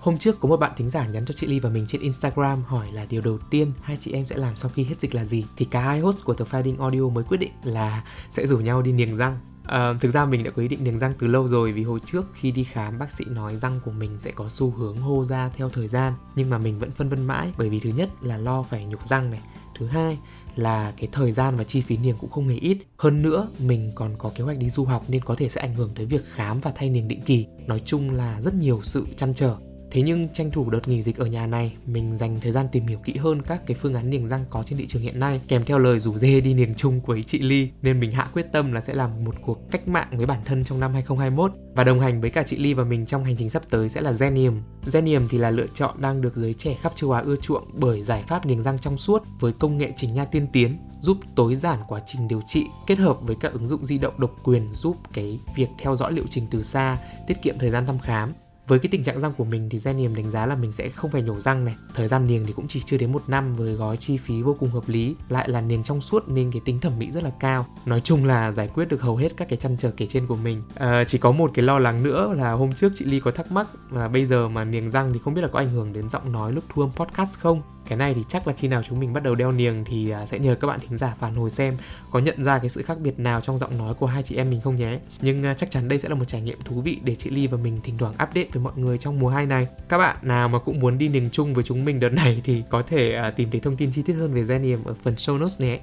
Hôm 0.00 0.18
trước 0.18 0.40
có 0.40 0.48
một 0.48 0.56
bạn 0.56 0.72
thính 0.76 0.90
giả 0.90 1.06
nhắn 1.06 1.24
cho 1.24 1.32
chị 1.32 1.46
Ly 1.46 1.60
và 1.60 1.70
mình 1.70 1.86
trên 1.88 2.00
Instagram 2.00 2.62
hỏi 2.62 2.88
là 2.92 3.04
điều 3.04 3.22
đầu 3.22 3.38
tiên 3.50 3.72
hai 3.82 3.96
chị 4.00 4.12
em 4.12 4.26
sẽ 4.26 4.36
làm 4.36 4.56
sau 4.56 4.70
khi 4.74 4.84
hết 4.84 5.00
dịch 5.00 5.14
là 5.14 5.24
gì. 5.24 5.44
Thì 5.56 5.64
cả 5.64 5.80
hai 5.80 6.00
host 6.00 6.24
của 6.24 6.34
The 6.34 6.44
Fighting 6.44 6.80
Audio 6.80 7.08
mới 7.08 7.24
quyết 7.24 7.38
định 7.38 7.52
là 7.64 8.04
sẽ 8.30 8.46
rủ 8.46 8.58
nhau 8.58 8.82
đi 8.82 8.92
niềng 8.92 9.16
răng. 9.16 9.38
Ờ, 9.64 9.96
thực 10.00 10.10
ra 10.10 10.24
mình 10.24 10.44
đã 10.44 10.50
có 10.50 10.62
ý 10.62 10.68
định 10.68 10.84
niềng 10.84 10.98
răng 10.98 11.14
từ 11.18 11.26
lâu 11.26 11.48
rồi 11.48 11.72
vì 11.72 11.82
hồi 11.82 12.00
trước 12.04 12.24
khi 12.34 12.50
đi 12.50 12.64
khám 12.64 12.98
bác 12.98 13.12
sĩ 13.12 13.24
nói 13.24 13.56
răng 13.56 13.80
của 13.84 13.90
mình 13.90 14.18
sẽ 14.18 14.30
có 14.30 14.48
xu 14.48 14.70
hướng 14.70 14.96
hô 14.96 15.24
ra 15.24 15.50
theo 15.56 15.70
thời 15.70 15.88
gian. 15.88 16.12
Nhưng 16.36 16.50
mà 16.50 16.58
mình 16.58 16.78
vẫn 16.78 16.90
phân 16.90 17.08
vân 17.08 17.26
mãi 17.26 17.52
bởi 17.58 17.68
vì 17.68 17.80
thứ 17.80 17.90
nhất 17.90 18.08
là 18.22 18.38
lo 18.38 18.62
phải 18.62 18.84
nhục 18.84 19.06
răng 19.06 19.30
này 19.30 19.40
thứ 19.78 19.86
hai 19.86 20.18
là 20.56 20.92
cái 20.96 21.08
thời 21.12 21.32
gian 21.32 21.56
và 21.56 21.64
chi 21.64 21.80
phí 21.80 21.96
niềng 21.96 22.16
cũng 22.20 22.30
không 22.30 22.48
hề 22.48 22.56
ít. 22.56 22.78
Hơn 22.98 23.22
nữa 23.22 23.48
mình 23.58 23.92
còn 23.94 24.14
có 24.18 24.30
kế 24.34 24.44
hoạch 24.44 24.58
đi 24.58 24.70
du 24.70 24.84
học 24.84 25.04
nên 25.08 25.24
có 25.24 25.34
thể 25.34 25.48
sẽ 25.48 25.60
ảnh 25.60 25.74
hưởng 25.74 25.92
tới 25.94 26.06
việc 26.06 26.24
khám 26.34 26.60
và 26.60 26.72
thay 26.74 26.90
niềng 26.90 27.08
định 27.08 27.22
kỳ. 27.22 27.46
Nói 27.66 27.80
chung 27.84 28.10
là 28.10 28.40
rất 28.40 28.54
nhiều 28.54 28.80
sự 28.82 29.06
chăn 29.16 29.34
trở. 29.34 29.56
Thế 29.90 30.02
nhưng 30.02 30.28
tranh 30.32 30.50
thủ 30.50 30.70
đợt 30.70 30.88
nghỉ 30.88 31.02
dịch 31.02 31.16
ở 31.16 31.26
nhà 31.26 31.46
này, 31.46 31.72
mình 31.86 32.16
dành 32.16 32.40
thời 32.40 32.52
gian 32.52 32.66
tìm 32.72 32.86
hiểu 32.86 32.98
kỹ 32.98 33.16
hơn 33.16 33.42
các 33.42 33.66
cái 33.66 33.76
phương 33.80 33.94
án 33.94 34.10
niềng 34.10 34.28
răng 34.28 34.44
có 34.50 34.62
trên 34.62 34.78
thị 34.78 34.86
trường 34.86 35.02
hiện 35.02 35.20
nay, 35.20 35.40
kèm 35.48 35.64
theo 35.64 35.78
lời 35.78 35.98
rủ 35.98 36.12
dê 36.12 36.40
đi 36.40 36.54
niềng 36.54 36.74
chung 36.76 37.00
với 37.00 37.22
chị 37.22 37.38
Ly, 37.38 37.68
nên 37.82 38.00
mình 38.00 38.12
hạ 38.12 38.28
quyết 38.32 38.46
tâm 38.52 38.72
là 38.72 38.80
sẽ 38.80 38.94
làm 38.94 39.24
một 39.24 39.34
cuộc 39.42 39.70
cách 39.70 39.88
mạng 39.88 40.08
với 40.12 40.26
bản 40.26 40.40
thân 40.44 40.64
trong 40.64 40.80
năm 40.80 40.92
2021 40.92 41.52
và 41.74 41.84
đồng 41.84 42.00
hành 42.00 42.20
với 42.20 42.30
cả 42.30 42.42
chị 42.42 42.56
Ly 42.56 42.74
và 42.74 42.84
mình 42.84 43.06
trong 43.06 43.24
hành 43.24 43.36
trình 43.36 43.50
sắp 43.50 43.62
tới 43.70 43.88
sẽ 43.88 44.00
là 44.00 44.12
Zenium. 44.12 44.60
Zenium 44.86 45.28
thì 45.30 45.38
là 45.38 45.50
lựa 45.50 45.66
chọn 45.74 46.00
đang 46.00 46.20
được 46.20 46.36
giới 46.36 46.54
trẻ 46.54 46.76
khắp 46.80 46.92
châu 46.94 47.12
Á 47.12 47.20
ưa 47.20 47.36
chuộng 47.36 47.64
bởi 47.72 48.00
giải 48.00 48.22
pháp 48.28 48.46
niềng 48.46 48.62
răng 48.62 48.78
trong 48.78 48.98
suốt 48.98 49.22
với 49.40 49.52
công 49.52 49.78
nghệ 49.78 49.92
chỉnh 49.96 50.14
nha 50.14 50.24
tiên 50.24 50.46
tiến 50.52 50.78
giúp 51.00 51.16
tối 51.34 51.54
giản 51.54 51.78
quá 51.88 52.00
trình 52.06 52.28
điều 52.28 52.40
trị 52.46 52.66
kết 52.86 52.98
hợp 52.98 53.18
với 53.20 53.36
các 53.40 53.52
ứng 53.52 53.66
dụng 53.66 53.84
di 53.84 53.98
động 53.98 54.20
độc 54.20 54.30
quyền 54.44 54.72
giúp 54.72 54.96
cái 55.12 55.40
việc 55.56 55.68
theo 55.78 55.96
dõi 55.96 56.12
liệu 56.12 56.24
trình 56.30 56.46
từ 56.50 56.62
xa, 56.62 56.98
tiết 57.26 57.42
kiệm 57.42 57.58
thời 57.58 57.70
gian 57.70 57.86
thăm 57.86 57.98
khám 57.98 58.32
với 58.68 58.78
cái 58.78 58.88
tình 58.92 59.04
trạng 59.04 59.20
răng 59.20 59.32
của 59.36 59.44
mình 59.44 59.68
thì 59.70 59.78
Genium 59.78 60.14
đánh 60.14 60.30
giá 60.30 60.46
là 60.46 60.54
mình 60.54 60.72
sẽ 60.72 60.88
không 60.88 61.10
phải 61.10 61.22
nhổ 61.22 61.40
răng 61.40 61.64
này. 61.64 61.76
Thời 61.94 62.08
gian 62.08 62.26
niềng 62.26 62.44
thì 62.46 62.52
cũng 62.52 62.68
chỉ 62.68 62.80
chưa 62.80 62.96
đến 62.96 63.12
một 63.12 63.22
năm 63.26 63.54
với 63.54 63.74
gói 63.74 63.96
chi 63.96 64.16
phí 64.16 64.42
vô 64.42 64.56
cùng 64.60 64.70
hợp 64.70 64.88
lý 64.88 65.14
lại 65.28 65.48
là 65.48 65.60
niềng 65.60 65.82
trong 65.82 66.00
suốt 66.00 66.28
nên 66.28 66.50
cái 66.50 66.62
tính 66.64 66.80
thẩm 66.80 66.98
mỹ 66.98 67.10
rất 67.10 67.22
là 67.22 67.30
cao. 67.40 67.66
Nói 67.86 68.00
chung 68.00 68.24
là 68.24 68.52
giải 68.52 68.68
quyết 68.68 68.88
được 68.88 69.02
hầu 69.02 69.16
hết 69.16 69.36
các 69.36 69.48
cái 69.48 69.56
chăn 69.56 69.76
trở 69.78 69.90
kể 69.90 70.06
trên 70.06 70.26
của 70.26 70.36
mình. 70.36 70.62
À, 70.74 71.04
chỉ 71.04 71.18
có 71.18 71.32
một 71.32 71.50
cái 71.54 71.64
lo 71.64 71.78
lắng 71.78 72.02
nữa 72.02 72.34
là 72.36 72.52
hôm 72.52 72.72
trước 72.72 72.92
chị 72.94 73.04
Ly 73.04 73.20
có 73.20 73.30
thắc 73.30 73.52
mắc 73.52 73.66
là 73.90 74.08
bây 74.08 74.26
giờ 74.26 74.48
mà 74.48 74.64
niềng 74.64 74.90
răng 74.90 75.12
thì 75.12 75.18
không 75.18 75.34
biết 75.34 75.42
là 75.42 75.48
có 75.48 75.58
ảnh 75.58 75.70
hưởng 75.70 75.92
đến 75.92 76.08
giọng 76.08 76.32
nói 76.32 76.52
lúc 76.52 76.64
thu 76.68 76.82
âm 76.82 76.90
podcast 76.90 77.38
không? 77.38 77.62
Cái 77.88 77.98
này 77.98 78.14
thì 78.14 78.24
chắc 78.28 78.46
là 78.46 78.52
khi 78.52 78.68
nào 78.68 78.82
chúng 78.82 79.00
mình 79.00 79.12
bắt 79.12 79.22
đầu 79.22 79.34
đeo 79.34 79.52
niềng 79.52 79.84
thì 79.86 80.10
à, 80.10 80.26
sẽ 80.26 80.38
nhờ 80.38 80.54
các 80.54 80.68
bạn 80.68 80.80
thính 80.80 80.98
giả 80.98 81.14
phản 81.18 81.34
hồi 81.34 81.50
xem 81.50 81.76
có 82.10 82.18
nhận 82.18 82.44
ra 82.44 82.58
cái 82.58 82.68
sự 82.68 82.82
khác 82.82 82.98
biệt 83.00 83.18
nào 83.18 83.40
trong 83.40 83.58
giọng 83.58 83.78
nói 83.78 83.94
của 83.94 84.06
hai 84.06 84.22
chị 84.22 84.36
em 84.36 84.50
mình 84.50 84.60
không 84.60 84.76
nhé. 84.76 84.98
Nhưng 85.20 85.44
à, 85.44 85.54
chắc 85.54 85.70
chắn 85.70 85.88
đây 85.88 85.98
sẽ 85.98 86.08
là 86.08 86.14
một 86.14 86.24
trải 86.24 86.40
nghiệm 86.40 86.58
thú 86.64 86.80
vị 86.80 87.00
để 87.04 87.14
chị 87.14 87.30
Ly 87.30 87.46
và 87.46 87.58
mình 87.58 87.80
thỉnh 87.82 87.98
thoảng 87.98 88.12
update 88.12 88.48
với 88.52 88.62
mọi 88.62 88.72
người 88.76 88.98
trong 88.98 89.18
mùa 89.18 89.28
2 89.28 89.46
này. 89.46 89.66
Các 89.88 89.98
bạn 89.98 90.16
nào 90.22 90.48
mà 90.48 90.58
cũng 90.58 90.80
muốn 90.80 90.98
đi 90.98 91.08
niềng 91.08 91.28
chung 91.32 91.54
với 91.54 91.64
chúng 91.64 91.84
mình 91.84 92.00
đợt 92.00 92.08
này 92.08 92.40
thì 92.44 92.62
có 92.70 92.82
thể 92.82 93.14
à, 93.14 93.30
tìm 93.30 93.50
thấy 93.50 93.60
thông 93.60 93.76
tin 93.76 93.90
chi 93.92 94.02
tiết 94.02 94.14
hơn 94.14 94.34
về 94.34 94.42
Zenium 94.42 94.78
ở 94.84 94.94
phần 95.02 95.14
show 95.14 95.38
notes 95.38 95.60
nhé. 95.60 95.80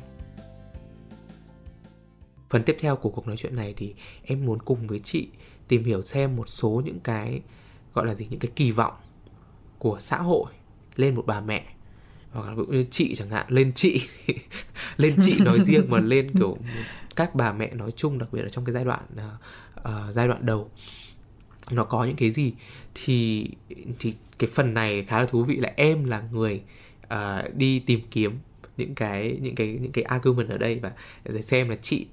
Phần 2.49 2.63
tiếp 2.63 2.77
theo 2.79 2.95
của 2.95 3.09
cuộc 3.09 3.27
nói 3.27 3.37
chuyện 3.37 3.55
này 3.55 3.73
thì 3.77 3.95
em 4.23 4.45
muốn 4.45 4.59
cùng 4.59 4.87
với 4.87 4.99
chị 4.99 5.27
tìm 5.67 5.83
hiểu 5.83 6.01
xem 6.01 6.35
một 6.35 6.49
số 6.49 6.81
những 6.85 6.99
cái, 6.99 7.41
gọi 7.93 8.05
là 8.05 8.15
gì, 8.15 8.27
những 8.29 8.39
cái 8.39 8.51
kỳ 8.55 8.71
vọng 8.71 8.93
của 9.79 9.99
xã 9.99 10.17
hội 10.17 10.51
lên 10.95 11.15
một 11.15 11.23
bà 11.25 11.41
mẹ 11.41 11.74
hoặc 12.35 12.47
là 12.47 12.55
ví 12.55 12.63
dụ 12.67 12.73
như 12.73 12.85
chị 12.91 13.15
chẳng 13.15 13.29
hạn 13.29 13.45
lên 13.49 13.71
chị. 13.75 14.01
Lên 14.97 15.15
chị 15.25 15.35
nói 15.39 15.59
riêng 15.65 15.85
mà 15.89 15.99
lên 15.99 16.31
kiểu 16.39 16.57
các 17.15 17.35
bà 17.35 17.53
mẹ 17.53 17.73
nói 17.73 17.91
chung 17.91 18.19
đặc 18.19 18.29
biệt 18.31 18.41
là 18.41 18.49
trong 18.49 18.65
cái 18.65 18.73
giai 18.73 18.85
đoạn 18.85 19.05
uh, 19.77 20.13
giai 20.13 20.27
đoạn 20.27 20.45
đầu. 20.45 20.69
Nó 21.71 21.83
có 21.83 22.03
những 22.03 22.15
cái 22.15 22.31
gì 22.31 22.53
thì 22.95 23.49
thì 23.99 24.13
cái 24.39 24.49
phần 24.53 24.73
này 24.73 25.03
khá 25.03 25.19
là 25.19 25.25
thú 25.25 25.43
vị 25.43 25.55
là 25.57 25.73
em 25.75 26.05
là 26.05 26.23
người 26.31 26.61
uh, 27.13 27.55
đi 27.55 27.79
tìm 27.79 27.99
kiếm 28.11 28.39
những 28.77 28.95
cái 28.95 29.37
những 29.41 29.55
cái 29.55 29.67
những 29.81 29.91
cái 29.91 30.03
argument 30.03 30.49
ở 30.49 30.57
đây 30.57 30.79
và 30.79 30.91
để 31.23 31.41
xem 31.41 31.69
là 31.69 31.75
chị 31.81 32.05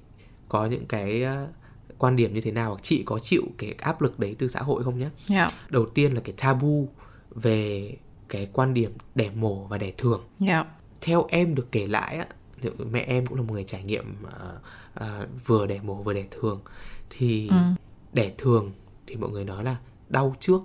có 0.49 0.65
những 0.65 0.85
cái 0.85 1.23
uh, 1.23 1.49
quan 1.97 2.15
điểm 2.15 2.33
như 2.33 2.41
thế 2.41 2.51
nào 2.51 2.69
hoặc 2.69 2.83
chị 2.83 3.03
có 3.05 3.19
chịu 3.19 3.43
cái 3.57 3.75
áp 3.77 4.01
lực 4.01 4.19
đấy 4.19 4.35
từ 4.37 4.47
xã 4.47 4.59
hội 4.59 4.83
không 4.83 4.99
nhé 4.99 5.09
yeah. 5.29 5.53
đầu 5.69 5.85
tiên 5.85 6.13
là 6.13 6.21
cái 6.23 6.33
tabu 6.37 6.89
về 7.35 7.93
cái 8.29 8.47
quan 8.53 8.73
điểm 8.73 8.91
đẻ 9.15 9.31
mổ 9.35 9.67
và 9.67 9.77
đẻ 9.77 9.91
thường 9.97 10.23
yeah. 10.45 10.67
theo 11.01 11.25
em 11.29 11.55
được 11.55 11.67
kể 11.71 11.87
lại 11.87 12.17
á 12.17 12.27
mẹ 12.91 12.99
em 12.99 13.25
cũng 13.25 13.37
là 13.37 13.43
một 13.43 13.53
người 13.53 13.63
trải 13.63 13.83
nghiệm 13.83 14.15
uh, 14.23 15.03
uh, 15.03 15.29
vừa 15.45 15.67
đẻ 15.67 15.79
mổ 15.83 15.95
vừa 15.95 16.13
đẻ 16.13 16.25
thường 16.31 16.61
thì 17.09 17.49
ừ. 17.49 17.55
đẻ 18.13 18.33
thường 18.37 18.71
thì 19.07 19.15
mọi 19.15 19.29
người 19.29 19.45
nói 19.45 19.63
là 19.63 19.75
đau 20.09 20.35
trước 20.39 20.61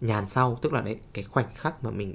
nhàn 0.00 0.28
sau 0.28 0.58
tức 0.62 0.72
là 0.72 0.80
đấy 0.80 0.96
cái 1.12 1.24
khoảnh 1.24 1.54
khắc 1.54 1.84
mà 1.84 1.90
mình 1.90 2.14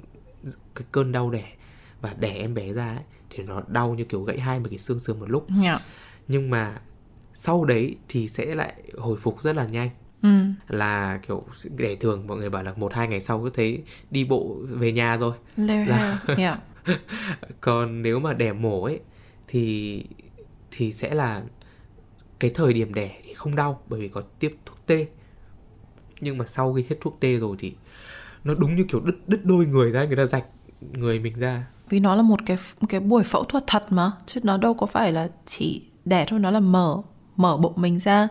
cái 0.74 0.84
cơn 0.92 1.12
đau 1.12 1.30
đẻ 1.30 1.52
và 2.00 2.14
đẻ 2.18 2.34
em 2.34 2.54
bé 2.54 2.72
ra 2.72 2.88
ấy, 2.88 3.04
thì 3.30 3.42
nó 3.42 3.62
đau 3.68 3.94
như 3.94 4.04
kiểu 4.04 4.22
gãy 4.22 4.40
hai 4.40 4.60
một 4.60 4.66
cái 4.70 4.78
xương 4.78 5.00
sườn 5.00 5.20
một 5.20 5.30
lúc 5.30 5.46
yeah. 5.62 5.82
nhưng 6.28 6.50
mà 6.50 6.80
sau 7.34 7.64
đấy 7.64 7.96
thì 8.08 8.28
sẽ 8.28 8.54
lại 8.54 8.82
hồi 8.98 9.16
phục 9.16 9.42
rất 9.42 9.56
là 9.56 9.66
nhanh 9.66 9.90
ừ. 10.26 10.76
là 10.76 11.20
kiểu 11.26 11.44
để 11.76 11.96
thường 11.96 12.26
mọi 12.26 12.36
người 12.36 12.50
bảo 12.50 12.62
là 12.62 12.72
một 12.76 12.94
hai 12.94 13.08
ngày 13.08 13.20
sau 13.20 13.42
cứ 13.42 13.50
thấy 13.50 13.82
đi 14.10 14.24
bộ 14.24 14.56
về 14.68 14.92
nhà 14.92 15.16
rồi 15.16 15.32
là 15.56 16.18
yeah. 16.36 16.58
còn 17.60 18.02
nếu 18.02 18.20
mà 18.20 18.32
đẻ 18.32 18.52
mổ 18.52 18.84
ấy 18.84 19.00
thì 19.48 20.04
thì 20.70 20.92
sẽ 20.92 21.14
là 21.14 21.42
cái 22.38 22.50
thời 22.54 22.72
điểm 22.72 22.94
đẻ 22.94 23.20
thì 23.24 23.34
không 23.34 23.56
đau 23.56 23.82
bởi 23.88 24.00
vì 24.00 24.08
có 24.08 24.22
tiếp 24.38 24.56
thuốc 24.66 24.86
tê 24.86 25.06
nhưng 26.20 26.38
mà 26.38 26.44
sau 26.46 26.74
khi 26.74 26.84
hết 26.88 26.96
thuốc 27.00 27.16
tê 27.20 27.36
rồi 27.36 27.56
thì 27.58 27.74
nó 28.44 28.54
đúng 28.54 28.76
như 28.76 28.84
kiểu 28.88 29.00
đứt 29.00 29.16
đứt 29.26 29.44
đôi 29.44 29.66
người 29.66 29.90
ra 29.90 30.04
người 30.04 30.16
ta 30.16 30.26
rạch 30.26 30.44
người 30.92 31.18
mình 31.18 31.34
ra 31.38 31.66
vì 31.88 32.00
nó 32.00 32.14
là 32.14 32.22
một 32.22 32.40
cái 32.46 32.58
cái 32.88 33.00
buổi 33.00 33.24
phẫu 33.24 33.44
thuật 33.44 33.64
thật 33.66 33.92
mà 33.92 34.12
chứ 34.26 34.40
nó 34.42 34.56
đâu 34.56 34.74
có 34.74 34.86
phải 34.86 35.12
là 35.12 35.28
chỉ 35.46 35.82
đẻ 36.04 36.24
thôi 36.28 36.40
nó 36.40 36.50
là 36.50 36.60
mở 36.60 37.02
mở 37.36 37.56
bụng 37.56 37.72
mình 37.76 37.98
ra 37.98 38.28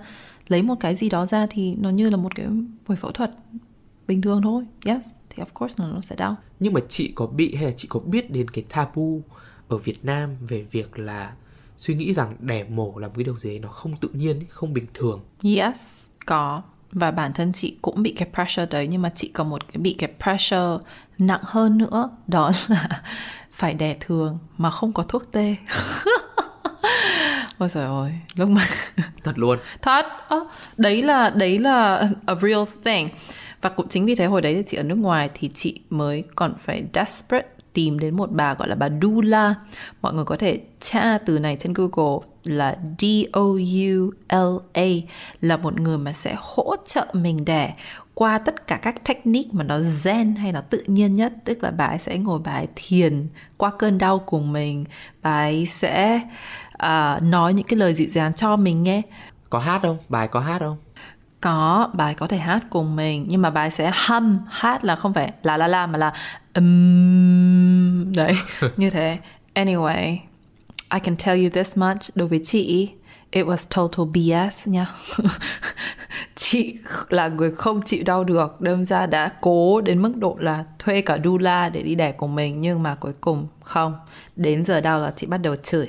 lấy 0.48 0.62
một 0.62 0.76
cái 0.80 0.96
gì 0.96 1.10
đó 1.10 1.26
ra 1.26 1.48
thì 1.50 1.76
nó 1.76 1.90
như 1.90 2.10
là 2.10 2.18
một 2.18 2.36
cái 2.36 2.48
buổi 2.88 2.98
phẫu 2.98 3.12
thuật 3.12 3.32
bình 4.08 4.22
thường 4.22 4.42
thôi. 4.42 4.64
Yes 4.86 5.06
thì 5.30 5.44
of 5.44 5.54
course 5.54 5.76
nó 5.78 6.02
sẽ 6.02 6.16
đau. 6.16 6.36
Nhưng 6.60 6.74
mà 6.74 6.82
chị 6.90 7.12
có 7.16 7.28
bị 7.28 7.56
hay 7.56 7.66
là 7.66 7.72
chị 7.78 7.88
có 7.88 8.00
biết 8.00 8.32
đến 8.32 8.50
cái 8.50 8.64
tabu 8.70 9.22
ở 9.68 9.78
Việt 9.78 10.06
Nam 10.06 10.30
về 10.48 10.66
việc 10.72 11.00
là 11.00 11.34
suy 11.78 11.94
nghĩ 11.94 12.14
rằng 12.14 12.36
đẻ 12.40 12.64
mổ 12.64 12.98
là 12.98 13.08
một 13.08 13.14
cái 13.16 13.24
điều 13.24 13.38
gì 13.38 13.60
nó 13.60 13.70
không 13.70 13.98
tự 13.98 14.10
nhiên 14.14 14.42
không 14.50 14.74
bình 14.74 14.86
thường? 14.94 15.22
Yes 15.44 16.10
có. 16.26 16.62
Và 16.92 17.12
bản 17.12 17.34
thân 17.34 17.54
chị 17.54 17.78
cũng 17.82 18.04
bị 18.04 18.14
cái 18.18 18.30
pressure 18.34 18.66
đấy 18.66 18.88
nhưng 18.88 19.02
mà 19.02 19.12
chị 19.16 19.28
có 19.34 19.44
một 19.44 19.68
cái 19.68 19.78
bị 19.78 19.96
cái 19.98 20.14
pressure 20.24 20.84
nặng 21.18 21.42
hơn 21.44 21.78
nữa 21.78 22.10
đó 22.28 22.52
là 22.68 23.04
phải 23.52 23.74
đẻ 23.74 23.96
thường 24.00 24.38
mà 24.58 24.70
không 24.70 24.94
có 24.94 25.04
thuốc 25.04 25.32
tê 25.32 25.56
ôi 27.58 27.70
trời 27.74 27.86
ơi 27.86 28.12
lúc 28.36 28.50
mà 28.50 28.62
thật 29.24 29.34
luôn? 29.36 29.60
Thật? 29.82 30.06
À, 30.30 30.38
đấy 30.78 31.02
là 31.02 31.30
đấy 31.30 31.60
là 31.60 32.08
a 32.26 32.36
real 32.36 32.64
thing. 32.86 33.10
Và 33.62 33.70
cũng 33.70 33.88
chính 33.90 34.06
vì 34.06 34.16
thế 34.16 34.26
hồi 34.26 34.42
đấy 34.42 34.64
chị 34.68 34.78
ở 34.78 34.84
nước 34.84 34.98
ngoài 34.98 35.30
thì 35.34 35.50
chị 35.54 35.80
mới 35.90 36.24
còn 36.36 36.54
phải 36.66 36.84
desperate 36.94 37.48
tìm 37.74 38.00
đến 38.00 38.16
một 38.16 38.32
bà 38.32 38.54
gọi 38.54 38.68
là 38.68 38.76
bà 38.76 38.90
doula 39.02 39.56
mọi 40.02 40.14
người 40.14 40.26
có 40.26 40.38
thể 40.38 40.60
tra 40.80 41.18
từ 41.18 41.40
này 41.40 41.56
trên 41.60 41.74
google 41.74 42.28
là 42.44 42.78
D 43.00 43.06
O 43.32 43.42
U 43.42 44.12
L 44.30 44.58
A 44.74 44.88
là 45.42 45.58
một 45.58 45.80
người 45.80 45.98
mà 45.98 46.14
sẽ 46.14 46.36
hỗ 46.38 46.76
trợ 46.88 47.06
mình 47.14 47.46
đẻ 47.46 47.76
qua 48.14 48.38
tất 48.38 48.68
cả 48.68 48.80
các 48.82 49.06
technique 49.06 49.50
mà 49.52 49.64
nó 49.64 49.80
zen 49.80 50.38
hay 50.38 50.52
nó 50.52 50.62
tự 50.62 50.84
nhiên 50.88 51.14
nhất. 51.14 51.34
Tức 51.46 51.64
là 51.64 51.72
bà 51.72 51.86
ấy 51.86 52.00
sẽ 52.00 52.18
ngồi 52.18 52.40
bà 52.44 52.52
ấy 52.52 52.68
thiền 52.76 53.28
qua 53.58 53.72
cơn 53.80 53.98
đau 53.98 54.20
cùng 54.20 54.54
mình 54.54 54.86
bà 55.22 55.38
ấy 55.38 55.66
sẽ 55.66 56.22
uh, 56.86 57.24
nói 57.24 57.54
những 57.54 57.68
cái 57.68 57.78
lời 57.78 57.94
dịu 57.94 58.08
dàng 58.10 58.34
cho 58.34 58.56
mình 58.56 58.84
nghe. 58.84 59.02
Có 59.50 59.60
hát 59.60 59.82
không? 59.82 59.98
Bài 60.10 60.28
có 60.28 60.40
hát 60.40 60.60
không? 60.60 60.78
Có 61.42 61.90
bài 61.94 62.14
có 62.14 62.28
thể 62.28 62.38
hát 62.38 62.64
cùng 62.70 62.96
mình 62.96 63.26
nhưng 63.28 63.42
mà 63.42 63.50
bài 63.50 63.72
sẽ 63.72 63.92
hum 64.08 64.38
hát 64.50 64.86
là 64.86 64.96
không 64.96 65.14
phải 65.14 65.32
là 65.44 65.58
la 65.58 65.68
la 65.68 65.88
mà 65.88 65.98
là 65.98 66.14
um, 66.56 68.14
đấy 68.14 68.38
như 68.78 68.90
thế. 68.90 69.18
Anyway 69.54 70.18
I 70.94 71.00
can 71.00 71.16
tell 71.26 71.42
you 71.42 71.50
this 71.50 71.78
much 71.78 72.16
đối 72.16 72.28
với 72.28 72.42
chị 72.44 72.90
it 73.32 73.46
was 73.46 73.66
total 73.76 74.06
BS 74.06 74.68
nha. 74.68 74.88
Chị 76.36 76.78
là 77.10 77.28
người 77.28 77.52
không 77.52 77.82
chịu 77.82 78.04
đau 78.06 78.24
được 78.24 78.62
đâm 78.62 78.86
ra 78.86 79.06
đã 79.06 79.30
cố 79.42 79.82
đến 79.82 80.02
mức 80.02 80.18
độ 80.18 80.38
là 80.40 80.64
thuê 80.80 81.02
cả 81.02 81.18
doula 81.24 81.70
để 81.70 81.82
đi 81.82 81.96
đẻ 81.96 82.12
cùng 82.12 82.36
mình 82.36 82.62
nhưng 82.62 82.84
mà 82.84 82.96
cuối 82.96 83.14
cùng 83.22 83.48
không. 83.64 83.96
Đến 84.36 84.66
giờ 84.66 84.82
đau 84.82 85.00
là 85.00 85.14
chị 85.16 85.28
bắt 85.28 85.38
đầu 85.38 85.56
chửi 85.56 85.88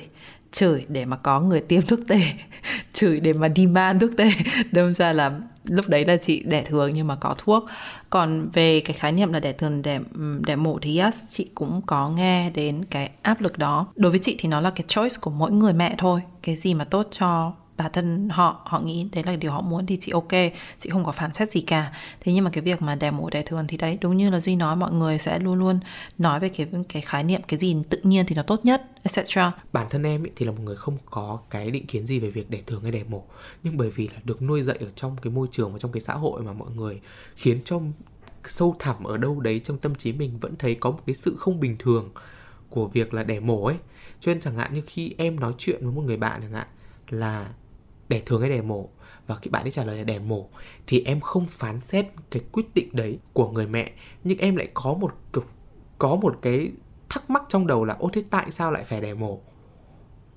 chửi 0.51 0.85
để 0.89 1.05
mà 1.05 1.17
có 1.17 1.41
người 1.41 1.61
tiêm 1.61 1.81
thuốc 1.81 1.99
tê, 2.07 2.21
chửi 2.93 3.19
để 3.19 3.33
mà 3.33 3.47
đi 3.47 3.67
man 3.67 3.99
thuốc 3.99 4.11
tê. 4.17 4.31
Đâm 4.71 4.95
ra 4.95 5.13
là 5.13 5.39
lúc 5.63 5.87
đấy 5.87 6.05
là 6.05 6.17
chị 6.17 6.43
đẻ 6.45 6.63
thường 6.63 6.91
nhưng 6.93 7.07
mà 7.07 7.15
có 7.15 7.35
thuốc. 7.37 7.65
Còn 8.09 8.49
về 8.53 8.79
cái 8.79 8.93
khái 8.93 9.11
niệm 9.11 9.33
là 9.33 9.39
đẻ 9.39 9.53
thường, 9.53 9.81
đẻ 9.81 9.99
đẻ 10.45 10.55
mổ 10.55 10.79
thì 10.81 10.99
yes 10.99 11.15
chị 11.29 11.49
cũng 11.55 11.81
có 11.85 12.09
nghe 12.09 12.49
đến 12.49 12.85
cái 12.89 13.09
áp 13.21 13.41
lực 13.41 13.57
đó. 13.57 13.87
Đối 13.95 14.11
với 14.11 14.19
chị 14.19 14.35
thì 14.39 14.49
nó 14.49 14.61
là 14.61 14.69
cái 14.69 14.85
choice 14.87 15.15
của 15.21 15.31
mỗi 15.31 15.51
người 15.51 15.73
mẹ 15.73 15.95
thôi, 15.97 16.21
cái 16.43 16.55
gì 16.55 16.73
mà 16.73 16.83
tốt 16.83 17.07
cho 17.11 17.53
bản 17.77 17.91
thân 17.93 18.29
họ 18.29 18.61
họ 18.65 18.79
nghĩ 18.79 19.07
đấy 19.11 19.23
là 19.23 19.35
điều 19.35 19.51
họ 19.51 19.61
muốn 19.61 19.85
thì 19.85 19.97
chị 19.99 20.11
ok 20.11 20.31
chị 20.79 20.89
không 20.89 21.03
có 21.03 21.11
phán 21.11 21.33
xét 21.33 21.51
gì 21.51 21.61
cả. 21.61 21.93
Thế 22.19 22.33
nhưng 22.33 22.43
mà 22.43 22.49
cái 22.49 22.61
việc 22.61 22.81
mà 22.81 22.95
đẻ 22.95 23.11
mổ 23.11 23.29
đẻ 23.29 23.41
thường 23.41 23.67
thì 23.67 23.77
đấy 23.77 23.97
đúng 24.01 24.17
như 24.17 24.29
là 24.29 24.39
duy 24.39 24.55
nói 24.55 24.75
mọi 24.75 24.91
người 24.91 25.19
sẽ 25.19 25.39
luôn 25.39 25.59
luôn 25.59 25.79
nói 26.17 26.39
về 26.39 26.49
cái 26.49 26.67
cái 26.89 27.01
khái 27.01 27.23
niệm 27.23 27.41
cái 27.47 27.59
gì 27.59 27.75
tự 27.89 27.99
nhiên 28.03 28.25
thì 28.25 28.35
nó 28.35 28.43
tốt 28.43 28.65
nhất 28.65 28.85
etc 29.03 29.39
bản 29.73 29.87
thân 29.89 30.03
em 30.03 30.23
ý, 30.23 30.31
thì 30.35 30.45
là 30.45 30.51
một 30.51 30.61
người 30.63 30.75
không 30.75 30.97
có 31.05 31.39
cái 31.49 31.71
định 31.71 31.85
kiến 31.85 32.05
gì 32.05 32.19
về 32.19 32.29
việc 32.29 32.49
đẻ 32.49 32.61
thường 32.67 32.83
hay 32.83 32.91
đẻ 32.91 33.03
mổ. 33.09 33.23
Nhưng 33.63 33.77
bởi 33.77 33.89
vì 33.89 34.07
là 34.07 34.19
được 34.23 34.41
nuôi 34.41 34.61
dạy 34.61 34.77
ở 34.79 34.87
trong 34.95 35.15
cái 35.21 35.33
môi 35.33 35.47
trường 35.51 35.73
và 35.73 35.79
trong 35.79 35.91
cái 35.91 36.01
xã 36.01 36.13
hội 36.13 36.41
mà 36.41 36.53
mọi 36.53 36.69
người 36.75 37.01
khiến 37.35 37.59
cho 37.65 37.79
sâu 38.45 38.75
thẳm 38.79 39.03
ở 39.03 39.17
đâu 39.17 39.39
đấy 39.39 39.61
trong 39.63 39.77
tâm 39.77 39.95
trí 39.95 40.13
mình 40.13 40.39
vẫn 40.39 40.55
thấy 40.55 40.75
có 40.75 40.91
một 40.91 40.99
cái 41.05 41.15
sự 41.15 41.35
không 41.39 41.59
bình 41.59 41.75
thường 41.79 42.09
của 42.69 42.87
việc 42.87 43.13
là 43.13 43.23
đẻ 43.23 43.39
mổ 43.39 43.65
ấy. 43.65 43.77
Cho 44.19 44.33
nên 44.33 44.41
chẳng 44.41 44.55
hạn 44.55 44.73
như 44.73 44.81
khi 44.87 45.15
em 45.17 45.39
nói 45.39 45.53
chuyện 45.57 45.79
với 45.81 45.91
một 45.93 46.01
người 46.01 46.17
bạn 46.17 46.41
chẳng 46.41 46.53
hạn 46.53 46.67
là 47.09 47.49
đẻ 48.09 48.21
thường 48.25 48.41
hay 48.41 48.49
đẻ 48.49 48.61
mổ 48.61 48.89
và 49.27 49.35
khi 49.35 49.49
bạn 49.49 49.65
ấy 49.65 49.71
trả 49.71 49.83
lời 49.83 49.97
là 49.97 50.03
đẻ 50.03 50.19
mổ 50.19 50.49
thì 50.87 51.03
em 51.05 51.19
không 51.19 51.45
phán 51.45 51.81
xét 51.81 52.05
cái 52.31 52.43
quyết 52.51 52.65
định 52.73 52.89
đấy 52.93 53.19
của 53.33 53.51
người 53.51 53.67
mẹ 53.67 53.91
nhưng 54.23 54.37
em 54.37 54.55
lại 54.55 54.67
có 54.73 54.93
một 54.93 55.13
có 55.97 56.15
một 56.15 56.39
cái 56.41 56.71
thắc 57.09 57.29
mắc 57.29 57.43
trong 57.49 57.67
đầu 57.67 57.85
là 57.85 57.95
ô 57.99 58.09
thế 58.13 58.23
tại 58.29 58.51
sao 58.51 58.71
lại 58.71 58.83
phải 58.83 59.01
đẻ 59.01 59.13
mổ 59.13 59.39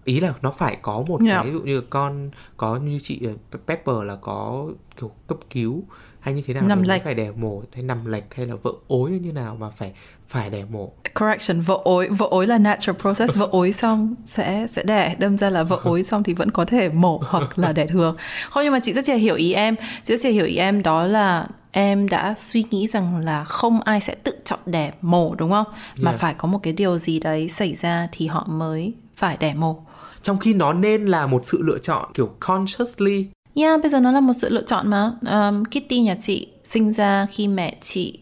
ý 0.05 0.21
là 0.21 0.35
nó 0.43 0.51
phải 0.51 0.79
có 0.83 1.05
một 1.09 1.21
yeah. 1.23 1.43
cái 1.43 1.51
ví 1.51 1.59
dụ 1.59 1.64
như 1.64 1.81
con 1.81 2.31
có 2.57 2.77
như 2.77 2.99
chị 3.03 3.21
ờ, 3.27 3.59
Pepper 3.66 3.97
là 4.05 4.16
có 4.16 4.71
kiểu 4.97 5.11
cấp 5.27 5.39
cứu 5.51 5.85
hay 6.21 6.35
như 6.35 6.43
thế 6.47 6.55
nào 6.55 6.62
nằm 6.66 6.83
lệch 6.83 7.05
phải 7.05 7.14
đẻ 7.14 7.31
mổ 7.37 7.62
hay 7.73 7.83
nằm 7.83 8.07
lệch 8.07 8.35
hay 8.35 8.47
là 8.47 8.55
vợ 8.62 8.73
ối 8.89 9.11
như 9.11 9.33
nào 9.33 9.57
mà 9.61 9.71
phải 9.71 9.93
phải 10.29 10.51
đẻ 10.51 10.64
mổ 10.71 10.93
correction 11.21 11.61
vợ 11.61 11.79
ối 11.85 12.09
vợ 12.09 12.27
ối 12.31 12.47
là 12.47 12.59
natural 12.59 13.01
process 13.01 13.37
vợ 13.37 13.49
ối 13.51 13.73
xong 13.73 14.14
sẽ 14.27 14.66
sẽ 14.71 14.83
đẻ 14.83 15.14
đâm 15.18 15.39
ra 15.39 15.51
là 15.51 15.62
vợ 15.62 15.81
ối 15.85 16.05
xong 16.05 16.23
thì 16.23 16.35
vẫn 16.35 16.51
có 16.51 16.64
thể 16.64 16.89
mổ 16.89 17.23
hoặc 17.27 17.59
là 17.59 17.73
đẻ 17.73 17.87
thường 17.87 18.16
không 18.51 18.64
nhưng 18.64 18.73
mà 18.73 18.81
chị 18.83 18.93
rất 18.93 19.09
là 19.09 19.14
hiểu 19.14 19.35
ý 19.35 19.53
em 19.53 19.75
chị 20.05 20.16
rất 20.16 20.29
là 20.29 20.35
hiểu 20.35 20.47
ý 20.47 20.57
em 20.57 20.83
đó 20.83 21.07
là 21.07 21.49
em 21.73 22.09
đã 22.09 22.35
suy 22.39 22.64
nghĩ 22.71 22.87
rằng 22.87 23.16
là 23.16 23.45
không 23.45 23.81
ai 23.83 24.01
sẽ 24.01 24.14
tự 24.14 24.33
chọn 24.45 24.59
đẻ 24.66 24.93
mổ 25.01 25.35
đúng 25.35 25.51
không? 25.51 25.66
Mà 25.97 26.11
Yeah. 26.11 26.21
phải 26.21 26.35
có 26.35 26.49
một 26.49 26.59
cái 26.62 26.73
điều 26.73 26.99
gì 26.99 27.21
đấy 27.21 27.49
xảy 27.49 27.75
ra 27.75 28.09
thì 28.12 28.27
họ 28.27 28.47
mới 28.49 28.93
phải 29.16 29.37
đẻ 29.41 29.55
mổ. 29.55 29.77
trong 30.23 30.39
khi 30.39 30.55
nó 30.55 30.73
nên 30.73 31.07
là 31.07 31.27
một 31.27 31.47
sự 31.47 31.62
lựa 31.62 31.79
chọn 31.79 32.11
kiểu 32.14 32.31
consciously 32.41 33.27
Yeah, 33.61 33.80
bây 33.80 33.90
giờ 33.90 34.00
nó 34.00 34.12
là 34.12 34.20
một 34.20 34.32
sự 34.32 34.48
lựa 34.48 34.62
chọn 34.62 34.88
mà. 34.88 35.12
Um, 35.30 35.64
Kitty 35.64 36.00
nhà 36.00 36.16
chị 36.20 36.48
sinh 36.64 36.92
ra 36.92 37.26
khi 37.30 37.48
mẹ 37.48 37.76
chị 37.80 38.18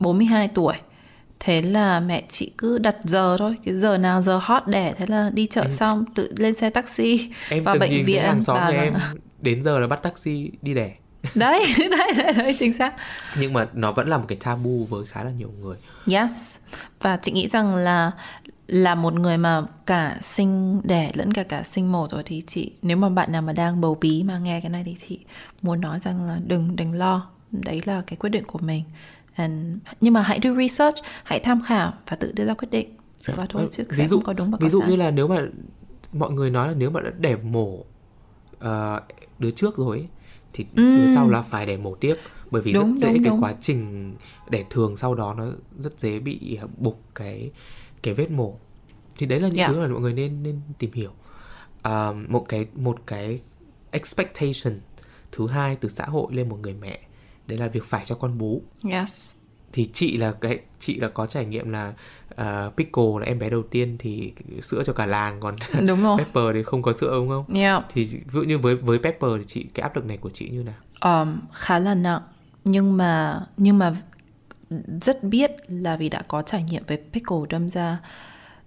42 0.00 0.48
tuổi. 0.48 0.74
Thế 1.40 1.62
là 1.62 2.00
mẹ 2.00 2.22
chị 2.28 2.52
cứ 2.58 2.78
đặt 2.78 2.96
giờ 3.04 3.36
thôi, 3.38 3.56
cái 3.64 3.74
giờ 3.74 3.98
nào 3.98 4.22
giờ 4.22 4.40
hot 4.42 4.66
đẻ, 4.66 4.94
thế 4.98 5.06
là 5.08 5.30
đi 5.34 5.46
chợ 5.46 5.64
xong 5.70 6.04
tự 6.14 6.32
lên 6.36 6.56
xe 6.56 6.70
taxi 6.70 7.30
em 7.48 7.64
vào 7.64 7.78
bệnh 7.78 8.04
viện 8.04 8.22
hàng 8.22 8.42
xóm 8.42 8.56
và 8.56 8.70
nhà 8.70 8.82
em 8.82 8.94
đến 9.40 9.62
giờ 9.62 9.78
là 9.80 9.86
bắt 9.86 10.02
taxi 10.02 10.50
đi 10.62 10.74
đẻ 10.74 10.94
đấy, 11.34 11.66
đấy, 11.78 12.12
đấy, 12.16 12.32
đấy, 12.32 12.56
chính 12.58 12.72
xác. 12.72 12.92
nhưng 13.38 13.52
mà 13.52 13.66
nó 13.72 13.92
vẫn 13.92 14.08
là 14.08 14.18
một 14.18 14.24
cái 14.28 14.38
tabu 14.44 14.86
với 14.90 15.06
khá 15.06 15.24
là 15.24 15.30
nhiều 15.30 15.52
người 15.60 15.76
Yes. 16.12 16.32
Và 17.00 17.16
chị 17.16 17.32
nghĩ 17.32 17.48
rằng 17.48 17.74
là 17.74 18.10
là 18.66 18.94
một 18.94 19.14
người 19.14 19.38
mà 19.38 19.66
cả 19.86 20.18
sinh 20.22 20.80
đẻ 20.84 21.10
lẫn 21.14 21.32
cả 21.32 21.42
cả 21.42 21.62
sinh 21.62 21.92
mổ 21.92 22.08
rồi 22.08 22.22
thì 22.26 22.42
chị 22.46 22.72
nếu 22.82 22.96
mà 22.96 23.08
bạn 23.08 23.32
nào 23.32 23.42
mà 23.42 23.52
đang 23.52 23.80
bầu 23.80 23.98
bí 24.00 24.22
mà 24.22 24.38
nghe 24.38 24.60
cái 24.60 24.70
này 24.70 24.82
thì 24.86 24.96
chị 25.08 25.20
muốn 25.62 25.80
nói 25.80 25.98
rằng 26.00 26.26
là 26.26 26.40
đừng 26.46 26.76
đừng 26.76 26.92
lo. 26.92 27.30
Đấy 27.50 27.82
là 27.84 28.02
cái 28.06 28.16
quyết 28.16 28.30
định 28.30 28.44
của 28.44 28.58
mình. 28.58 28.82
And, 29.34 29.76
nhưng 30.00 30.12
mà 30.12 30.22
hãy 30.22 30.40
do 30.42 30.54
research 30.54 30.96
hãy 31.24 31.40
tham 31.40 31.60
khảo 31.62 31.92
và 32.08 32.16
tự 32.16 32.32
đưa 32.32 32.44
ra 32.44 32.54
quyết 32.54 32.70
định. 32.70 32.96
Dựa 33.16 33.34
vào 33.34 33.46
thôi 33.46 33.66
chứ 33.70 33.84
ví 33.88 34.06
dụ 34.06 34.20
có 34.20 34.32
đúng 34.32 34.50
và 34.50 34.58
ví 34.60 34.68
dụ 34.68 34.80
sai. 34.80 34.90
như 34.90 34.96
là 34.96 35.10
nếu 35.10 35.28
mà 35.28 35.42
mọi 36.12 36.30
người 36.30 36.50
nói 36.50 36.68
là 36.68 36.74
nếu 36.74 36.90
mà 36.90 37.00
đã 37.00 37.10
đẻ 37.18 37.36
mổ 37.36 37.84
ờ, 38.58 39.00
đứa 39.38 39.50
trước 39.50 39.76
rồi 39.76 39.98
ấy, 39.98 40.08
thì 40.52 40.66
đứa 40.74 41.06
sau 41.14 41.28
là 41.28 41.42
phải 41.42 41.66
đẻ 41.66 41.76
mổ 41.76 41.94
tiếp. 41.94 42.14
Bởi 42.50 42.62
vì 42.62 42.72
Đúng, 42.72 42.90
rất 42.90 43.06
dễ 43.06 43.14
đúng, 43.14 43.22
cái 43.22 43.30
đúng. 43.30 43.40
quá 43.42 43.54
trình 43.60 44.14
đẻ 44.50 44.64
thường 44.70 44.96
sau 44.96 45.14
đó 45.14 45.34
nó 45.38 45.44
rất 45.78 46.00
dễ 46.00 46.18
bị 46.18 46.58
bục 46.78 47.02
cái 47.14 47.50
cái 48.04 48.14
vết 48.14 48.30
mổ 48.30 48.54
thì 49.18 49.26
đấy 49.26 49.40
là 49.40 49.48
những 49.48 49.56
Yeah. 49.58 49.70
thứ 49.70 49.80
mà 49.80 49.88
mọi 49.88 50.00
người 50.00 50.12
nên 50.12 50.42
nên 50.42 50.60
tìm 50.78 50.92
hiểu 50.92 51.10
À, 51.82 52.12
một 52.28 52.44
cái 52.48 52.66
một 52.74 52.98
cái 53.06 53.40
expectation 53.90 54.80
thứ 55.32 55.46
hai 55.48 55.76
từ 55.76 55.88
xã 55.88 56.04
hội 56.04 56.26
lên 56.34 56.48
một 56.48 56.58
người 56.62 56.74
mẹ 56.74 56.98
đấy 57.46 57.58
là 57.58 57.68
việc 57.68 57.84
phải 57.84 58.04
cho 58.04 58.14
con 58.14 58.38
bú 58.38 58.62
yes 58.90 59.32
thì 59.72 59.86
chị 59.92 60.16
là 60.16 60.32
cái 60.32 60.58
chị 60.78 61.00
là 61.00 61.08
có 61.08 61.26
trải 61.26 61.44
nghiệm 61.46 61.70
là 61.70 61.94
uh, 62.40 62.76
Pickle 62.76 63.04
là 63.20 63.26
em 63.26 63.38
bé 63.38 63.50
đầu 63.50 63.62
tiên 63.62 63.96
thì 63.98 64.32
sữa 64.62 64.82
cho 64.86 64.92
cả 64.92 65.06
làng 65.06 65.40
còn 65.40 65.54
đúng 65.86 66.02
rồi 66.02 66.18
Pepper 66.18 66.44
thì 66.54 66.62
không 66.62 66.82
có 66.82 66.92
sữa 66.92 67.10
đúng 67.14 67.28
không? 67.28 67.44
yeah. 67.54 67.84
Thì 67.92 68.04
ví 68.04 68.20
dụ 68.32 68.42
như 68.42 68.58
với 68.58 68.76
với 68.76 68.98
Pepper 68.98 69.30
thì 69.38 69.44
chị 69.46 69.66
cái 69.74 69.82
áp 69.82 69.96
lực 69.96 70.04
này 70.04 70.16
của 70.16 70.30
chị 70.30 70.48
như 70.48 70.62
nào? 70.62 71.22
um, 71.22 71.40
khá 71.52 71.78
là 71.78 71.94
nặng 71.94 72.22
nhưng 72.64 72.96
mà 72.96 73.40
nhưng 73.56 73.78
mà 73.78 73.96
rất 75.02 75.24
biết 75.24 75.50
là 75.68 75.96
vì 75.96 76.08
đã 76.08 76.22
có 76.28 76.42
trải 76.42 76.62
nghiệm 76.62 76.82
với 76.86 76.98
pickle 77.12 77.38
đâm 77.48 77.70
ra. 77.70 77.98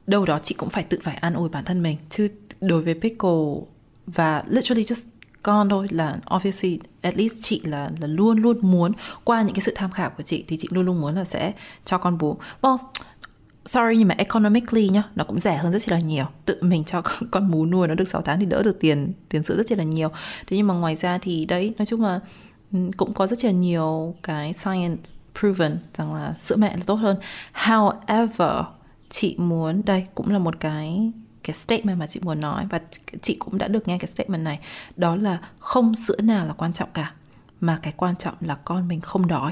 Đâu 0.08 0.26
đó 0.26 0.39
chị 0.43 0.55
cũng 0.55 0.70
phải 0.70 0.84
tự 0.84 0.99
phải 1.03 1.16
an 1.16 1.34
ủi 1.34 1.49
bản 1.49 1.64
thân 1.64 1.84
mình. 1.84 1.97
Chứ 2.10 2.28
đối 2.62 2.82
với 2.82 2.93
pickle 2.93 3.66
và 4.08 4.43
literally 4.47 4.84
just 4.84 5.08
con 5.43 5.70
thôi 5.70 5.88
là 5.89 6.20
obviously 6.36 6.80
at 7.01 7.18
least 7.18 7.36
chị 7.41 7.62
là 7.64 7.91
là 7.99 8.08
luôn 8.08 8.38
luôn 8.38 8.58
muốn 8.62 8.91
qua 9.24 9.41
những 9.41 9.55
cái 9.55 9.62
sự 9.62 9.74
tham 9.76 9.91
khảo 9.91 10.10
của 10.10 10.24
chị 10.24 10.45
thì 10.47 10.58
chị 10.58 10.68
luôn 10.72 10.86
luôn 10.86 11.01
muốn 11.01 11.16
là 11.16 11.24
sẽ 11.24 11.53
cho 11.86 11.97
con 11.97 12.18
bú. 12.18 12.38
Well 12.62 12.78
sorry 13.66 13.97
nhưng 13.97 14.08
mà 14.08 14.16
economically 14.18 14.89
nhá 14.89 15.03
nó 15.16 15.24
cũng 15.24 15.39
rẻ 15.39 15.58
hơn 15.58 15.72
rất 15.72 15.89
là 15.89 15.99
nhiều. 15.99 16.26
Tự 16.45 16.58
mình 16.62 16.84
cho 16.84 17.01
con, 17.01 17.30
con 17.32 17.51
bú 17.51 17.66
nuôi 17.66 17.88
nó 17.88 17.95
được 17.95 18.10
6 18.10 18.22
tháng 18.22 18.39
thì 18.39 18.45
đỡ 18.45 18.64
được 18.64 18.80
tiền 18.80 19.14
tiền 19.30 19.43
sữa 19.43 19.64
rất 19.64 19.78
là 19.78 19.84
nhiều. 19.84 20.10
Thế 20.47 20.58
nhưng 20.58 20.68
mà 20.68 20.74
ngoài 20.74 20.95
ra 20.95 21.18
thì 21.18 21.45
đấy 21.45 21.74
nói 21.78 21.86
chung 21.86 22.01
là 22.01 22.20
ừ, 22.74 22.80
cũng 22.97 23.14
có 23.14 23.28
rất 23.28 23.45
là 23.45 23.51
nhiều 23.51 24.16
cái 24.24 24.53
science 24.53 25.03
proven 25.40 25.78
rằng 25.94 26.14
là 26.14 26.34
sữa 26.38 26.56
mẹ 26.56 26.78
là 26.78 26.84
tốt 26.86 26.96
hơn. 26.96 27.18
However, 27.54 28.64
chị 29.10 29.36
muốn, 29.38 29.82
đây 29.86 30.06
cũng 30.16 30.32
là 30.32 30.40
một 30.40 30.60
cái 30.60 31.12
cái 31.44 31.54
statement 31.54 32.00
mà 32.00 32.08
chị 32.08 32.20
muốn 32.24 32.40
nói 32.40 32.66
và 32.70 32.82
chị 33.22 33.36
cũng 33.40 33.58
đã 33.58 33.68
được 33.68 33.88
nghe 33.88 33.98
cái 33.98 34.08
statement 34.08 34.44
này. 34.44 34.60
Đó 34.96 35.16
là 35.16 35.40
không 35.60 35.96
sữa 35.96 36.22
nào 36.22 36.46
là 36.46 36.54
quan 36.54 36.74
trọng 36.74 36.90
cả, 36.94 37.14
mà 37.60 37.80
cái 37.82 37.94
quan 37.98 38.16
trọng 38.16 38.34
là 38.42 38.56
con 38.56 38.88
mình 38.88 39.02
không 39.02 39.28
đói. 39.28 39.52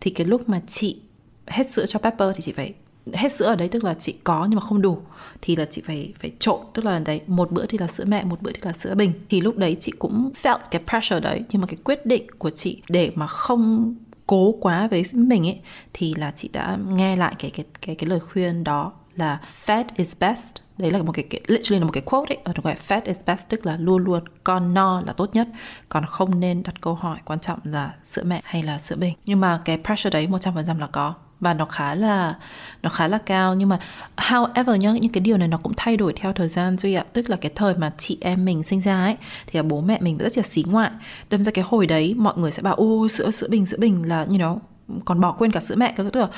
Thì 0.00 0.10
cái 0.10 0.26
lúc 0.26 0.48
mà 0.48 0.60
chị 0.66 0.98
hết 1.46 1.70
sữa 1.70 1.86
cho 1.86 1.98
Pepper 1.98 2.28
thì 2.34 2.40
chị 2.40 2.52
phải, 2.52 2.74
hết 3.12 3.32
sữa 3.32 3.44
ở 3.46 3.56
đấy 3.56 3.68
tức 3.68 3.84
là 3.84 3.94
chị 3.94 4.14
có 4.24 4.44
nhưng 4.44 4.54
mà 4.54 4.60
không 4.60 4.82
đủ, 4.82 5.02
thì 5.42 5.56
là 5.56 5.64
chị 5.64 5.82
phải 5.86 6.14
phải 6.18 6.32
trộn, 6.38 6.60
tức 6.74 6.84
là 6.84 6.98
đấy, 6.98 7.20
một 7.26 7.52
bữa 7.52 7.66
thì 7.66 7.78
là 7.78 7.86
sữa 7.86 8.04
mẹ, 8.06 8.24
một 8.24 8.42
bữa 8.42 8.52
thì 8.52 8.60
là 8.62 8.72
sữa 8.72 8.94
bình. 8.94 9.12
Thì 9.30 9.40
lúc 9.40 9.56
đấy 9.56 9.76
chị 9.80 9.92
cũng 9.98 10.30
felt 10.42 10.58
cái 10.70 10.82
pressure 10.88 11.20
đấy, 11.20 11.42
nhưng 11.50 11.60
mà 11.62 11.66
cái 11.66 11.76
quyết 11.84 12.06
định 12.06 12.26
của 12.38 12.50
chị 12.50 12.82
để 12.88 13.12
mà 13.14 13.26
không 13.26 13.94
cố 14.32 14.54
quá 14.60 14.88
với 14.88 15.04
mình 15.12 15.46
ấy 15.46 15.60
thì 15.92 16.14
là 16.14 16.30
chị 16.30 16.50
đã 16.52 16.78
nghe 16.88 17.16
lại 17.16 17.34
cái 17.38 17.50
cái 17.50 17.66
cái 17.80 17.94
cái 17.94 18.10
lời 18.10 18.20
khuyên 18.20 18.64
đó 18.64 18.92
là 19.16 19.40
fat 19.66 19.84
is 19.96 20.12
best. 20.20 20.56
Đấy 20.78 20.90
là 20.90 21.02
một 21.02 21.12
cái, 21.12 21.24
cái 21.30 21.40
literally 21.46 21.80
là 21.80 21.84
một 21.84 21.92
cái 21.92 22.02
quote 22.02 22.34
ấy 22.34 22.38
ờ, 22.44 22.52
ở 22.56 22.62
ngoài 22.62 22.76
fat 22.88 23.00
is 23.04 23.20
best 23.26 23.48
tức 23.48 23.66
là 23.66 23.76
luôn 23.76 24.04
luôn 24.04 24.24
con 24.44 24.74
no 24.74 25.00
là 25.06 25.12
tốt 25.12 25.30
nhất 25.34 25.48
còn 25.88 26.04
không 26.06 26.40
nên 26.40 26.62
đặt 26.62 26.80
câu 26.80 26.94
hỏi 26.94 27.18
quan 27.24 27.38
trọng 27.38 27.58
là 27.64 27.94
sữa 28.02 28.22
mẹ 28.24 28.40
hay 28.44 28.62
là 28.62 28.78
sữa 28.78 28.96
bình 28.96 29.14
nhưng 29.24 29.40
mà 29.40 29.60
cái 29.64 29.78
pressure 29.84 30.10
đấy 30.10 30.26
100% 30.26 30.78
là 30.78 30.86
có 30.86 31.14
và 31.42 31.54
nó 31.54 31.64
khá 31.64 31.94
là, 31.94 32.34
nó 32.82 32.90
khá 32.90 33.08
là 33.08 33.18
cao. 33.18 33.54
Nhưng 33.54 33.68
mà, 33.68 33.78
however 34.16 34.76
nhá, 34.76 34.92
những 34.92 35.12
cái 35.12 35.20
điều 35.20 35.36
này 35.36 35.48
nó 35.48 35.56
cũng 35.56 35.72
thay 35.76 35.96
đổi 35.96 36.12
theo 36.16 36.32
thời 36.32 36.48
gian, 36.48 36.78
duy 36.78 36.94
ạ. 36.94 37.04
Tức 37.12 37.30
là 37.30 37.36
cái 37.36 37.52
thời 37.54 37.74
mà 37.74 37.92
chị 37.98 38.18
em 38.20 38.44
mình 38.44 38.62
sinh 38.62 38.80
ra 38.80 39.04
ấy, 39.04 39.16
thì 39.46 39.62
bố 39.62 39.80
mẹ 39.80 39.98
mình 40.00 40.18
rất 40.18 40.36
là 40.36 40.42
xí 40.42 40.64
ngoại. 40.66 40.90
Đâm 41.30 41.44
ra 41.44 41.52
cái 41.52 41.64
hồi 41.68 41.86
đấy, 41.86 42.14
mọi 42.18 42.34
người 42.36 42.50
sẽ 42.50 42.62
bảo 42.62 42.74
ô 42.74 43.08
sữa 43.08 43.30
sữa 43.30 43.48
bình 43.50 43.66
sữa 43.66 43.76
bình 43.80 44.08
là, 44.08 44.26
you 44.28 44.36
know, 44.36 44.58
còn 45.04 45.20
bỏ 45.20 45.32
quên 45.32 45.52
cả 45.52 45.60
sữa 45.60 45.74
mẹ 45.78 45.94
các 45.96 46.06
thứ 46.12 46.20
là 46.20 46.28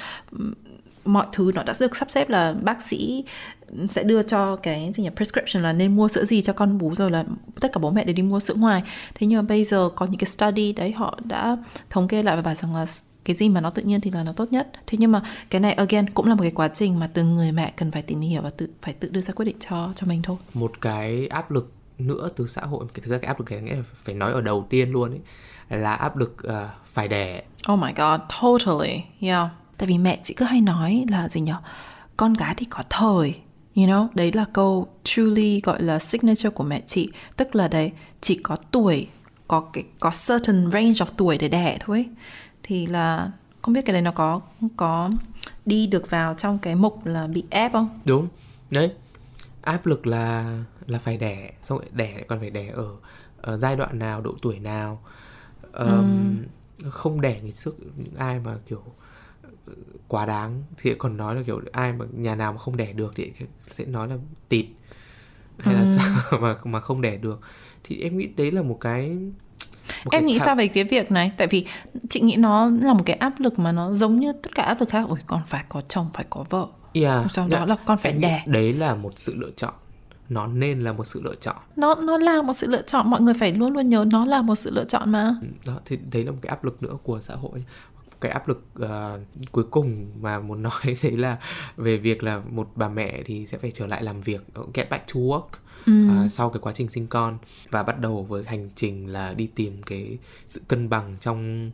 mọi 1.05 1.27
thứ 1.33 1.53
nó 1.55 1.63
đã 1.63 1.75
được 1.81 1.97
sắp 1.97 2.11
xếp 2.11 2.29
là 2.29 2.55
bác 2.63 2.83
sĩ 2.83 3.25
sẽ 3.91 4.03
đưa 4.03 4.23
cho 4.23 4.57
cái 4.57 4.93
gì 4.95 5.03
nhỉ, 5.03 5.11
prescription 5.17 5.63
là 5.63 5.73
nên 5.73 5.97
mua 5.97 6.09
sữa 6.09 6.25
gì 6.25 6.43
cho 6.43 6.53
con 6.53 6.79
bú, 6.79 6.95
rồi 6.95 7.11
là 7.11 7.25
tất 7.61 7.73
cả 7.73 7.79
bố 7.79 7.91
mẹ 7.91 8.05
đều 8.05 8.15
đi 8.15 8.23
mua 8.23 8.41
sữa 8.41 8.55
ngoài. 8.57 8.83
Thế 9.15 9.27
nhưng 9.27 9.39
mà 9.39 9.43
bây 9.49 9.65
giờ 9.65 9.91
có 9.97 10.07
những 10.07 10.19
cái 10.19 10.29
study 10.29 10.73
đấy, 10.73 10.93
họ 10.93 11.19
đã 11.25 11.57
thống 11.91 12.09
kê 12.09 12.23
lại 12.23 12.37
và 12.37 12.43
bảo 12.43 12.55
rằng 12.55 12.77
là 12.77 12.87
cái 13.25 13.37
gì 13.37 13.49
mà 13.49 13.61
nó 13.61 13.71
tự 13.71 13.83
nhiên 13.83 14.01
thì 14.01 14.11
là 14.11 14.23
nó 14.23 14.33
tốt 14.33 14.53
nhất 14.53 14.71
thế 14.87 14.99
nhưng 15.01 15.13
mà 15.13 15.23
cái 15.51 15.61
này 15.61 15.73
again 15.73 16.11
cũng 16.11 16.27
là 16.27 16.35
một 16.35 16.43
cái 16.43 16.51
quá 16.51 16.69
trình 16.69 16.99
mà 16.99 17.07
từng 17.07 17.35
người 17.35 17.53
mẹ 17.53 17.73
cần 17.77 17.91
phải 17.91 18.03
tìm 18.03 18.21
hiểu 18.21 18.43
và 18.43 18.51
tự 18.51 18.69
phải 18.83 18.95
tự 18.95 19.09
đưa 19.09 19.21
ra 19.21 19.35
quyết 19.35 19.45
định 19.45 19.57
cho 19.61 19.93
cho 19.97 20.07
mình 20.07 20.23
thôi 20.23 20.37
Một 20.55 20.81
cái 20.81 21.27
áp 21.27 21.51
lực 21.51 21.73
nữa 21.99 22.29
từ 22.37 22.47
xã 22.47 22.63
hội, 22.63 22.87
cái 22.95 23.03
thực 23.03 23.11
ra 23.11 23.19
cái 23.19 23.27
áp 23.27 23.41
lực 23.41 23.51
này 23.51 23.61
nghĩa 23.61 23.75
là 23.75 23.83
phải 24.03 24.15
nói 24.15 24.33
ở 24.33 24.41
đầu 24.41 24.67
tiên 24.71 24.91
luôn 24.91 25.11
ấy 25.11 25.21
là 25.79 25.95
áp 25.95 26.17
lực 26.17 26.43
ờ, 26.43 26.69
phải 26.87 27.09
đẻ. 27.09 27.43
Oh 27.73 27.79
my 27.79 27.93
god, 27.97 28.21
totally. 28.43 29.03
Yeah. 29.21 29.49
Tại 29.79 29.87
vì 29.89 29.99
mẹ 29.99 30.19
chị 30.23 30.35
cứ 30.35 30.45
hay 30.45 30.61
nói 30.61 31.05
là 31.11 31.29
gì 31.29 31.41
nhở? 31.41 31.57
Con 32.17 32.35
gái 32.35 32.55
thì 32.57 32.67
có 32.71 32.83
thời. 32.91 33.35
You 33.77 33.87
know, 33.87 34.09
đấy 34.15 34.33
là 34.33 34.45
câu 34.53 34.89
truly 35.05 35.61
gọi 35.61 35.83
là 35.83 35.99
signature 35.99 36.51
của 36.51 36.65
mẹ 36.65 36.83
chị. 36.87 37.11
Tức 37.37 37.57
là 37.57 37.69
đấy, 37.69 37.93
chỉ 38.21 38.35
có 38.43 38.57
tuổi, 38.71 39.09
có 39.49 39.61
cái 39.73 39.85
có 40.01 40.11
certain 40.29 40.71
range 40.71 40.93
of 40.93 41.07
tuổi 41.17 41.39
để 41.39 41.49
đẻ 41.49 41.77
thôi. 41.81 41.97
ấy. 41.97 42.07
Thì 42.67 42.87
là 42.87 43.31
không 43.63 43.75
biết 43.75 43.83
cái 43.87 43.93
đấy 43.93 44.03
nó 44.03 44.11
có 44.11 44.41
có 44.77 45.11
đi 45.67 45.87
được 45.87 46.11
vào 46.11 46.35
trong 46.35 46.59
cái 46.59 46.75
mục 46.75 47.07
là 47.07 47.27
bị 47.27 47.45
ép 47.51 47.73
không? 47.73 48.01
Đúng. 48.05 48.29
Đấy. 48.71 48.93
Áp 49.63 49.87
lực 49.87 50.07
là 50.07 50.59
là 50.87 50.99
phải 50.99 51.17
đẻ, 51.17 51.53
xong 51.63 51.79
rồi 51.79 51.89
đẻ 51.93 52.23
còn 52.29 52.41
phải 52.41 52.51
đẻ 52.51 52.69
ở, 52.69 52.97
ở 53.41 53.57
giai 53.57 53.77
đoạn 53.77 53.99
nào, 53.99 54.21
độ 54.21 54.35
tuổi 54.43 54.59
nào. 54.59 55.03
Ờm, 55.73 56.45
không 56.91 57.21
đẻ 57.21 57.41
ngày 57.43 57.53
trước 57.53 57.75
những 57.97 58.15
ai 58.17 58.41
mà 58.41 58.55
kiểu 58.69 58.83
quá 60.09 60.27
đáng 60.27 60.63
thì 60.77 60.95
còn 60.95 61.17
nói 61.17 61.35
là 61.35 61.43
kiểu 61.47 61.61
ai 61.73 61.93
mà 61.93 62.05
nhà 62.13 62.35
nào 62.35 62.53
mà 62.53 62.59
không 62.59 62.77
đẻ 62.77 62.93
được 62.93 63.13
thì 63.17 63.33
sẽ 63.67 63.85
nói 63.85 64.09
là 64.09 64.17
tịt 64.49 64.67
hay 65.59 65.75
là 65.75 65.97
sao 65.99 66.41
mà 66.41 66.57
mà 66.65 66.81
không 66.81 67.01
đẻ 67.01 67.17
được 67.17 67.41
thì 67.85 68.01
em 68.01 68.19
nghĩ 68.19 68.27
đấy 68.27 68.51
là 68.51 68.63
một 68.63 68.79
cái 68.81 69.19
một 70.05 70.11
Em 70.13 70.27
nghĩ 70.27 70.39
sao 70.39 70.57
về 70.57 70.69
cái 70.69 70.85
việc 70.85 71.11
này? 71.13 71.33
Tại 71.37 71.47
vì 71.47 71.67
chị 72.11 72.21
nghĩ 72.21 72.37
nó 72.37 72.71
là 72.83 72.93
một 72.93 73.03
cái 73.07 73.17
áp 73.17 73.41
lực 73.41 73.59
mà 73.59 73.73
nó 73.73 73.93
giống 73.93 74.21
như 74.21 74.33
tất 74.33 74.55
cả 74.55 74.63
áp 74.63 74.81
lực 74.81 74.89
khác. 74.89 75.07
Ôi, 75.09 75.19
con 75.27 75.43
phải 75.47 75.65
có 75.69 75.81
chồng, 75.89 76.11
phải 76.15 76.25
có 76.31 76.45
vợ. 76.51 76.67
Yeah, 76.93 77.33
Sau 77.33 77.49
đó 77.49 77.67
là 77.67 77.77
con 77.87 77.99
phải 77.99 78.13
đẻ. 78.13 78.43
Đấy 78.47 78.73
là 78.73 78.95
một 78.95 79.19
sự 79.19 79.35
lựa 79.35 79.51
chọn. 79.57 79.75
Nó 80.29 80.47
nên 80.47 80.85
là 80.85 80.93
một 80.93 81.05
sự 81.05 81.21
lựa 81.25 81.35
chọn. 81.35 81.57
nó 81.77 81.95
nó 81.95 82.17
là 82.17 82.43
một 82.43 82.53
sự 82.53 82.67
lựa 82.67 82.83
chọn 82.83 83.11
mọi 83.11 83.21
người 83.21 83.35
phải 83.35 83.53
luôn 83.53 83.73
luôn 83.73 83.89
nhớ 83.89 84.05
nó 84.13 84.25
là 84.25 84.43
một 84.43 84.55
sự 84.55 84.71
lựa 84.75 84.85
chọn 84.85 85.13
mà 85.13 85.37
Đó 85.67 85.75
thì 85.85 85.99
đấy 86.13 86.25
là 86.25 86.31
một 86.31 86.39
cái 86.43 86.49
áp 86.51 86.65
lực 86.65 86.83
nữa 86.83 86.97
của 87.03 87.21
xã 87.21 87.35
hội. 87.35 87.65
Cái 88.21 88.33
áp 88.33 88.49
lực 88.49 88.65
ờ, 88.75 89.21
cuối 89.53 89.65
cùng 89.71 90.07
mà 90.21 90.41
muốn 90.41 90.63
nói 90.69 90.97
đấy 91.03 91.17
là 91.17 91.39
về 91.77 91.97
việc 91.97 92.23
là 92.23 92.43
một 92.51 92.71
bà 92.75 92.89
mẹ 92.89 93.23
thì 93.25 93.47
sẽ 93.47 93.59
phải 93.59 93.71
trở 93.71 93.87
lại 93.87 94.03
làm 94.03 94.21
việc, 94.21 94.41
ờ, 94.55 94.63
get 94.75 94.91
back 94.91 95.07
to 95.15 95.21
work 95.21 95.47
ờ, 95.87 96.29
sau 96.29 96.51
cái 96.51 96.61
quá 96.61 96.73
trình 96.73 96.89
sinh 96.89 97.07
con 97.07 97.39
và 97.71 97.83
bắt 97.83 98.01
đầu 98.01 98.23
với 98.23 98.45
hành 98.45 98.71
trình 98.75 99.13
là 99.13 99.35
đi 99.35 99.47
tìm 99.47 99.83
cái 99.83 100.19
sự 100.47 100.61
cân 100.69 100.89
bằng 100.89 101.17
trong 101.21 101.71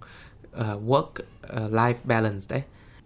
ờ, 0.53 0.81
work 0.87 1.11
ờ, 1.43 1.69
life 1.69 1.95
balance 2.05 2.47
đấy. 2.49 2.63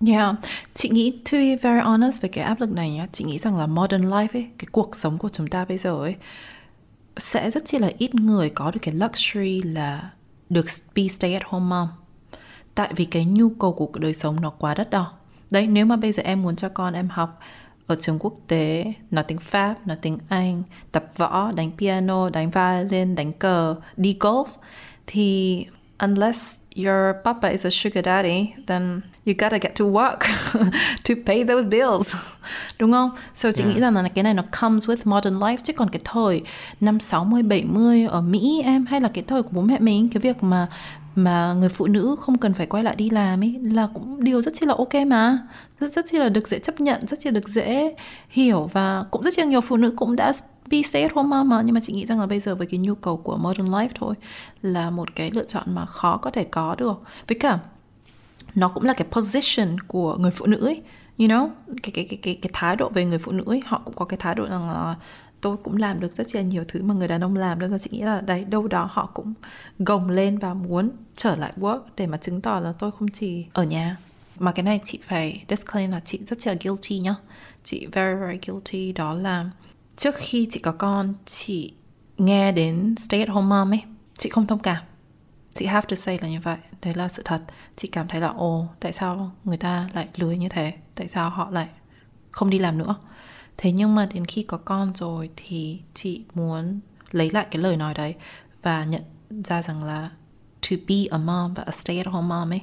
yeah. 0.07 0.35
Chị 0.74 0.89
nghĩ 0.89 1.11
to 1.11 1.39
be 1.39 1.57
very 1.57 1.80
honest 1.80 2.22
về 2.22 2.28
cái 2.28 2.45
áp 2.45 2.61
lực 2.61 2.70
này 2.70 2.91
nhá 2.91 3.07
chị 3.12 3.24
nghĩ 3.24 3.39
rằng 3.39 3.57
là 3.57 3.66
modern 3.66 4.11
life 4.11 4.28
ấy 4.32 4.49
cái 4.59 4.68
cuộc 4.72 4.97
sống 4.97 5.18
của 5.18 5.28
chúng 5.28 5.47
ta 5.47 5.64
bây 5.64 5.78
giờ 5.78 5.91
ấy 5.91 6.14
sẽ 7.16 7.51
rất 7.51 7.62
chi 7.64 7.78
là 7.78 7.91
ít 7.99 8.14
người 8.14 8.51
có 8.51 8.70
được 8.70 8.80
cái 8.82 8.95
luxury 8.95 9.62
là 9.62 10.11
được 10.51 10.66
be 10.95 11.09
stay 11.09 11.35
at 11.35 11.43
home 11.47 11.66
mom 11.66 11.89
tại 12.75 12.93
vì 12.97 13.05
cái 13.05 13.25
nhu 13.25 13.49
cầu 13.49 13.72
của 13.72 13.99
đời 13.99 14.14
sống 14.14 14.41
nó 14.41 14.51
quá 14.51 14.75
đắt 14.75 14.91
đỏ 14.91 15.12
đấy 15.51 15.66
nếu 15.66 15.87
mà 15.87 15.97
bây 15.97 16.12
giờ 16.12 16.22
em 16.22 16.43
muốn 16.43 16.57
cho 16.57 16.68
con 16.68 16.95
em 16.95 17.09
học 17.09 17.41
ở 17.87 17.97
trường 18.01 18.18
quốc 18.18 18.35
tế 18.47 18.93
nói 19.11 19.25
tiếng 19.25 19.39
Pháp, 19.39 19.87
nói 19.87 19.97
tiếng 20.03 20.18
Anh, 20.29 20.62
tập 20.93 21.05
võ, 21.16 21.53
đánh 21.53 21.70
piano, 21.79 22.31
đánh 22.31 22.51
violin, 22.51 23.14
đánh 23.14 23.33
cờ, 23.33 23.77
đi 23.97 24.16
golf 24.20 24.45
thì 25.07 25.66
unless 25.99 26.61
your 26.77 27.14
papa 27.25 27.49
is 27.49 27.66
a 27.66 27.70
sugar 27.70 28.05
daddy, 28.05 28.53
then 28.66 29.01
you 29.27 29.35
gotta 29.39 29.59
get 29.59 29.75
to 29.79 29.85
work 29.85 30.18
to 31.09 31.14
pay 31.27 31.45
those 31.45 31.68
bills. 31.68 32.14
Đúng 32.79 32.93
không? 32.93 33.11
So 33.35 33.53
chị 33.53 33.62
yeah. 33.62 33.75
nghĩ 33.75 33.81
rằng 33.81 33.95
là 33.95 34.09
cái 34.09 34.22
này 34.22 34.35
nó 34.35 34.43
comes 34.61 34.89
with 34.89 34.97
modern 35.05 35.39
life 35.39 35.57
chứ 35.64 35.72
còn 35.72 35.91
cái 35.91 36.01
thời 36.05 36.43
năm 36.81 37.01
60 37.01 37.43
70 37.43 38.07
ở 38.07 38.20
Mỹ 38.20 38.62
em 38.64 38.87
hay 38.87 39.01
là 39.01 39.09
cái 39.09 39.25
thời 39.27 39.43
của 39.43 39.49
bố 39.53 39.62
mẹ 39.62 39.79
mình 39.79 40.09
cái 40.09 40.20
việc 40.20 40.43
mà 40.43 40.68
mà 41.15 41.53
người 41.53 41.69
phụ 41.69 41.87
nữ 41.87 42.17
không 42.21 42.39
cần 42.39 42.55
phải 42.55 42.67
quay 42.67 42.85
lại 42.85 42.97
đi 42.97 43.11
làm 43.11 43.43
ấy 43.43 43.59
là 43.62 43.89
cũng 43.95 44.25
điều 44.25 44.43
rất 44.43 44.55
chi 44.55 44.67
là 44.67 44.75
ok 44.79 44.95
mà. 45.07 45.39
Rất 45.81 45.93
rất 45.93 46.05
chi 46.09 46.19
là 46.19 46.29
được 46.29 46.49
dễ 46.49 46.59
chấp 46.59 46.81
nhận, 46.81 47.07
rất 47.07 47.21
chi 47.21 47.31
là 47.31 47.35
được 47.35 47.49
dễ 47.49 47.95
hiểu 48.29 48.71
và 48.73 49.05
cũng 49.11 49.23
rất 49.23 49.35
chi 49.37 49.43
là 49.43 49.49
nhiều 49.49 49.61
phụ 49.61 49.77
nữ 49.77 49.95
cũng 49.97 50.17
đã 50.17 50.33
be 50.71 50.83
stay 50.83 51.03
at 51.03 51.12
home 51.12 51.29
mom 51.29 51.49
mà. 51.49 51.62
Nhưng 51.62 51.75
mà 51.75 51.81
chị 51.81 51.93
nghĩ 51.93 52.07
rằng 52.07 52.21
là 52.21 52.27
bây 52.27 52.41
giờ 52.41 52.55
với 52.55 52.67
cái 52.67 52.79
nhu 52.79 52.95
cầu 52.95 53.17
của 53.17 53.37
modern 53.37 53.69
life 53.69 53.89
thôi 53.95 54.15
là 54.62 54.91
một 54.91 55.15
cái 55.15 55.31
lựa 55.31 55.45
chọn 55.45 55.65
mà 55.67 55.87
khó 55.87 56.17
có 56.17 56.31
thể 56.31 56.45
có 56.45 56.75
được. 56.79 57.03
Với 57.29 57.39
cả 57.39 57.59
nó 58.55 58.69
cũng 58.69 58.85
là 58.85 58.93
cái 58.93 59.07
position 59.11 59.81
của 59.87 60.17
người 60.17 60.31
phụ 60.31 60.47
nữ 60.47 60.67
ấy 60.67 60.83
you 61.19 61.29
know? 61.29 61.49
Cái 61.83 61.93
cái 61.95 62.07
cái 62.11 62.19
cái 62.23 62.39
cái 62.43 62.51
thái 62.53 62.77
độ 62.77 62.89
về 62.89 63.05
người 63.05 63.19
phụ 63.19 63.33
nữ 63.33 63.45
ấy 63.47 63.62
họ 63.67 63.83
cũng 63.85 63.95
có 63.95 64.05
cái 64.05 64.17
thái 64.17 64.35
độ 64.35 64.47
rằng 64.49 64.69
là 64.69 64.95
tôi 65.45 65.57
cũng 65.57 65.77
làm 65.77 66.01
được 66.01 66.17
rất 66.17 66.35
là 66.35 66.43
nhiều 66.43 66.65
thứ 66.69 66.83
mà 66.83 66.95
người 66.95 67.09
đàn 67.09 67.25
ông 67.25 67.37
làm 67.37 67.59
nên 67.59 67.71
là 67.71 67.79
chị 67.79 67.91
nghĩ 67.93 68.03
là, 68.03 68.21
đấy, 68.21 68.45
đâu 68.45 68.69
đó 68.69 68.89
họ 68.93 69.11
cũng 69.15 69.35
gồng 69.79 70.11
lên 70.11 70.39
và 70.39 70.55
muốn 70.55 70.91
trở 71.17 71.37
lại 71.37 71.53
work 71.57 71.81
để 71.97 72.07
mà 72.07 72.17
chứng 72.17 72.41
tỏ 72.41 72.61
là 72.61 72.73
tôi 72.79 72.91
không 72.99 73.09
chỉ 73.09 73.47
ở 73.53 73.65
nhà. 73.65 73.97
Mà 74.39 74.53
cái 74.53 74.63
này 74.63 74.81
chị 74.85 74.99
phải 75.07 75.45
disclaim 75.49 75.91
là 75.91 76.01
chị 76.05 76.21
rất 76.27 76.47
là 76.47 76.55
guilty 76.65 76.99
nhá. 76.99 77.15
Chị 77.65 77.87
very 77.87 78.21
very 78.21 78.39
guilty. 78.47 78.93
Đó 78.93 79.15
là 79.15 79.51
trước 79.97 80.15
khi 80.19 80.49
chị 80.51 80.61
có 80.61 80.73
con, 80.73 81.15
chị 81.25 81.73
nghe 82.19 82.53
đến 82.53 82.95
stay 82.97 83.21
at 83.21 83.29
home 83.29 83.47
mom 83.47 83.73
ấy, 83.73 83.83
chị 84.19 84.29
không 84.29 84.47
thông 84.47 84.59
cảm. 84.59 84.83
Chị 85.55 85.67
have 85.67 85.87
to 85.89 85.95
say 85.95 86.19
là 86.23 86.29
như 86.29 86.41
vậy. 86.43 86.59
Đấy 86.83 86.95
là 86.95 87.09
sự 87.09 87.23
thật. 87.25 87.41
Chị 87.77 87.89
cảm 87.89 88.09
thấy 88.09 88.21
là, 88.21 88.29
ồ, 88.29 88.67
tại 88.81 88.93
sao 88.93 89.33
người 89.45 89.57
ta 89.57 89.89
lại 89.95 90.09
lười 90.17 90.39
như 90.39 90.49
thế? 90.49 90.73
Tại 90.95 91.09
sao 91.09 91.31
họ 91.31 91.51
lại 91.51 91.69
không 92.31 92.51
đi 92.51 92.59
làm 92.59 92.79
nữa? 92.79 92.97
Thế 93.57 93.73
nhưng 93.73 93.95
mà 93.95 94.07
đến 94.15 94.25
khi 94.25 94.43
có 94.43 94.57
con 94.57 94.95
rồi 94.95 95.31
thì 95.37 95.81
chị 95.95 96.25
muốn 96.35 96.81
lấy 97.11 97.31
lại 97.31 97.47
cái 97.51 97.63
lời 97.63 97.77
nói 97.77 97.95
đấy 97.95 98.15
và 98.63 98.85
nhận 98.85 99.03
ra 99.31 99.63
rằng 99.63 99.85
là 99.85 100.11
to 100.71 100.77
be 100.89 100.95
a 101.11 101.19
mom 101.19 101.55
và 101.55 101.63
a 101.63 101.73
stay 101.73 101.99
at 101.99 102.07
home 102.07 102.29
mom 102.29 102.53
ấy 102.53 102.61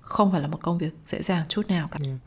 không 0.00 0.32
phải 0.32 0.40
là 0.40 0.46
một 0.48 0.58
công 0.62 0.78
việc 0.78 0.94
dễ 1.06 1.22
dàng 1.22 1.44
chút 1.48 1.68
nào 1.68 1.88
cả. 1.90 1.98
Yeah. 2.04 2.18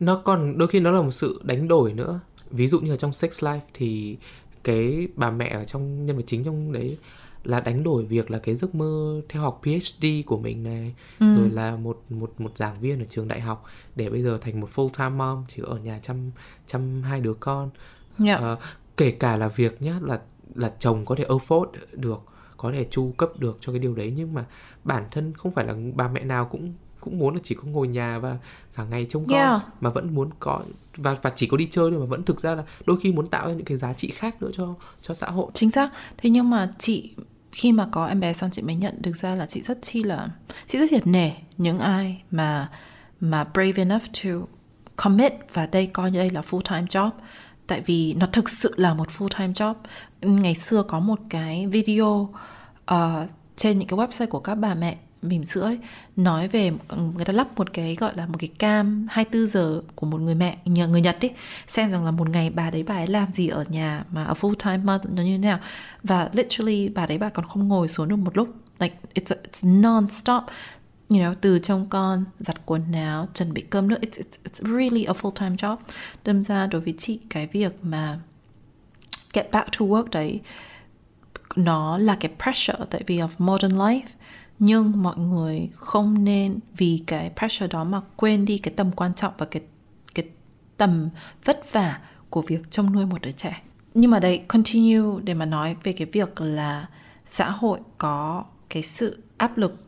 Nó 0.00 0.16
còn, 0.16 0.58
đôi 0.58 0.68
khi 0.68 0.80
nó 0.80 0.90
là 0.90 1.02
một 1.02 1.10
sự 1.10 1.40
đánh 1.44 1.68
đổi 1.68 1.92
nữa. 1.92 2.20
Ví 2.50 2.68
dụ 2.68 2.80
như 2.80 2.94
ở 2.94 2.96
trong 2.96 3.12
Sex 3.12 3.44
Life 3.44 3.60
thì 3.74 4.16
cái 4.64 5.08
bà 5.16 5.30
mẹ 5.30 5.48
ở 5.48 5.64
trong 5.64 6.06
nhân 6.06 6.16
vật 6.16 6.22
chính 6.26 6.44
trong 6.44 6.72
đấy 6.72 6.98
là 7.44 7.60
đánh 7.60 7.82
đổi 7.82 8.04
việc 8.04 8.30
là 8.30 8.38
cái 8.38 8.54
giấc 8.54 8.74
mơ 8.74 9.20
theo 9.28 9.42
học 9.42 9.60
PhD 9.62 10.06
của 10.26 10.38
mình 10.38 10.62
này 10.62 10.94
ừ. 11.20 11.36
rồi 11.36 11.50
là 11.50 11.76
một 11.76 12.02
một 12.10 12.32
một 12.38 12.56
giảng 12.56 12.80
viên 12.80 12.98
ở 12.98 13.04
trường 13.08 13.28
đại 13.28 13.40
học 13.40 13.64
để 13.96 14.10
bây 14.10 14.22
giờ 14.22 14.38
thành 14.40 14.60
một 14.60 14.68
full 14.74 14.88
time 14.88 15.08
mom 15.08 15.44
chỉ 15.48 15.62
ở 15.66 15.78
nhà 15.78 15.98
chăm 16.02 16.30
chăm 16.66 17.02
hai 17.02 17.20
đứa 17.20 17.34
con 17.34 17.70
yeah. 18.24 18.40
Dạ. 18.40 18.52
uh, 18.52 18.58
kể 18.96 19.10
cả 19.10 19.36
là 19.36 19.48
việc 19.48 19.82
nhá 19.82 19.98
là 20.02 20.20
là 20.54 20.72
chồng 20.78 21.04
có 21.04 21.14
thể 21.14 21.24
afford 21.24 21.66
được 21.92 22.22
có 22.56 22.72
thể 22.72 22.86
chu 22.90 23.12
cấp 23.16 23.30
được 23.38 23.58
cho 23.60 23.72
cái 23.72 23.78
điều 23.78 23.94
đấy 23.94 24.12
nhưng 24.16 24.34
mà 24.34 24.44
bản 24.84 25.04
thân 25.10 25.32
không 25.34 25.52
phải 25.52 25.64
là 25.64 25.74
bà 25.94 26.08
mẹ 26.08 26.24
nào 26.24 26.48
cũng 26.50 26.74
cũng 27.00 27.18
muốn 27.18 27.34
là 27.34 27.40
chỉ 27.42 27.54
có 27.54 27.62
ngồi 27.64 27.88
nhà 27.88 28.18
và 28.18 28.38
cả 28.76 28.84
ngày 28.84 29.06
trông 29.08 29.24
con 29.28 29.38
yeah. 29.38 29.62
mà 29.80 29.90
vẫn 29.90 30.14
muốn 30.14 30.30
có 30.40 30.60
và 30.96 31.16
và 31.22 31.32
chỉ 31.34 31.46
có 31.46 31.56
đi 31.56 31.68
chơi 31.70 31.90
thôi 31.90 32.00
mà 32.00 32.06
vẫn 32.06 32.22
thực 32.24 32.40
ra 32.40 32.54
là 32.54 32.64
đôi 32.86 33.00
khi 33.00 33.12
muốn 33.12 33.26
tạo 33.26 33.48
ra 33.48 33.54
những 33.54 33.64
cái 33.64 33.76
giá 33.76 33.92
trị 33.92 34.10
khác 34.10 34.42
nữa 34.42 34.50
cho 34.52 34.74
cho 35.02 35.14
xã 35.14 35.26
hội 35.26 35.50
chính 35.54 35.70
xác 35.70 35.90
thế 36.18 36.30
nhưng 36.30 36.50
mà 36.50 36.72
chị 36.78 37.14
khi 37.54 37.72
mà 37.72 37.86
có 37.92 38.06
em 38.06 38.20
bé 38.20 38.32
xong 38.32 38.50
chị 38.50 38.62
mới 38.62 38.74
nhận 38.74 39.02
được 39.02 39.16
ra 39.16 39.34
là 39.34 39.46
chị 39.46 39.62
rất 39.62 39.78
chi 39.82 40.02
là 40.02 40.28
chị 40.66 40.78
rất 40.78 40.86
thiệt 40.90 41.06
nể 41.06 41.30
những 41.56 41.78
ai 41.78 42.22
mà 42.30 42.70
mà 43.20 43.44
brave 43.44 43.72
enough 43.76 44.02
to 44.22 44.30
commit 44.96 45.32
và 45.52 45.66
đây 45.66 45.86
coi 45.86 46.10
như 46.10 46.18
đây 46.18 46.30
là 46.30 46.40
full 46.40 46.60
time 46.60 46.82
job. 46.82 47.10
Tại 47.66 47.80
vì 47.80 48.14
nó 48.14 48.26
thực 48.26 48.48
sự 48.48 48.74
là 48.76 48.94
một 48.94 49.08
full 49.08 49.28
time 49.38 49.52
job. 49.52 49.74
Ngày 50.20 50.54
xưa 50.54 50.82
có 50.82 51.00
một 51.00 51.18
cái 51.30 51.66
video 51.66 52.34
uh, 52.94 53.28
trên 53.56 53.78
những 53.78 53.88
cái 53.88 53.98
website 53.98 54.26
của 54.26 54.40
các 54.40 54.54
bà 54.54 54.74
mẹ 54.74 54.96
bỉm 55.28 55.44
sữa 55.44 55.60
ấy, 55.60 55.78
nói 56.16 56.48
về 56.48 56.72
người 56.88 57.24
ta 57.24 57.32
lắp 57.32 57.48
một 57.56 57.72
cái 57.72 57.94
gọi 57.94 58.12
là 58.16 58.26
một 58.26 58.36
cái 58.38 58.50
cam 58.58 59.06
24 59.10 59.46
giờ 59.46 59.82
của 59.94 60.06
một 60.06 60.20
người 60.20 60.34
mẹ 60.34 60.58
nhờ 60.64 60.88
người 60.88 61.00
Nhật 61.00 61.16
ấy 61.20 61.30
xem 61.66 61.90
rằng 61.90 62.04
là 62.04 62.10
một 62.10 62.28
ngày 62.28 62.50
bà 62.50 62.70
đấy 62.70 62.82
bà 62.82 62.94
ấy 62.94 63.06
làm 63.06 63.32
gì 63.32 63.48
ở 63.48 63.64
nhà 63.68 64.04
mà 64.10 64.24
a 64.24 64.32
full 64.32 64.54
time 64.54 64.76
mother 64.76 65.12
nó 65.12 65.22
như 65.22 65.32
thế 65.32 65.38
nào. 65.38 65.58
Và 66.02 66.30
literally 66.32 66.88
bà 66.88 67.06
đấy 67.06 67.18
bà 67.18 67.28
còn 67.28 67.46
không 67.48 67.68
ngồi 67.68 67.88
xuống 67.88 68.08
được 68.08 68.16
một 68.16 68.36
lúc. 68.36 68.48
Like 68.78 68.94
it's 69.14 69.36
a, 69.36 69.42
it's 69.50 69.80
non 69.80 70.10
stop 70.10 70.42
you 71.08 71.16
know 71.18 71.34
từ 71.40 71.58
trông 71.58 71.86
con 71.90 72.24
giặt 72.38 72.66
quần 72.66 72.92
áo 72.92 73.28
chuẩn 73.34 73.52
bị 73.52 73.62
cơm 73.62 73.88
nước 73.88 73.98
it's, 74.00 74.22
it's, 74.22 74.38
it's 74.44 74.76
really 74.78 75.04
a 75.04 75.12
full 75.12 75.30
time 75.30 75.56
job. 75.56 75.76
Đâm 76.24 76.44
ra 76.44 76.66
đối 76.66 76.80
với 76.80 76.94
chị 76.98 77.20
cái 77.30 77.46
việc 77.46 77.72
mà 77.82 78.18
get 79.32 79.50
back 79.52 79.68
to 79.78 79.86
work 79.86 80.04
đấy 80.10 80.40
nó 81.56 81.98
là 81.98 82.16
cái 82.20 82.32
pressure 82.42 82.84
tại 82.90 83.02
vì 83.06 83.18
of 83.18 83.28
modern 83.38 83.76
life 83.76 84.02
nhưng 84.58 85.02
mọi 85.02 85.18
người 85.18 85.68
không 85.74 86.24
nên 86.24 86.58
vì 86.76 87.02
cái 87.06 87.30
pressure 87.38 87.66
đó 87.66 87.84
mà 87.84 88.00
quên 88.16 88.44
đi 88.44 88.58
cái 88.58 88.74
tầm 88.76 88.90
quan 88.92 89.14
trọng 89.14 89.32
và 89.38 89.46
cái 89.46 89.62
cái 90.14 90.28
tầm 90.76 91.08
vất 91.44 91.72
vả 91.72 92.00
của 92.30 92.42
việc 92.42 92.70
trông 92.70 92.92
nuôi 92.92 93.06
một 93.06 93.22
đứa 93.22 93.32
trẻ. 93.32 93.62
Nhưng 93.94 94.10
mà 94.10 94.20
đây, 94.20 94.38
continue 94.48 95.20
để 95.24 95.34
mà 95.34 95.44
nói 95.44 95.76
về 95.82 95.92
cái 95.92 96.06
việc 96.12 96.40
là 96.40 96.88
xã 97.26 97.50
hội 97.50 97.78
có 97.98 98.44
cái 98.68 98.82
sự 98.82 99.22
áp 99.36 99.58
lực 99.58 99.84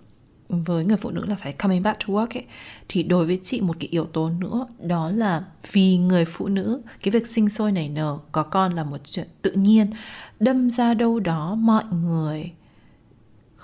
với 0.48 0.84
người 0.84 0.96
phụ 0.96 1.10
nữ 1.10 1.24
là 1.26 1.36
phải 1.36 1.52
coming 1.52 1.82
back 1.82 2.00
to 2.00 2.14
work 2.14 2.26
ấy. 2.34 2.44
Thì 2.88 3.02
đối 3.02 3.26
với 3.26 3.40
chị 3.42 3.60
một 3.60 3.76
cái 3.80 3.88
yếu 3.88 4.04
tố 4.04 4.30
nữa, 4.30 4.66
đó 4.78 5.10
là 5.10 5.44
vì 5.72 5.96
người 5.96 6.24
phụ 6.24 6.48
nữ, 6.48 6.82
cái 7.02 7.12
việc 7.12 7.26
sinh 7.26 7.48
sôi 7.48 7.72
nảy 7.72 7.88
nở, 7.88 8.18
có 8.32 8.42
con 8.42 8.74
là 8.74 8.84
một 8.84 8.98
chuyện 9.04 9.28
tự 9.42 9.52
nhiên. 9.52 9.90
Đâm 10.40 10.70
ra 10.70 10.94
đâu 10.94 11.20
đó 11.20 11.54
mọi 11.54 11.84
người 11.84 12.52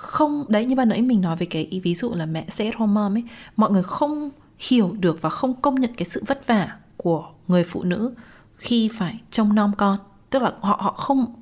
không, 0.02 0.44
đấy 0.48 0.64
như 0.64 0.74
ban 0.74 0.88
nãy 0.88 1.02
mình 1.02 1.20
nói 1.20 1.36
về 1.36 1.46
cái 1.46 1.64
ý, 1.64 1.80
ví 1.80 1.94
dụ 1.94 2.14
là 2.14 2.26
mẹ 2.26 2.46
stay 2.48 2.66
at 2.66 2.76
home 2.76 2.92
mom 2.92 3.16
ấy, 3.16 3.24
mọi 3.56 3.70
người 3.70 3.82
không 3.82 4.30
hiểu 4.58 4.92
được 5.00 5.22
và 5.22 5.30
không 5.30 5.54
công 5.54 5.74
nhận 5.74 5.94
cái 5.96 6.04
sự 6.04 6.22
vất 6.26 6.46
vả 6.46 6.76
của 6.96 7.28
người 7.48 7.64
phụ 7.64 7.82
nữ 7.82 8.14
khi 8.56 8.90
phải 8.94 9.20
trông 9.30 9.54
nom 9.54 9.72
con. 9.78 9.98
Tức 10.30 10.42
là 10.42 10.52
họ 10.60 10.78
họ 10.82 10.92
không 10.92 11.34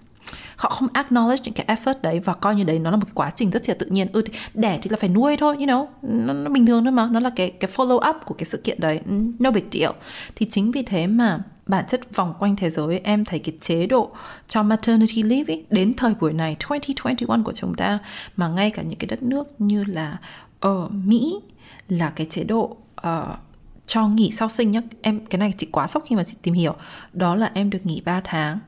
họ 0.60 0.68
không 0.68 0.88
acknowledge 0.94 1.36
những 1.44 1.54
cái 1.54 1.66
effort 1.66 1.94
đấy 2.02 2.20
và 2.24 2.34
coi 2.34 2.54
như 2.54 2.64
đấy 2.64 2.78
nó 2.78 2.90
là 2.90 2.96
một 2.96 3.04
cái 3.06 3.12
quá 3.14 3.30
trình 3.34 3.50
rất 3.50 3.68
là 3.68 3.74
tự 3.78 3.86
nhiên. 3.86 4.08
Ừ 4.12 4.22
thì 4.22 4.32
đẻ 4.54 4.78
thì 4.82 4.90
là 4.90 4.96
phải 5.00 5.08
nuôi 5.08 5.36
thôi 5.36 5.56
you 5.58 5.66
know. 5.66 5.86
Nó, 6.02 6.32
nó 6.32 6.50
bình 6.50 6.66
thường 6.66 6.84
thôi 6.84 6.92
mà 6.92 7.08
nó 7.12 7.20
là 7.20 7.30
cái 7.36 7.50
cái 7.50 7.70
follow 7.76 8.10
up 8.10 8.16
của 8.24 8.34
cái 8.34 8.44
sự 8.44 8.60
kiện 8.64 8.80
đấy. 8.80 9.00
No 9.38 9.50
big 9.50 9.64
deal. 9.72 9.90
Thì 10.34 10.46
chính 10.50 10.70
vì 10.70 10.82
thế 10.82 11.06
mà 11.06 11.38
bản 11.66 11.84
chất 11.88 12.16
vòng 12.16 12.34
quanh 12.38 12.56
thế 12.56 12.70
giới 12.70 13.00
em 13.04 13.24
thấy 13.24 13.38
cái 13.38 13.54
chế 13.60 13.86
độ 13.86 14.10
cho 14.48 14.62
maternity 14.62 15.22
leave 15.22 15.54
ý, 15.54 15.64
đến 15.70 15.94
thời 15.96 16.14
buổi 16.20 16.32
này 16.32 16.56
2021 16.70 17.44
của 17.44 17.52
chúng 17.52 17.74
ta 17.74 17.98
mà 18.36 18.48
ngay 18.48 18.70
cả 18.70 18.82
những 18.82 18.98
cái 18.98 19.06
đất 19.06 19.22
nước 19.22 19.60
như 19.60 19.84
là 19.86 20.18
ở 20.60 20.88
Mỹ 20.88 21.40
là 21.88 22.10
cái 22.10 22.26
chế 22.30 22.44
độ 22.44 22.76
uh, 23.06 23.38
cho 23.86 24.08
nghỉ 24.08 24.30
sau 24.32 24.48
sinh 24.48 24.70
nhá. 24.70 24.80
Em 25.02 25.26
cái 25.26 25.38
này 25.38 25.54
chị 25.58 25.68
quá 25.72 25.86
sốc 25.86 26.04
khi 26.06 26.16
mà 26.16 26.22
chị 26.22 26.36
tìm 26.42 26.54
hiểu. 26.54 26.74
Đó 27.12 27.34
là 27.34 27.50
em 27.54 27.70
được 27.70 27.86
nghỉ 27.86 28.00
3 28.04 28.20
tháng 28.24 28.58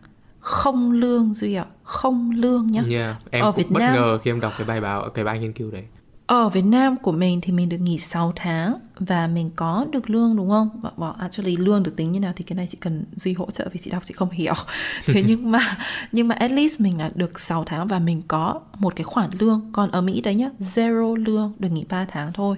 không 0.42 0.92
lương 0.92 1.34
duy 1.34 1.54
ạ 1.54 1.64
không 1.92 2.30
lương 2.30 2.66
nhá 2.72 2.82
yeah, 2.90 3.16
em 3.30 3.44
ở 3.44 3.52
cũng 3.52 3.56
Việt 3.56 3.70
bất 3.70 3.80
Nam, 3.80 3.94
ngờ 3.94 4.18
khi 4.22 4.30
em 4.30 4.40
đọc 4.40 4.52
cái 4.58 4.66
bài 4.66 4.80
báo 4.80 5.08
cái 5.14 5.24
bài 5.24 5.38
nghiên 5.38 5.52
cứu 5.52 5.70
đấy 5.70 5.84
ở 6.26 6.48
Việt 6.48 6.64
Nam 6.64 6.96
của 6.96 7.12
mình 7.12 7.40
thì 7.40 7.52
mình 7.52 7.68
được 7.68 7.76
nghỉ 7.76 7.98
6 7.98 8.32
tháng 8.36 8.78
và 8.96 9.26
mình 9.26 9.50
có 9.56 9.86
được 9.92 10.10
lương 10.10 10.36
đúng 10.36 10.50
không? 10.50 10.80
Well, 10.96 11.12
actually 11.18 11.56
lương 11.56 11.82
được 11.82 11.96
tính 11.96 12.12
như 12.12 12.20
nào 12.20 12.32
thì 12.36 12.44
cái 12.44 12.56
này 12.56 12.66
chị 12.70 12.78
cần 12.80 13.04
Duy 13.16 13.32
hỗ 13.32 13.50
trợ 13.50 13.68
vì 13.72 13.80
chị 13.80 13.90
đọc 13.90 14.02
chị 14.04 14.14
không 14.14 14.30
hiểu. 14.30 14.54
Thế 15.06 15.22
nhưng 15.26 15.50
mà 15.50 15.78
nhưng 16.12 16.28
mà 16.28 16.34
at 16.34 16.50
least 16.50 16.80
mình 16.80 16.98
là 16.98 17.10
được 17.14 17.40
6 17.40 17.64
tháng 17.64 17.88
và 17.88 17.98
mình 17.98 18.22
có 18.28 18.60
một 18.78 18.96
cái 18.96 19.04
khoản 19.04 19.30
lương. 19.38 19.70
Còn 19.72 19.90
ở 19.90 20.00
Mỹ 20.00 20.20
đấy 20.20 20.34
nhá, 20.34 20.50
zero 20.60 21.16
lương, 21.16 21.52
được 21.58 21.68
nghỉ 21.68 21.84
3 21.88 22.04
tháng 22.04 22.32
thôi. 22.32 22.56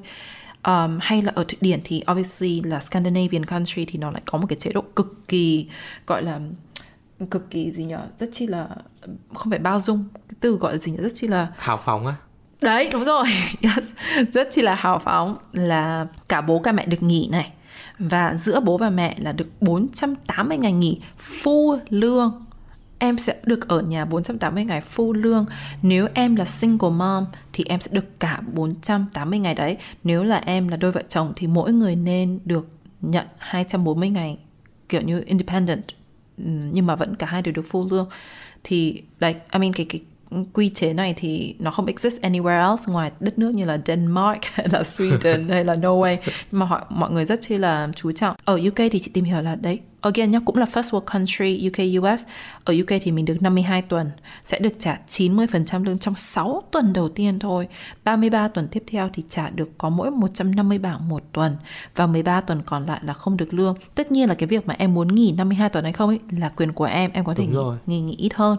Um, 0.67 0.99
hay 1.01 1.23
là 1.23 1.33
ở 1.35 1.45
Thụy 1.45 1.59
Điển 1.61 1.81
thì 1.85 2.03
obviously 2.11 2.61
là 2.61 2.81
Scandinavian 2.81 3.45
country 3.45 3.85
thì 3.85 3.99
nó 3.99 4.11
lại 4.11 4.23
có 4.25 4.39
một 4.39 4.47
cái 4.47 4.59
chế 4.59 4.73
độ 4.73 4.85
cực 4.97 5.29
kỳ 5.29 5.67
gọi 6.07 6.23
là 6.23 6.41
cực 7.31 7.51
kỳ 7.51 7.73
gì 7.73 7.85
nhở 7.85 8.01
rất 8.19 8.29
chi 8.33 8.47
là 8.47 8.69
không 9.35 9.51
phải 9.51 9.59
bao 9.59 9.81
dung 9.81 10.05
cái 10.29 10.37
từ 10.41 10.57
gọi 10.57 10.73
là 10.73 10.79
gì 10.79 10.93
nhở 10.93 11.03
rất 11.03 11.13
chi 11.15 11.27
là 11.27 11.53
hào 11.57 11.81
phóng 11.85 12.07
á 12.07 12.15
đấy 12.61 12.89
đúng 12.93 13.05
rồi 13.05 13.25
yes. 13.61 13.93
rất 14.33 14.49
chi 14.51 14.63
là 14.63 14.75
hào 14.75 14.99
phóng 14.99 15.37
là 15.53 16.07
cả 16.29 16.41
bố 16.41 16.59
cả 16.59 16.73
mẹ 16.73 16.87
được 16.87 17.03
nghỉ 17.03 17.29
này 17.33 17.53
và 17.99 18.35
giữa 18.35 18.61
bố 18.61 18.79
và 18.79 18.91
mẹ 18.91 19.17
là 19.19 19.33
được 19.33 19.49
480 19.61 20.59
ngày 20.59 20.73
nghỉ 20.73 21.01
full 21.19 21.79
lương 21.89 22.45
em 22.99 23.19
sẽ 23.19 23.37
được 23.43 23.69
ở 23.69 23.81
nhà 23.81 24.05
480 24.05 24.65
ngày 24.65 24.83
full 24.95 25.13
lương. 25.13 25.47
Nếu 25.83 26.09
em 26.15 26.37
là 26.37 26.45
single 26.45 26.91
mom 26.91 27.27
thì 27.53 27.65
em 27.69 27.81
sẽ 27.81 27.89
được 27.93 28.21
cả 28.21 28.41
480 28.53 29.39
ngày 29.39 29.55
đấy. 29.55 29.77
Nếu 30.05 30.23
là 30.25 30.43
em 30.47 30.69
là 30.69 30.77
đôi 30.77 30.93
vợ 30.93 31.03
chồng 31.09 31.33
thì 31.37 31.47
mỗi 31.47 31.73
người 31.73 31.97
nên 31.97 32.41
được 32.45 32.69
nhận 33.01 33.27
240 33.39 34.11
ngày 34.11 34.39
kiểu 34.89 35.01
như 35.01 35.23
independent 35.27 35.85
nhưng 36.37 36.87
mà 36.87 36.97
vẫn 36.97 37.15
cả 37.17 37.27
hai 37.27 37.43
đều 37.43 37.53
được 37.53 37.67
full 37.71 37.91
lương. 37.91 38.09
Thì 38.65 39.03
like 39.21 39.41
I 39.53 39.59
mean 39.59 39.73
cái 39.73 39.87
cái 39.89 40.01
quy 40.53 40.69
chế 40.69 40.93
này 40.93 41.15
thì 41.17 41.55
nó 41.59 41.71
không 41.71 41.87
exist 41.87 42.23
anywhere 42.23 42.71
else 42.71 42.93
ngoài 42.93 43.11
đất 43.21 43.39
nước 43.39 43.55
như 43.55 43.65
là 43.65 43.79
Denmark 43.87 44.41
hay 44.53 44.69
là 44.73 44.83
Sweden 44.83 45.49
hay 45.51 45.65
là 45.65 45.75
Norway. 45.75 46.17
Nhưng 46.25 46.61
mà 46.61 46.67
họ 46.67 46.87
mọi 46.91 47.11
người 47.11 47.25
rất 47.25 47.41
chi 47.43 47.59
là 47.59 47.89
chú 47.97 48.13
trọng. 48.13 48.37
Ở 48.45 48.61
UK 48.69 48.77
thì 48.77 48.99
chị 48.99 49.11
tìm 49.15 49.25
hiểu 49.25 49.43
là 49.43 49.55
đấy 49.55 49.81
again 50.05 50.31
nhá 50.31 50.41
cũng 50.45 50.57
là 50.57 50.67
first 50.73 50.83
world 50.83 51.13
country 51.13 51.69
UK 51.69 52.03
US 52.03 52.27
ở 52.65 52.75
UK 52.83 53.01
thì 53.03 53.13
mình 53.13 53.25
được 53.25 53.43
52 53.43 53.83
tuần 53.83 54.11
sẽ 54.47 54.59
được 54.59 54.73
trả 54.79 54.99
90% 55.09 55.85
lương 55.85 55.99
trong 55.99 56.15
6 56.17 56.63
tuần 56.71 56.93
đầu 56.93 57.09
tiên 57.09 57.39
thôi. 57.39 57.69
33 58.05 58.49
tuần 58.49 58.69
tiếp 58.69 58.85
theo 58.87 59.11
thì 59.13 59.23
trả 59.31 59.51
được 59.51 59.71
có 59.79 59.89
mỗi 59.89 60.11
150 60.11 60.79
bảng 60.79 61.09
một 61.09 61.23
tuần 61.33 61.57
và 61.95 62.07
13 62.07 62.41
tuần 62.41 62.63
còn 62.67 62.87
lại 62.87 63.01
là 63.03 63.15
không 63.15 63.37
được 63.37 63.55
lương. 63.55 63.75
Tất 63.95 64.13
nhiên 64.13 64.29
là 64.29 64.35
cái 64.35 64.47
việc 64.47 64.67
mà 64.67 64.75
em 64.79 64.95
muốn 64.95 65.15
nghỉ 65.15 65.33
52 65.33 65.69
tuần 65.69 65.85
hay 65.85 65.93
không 65.93 66.09
ấy 66.09 66.21
là 66.31 66.49
quyền 66.49 66.73
của 66.73 66.85
em 66.85 67.11
em 67.15 67.25
có 67.25 67.35
thể 67.35 67.47
nghỉ, 67.47 67.59
nghỉ 67.87 68.01
nghỉ 68.01 68.17
ít 68.17 68.35
hơn. 68.35 68.59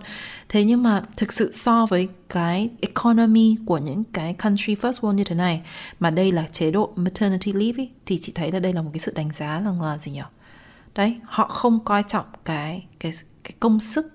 Thế 0.49 0.63
nhưng 0.63 0.83
mà 0.83 1.03
thực 1.17 1.33
sự 1.33 1.51
so 1.53 1.85
với 1.85 2.07
cái 2.29 2.69
economy 2.81 3.55
của 3.65 3.77
những 3.77 4.03
cái 4.03 4.33
country 4.33 4.75
first 4.75 4.91
world 4.91 5.11
như 5.11 5.23
thế 5.23 5.35
này 5.35 5.61
mà 5.99 6.09
đây 6.09 6.31
là 6.31 6.43
chế 6.51 6.71
độ 6.71 6.91
maternity 6.95 7.53
leave 7.53 7.83
ấy, 7.83 7.89
thì 8.05 8.19
chị 8.21 8.31
thấy 8.35 8.51
là 8.51 8.59
đây 8.59 8.73
là 8.73 8.81
một 8.81 8.89
cái 8.93 8.99
sự 8.99 9.11
đánh 9.15 9.29
giá 9.35 9.59
là, 9.59 9.71
là 9.81 9.97
gì 9.97 10.11
nhỉ 10.11 10.21
đấy 10.95 11.19
họ 11.23 11.47
không 11.47 11.79
coi 11.85 12.03
trọng 12.03 12.25
cái 12.45 12.87
cái 12.99 13.11
cái 13.43 13.53
công 13.59 13.79
sức 13.79 14.05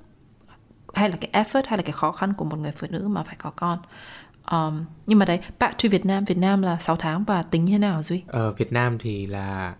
hay 0.94 1.08
là 1.08 1.16
cái 1.20 1.44
effort 1.44 1.62
hay 1.66 1.76
là 1.76 1.82
cái 1.82 1.92
khó 1.92 2.12
khăn 2.12 2.32
của 2.36 2.44
một 2.44 2.58
người 2.58 2.72
phụ 2.72 2.86
nữ 2.90 3.08
mà 3.08 3.22
phải 3.22 3.36
có 3.38 3.50
con 3.50 3.78
um, 4.50 4.84
nhưng 5.06 5.18
mà 5.18 5.24
đấy 5.24 5.40
back 5.58 5.82
to 5.82 5.88
Việt 5.90 6.06
Nam 6.06 6.24
Việt 6.24 6.38
Nam 6.38 6.62
là 6.62 6.78
6 6.78 6.96
tháng 6.96 7.24
và 7.24 7.42
tính 7.42 7.64
như 7.64 7.72
thế 7.72 7.78
nào 7.78 8.02
duy 8.02 8.22
ở 8.26 8.46
ờ, 8.46 8.52
Việt 8.52 8.72
Nam 8.72 8.98
thì 8.98 9.26
là 9.26 9.74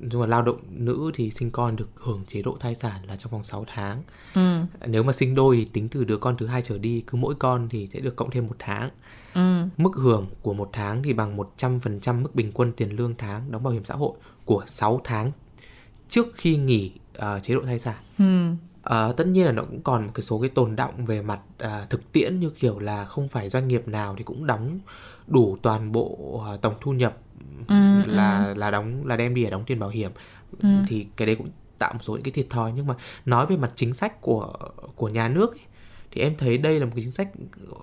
nhưng 0.00 0.20
mà 0.20 0.26
lao 0.26 0.42
động 0.42 0.58
nữ 0.70 1.10
thì 1.14 1.30
sinh 1.30 1.50
con 1.50 1.76
được 1.76 1.88
hưởng 1.94 2.24
chế 2.26 2.42
độ 2.42 2.56
thai 2.60 2.74
sản 2.74 3.00
là 3.08 3.16
trong 3.16 3.32
vòng 3.32 3.44
6 3.44 3.64
tháng. 3.74 4.02
Ừ. 4.34 4.60
Nếu 4.86 5.02
mà 5.02 5.12
sinh 5.12 5.34
đôi 5.34 5.56
thì 5.56 5.64
tính 5.64 5.88
từ 5.88 6.04
đứa 6.04 6.16
con 6.16 6.36
thứ 6.36 6.46
hai 6.46 6.62
trở 6.62 6.78
đi, 6.78 7.04
cứ 7.06 7.18
mỗi 7.18 7.34
con 7.34 7.68
thì 7.68 7.88
sẽ 7.92 8.00
được 8.00 8.16
cộng 8.16 8.30
thêm 8.30 8.46
một 8.46 8.56
tháng. 8.58 8.90
Ừ. 9.34 9.62
Mức 9.76 9.90
hưởng 9.94 10.26
của 10.42 10.54
một 10.54 10.70
tháng 10.72 11.02
thì 11.02 11.12
bằng 11.12 11.36
100% 11.58 12.22
mức 12.22 12.34
bình 12.34 12.52
quân 12.54 12.72
tiền 12.72 12.90
lương 12.90 13.14
tháng 13.18 13.50
đóng 13.50 13.62
bảo 13.62 13.72
hiểm 13.72 13.84
xã 13.84 13.94
hội 13.94 14.12
của 14.44 14.64
6 14.66 15.00
tháng 15.04 15.30
trước 16.08 16.26
khi 16.34 16.56
nghỉ 16.56 16.92
uh, 17.18 17.42
chế 17.42 17.54
độ 17.54 17.62
thai 17.62 17.78
sản 17.78 17.96
ừ. 18.18 18.50
uh, 19.10 19.16
tất 19.16 19.26
nhiên 19.26 19.46
là 19.46 19.52
nó 19.52 19.62
cũng 19.62 19.82
còn 19.82 20.04
một 20.04 20.10
cái 20.14 20.22
số 20.22 20.40
cái 20.40 20.50
tồn 20.50 20.76
động 20.76 21.06
về 21.06 21.22
mặt 21.22 21.40
uh, 21.64 21.90
thực 21.90 22.12
tiễn 22.12 22.40
như 22.40 22.50
kiểu 22.50 22.78
là 22.78 23.04
không 23.04 23.28
phải 23.28 23.48
doanh 23.48 23.68
nghiệp 23.68 23.88
nào 23.88 24.14
thì 24.18 24.24
cũng 24.24 24.46
đóng 24.46 24.78
đủ 25.26 25.56
toàn 25.62 25.92
bộ 25.92 26.42
uh, 26.54 26.60
tổng 26.60 26.74
thu 26.80 26.92
nhập 26.92 27.16
ừ, 27.68 28.02
là 28.06 28.44
ừ. 28.44 28.54
là 28.54 28.70
đóng 28.70 29.06
là 29.06 29.16
đem 29.16 29.34
đi 29.34 29.44
để 29.44 29.50
đóng 29.50 29.64
tiền 29.66 29.78
bảo 29.78 29.90
hiểm 29.90 30.10
ừ. 30.62 30.68
thì 30.88 31.06
cái 31.16 31.26
đấy 31.26 31.36
cũng 31.36 31.50
tạo 31.78 31.92
một 31.92 32.00
số 32.02 32.14
những 32.14 32.22
cái 32.22 32.32
thiệt 32.32 32.46
thòi 32.50 32.72
nhưng 32.72 32.86
mà 32.86 32.94
nói 33.24 33.46
về 33.46 33.56
mặt 33.56 33.72
chính 33.74 33.94
sách 33.94 34.20
của 34.20 34.52
của 34.96 35.08
nhà 35.08 35.28
nước 35.28 35.52
ấy, 35.52 35.64
thì 36.10 36.20
em 36.20 36.34
thấy 36.38 36.58
đây 36.58 36.80
là 36.80 36.86
một 36.86 36.92
cái 36.94 37.02
chính 37.04 37.10
sách 37.10 37.28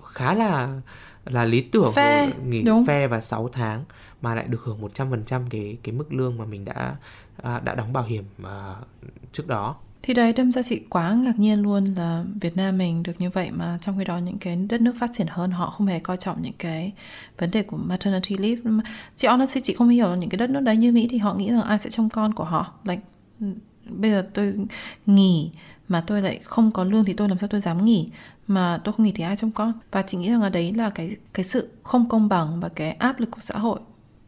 khá 0.04 0.34
là 0.34 0.80
là 1.24 1.44
lý 1.44 1.60
tưởng 1.60 1.92
phe, 1.92 2.32
nghỉ 2.44 2.62
đúng. 2.62 2.86
phe 2.86 3.06
và 3.06 3.20
6 3.20 3.48
tháng 3.48 3.84
mà 4.22 4.34
lại 4.34 4.46
được 4.48 4.60
hưởng 4.64 4.80
100% 4.80 5.42
cái 5.50 5.76
cái 5.82 5.94
mức 5.94 6.12
lương 6.12 6.38
mà 6.38 6.44
mình 6.44 6.64
đã 6.64 6.96
à, 7.42 7.60
đã 7.60 7.74
đóng 7.74 7.92
bảo 7.92 8.04
hiểm 8.04 8.24
à, 8.44 8.74
trước 9.32 9.46
đó. 9.46 9.76
Thì 10.02 10.14
đấy 10.14 10.32
đâm 10.32 10.52
ra 10.52 10.62
chị 10.62 10.80
quá 10.88 11.14
ngạc 11.14 11.38
nhiên 11.38 11.62
luôn 11.62 11.84
là 11.84 12.24
Việt 12.40 12.56
Nam 12.56 12.78
mình 12.78 13.02
được 13.02 13.12
như 13.18 13.30
vậy 13.30 13.50
mà 13.50 13.78
trong 13.80 13.98
khi 13.98 14.04
đó 14.04 14.18
những 14.18 14.38
cái 14.38 14.56
đất 14.56 14.80
nước 14.80 14.94
phát 14.98 15.10
triển 15.12 15.26
hơn 15.30 15.50
họ 15.50 15.70
không 15.70 15.86
hề 15.86 15.98
coi 15.98 16.16
trọng 16.16 16.42
những 16.42 16.52
cái 16.58 16.92
vấn 17.38 17.50
đề 17.50 17.62
của 17.62 17.76
maternity 17.76 18.36
leave. 18.36 18.62
Chị 19.16 19.28
honestly 19.28 19.60
chị 19.60 19.74
không 19.74 19.88
hiểu 19.88 20.14
những 20.14 20.30
cái 20.30 20.38
đất 20.38 20.50
nước 20.50 20.60
đấy 20.60 20.76
như 20.76 20.92
Mỹ 20.92 21.08
thì 21.10 21.18
họ 21.18 21.34
nghĩ 21.34 21.50
rằng 21.50 21.62
ai 21.62 21.78
sẽ 21.78 21.90
trông 21.90 22.10
con 22.10 22.34
của 22.34 22.44
họ. 22.44 22.72
Like 22.84 23.02
bây 23.88 24.10
giờ 24.10 24.26
tôi 24.34 24.54
nghỉ 25.06 25.50
mà 25.88 26.04
tôi 26.06 26.22
lại 26.22 26.40
không 26.44 26.70
có 26.72 26.84
lương 26.84 27.04
thì 27.04 27.12
tôi 27.12 27.28
làm 27.28 27.38
sao 27.38 27.48
tôi 27.48 27.60
dám 27.60 27.84
nghỉ? 27.84 28.08
Mà 28.46 28.80
tôi 28.84 28.92
không 28.92 29.06
nghỉ 29.06 29.12
thì 29.12 29.24
ai 29.24 29.36
trông 29.36 29.50
con? 29.50 29.72
Và 29.90 30.02
chị 30.02 30.18
nghĩ 30.18 30.30
rằng 30.30 30.42
là 30.42 30.48
đấy 30.48 30.72
là 30.72 30.90
cái 30.90 31.16
cái 31.34 31.44
sự 31.44 31.70
không 31.82 32.08
công 32.08 32.28
bằng 32.28 32.60
và 32.60 32.68
cái 32.68 32.90
áp 32.90 33.20
lực 33.20 33.30
của 33.30 33.40
xã 33.40 33.58
hội 33.58 33.80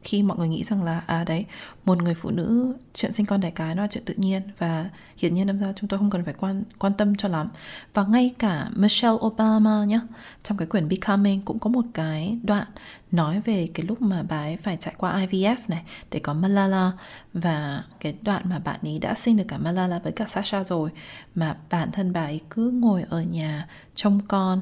khi 0.03 0.23
mọi 0.23 0.39
người 0.39 0.49
nghĩ 0.49 0.65
rằng 0.65 0.83
là 0.83 1.03
à 1.07 1.25
đấy, 1.25 1.45
một 1.85 2.03
người 2.03 2.15
phụ 2.15 2.31
nữ, 2.31 2.77
chuyện 2.95 3.13
sinh 3.13 3.27
con 3.27 3.41
đẻ 3.41 3.51
cái 3.51 3.75
nó 3.75 3.83
là 3.83 3.89
chuyện 3.91 4.05
tự 4.05 4.15
nhiên 4.17 4.43
và 4.59 4.91
hiển 5.17 5.35
nhiên 5.35 5.47
đâm 5.47 5.59
ra 5.59 5.73
chúng 5.77 5.89
tôi 5.89 5.99
không 5.99 6.11
cần 6.11 6.25
phải 6.25 6.35
quan 6.35 6.63
quan 6.79 6.93
tâm 6.95 7.17
cho 7.17 7.29
lắm. 7.29 7.49
Và 7.95 8.05
ngay 8.05 8.35
cả 8.39 8.69
Michelle 8.75 9.17
Obama 9.27 9.85
nhá, 9.85 10.01
trong 10.43 10.59
cái 10.59 10.67
quyển 10.67 10.89
Becoming 10.89 11.43
cũng 11.43 11.59
có 11.59 11.71
một 11.71 11.85
cái 11.95 12.39
đoạn 12.43 12.67
nói 13.11 13.41
về 13.45 13.69
cái 13.75 13.87
lúc 13.87 14.03
mà 14.03 14.23
bà 14.23 14.39
ấy 14.39 14.57
phải 14.57 14.77
trải 14.81 14.95
qua 14.99 15.27
IVF 15.27 15.57
này 15.69 15.83
để 16.11 16.19
có 16.19 16.35
Malala 16.35 16.93
và 17.35 17.85
cái 18.01 18.15
đoạn 18.23 18.43
mà 18.45 18.59
bạn 18.59 18.81
ấy 18.83 18.99
đã 18.99 19.15
sinh 19.15 19.37
được 19.37 19.45
cả 19.49 19.59
Malala 19.59 19.99
với 19.99 20.13
cả 20.13 20.25
Sasha 20.29 20.65
rồi 20.65 20.91
mà 21.35 21.57
bản 21.71 21.93
thân 21.93 22.13
bà 22.13 22.25
ấy 22.25 22.41
cứ 22.51 22.71
ngồi 22.71 23.05
ở 23.11 23.23
nhà 23.23 23.69
trông 23.95 24.21
con. 24.29 24.61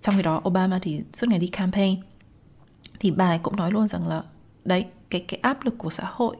Trong 0.00 0.14
khi 0.16 0.22
đó 0.22 0.42
Obama 0.48 0.78
thì 0.82 1.02
suốt 1.14 1.26
ngày 1.30 1.38
đi 1.38 1.46
campaign. 1.46 2.00
Thì 3.00 3.10
bà 3.10 3.28
ấy 3.28 3.38
cũng 3.38 3.56
nói 3.56 3.72
luôn 3.72 3.86
rằng 3.86 4.08
là 4.08 4.22
đấy, 4.64 4.86
cái 5.10 5.24
cái 5.28 5.40
áp 5.42 5.64
lực 5.64 5.74
của 5.78 5.90
xã 5.90 6.04
hội 6.06 6.36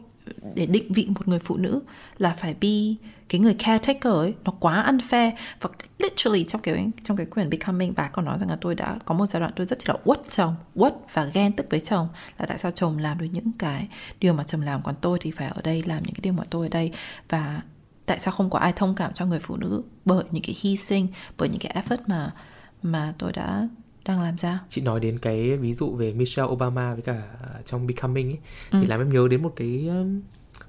để 0.54 0.66
định 0.66 0.92
vị 0.92 1.06
một 1.08 1.28
người 1.28 1.38
phụ 1.38 1.56
nữ 1.56 1.80
là 2.18 2.36
phải 2.38 2.54
be 2.54 3.08
cái 3.28 3.40
người 3.40 3.54
caretaker 3.54 4.12
ấy, 4.12 4.34
nó 4.44 4.52
quá 4.60 4.92
unfair. 4.92 5.32
Và 5.60 5.70
literally 5.98 6.44
trong 6.44 6.60
cái 6.60 6.90
trong 7.02 7.16
cái 7.16 7.26
quyển 7.26 7.50
becoming, 7.50 7.92
bà 7.96 8.08
còn 8.08 8.24
nói 8.24 8.38
rằng 8.38 8.50
là 8.50 8.56
tôi 8.60 8.74
đã 8.74 8.98
có 9.04 9.14
một 9.14 9.26
giai 9.26 9.40
đoạn 9.40 9.52
tôi 9.56 9.66
rất 9.66 9.88
là 9.88 9.96
uất 10.04 10.20
chồng, 10.30 10.54
uất 10.74 10.94
và 11.12 11.24
ghen 11.24 11.52
tức 11.52 11.66
với 11.70 11.80
chồng 11.80 12.08
là 12.38 12.46
tại 12.46 12.58
sao 12.58 12.70
chồng 12.70 12.98
làm 12.98 13.18
được 13.18 13.26
những 13.32 13.52
cái 13.58 13.88
điều 14.20 14.34
mà 14.34 14.44
chồng 14.44 14.60
làm 14.60 14.82
còn 14.82 14.94
tôi 15.00 15.18
thì 15.20 15.30
phải 15.30 15.48
ở 15.48 15.62
đây 15.62 15.82
làm 15.86 16.02
những 16.02 16.14
cái 16.14 16.20
điều 16.22 16.32
mà 16.32 16.44
tôi 16.50 16.66
ở 16.66 16.68
đây. 16.68 16.92
Và 17.28 17.62
tại 18.06 18.18
sao 18.18 18.32
không 18.32 18.50
có 18.50 18.58
ai 18.58 18.72
thông 18.72 18.94
cảm 18.94 19.12
cho 19.12 19.26
người 19.26 19.38
phụ 19.38 19.56
nữ 19.56 19.82
bởi 20.04 20.24
những 20.30 20.42
cái 20.42 20.56
hy 20.60 20.76
sinh, 20.76 21.08
bởi 21.38 21.48
những 21.48 21.60
cái 21.60 21.82
effort 21.82 22.02
mà 22.06 22.34
mà 22.82 23.14
tôi 23.18 23.32
đã 23.32 23.68
đang 24.04 24.22
làm 24.22 24.38
ra 24.38 24.60
chị 24.68 24.80
nói 24.80 25.00
đến 25.00 25.18
cái 25.18 25.56
ví 25.56 25.72
dụ 25.72 25.94
về 25.94 26.12
Michelle 26.12 26.52
Obama 26.52 26.94
với 26.94 27.02
cả 27.02 27.22
trong 27.64 27.86
Becoming 27.86 28.28
ấy 28.28 28.38
ừ. 28.70 28.78
thì 28.80 28.86
làm 28.86 29.00
em 29.00 29.12
nhớ 29.12 29.28
đến 29.30 29.42
một 29.42 29.52
cái 29.56 29.90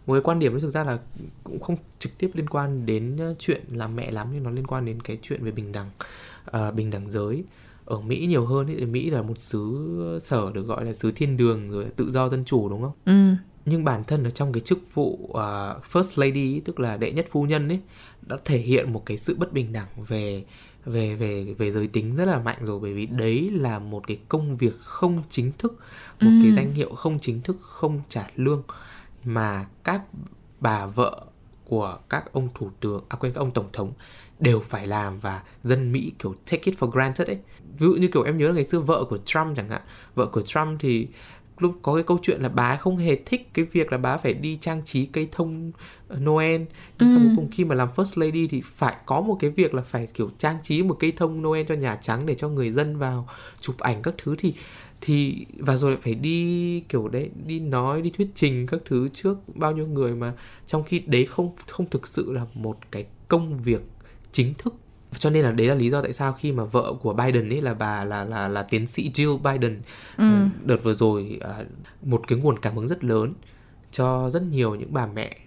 một 0.05 0.14
cái 0.14 0.22
quan 0.22 0.39
điểm 0.39 0.60
thực 0.60 0.69
ra 0.69 0.84
là 0.84 0.99
cũng 1.43 1.60
không 1.60 1.76
trực 1.99 2.18
tiếp 2.18 2.31
liên 2.34 2.49
quan 2.49 2.85
đến 2.85 3.18
chuyện 3.39 3.61
làm 3.72 3.95
mẹ 3.95 4.11
lắm 4.11 4.27
nhưng 4.34 4.43
nó 4.43 4.51
liên 4.51 4.68
quan 4.68 4.85
đến 4.85 5.01
cái 5.01 5.18
chuyện 5.22 5.43
về 5.43 5.51
bình 5.51 5.72
đẳng 5.72 5.89
uh, 6.57 6.73
bình 6.73 6.89
đẳng 6.89 7.10
giới 7.10 7.43
ở 7.85 7.99
Mỹ 7.99 8.26
nhiều 8.26 8.45
hơn 8.45 8.68
ấy, 8.68 8.85
Mỹ 8.85 9.10
là 9.10 9.22
một 9.22 9.39
xứ 9.39 10.19
sở 10.22 10.51
được 10.53 10.68
gọi 10.68 10.85
là 10.85 10.93
xứ 10.93 11.11
thiên 11.11 11.38
đường 11.38 11.68
rồi 11.68 11.85
tự 11.95 12.11
do 12.11 12.30
dân 12.30 12.45
chủ 12.45 12.69
đúng 12.69 12.81
không? 12.81 12.91
Ừ. 13.05 13.35
Nhưng 13.65 13.84
bản 13.84 14.03
thân 14.03 14.23
ở 14.23 14.30
trong 14.30 14.53
cái 14.53 14.61
chức 14.61 14.80
vụ 14.93 15.19
uh, 15.23 15.38
first 15.91 16.22
lady 16.22 16.60
tức 16.60 16.80
là 16.80 16.97
đệ 16.97 17.11
nhất 17.11 17.26
phu 17.30 17.43
nhân 17.43 17.69
ấy 17.69 17.80
đã 18.22 18.38
thể 18.45 18.57
hiện 18.57 18.93
một 18.93 19.03
cái 19.05 19.18
sự 19.18 19.35
bất 19.39 19.53
bình 19.53 19.73
đẳng 19.73 19.88
về 20.07 20.43
về 20.85 21.15
về 21.15 21.55
về 21.57 21.72
giới 21.72 21.88
tính 21.88 22.15
rất 22.15 22.26
là 22.26 22.39
mạnh 22.39 22.57
rồi 22.65 22.80
bởi 22.80 22.93
vì 22.93 23.05
đấy 23.05 23.49
là 23.53 23.80
một 23.80 24.07
cái 24.07 24.19
công 24.27 24.57
việc 24.57 24.80
không 24.80 25.23
chính 25.30 25.51
thức 25.57 25.73
một 26.19 26.31
ừ. 26.31 26.39
cái 26.43 26.51
danh 26.51 26.73
hiệu 26.73 26.95
không 26.95 27.19
chính 27.19 27.41
thức 27.41 27.57
không 27.61 28.01
trả 28.10 28.27
lương 28.35 28.64
mà 29.23 29.65
các 29.84 30.01
bà 30.60 30.85
vợ 30.85 31.26
của 31.65 31.99
các 32.10 32.34
ông 32.34 32.49
thủ 32.55 32.69
tướng 32.80 33.03
à 33.10 33.15
quên 33.15 33.34
các 33.34 33.39
ông 33.39 33.51
tổng 33.51 33.69
thống 33.73 33.93
đều 34.39 34.60
phải 34.60 34.88
làm 34.88 35.19
và 35.19 35.43
dân 35.64 35.91
Mỹ 35.91 36.11
kiểu 36.19 36.35
take 36.51 36.64
it 36.64 36.80
for 36.80 36.88
granted 36.88 37.27
ấy. 37.27 37.38
Ví 37.80 37.88
dụ 37.88 37.93
như 37.93 38.07
kiểu 38.07 38.23
em 38.23 38.38
nhớ 38.38 38.47
là 38.47 38.53
ngày 38.53 38.65
xưa 38.65 38.80
vợ 38.80 39.05
của 39.10 39.18
Trump 39.18 39.57
chẳng 39.57 39.69
hạn, 39.69 39.81
vợ 40.15 40.26
của 40.26 40.41
Trump 40.41 40.80
thì 40.80 41.07
lúc 41.64 41.76
có 41.81 41.94
cái 41.94 42.03
câu 42.03 42.18
chuyện 42.22 42.41
là 42.41 42.49
bà 42.49 42.77
không 42.77 42.98
hề 42.98 43.15
thích 43.15 43.49
cái 43.53 43.65
việc 43.65 43.91
là 43.91 43.98
bà 43.98 44.18
phải 44.18 44.34
đi 44.34 44.57
trang 44.61 44.81
trí 44.85 45.06
cây 45.06 45.27
thông 45.31 45.72
Noel 46.18 46.61
nhưng 46.99 47.10
ừ. 47.10 47.14
sau 47.14 47.19
cuối 47.19 47.34
cùng 47.35 47.49
khi 47.52 47.65
mà 47.65 47.76
làm 47.76 47.90
first 47.95 48.26
lady 48.26 48.48
thì 48.48 48.61
phải 48.61 48.95
có 49.06 49.22
một 49.22 49.38
cái 49.40 49.49
việc 49.49 49.73
là 49.73 49.81
phải 49.81 50.07
kiểu 50.14 50.30
trang 50.38 50.57
trí 50.64 50.84
một 50.84 50.98
cây 50.99 51.14
thông 51.15 51.41
Noel 51.41 51.65
cho 51.65 51.76
nhà 51.76 51.95
trắng 51.95 52.26
để 52.26 52.35
cho 52.35 52.49
người 52.49 52.72
dân 52.72 52.98
vào 52.98 53.27
chụp 53.60 53.77
ảnh 53.80 54.02
các 54.02 54.14
thứ 54.18 54.35
thì 54.38 54.53
thì 55.02 55.45
và 55.57 55.76
rồi 55.76 55.91
lại 55.91 55.99
phải 56.03 56.15
đi 56.15 56.80
kiểu 56.90 57.07
đấy 57.07 57.30
đi 57.45 57.60
nói 57.60 58.02
đi 58.02 58.10
thuyết 58.10 58.27
trình 58.34 58.68
các 58.68 58.80
thứ 58.85 59.10
trước 59.14 59.38
bao 59.56 59.72
nhiêu 59.72 59.88
người 59.88 60.15
mà 60.15 60.34
trong 60.68 60.84
khi 60.84 60.99
đấy 60.99 61.26
không 61.26 61.52
không 61.68 61.90
thực 61.90 62.07
sự 62.07 62.31
là 62.31 62.45
một 62.53 62.77
cái 62.91 63.06
công 63.27 63.57
việc 63.57 63.81
chính 64.31 64.53
thức 64.53 64.76
cho 65.19 65.30
nên 65.30 65.44
là 65.44 65.52
đấy 65.52 65.68
là 65.68 65.76
lý 65.76 65.90
do 65.90 66.02
tại 66.02 66.14
sao 66.14 66.34
khi 66.34 66.52
mà 66.52 66.64
vợ 66.64 66.94
của 67.02 67.14
Biden 67.14 67.49
ấy 67.49 67.61
là 67.61 67.73
bà 67.73 68.03
là 68.03 68.23
là 68.23 68.48
là 68.48 68.64
tiến 68.64 68.88
sĩ 68.88 69.11
Jill 69.14 69.38
Biden 69.38 69.81
ừ. 70.18 70.23
ừ 70.23 70.48
đợt 70.65 70.84
vừa 70.84 70.94
rồi 70.94 71.40
à, 71.41 71.64
một 72.02 72.27
cái 72.27 72.40
nguồn 72.40 72.60
cảm 72.60 72.76
hứng 72.76 72.88
rất 72.88 73.03
lớn 73.03 73.34
cho 73.91 74.30
rất 74.30 74.44
nhiều 74.44 74.76
những 74.76 74.94
bà 74.94 75.06
mẹ 75.06 75.38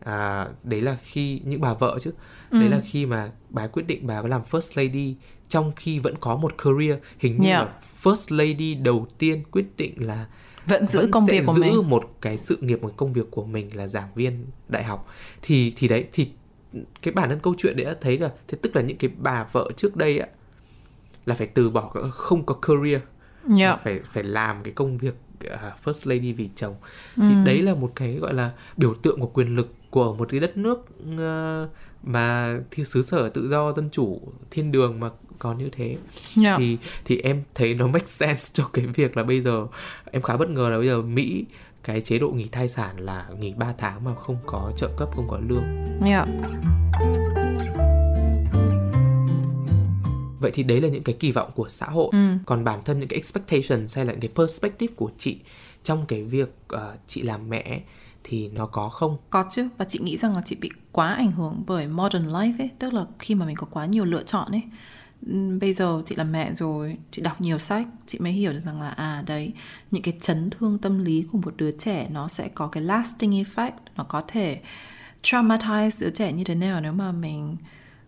à, 0.00 0.48
đấy 0.62 0.80
là 0.80 0.96
khi 1.02 1.40
những 1.44 1.60
bà 1.60 1.74
vợ 1.74 1.98
chứ 2.00 2.10
ừ. 2.50 2.60
đấy 2.60 2.68
là 2.68 2.80
khi 2.84 3.06
mà 3.06 3.30
bà 3.48 3.66
quyết 3.66 3.86
định 3.86 4.06
bà 4.06 4.22
làm 4.22 4.42
first 4.50 4.82
lady 4.82 5.14
trong 5.48 5.72
khi 5.76 5.98
vẫn 5.98 6.14
có 6.20 6.36
một 6.36 6.54
career 6.58 6.98
hình 7.18 7.40
như 7.40 7.48
yeah. 7.48 7.66
là 7.66 7.72
first 8.02 8.36
lady 8.36 8.74
đầu 8.74 9.06
tiên 9.18 9.42
quyết 9.50 9.76
định 9.76 10.06
là 10.06 10.26
vẫn 10.66 10.88
giữ 10.88 11.00
vẫn 11.00 11.10
công 11.10 11.26
việc 11.26 11.42
của 11.46 11.54
giữ 11.54 11.62
mình 11.62 11.90
một 11.90 12.10
cái 12.20 12.36
sự 12.36 12.56
nghiệp 12.60 12.82
một 12.82 12.92
công 12.96 13.12
việc 13.12 13.30
của 13.30 13.44
mình 13.44 13.76
là 13.76 13.86
giảng 13.86 14.08
viên 14.14 14.46
đại 14.68 14.84
học 14.84 15.08
thì 15.42 15.72
thì 15.76 15.88
đấy 15.88 16.06
thì 16.12 16.28
cái 17.02 17.14
bản 17.14 17.28
thân 17.28 17.38
câu 17.42 17.54
chuyện 17.58 17.76
đấy 17.76 17.86
đã 17.86 17.94
thấy 18.00 18.18
là 18.18 18.32
thế 18.48 18.58
tức 18.62 18.76
là 18.76 18.82
những 18.82 18.96
cái 18.96 19.10
bà 19.18 19.46
vợ 19.52 19.70
trước 19.76 19.96
đây 19.96 20.18
á 20.18 20.26
là 21.26 21.34
phải 21.34 21.46
từ 21.46 21.70
bỏ 21.70 21.88
không 22.10 22.46
có 22.46 22.54
career 22.54 23.00
yeah. 23.58 23.80
phải 23.84 24.00
phải 24.04 24.22
làm 24.22 24.62
cái 24.62 24.72
công 24.72 24.98
việc 24.98 25.14
uh, 25.46 25.84
first 25.84 26.10
lady 26.10 26.32
vì 26.32 26.48
chồng 26.54 26.74
thì 27.16 27.22
ừ. 27.22 27.44
đấy 27.46 27.62
là 27.62 27.74
một 27.74 27.92
cái 27.94 28.14
gọi 28.14 28.34
là 28.34 28.50
biểu 28.76 28.94
tượng 28.94 29.20
của 29.20 29.26
quyền 29.26 29.56
lực 29.56 29.74
của 29.90 30.14
một 30.14 30.28
cái 30.30 30.40
đất 30.40 30.56
nước 30.56 30.78
uh, 31.14 31.70
mà 32.02 32.58
thì 32.70 32.84
xứ 32.84 33.02
sở 33.02 33.28
tự 33.28 33.48
do 33.48 33.72
dân 33.72 33.88
chủ 33.92 34.20
thiên 34.50 34.72
đường 34.72 35.00
mà 35.00 35.10
còn 35.38 35.58
như 35.58 35.68
thế 35.72 35.96
yeah. 36.42 36.58
thì 36.58 36.78
thì 37.04 37.18
em 37.18 37.42
thấy 37.54 37.74
nó 37.74 37.86
make 37.86 38.06
sense 38.06 38.50
cho 38.52 38.70
cái 38.72 38.86
việc 38.86 39.16
là 39.16 39.22
bây 39.22 39.40
giờ 39.40 39.66
em 40.04 40.22
khá 40.22 40.36
bất 40.36 40.50
ngờ 40.50 40.68
là 40.68 40.78
bây 40.78 40.86
giờ 40.86 41.02
Mỹ 41.02 41.44
cái 41.82 42.00
chế 42.00 42.18
độ 42.18 42.30
nghỉ 42.30 42.48
thai 42.48 42.68
sản 42.68 42.96
là 43.00 43.28
nghỉ 43.38 43.54
3 43.54 43.74
tháng 43.78 44.04
mà 44.04 44.14
không 44.14 44.36
có 44.46 44.72
trợ 44.76 44.88
cấp 44.96 45.08
không 45.16 45.28
có 45.30 45.38
lương. 45.48 45.64
Yeah. 46.06 46.28
Vậy 50.40 50.50
thì 50.54 50.62
đấy 50.62 50.80
là 50.80 50.88
những 50.88 51.02
cái 51.02 51.16
kỳ 51.20 51.32
vọng 51.32 51.50
của 51.54 51.68
xã 51.68 51.86
hội. 51.86 52.08
Ừ. 52.12 52.32
Còn 52.46 52.64
bản 52.64 52.80
thân 52.84 52.98
những 53.00 53.08
cái 53.08 53.16
expectations 53.16 53.96
hay 53.96 54.04
là 54.04 54.12
những 54.12 54.20
cái 54.20 54.30
perspective 54.36 54.94
của 54.96 55.10
chị 55.16 55.38
trong 55.82 56.04
cái 56.08 56.22
việc 56.22 56.56
uh, 56.74 56.80
chị 57.06 57.22
làm 57.22 57.50
mẹ 57.50 57.80
thì 58.24 58.48
nó 58.48 58.66
có 58.66 58.88
không? 58.88 59.16
Có 59.30 59.44
chứ 59.50 59.68
và 59.78 59.84
chị 59.84 59.98
nghĩ 59.98 60.16
rằng 60.16 60.34
là 60.34 60.42
chị 60.44 60.56
bị 60.60 60.70
quá 60.92 61.12
ảnh 61.12 61.32
hưởng 61.32 61.62
bởi 61.66 61.86
modern 61.86 62.26
life 62.26 62.58
ấy, 62.58 62.70
tức 62.78 62.92
là 62.92 63.04
khi 63.18 63.34
mà 63.34 63.46
mình 63.46 63.56
có 63.56 63.66
quá 63.70 63.86
nhiều 63.86 64.04
lựa 64.04 64.22
chọn 64.22 64.52
ấy 64.52 64.62
bây 65.60 65.74
giờ 65.74 66.02
chị 66.06 66.16
là 66.16 66.24
mẹ 66.24 66.54
rồi, 66.54 66.96
chị 67.10 67.22
đọc 67.22 67.40
nhiều 67.40 67.58
sách, 67.58 67.86
chị 68.06 68.18
mới 68.18 68.32
hiểu 68.32 68.52
được 68.52 68.60
rằng 68.64 68.80
là 68.80 68.88
à 68.88 69.22
đấy, 69.26 69.52
những 69.90 70.02
cái 70.02 70.14
chấn 70.20 70.50
thương 70.50 70.78
tâm 70.78 71.04
lý 71.04 71.26
của 71.32 71.38
một 71.38 71.54
đứa 71.56 71.70
trẻ 71.70 72.08
nó 72.10 72.28
sẽ 72.28 72.48
có 72.48 72.66
cái 72.66 72.82
lasting 72.82 73.30
effect, 73.30 73.70
nó 73.96 74.04
có 74.04 74.22
thể 74.28 74.60
traumatize 75.22 75.90
đứa 76.00 76.10
trẻ 76.10 76.32
như 76.32 76.44
thế 76.44 76.54
nào 76.54 76.80
nếu 76.80 76.92
mà 76.92 77.12
mình 77.12 77.56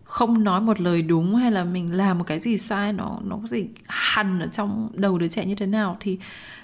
không 0.03 0.43
nói 0.43 0.61
một 0.61 0.81
lời 0.81 1.01
đúng 1.01 1.35
hay 1.35 1.51
là 1.51 1.63
mình 1.63 1.93
làm 1.93 2.17
một 2.17 2.23
cái 2.27 2.39
gì 2.39 2.57
sai, 2.57 2.93
nó 2.93 3.19
nó 3.23 3.37
có 3.41 3.47
gì 3.47 3.65
hằn 3.87 4.39
ở 4.39 4.47
trong 4.47 4.89
đầu 4.95 5.17
đứa 5.17 5.27
trẻ 5.27 5.45
như 5.45 5.55
thế 5.55 5.65
nào 5.65 5.97
thì 5.99 6.19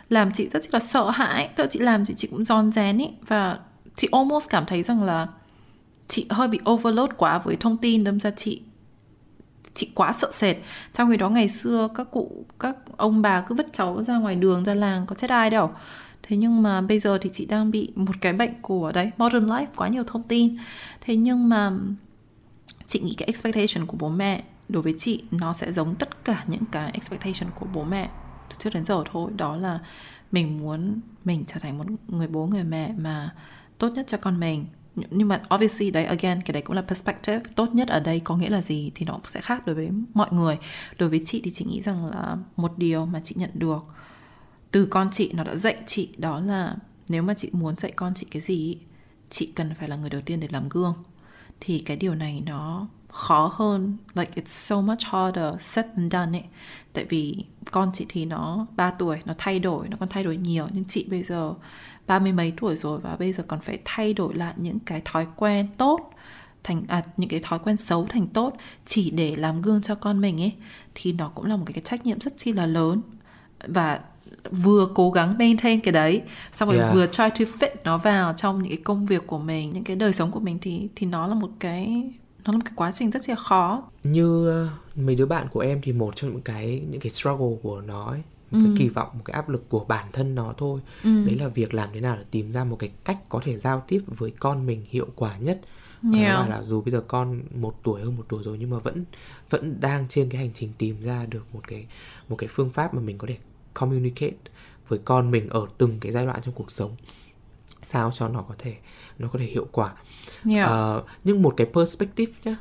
làm 0.10 0.32
chị 0.32 0.50
rất 0.50 0.74
là 0.74 0.80
sợ 0.80 1.10
hãi. 1.10 1.50
Tức 1.56 1.68
chị 1.70 1.80
làm 1.80 2.06
chị 2.06 2.14
chị 2.18 2.28
cũng 2.28 2.46
giòn 2.46 2.72
rén 2.72 2.98
ý. 2.98 3.08
Và 3.28 3.60
chị 3.96 4.08
almost 4.12 4.50
cảm 4.50 4.66
thấy 4.66 4.84
rằng 4.84 5.04
là 5.04 5.28
chị 6.08 6.26
hơi 6.30 6.48
bị 6.48 6.60
overload 6.70 7.10
quá 7.18 7.40
với 7.40 7.56
thông 7.56 7.78
tin 7.78 8.04
đâm 8.04 8.20
ra 8.20 8.32
chị 8.32 8.62
chị 9.78 9.90
quá 9.96 10.14
sợ 10.14 10.32
sệt. 10.34 10.58
Trong 10.94 11.10
khi 11.12 11.18
đó 11.18 11.30
ngày 11.30 11.48
xưa 11.48 11.90
các 11.96 12.08
cụ, 12.12 12.46
các 12.60 12.76
ông 12.98 13.22
bà 13.22 13.42
cứ 13.42 13.56
vứt 13.56 13.68
cháu 13.74 14.04
ra 14.04 14.18
ngoài 14.18 14.36
đường, 14.36 14.64
ra 14.64 14.74
làng, 14.74 15.06
có 15.06 15.16
chết 15.16 15.30
ai 15.30 15.50
đâu. 15.50 15.72
Thế 16.24 16.38
nhưng 16.38 16.64
mà 16.64 16.82
bây 16.82 17.00
giờ 17.00 17.18
thì 17.22 17.30
chị 17.34 17.46
đang 17.46 17.72
bị 17.72 17.92
một 17.96 18.14
cái 18.22 18.34
bệnh 18.34 18.54
của, 18.62 18.92
đấy, 18.92 19.12
modern 19.18 19.46
life, 19.46 19.66
quá 19.76 19.88
nhiều 19.88 20.04
thông 20.04 20.24
tin. 20.24 20.58
Thế 21.02 21.16
nhưng 21.16 21.50
mà 21.50 21.72
chị 22.88 23.00
nghĩ 23.00 23.14
cái 23.18 23.26
expectation 23.26 23.88
của 23.88 23.98
bố 24.00 24.10
mẹ 24.10 24.44
đối 24.70 24.84
với 24.84 24.96
chị, 24.98 25.24
nó 25.32 25.54
sẽ 25.54 25.72
giống 25.72 25.96
tất 25.96 26.26
cả 26.26 26.44
những 26.48 26.66
cái 26.72 26.92
expectation 26.94 27.52
của 27.56 27.66
bố 27.74 27.84
mẹ 27.84 28.10
từ 28.50 28.56
trước 28.60 28.74
đến 28.74 28.86
giờ 28.86 29.04
thôi. 29.12 29.32
Đó 29.36 29.56
là 29.56 29.80
mình 30.32 30.60
muốn 30.60 31.00
mình 31.26 31.44
trở 31.48 31.60
thành 31.60 31.78
một 31.78 31.86
người 32.08 32.28
bố, 32.28 32.48
người 32.48 32.64
mẹ 32.64 32.94
mà 32.98 33.34
tốt 33.78 33.90
nhất 33.90 34.08
cho 34.08 34.18
con 34.18 34.40
mình 34.40 34.66
nhưng 35.10 35.28
mà 35.28 35.42
obviously 35.56 35.92
đấy, 35.92 36.06
again, 36.06 36.42
cái 36.42 36.54
đấy 36.54 36.62
cũng 36.62 36.76
là 36.76 36.82
perspective. 36.82 37.42
Tốt 37.56 37.76
nhất 37.76 37.88
ở 37.88 38.00
đây 38.00 38.20
có 38.20 38.36
nghĩa 38.36 38.50
là 38.50 38.62
gì 38.62 38.92
thì 38.96 39.06
nó 39.06 39.20
sẽ 39.26 39.42
khác 39.42 39.66
đối 39.66 39.76
với 39.76 39.90
mọi 40.14 40.28
người. 40.32 40.58
Đối 40.98 41.10
với 41.10 41.22
chị 41.26 41.42
thì 41.44 41.52
chị 41.52 41.66
nghĩ 41.66 41.82
rằng 41.82 42.06
là 42.06 42.38
một 42.56 42.78
điều 42.78 43.06
mà 43.06 43.22
chị 43.24 43.36
nhận 43.38 43.52
được 43.54 43.86
từ 44.72 44.86
con 44.86 45.10
chị, 45.12 45.32
nó 45.34 45.44
đã 45.44 45.56
dạy 45.56 45.78
chị, 45.86 46.10
đó 46.18 46.40
là 46.40 46.76
nếu 47.10 47.24
mà 47.24 47.34
chị 47.34 47.50
muốn 47.52 47.76
dạy 47.78 47.92
con 47.96 48.14
chị 48.14 48.28
cái 48.32 48.42
gì 48.42 48.78
chị 49.30 49.46
cần 49.56 49.74
phải 49.80 49.90
là 49.90 49.96
người 49.96 50.10
đầu 50.10 50.22
tiên 50.26 50.40
để 50.40 50.48
làm 50.52 50.70
gương. 50.70 50.94
Thì 51.60 51.80
cái 51.80 51.98
điều 51.98 52.16
này 52.16 52.44
nó 52.46 52.88
khó 53.08 53.54
hơn, 53.56 53.98
like, 54.14 54.32
it's 54.36 54.42
so 54.46 54.82
much 54.82 55.02
harder 55.02 55.56
said 55.60 55.86
than 55.96 56.10
done 56.12 56.40
ấy. 56.40 56.46
Tại 56.94 57.06
vì 57.06 57.46
con 57.72 57.92
chị 57.94 58.06
thì 58.10 58.26
nó 58.26 58.68
3 58.76 58.92
tuổi, 58.92 59.18
nó 59.26 59.34
thay 59.38 59.60
đổi, 59.60 59.90
nó 59.90 59.98
còn 60.00 60.10
thay 60.10 60.24
đổi 60.24 60.38
nhiều. 60.38 60.68
Nhưng 60.72 60.86
chị 60.86 61.06
bây 61.10 61.24
giờ 61.24 61.54
ba 62.08 62.20
mươi 62.20 62.32
mấy 62.32 62.54
tuổi 62.62 62.76
rồi 62.76 63.00
và 63.00 63.16
bây 63.16 63.34
giờ 63.34 63.44
còn 63.48 63.60
phải 63.60 63.80
thay 63.86 64.14
đổi 64.14 64.34
lại 64.34 64.54
những 64.58 64.80
cái 64.80 65.02
thói 65.06 65.28
quen 65.36 65.68
tốt 65.78 66.14
thành 66.64 66.84
à, 66.88 67.04
những 67.18 67.30
cái 67.30 67.40
thói 67.44 67.60
quen 67.60 67.78
xấu 67.78 68.08
thành 68.10 68.28
tốt 68.28 68.54
chỉ 68.86 69.12
để 69.12 69.36
làm 69.36 69.62
gương 69.62 69.82
cho 69.82 69.96
con 69.96 70.22
mình 70.22 70.42
ấy 70.42 70.54
thì 70.96 71.12
nó 71.12 71.32
cũng 71.36 71.46
là 71.46 71.56
một 71.56 71.66
cái, 71.74 71.82
trách 71.84 72.06
nhiệm 72.06 72.20
rất 72.20 72.34
chi 72.38 72.52
là 72.52 72.66
lớn 72.66 73.02
và 73.68 74.00
vừa 74.52 74.88
cố 74.96 75.12
gắng 75.12 75.38
maintain 75.38 75.82
cái 75.82 75.92
đấy 75.92 76.22
xong 76.52 76.70
rồi 76.70 76.78
yeah. 76.78 76.94
vừa 76.94 77.06
try 77.06 77.24
to 77.30 77.52
fit 77.60 77.70
nó 77.84 77.98
vào 77.98 78.34
trong 78.34 78.64
những 78.64 78.70
cái 78.70 78.82
công 78.84 79.06
việc 79.06 79.28
của 79.28 79.40
mình 79.40 79.74
những 79.74 79.84
cái 79.84 79.96
đời 79.96 80.14
sống 80.14 80.32
của 80.32 80.40
mình 80.40 80.58
thì 80.62 80.90
thì 80.96 81.08
nó 81.08 81.28
là 81.28 81.36
một 81.36 81.50
cái 81.60 82.04
nó 82.46 82.52
là 82.52 82.58
một 82.58 82.64
cái 82.66 82.74
quá 82.76 82.92
trình 82.92 83.12
rất 83.12 83.30
là 83.30 83.36
khó 83.36 83.84
như 84.04 84.50
uh, 84.66 84.98
mấy 84.98 85.16
đứa 85.16 85.26
bạn 85.26 85.48
của 85.52 85.60
em 85.60 85.82
thì 85.84 85.94
một 85.94 86.16
trong 86.16 86.32
những 86.32 86.42
cái 86.42 86.86
những 86.90 87.02
cái 87.02 87.10
struggle 87.10 87.58
của 87.62 87.82
nó 87.82 88.06
ấy, 88.06 88.22
một 88.52 88.60
ừ. 88.60 88.64
cái 88.64 88.74
kỳ 88.78 88.90
vọng 88.90 89.10
một 89.14 89.22
cái 89.26 89.34
áp 89.34 89.50
lực 89.50 89.70
của 89.70 89.86
bản 89.86 90.08
thân 90.14 90.36
nó 90.36 90.54
thôi 90.58 90.80
ừ. 91.04 91.26
đấy 91.26 91.38
là 91.40 91.48
việc 91.48 91.74
làm 91.74 91.90
thế 91.94 92.02
nào 92.02 92.16
để 92.18 92.24
tìm 92.32 92.52
ra 92.52 92.64
một 92.64 92.76
cái 92.80 92.92
cách 93.04 93.18
có 93.30 93.40
thể 93.44 93.58
giao 93.58 93.84
tiếp 93.88 94.02
với 94.08 94.32
con 94.40 94.66
mình 94.66 94.86
hiệu 94.90 95.08
quả 95.16 95.38
nhất 95.38 95.62
yeah. 96.14 96.34
đó 96.34 96.48
là 96.48 96.64
dù 96.64 96.82
bây 96.82 96.92
giờ 96.92 97.02
con 97.08 97.42
một 97.56 97.80
tuổi 97.84 98.02
hơn 98.02 98.18
một 98.18 98.26
tuổi 98.30 98.44
rồi 98.44 98.58
nhưng 98.58 98.70
mà 98.70 98.78
vẫn 98.78 99.06
vẫn 99.50 99.80
đang 99.80 100.06
trên 100.10 100.30
cái 100.30 100.42
hành 100.42 100.52
trình 100.54 100.74
tìm 100.78 101.02
ra 101.02 101.26
được 101.26 101.46
một 101.54 101.62
cái 101.68 101.86
một 102.30 102.36
cái 102.36 102.50
phương 102.52 102.70
pháp 102.70 102.94
mà 102.94 103.02
mình 103.02 103.18
có 103.18 103.28
thể 103.28 103.38
communicate 103.74 104.38
với 104.88 105.00
con 105.06 105.32
mình 105.32 105.50
ở 105.50 105.68
từng 105.78 106.00
cái 106.00 106.12
giai 106.12 106.26
đoạn 106.26 106.42
trong 106.42 106.54
cuộc 106.54 106.72
sống 106.72 106.96
sao 107.84 108.12
cho 108.12 108.28
nó 108.28 108.42
có 108.42 108.56
thể 108.58 108.76
nó 109.20 109.28
có 109.28 109.40
thể 109.40 109.46
hiệu 109.46 109.68
quả 109.72 109.94
yeah. 110.50 110.70
uh, 110.98 111.06
nhưng 111.24 111.42
một 111.42 111.54
cái 111.58 111.68
perspective 111.74 112.34
nhá 112.44 112.58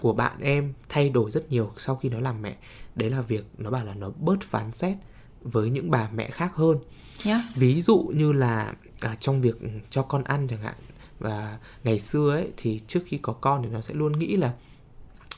của 0.00 0.12
bạn 0.12 0.40
em 0.40 0.72
thay 0.88 1.08
đổi 1.08 1.30
rất 1.30 1.50
nhiều 1.50 1.72
sau 1.76 1.96
khi 1.96 2.08
nó 2.08 2.20
làm 2.20 2.42
mẹ 2.42 2.56
đấy 2.96 3.10
là 3.10 3.20
việc 3.20 3.44
nó 3.58 3.70
bảo 3.70 3.84
là 3.84 3.94
nó 3.94 4.10
bớt 4.18 4.40
phán 4.42 4.72
xét 4.72 4.96
với 5.42 5.70
những 5.70 5.90
bà 5.90 6.08
mẹ 6.14 6.30
khác 6.30 6.52
hơn 6.54 6.78
yes. 7.26 7.58
ví 7.58 7.80
dụ 7.80 8.10
như 8.14 8.32
là 8.32 8.74
à, 9.00 9.16
trong 9.20 9.40
việc 9.40 9.58
cho 9.90 10.02
con 10.02 10.24
ăn 10.24 10.46
chẳng 10.50 10.62
hạn 10.62 10.74
và 11.18 11.58
ngày 11.84 11.98
xưa 11.98 12.30
ấy 12.30 12.48
thì 12.56 12.80
trước 12.86 13.00
khi 13.06 13.18
có 13.18 13.32
con 13.32 13.62
thì 13.62 13.68
nó 13.68 13.80
sẽ 13.80 13.94
luôn 13.94 14.18
nghĩ 14.18 14.36
là 14.36 14.52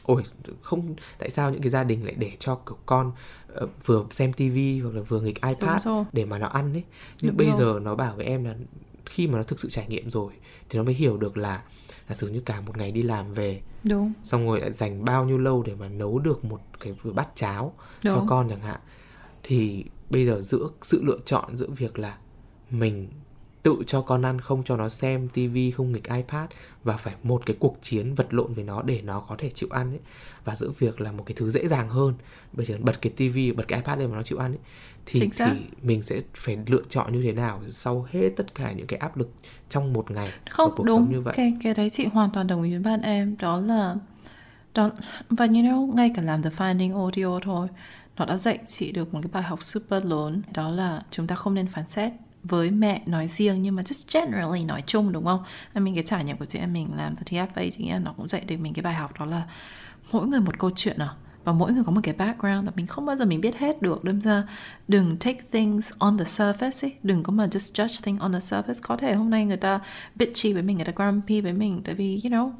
ôi 0.02 0.22
không 0.62 0.94
tại 1.18 1.30
sao 1.30 1.50
những 1.50 1.62
cái 1.62 1.70
gia 1.70 1.84
đình 1.84 2.04
lại 2.04 2.14
để 2.18 2.32
cho 2.38 2.54
con 2.86 3.12
uh, 3.62 3.70
vừa 3.86 4.04
xem 4.10 4.32
tivi 4.32 4.80
hoặc 4.80 4.94
là 4.94 5.02
vừa 5.02 5.20
nghịch 5.20 5.40
ipad 5.42 5.88
để 6.12 6.24
mà 6.24 6.38
nó 6.38 6.46
ăn 6.46 6.72
ấy 6.72 6.84
nhưng 7.20 7.30
Đúng 7.30 7.36
bây 7.36 7.46
rồi. 7.46 7.56
giờ 7.58 7.80
nó 7.82 7.94
bảo 7.94 8.16
với 8.16 8.26
em 8.26 8.44
là 8.44 8.54
khi 9.06 9.26
mà 9.26 9.38
nó 9.38 9.42
thực 9.42 9.60
sự 9.60 9.70
trải 9.70 9.86
nghiệm 9.88 10.10
rồi 10.10 10.32
thì 10.68 10.78
nó 10.78 10.84
mới 10.84 10.94
hiểu 10.94 11.16
được 11.16 11.36
là 11.36 11.62
giả 12.08 12.14
sử 12.14 12.28
như 12.28 12.40
cả 12.40 12.60
một 12.60 12.76
ngày 12.76 12.92
đi 12.92 13.02
làm 13.02 13.34
về 13.34 13.60
Đúng. 13.84 14.12
xong 14.24 14.46
rồi 14.46 14.60
lại 14.60 14.72
dành 14.72 15.04
bao 15.04 15.24
nhiêu 15.24 15.38
lâu 15.38 15.62
để 15.66 15.74
mà 15.74 15.88
nấu 15.88 16.18
được 16.18 16.44
một 16.44 16.60
cái 16.80 16.94
bát 17.04 17.28
cháo 17.34 17.74
Đúng. 18.04 18.14
cho 18.14 18.24
con 18.28 18.48
chẳng 18.48 18.60
hạn 18.60 18.80
thì 19.42 19.84
bây 20.10 20.26
giờ 20.26 20.40
giữa 20.40 20.68
sự 20.82 21.02
lựa 21.04 21.18
chọn 21.24 21.56
giữa 21.56 21.68
việc 21.76 21.98
là 21.98 22.16
mình 22.70 23.08
tự 23.62 23.76
cho 23.86 24.00
con 24.00 24.22
ăn 24.22 24.40
không 24.40 24.64
cho 24.64 24.76
nó 24.76 24.88
xem 24.88 25.28
tivi 25.28 25.70
không 25.70 25.92
nghịch 25.92 26.08
ipad 26.08 26.50
và 26.84 26.96
phải 26.96 27.14
một 27.22 27.42
cái 27.46 27.56
cuộc 27.60 27.78
chiến 27.82 28.14
vật 28.14 28.34
lộn 28.34 28.54
với 28.54 28.64
nó 28.64 28.82
để 28.82 29.02
nó 29.02 29.20
có 29.20 29.36
thể 29.38 29.50
chịu 29.50 29.68
ăn 29.72 29.90
ấy 29.90 30.00
và 30.44 30.54
giữa 30.54 30.70
việc 30.78 31.00
là 31.00 31.12
một 31.12 31.24
cái 31.26 31.34
thứ 31.36 31.50
dễ 31.50 31.68
dàng 31.68 31.88
hơn 31.88 32.14
bây 32.52 32.66
giờ 32.66 32.76
bật 32.80 33.02
cái 33.02 33.12
tivi 33.16 33.52
bật 33.52 33.68
cái 33.68 33.78
ipad 33.78 33.98
lên 33.98 34.10
mà 34.10 34.16
nó 34.16 34.22
chịu 34.22 34.38
ăn 34.38 34.52
ấy 34.52 34.58
thì 35.06 35.30
thì 35.36 35.44
mình 35.82 36.02
sẽ 36.02 36.22
phải 36.34 36.58
lựa 36.66 36.82
chọn 36.88 37.12
như 37.12 37.22
thế 37.22 37.32
nào 37.32 37.62
sau 37.68 38.08
hết 38.10 38.28
tất 38.36 38.54
cả 38.54 38.72
những 38.72 38.86
cái 38.86 38.98
áp 38.98 39.16
lực 39.16 39.30
trong 39.68 39.92
một 39.92 40.10
ngày 40.10 40.32
không 40.50 40.72
cuộc 40.76 40.84
đúng. 40.84 40.98
sống 40.98 41.12
như 41.12 41.20
vậy? 41.20 41.34
Cái 41.36 41.56
cái 41.62 41.74
đấy 41.74 41.90
chị 41.90 42.04
hoàn 42.04 42.30
toàn 42.30 42.46
đồng 42.46 42.62
ý 42.62 42.70
với 42.70 42.80
bạn 42.80 43.02
em. 43.02 43.36
Đó 43.38 43.60
là 43.60 43.96
đó 44.74 44.90
và 45.30 45.46
you 45.46 45.52
know 45.52 45.94
ngay 45.94 46.10
cả 46.14 46.22
làm 46.22 46.42
the 46.42 46.50
finding 46.50 46.98
audio 46.98 47.40
thôi 47.42 47.68
nó 48.16 48.24
đã 48.24 48.36
dạy 48.36 48.58
chị 48.66 48.92
được 48.92 49.14
một 49.14 49.20
cái 49.22 49.30
bài 49.32 49.42
học 49.42 49.62
super 49.62 50.04
lớn 50.04 50.42
đó 50.52 50.70
là 50.70 51.02
chúng 51.10 51.26
ta 51.26 51.34
không 51.34 51.54
nên 51.54 51.66
phán 51.66 51.88
xét 51.88 52.12
với 52.42 52.70
mẹ 52.70 53.02
nói 53.06 53.28
riêng 53.28 53.62
nhưng 53.62 53.76
mà 53.76 53.82
just 53.82 54.20
generally 54.20 54.64
nói 54.64 54.82
chung 54.86 55.12
đúng 55.12 55.24
không? 55.24 55.44
Mình 55.74 55.94
cái 55.94 56.04
trải 56.04 56.24
nghiệm 56.24 56.36
của 56.36 56.44
chị 56.44 56.58
em 56.58 56.72
mình 56.72 56.88
làm 56.96 57.16
từ 57.16 57.22
TFA 57.26 57.46
thì 57.54 57.84
nghĩa 57.84 57.92
là 57.92 57.98
nó 57.98 58.12
cũng 58.16 58.28
dạy 58.28 58.42
được 58.46 58.56
mình 58.56 58.74
cái 58.74 58.82
bài 58.82 58.94
học 58.94 59.20
đó 59.20 59.26
là 59.26 59.42
mỗi 60.12 60.26
người 60.26 60.40
một 60.40 60.58
câu 60.58 60.70
chuyện 60.76 60.98
à 60.98 61.14
và 61.44 61.52
mỗi 61.52 61.72
người 61.72 61.84
có 61.84 61.92
một 61.92 62.00
cái 62.02 62.14
background 62.14 62.64
là 62.64 62.72
mình 62.76 62.86
không 62.86 63.06
bao 63.06 63.16
giờ 63.16 63.24
mình 63.24 63.40
biết 63.40 63.56
hết 63.56 63.82
được 63.82 64.04
đâm 64.04 64.20
ra 64.20 64.42
đừng 64.88 65.16
take 65.16 65.40
things 65.52 65.92
on 65.98 66.18
the 66.18 66.24
surface 66.24 66.86
ấy. 66.86 66.92
đừng 67.02 67.22
có 67.22 67.32
mà 67.32 67.46
just 67.46 67.84
judge 67.84 68.00
things 68.02 68.20
on 68.20 68.32
the 68.32 68.38
surface 68.38 68.80
có 68.82 68.96
thể 68.96 69.14
hôm 69.14 69.30
nay 69.30 69.44
người 69.44 69.56
ta 69.56 69.80
bitchy 70.14 70.52
với 70.52 70.62
mình 70.62 70.76
người 70.76 70.84
ta 70.84 70.92
grumpy 70.96 71.40
với 71.40 71.52
mình 71.52 71.80
tại 71.84 71.94
vì 71.94 72.20
you 72.24 72.30
know 72.30 72.50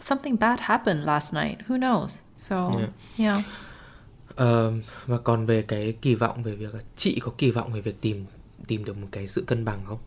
something 0.00 0.38
bad 0.38 0.60
happened 0.60 1.04
last 1.04 1.34
night 1.34 1.58
who 1.68 1.78
knows 1.78 2.20
so 2.36 2.70
yeah, 2.76 2.90
yeah. 3.18 3.38
Uh, 4.30 4.84
và 5.06 5.18
còn 5.18 5.46
về 5.46 5.62
cái 5.62 5.92
kỳ 6.02 6.14
vọng 6.14 6.42
về 6.42 6.56
việc 6.56 6.74
chị 6.96 7.20
có 7.20 7.32
kỳ 7.38 7.50
vọng 7.50 7.72
về 7.72 7.80
việc 7.80 8.00
tìm 8.00 8.26
tìm 8.66 8.84
được 8.84 8.96
một 8.96 9.08
cái 9.10 9.28
sự 9.28 9.44
cân 9.46 9.64
bằng 9.64 9.80
không? 9.86 9.98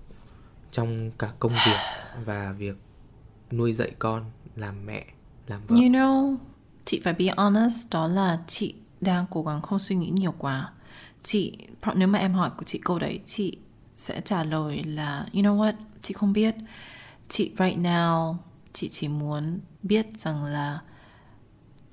Trong 0.71 1.11
cả 1.11 1.33
công 1.39 1.51
việc 1.51 1.77
và 2.25 2.55
việc 2.57 2.75
nuôi 3.51 3.73
dạy 3.73 3.91
con 3.99 4.23
làm 4.55 4.85
mẹ 4.85 5.05
làm 5.47 5.61
vợ. 5.67 5.75
You 5.75 5.89
know 5.89 6.37
chị 6.85 7.01
phải 7.03 7.13
be 7.13 7.25
honest 7.37 7.93
đó 7.93 8.07
là 8.07 8.39
chị 8.47 8.75
đang 9.01 9.25
cố 9.31 9.43
gắng 9.43 9.61
không 9.61 9.79
suy 9.79 9.95
nghĩ 9.95 10.09
nhiều 10.09 10.33
quá. 10.37 10.71
Chị 11.23 11.57
nếu 11.95 12.07
mà 12.07 12.19
em 12.19 12.33
hỏi 12.33 12.49
của 12.57 12.63
chị 12.63 12.79
câu 12.83 12.99
đấy 12.99 13.19
chị 13.25 13.57
sẽ 13.97 14.21
trả 14.21 14.43
lời 14.43 14.83
là 14.83 15.25
you 15.33 15.41
know 15.41 15.57
what? 15.57 15.73
Chị 16.01 16.13
không 16.13 16.33
biết. 16.33 16.55
Chị 17.27 17.51
right 17.59 17.77
now 17.77 18.35
chị 18.73 18.89
chỉ 18.89 19.07
muốn 19.07 19.59
biết 19.83 20.05
rằng 20.15 20.43
là 20.43 20.79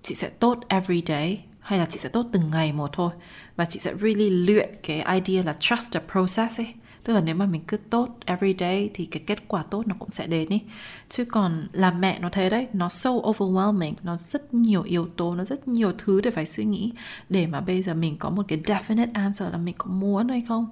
chị 0.02 0.14
sẽ 0.14 0.28
tốt 0.28 0.58
every 0.68 1.02
day 1.06 1.44
hay 1.70 1.78
là 1.78 1.86
chị 1.86 1.98
sẽ 1.98 2.08
tốt 2.08 2.26
từng 2.32 2.50
ngày 2.50 2.72
một 2.72 2.90
thôi. 2.92 3.10
Và 3.56 3.64
chị 3.64 3.80
sẽ 3.80 3.94
really 4.00 4.30
luyện 4.30 4.70
cái 4.82 5.20
idea 5.20 5.44
là 5.44 5.56
trust 5.60 5.92
the 5.92 6.00
process 6.12 6.60
ấy. 6.60 6.74
Tức 7.04 7.12
là 7.12 7.20
nếu 7.20 7.34
mà 7.34 7.46
mình 7.46 7.62
cứ 7.68 7.76
tốt 7.76 8.08
every 8.24 8.54
day 8.58 8.90
thì 8.94 9.06
cái 9.06 9.22
kết 9.26 9.48
quả 9.48 9.62
tốt 9.62 9.86
nó 9.86 9.94
cũng 9.98 10.10
sẽ 10.10 10.26
đến 10.26 10.48
ý. 10.48 10.60
Chứ 11.08 11.24
còn 11.24 11.68
làm 11.72 12.00
mẹ 12.00 12.18
nó 12.18 12.28
thế 12.32 12.50
đấy 12.50 12.66
nó 12.72 12.88
so 12.88 13.10
overwhelming 13.10 13.94
nó 14.02 14.16
rất 14.16 14.54
nhiều 14.54 14.82
yếu 14.82 15.08
tố 15.16 15.34
nó 15.34 15.44
rất 15.44 15.68
nhiều 15.68 15.92
thứ 15.98 16.20
để 16.20 16.30
phải 16.30 16.46
suy 16.46 16.64
nghĩ 16.64 16.92
để 17.28 17.46
mà 17.46 17.60
bây 17.60 17.82
giờ 17.82 17.94
mình 17.94 18.16
có 18.18 18.30
một 18.30 18.42
cái 18.48 18.58
definite 18.64 19.12
answer 19.12 19.52
là 19.52 19.58
mình 19.58 19.74
có 19.78 19.90
muốn 19.90 20.28
hay 20.28 20.42
không. 20.48 20.66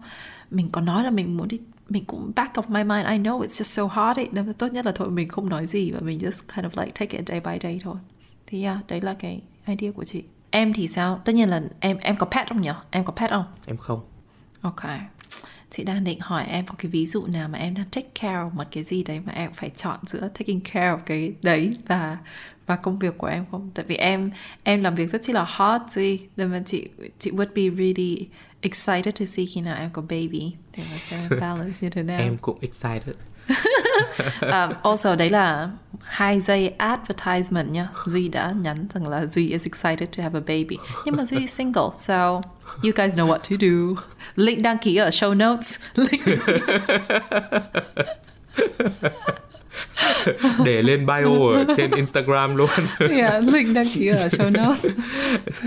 Mình 0.51 0.70
có 0.70 0.81
nói 0.81 1.05
là 1.05 1.11
mình 1.11 1.37
muốn 1.37 1.49
đi 1.49 1.59
mình 1.89 2.05
cũng 2.05 2.33
back 2.37 2.55
of 2.55 2.62
my 2.69 2.85
mind 2.85 3.09
I 3.09 3.19
know 3.19 3.41
it's 3.41 3.62
just 3.62 3.62
so 3.62 3.87
hard 3.87 4.19
ấy. 4.19 4.29
Nên 4.33 4.55
tốt 4.55 4.73
nhất 4.73 4.87
là 4.87 4.93
thôi 4.93 5.11
mình 5.11 5.29
không 5.29 5.49
nói 5.49 5.66
gì 5.66 5.91
và 5.91 6.01
mình 6.01 6.19
just 6.19 6.41
kind 6.55 6.66
of 6.66 6.85
like 6.85 6.93
take 6.95 7.19
it 7.19 7.29
day 7.29 7.41
by 7.41 7.59
day 7.62 7.81
thôi. 7.83 7.97
Thì 8.47 8.62
yeah, 8.62 8.87
đấy 8.89 9.01
là 9.01 9.15
cái 9.15 9.43
idea 9.66 9.93
của 9.93 10.05
chị 10.05 10.23
em 10.51 10.73
thì 10.73 10.89
sao? 10.89 11.20
Tất 11.25 11.35
nhiên 11.35 11.49
là 11.49 11.62
em 11.81 11.97
em 11.99 12.16
có 12.16 12.27
pet 12.27 12.49
không 12.49 12.61
nhỉ 12.61 12.70
em 12.91 13.05
có 13.05 13.12
pet 13.12 13.31
không? 13.31 13.45
Em 13.66 13.77
không. 13.77 14.01
Ok. 14.61 14.83
Chị 15.70 15.85
đang 15.85 16.05
định 16.05 16.19
hỏi 16.20 16.45
em 16.47 16.66
có 16.66 16.75
cái 16.79 16.91
ví 16.91 17.07
dụ 17.07 17.27
nào 17.27 17.49
mà 17.49 17.59
em 17.59 17.75
đang 17.75 17.87
take 17.91 18.09
care 18.20 18.37
of 18.37 18.51
một 18.51 18.65
cái 18.70 18.85
gì 18.85 19.03
đấy 19.03 19.20
mà 19.25 19.33
em 19.33 19.53
phải 19.55 19.70
chọn 19.77 19.99
giữa 20.07 20.20
taking 20.20 20.61
care 20.61 20.91
of 20.91 20.99
cái 21.07 21.33
đấy 21.43 21.77
và 21.87 22.19
và 22.66 22.77
công 22.77 22.99
việc 22.99 23.19
của 23.19 23.27
em 23.27 23.45
không? 23.51 23.70
Tại 23.75 23.85
vì 23.89 23.97
em 23.97 24.31
em 24.62 24.83
làm 24.83 24.95
việc 24.95 25.11
rất 25.11 25.23
chi 25.23 25.33
là 25.33 25.45
hot 25.49 25.81
duy. 25.89 26.20
Nên 26.37 26.51
mà 26.53 26.62
chị 26.66 26.89
chị 27.19 27.31
would 27.31 27.55
be 27.55 27.77
really 27.83 28.29
excited 28.61 29.20
to 29.20 29.25
see 29.25 29.47
khi 29.47 29.61
nào 29.61 29.77
em 29.77 29.91
có 29.93 30.03
baby. 30.03 30.53
Để 30.77 30.85
mà 30.91 30.97
xem 30.97 31.41
balance 31.41 31.79
như 31.81 31.91
thế 31.91 32.03
nào. 32.03 32.19
Em 32.19 32.37
cũng 32.37 32.59
excited 32.61 33.16
um, 34.41 34.73
also 34.83 35.15
đấy 35.15 35.31
là 35.31 35.70
hai 36.03 36.41
giây 36.41 36.69
advertisement 36.79 37.70
nhá 37.70 37.89
Duy 38.07 38.29
đã 38.29 38.55
nhắn 38.61 38.87
rằng 38.95 39.09
là 39.09 39.27
Duy 39.27 39.49
is 39.49 39.66
excited 39.66 40.09
to 40.16 40.23
have 40.23 40.39
a 40.39 40.41
baby 40.41 40.77
nhưng 41.05 41.16
mà 41.16 41.25
Duy 41.25 41.47
single 41.47 41.91
so 41.99 42.41
you 42.83 42.93
guys 42.97 43.15
know 43.15 43.27
what 43.27 43.39
to 43.39 43.57
do 43.61 44.03
link 44.37 44.62
đăng 44.62 44.79
ký 44.79 44.97
ở 44.97 45.09
show 45.09 45.37
notes 45.37 45.81
link 45.95 46.23
để 50.65 50.83
lên 50.83 51.07
bio 51.07 51.53
ở 51.55 51.65
trên 51.77 51.91
Instagram 51.91 52.57
luôn. 52.57 52.70
yeah, 52.99 53.45
link 53.45 53.75
đăng 53.75 53.87
ký 53.95 54.07
ở 54.07 54.29
show 54.29 54.51
notes. 54.53 54.87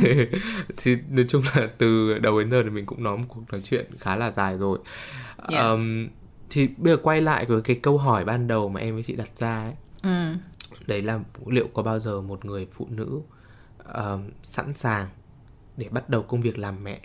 thì 0.78 0.98
nói 1.10 1.26
chung 1.28 1.44
là 1.56 1.68
từ 1.78 2.18
đầu 2.20 2.40
đến 2.40 2.52
giờ 2.52 2.64
thì 2.64 2.70
mình 2.70 2.86
cũng 2.86 3.04
nói 3.04 3.18
một 3.18 3.26
cuộc 3.28 3.42
nói 3.52 3.62
chuyện 3.64 3.86
khá 4.00 4.16
là 4.16 4.32
dài 4.32 4.58
rồi. 4.58 4.80
Yes. 5.50 5.62
Um, 5.62 6.08
thì 6.52 6.68
bây 6.68 6.94
giờ 6.94 7.02
quay 7.04 7.22
lại 7.22 7.46
với 7.46 7.62
cái 7.62 7.76
câu 7.76 7.98
hỏi 7.98 8.26
ban 8.26 8.48
đầu 8.48 8.70
mà 8.70 8.80
em 8.80 8.94
với 8.94 9.04
chị 9.04 9.16
đặt 9.16 9.30
ra 9.36 9.64
ấy. 9.64 9.74
Ừ. 10.04 10.36
Đấy 10.88 11.02
là 11.02 11.20
liệu 11.46 11.68
có 11.74 11.84
bao 11.84 12.00
giờ 12.00 12.22
một 12.22 12.46
người 12.46 12.68
phụ 12.74 12.88
nữ 12.90 13.22
um, 13.94 14.30
sẵn 14.44 14.74
sàng 14.76 15.10
để 15.78 15.90
bắt 15.90 16.10
đầu 16.10 16.24
công 16.24 16.42
việc 16.42 16.58
làm 16.58 16.84
mẹ 16.84 17.00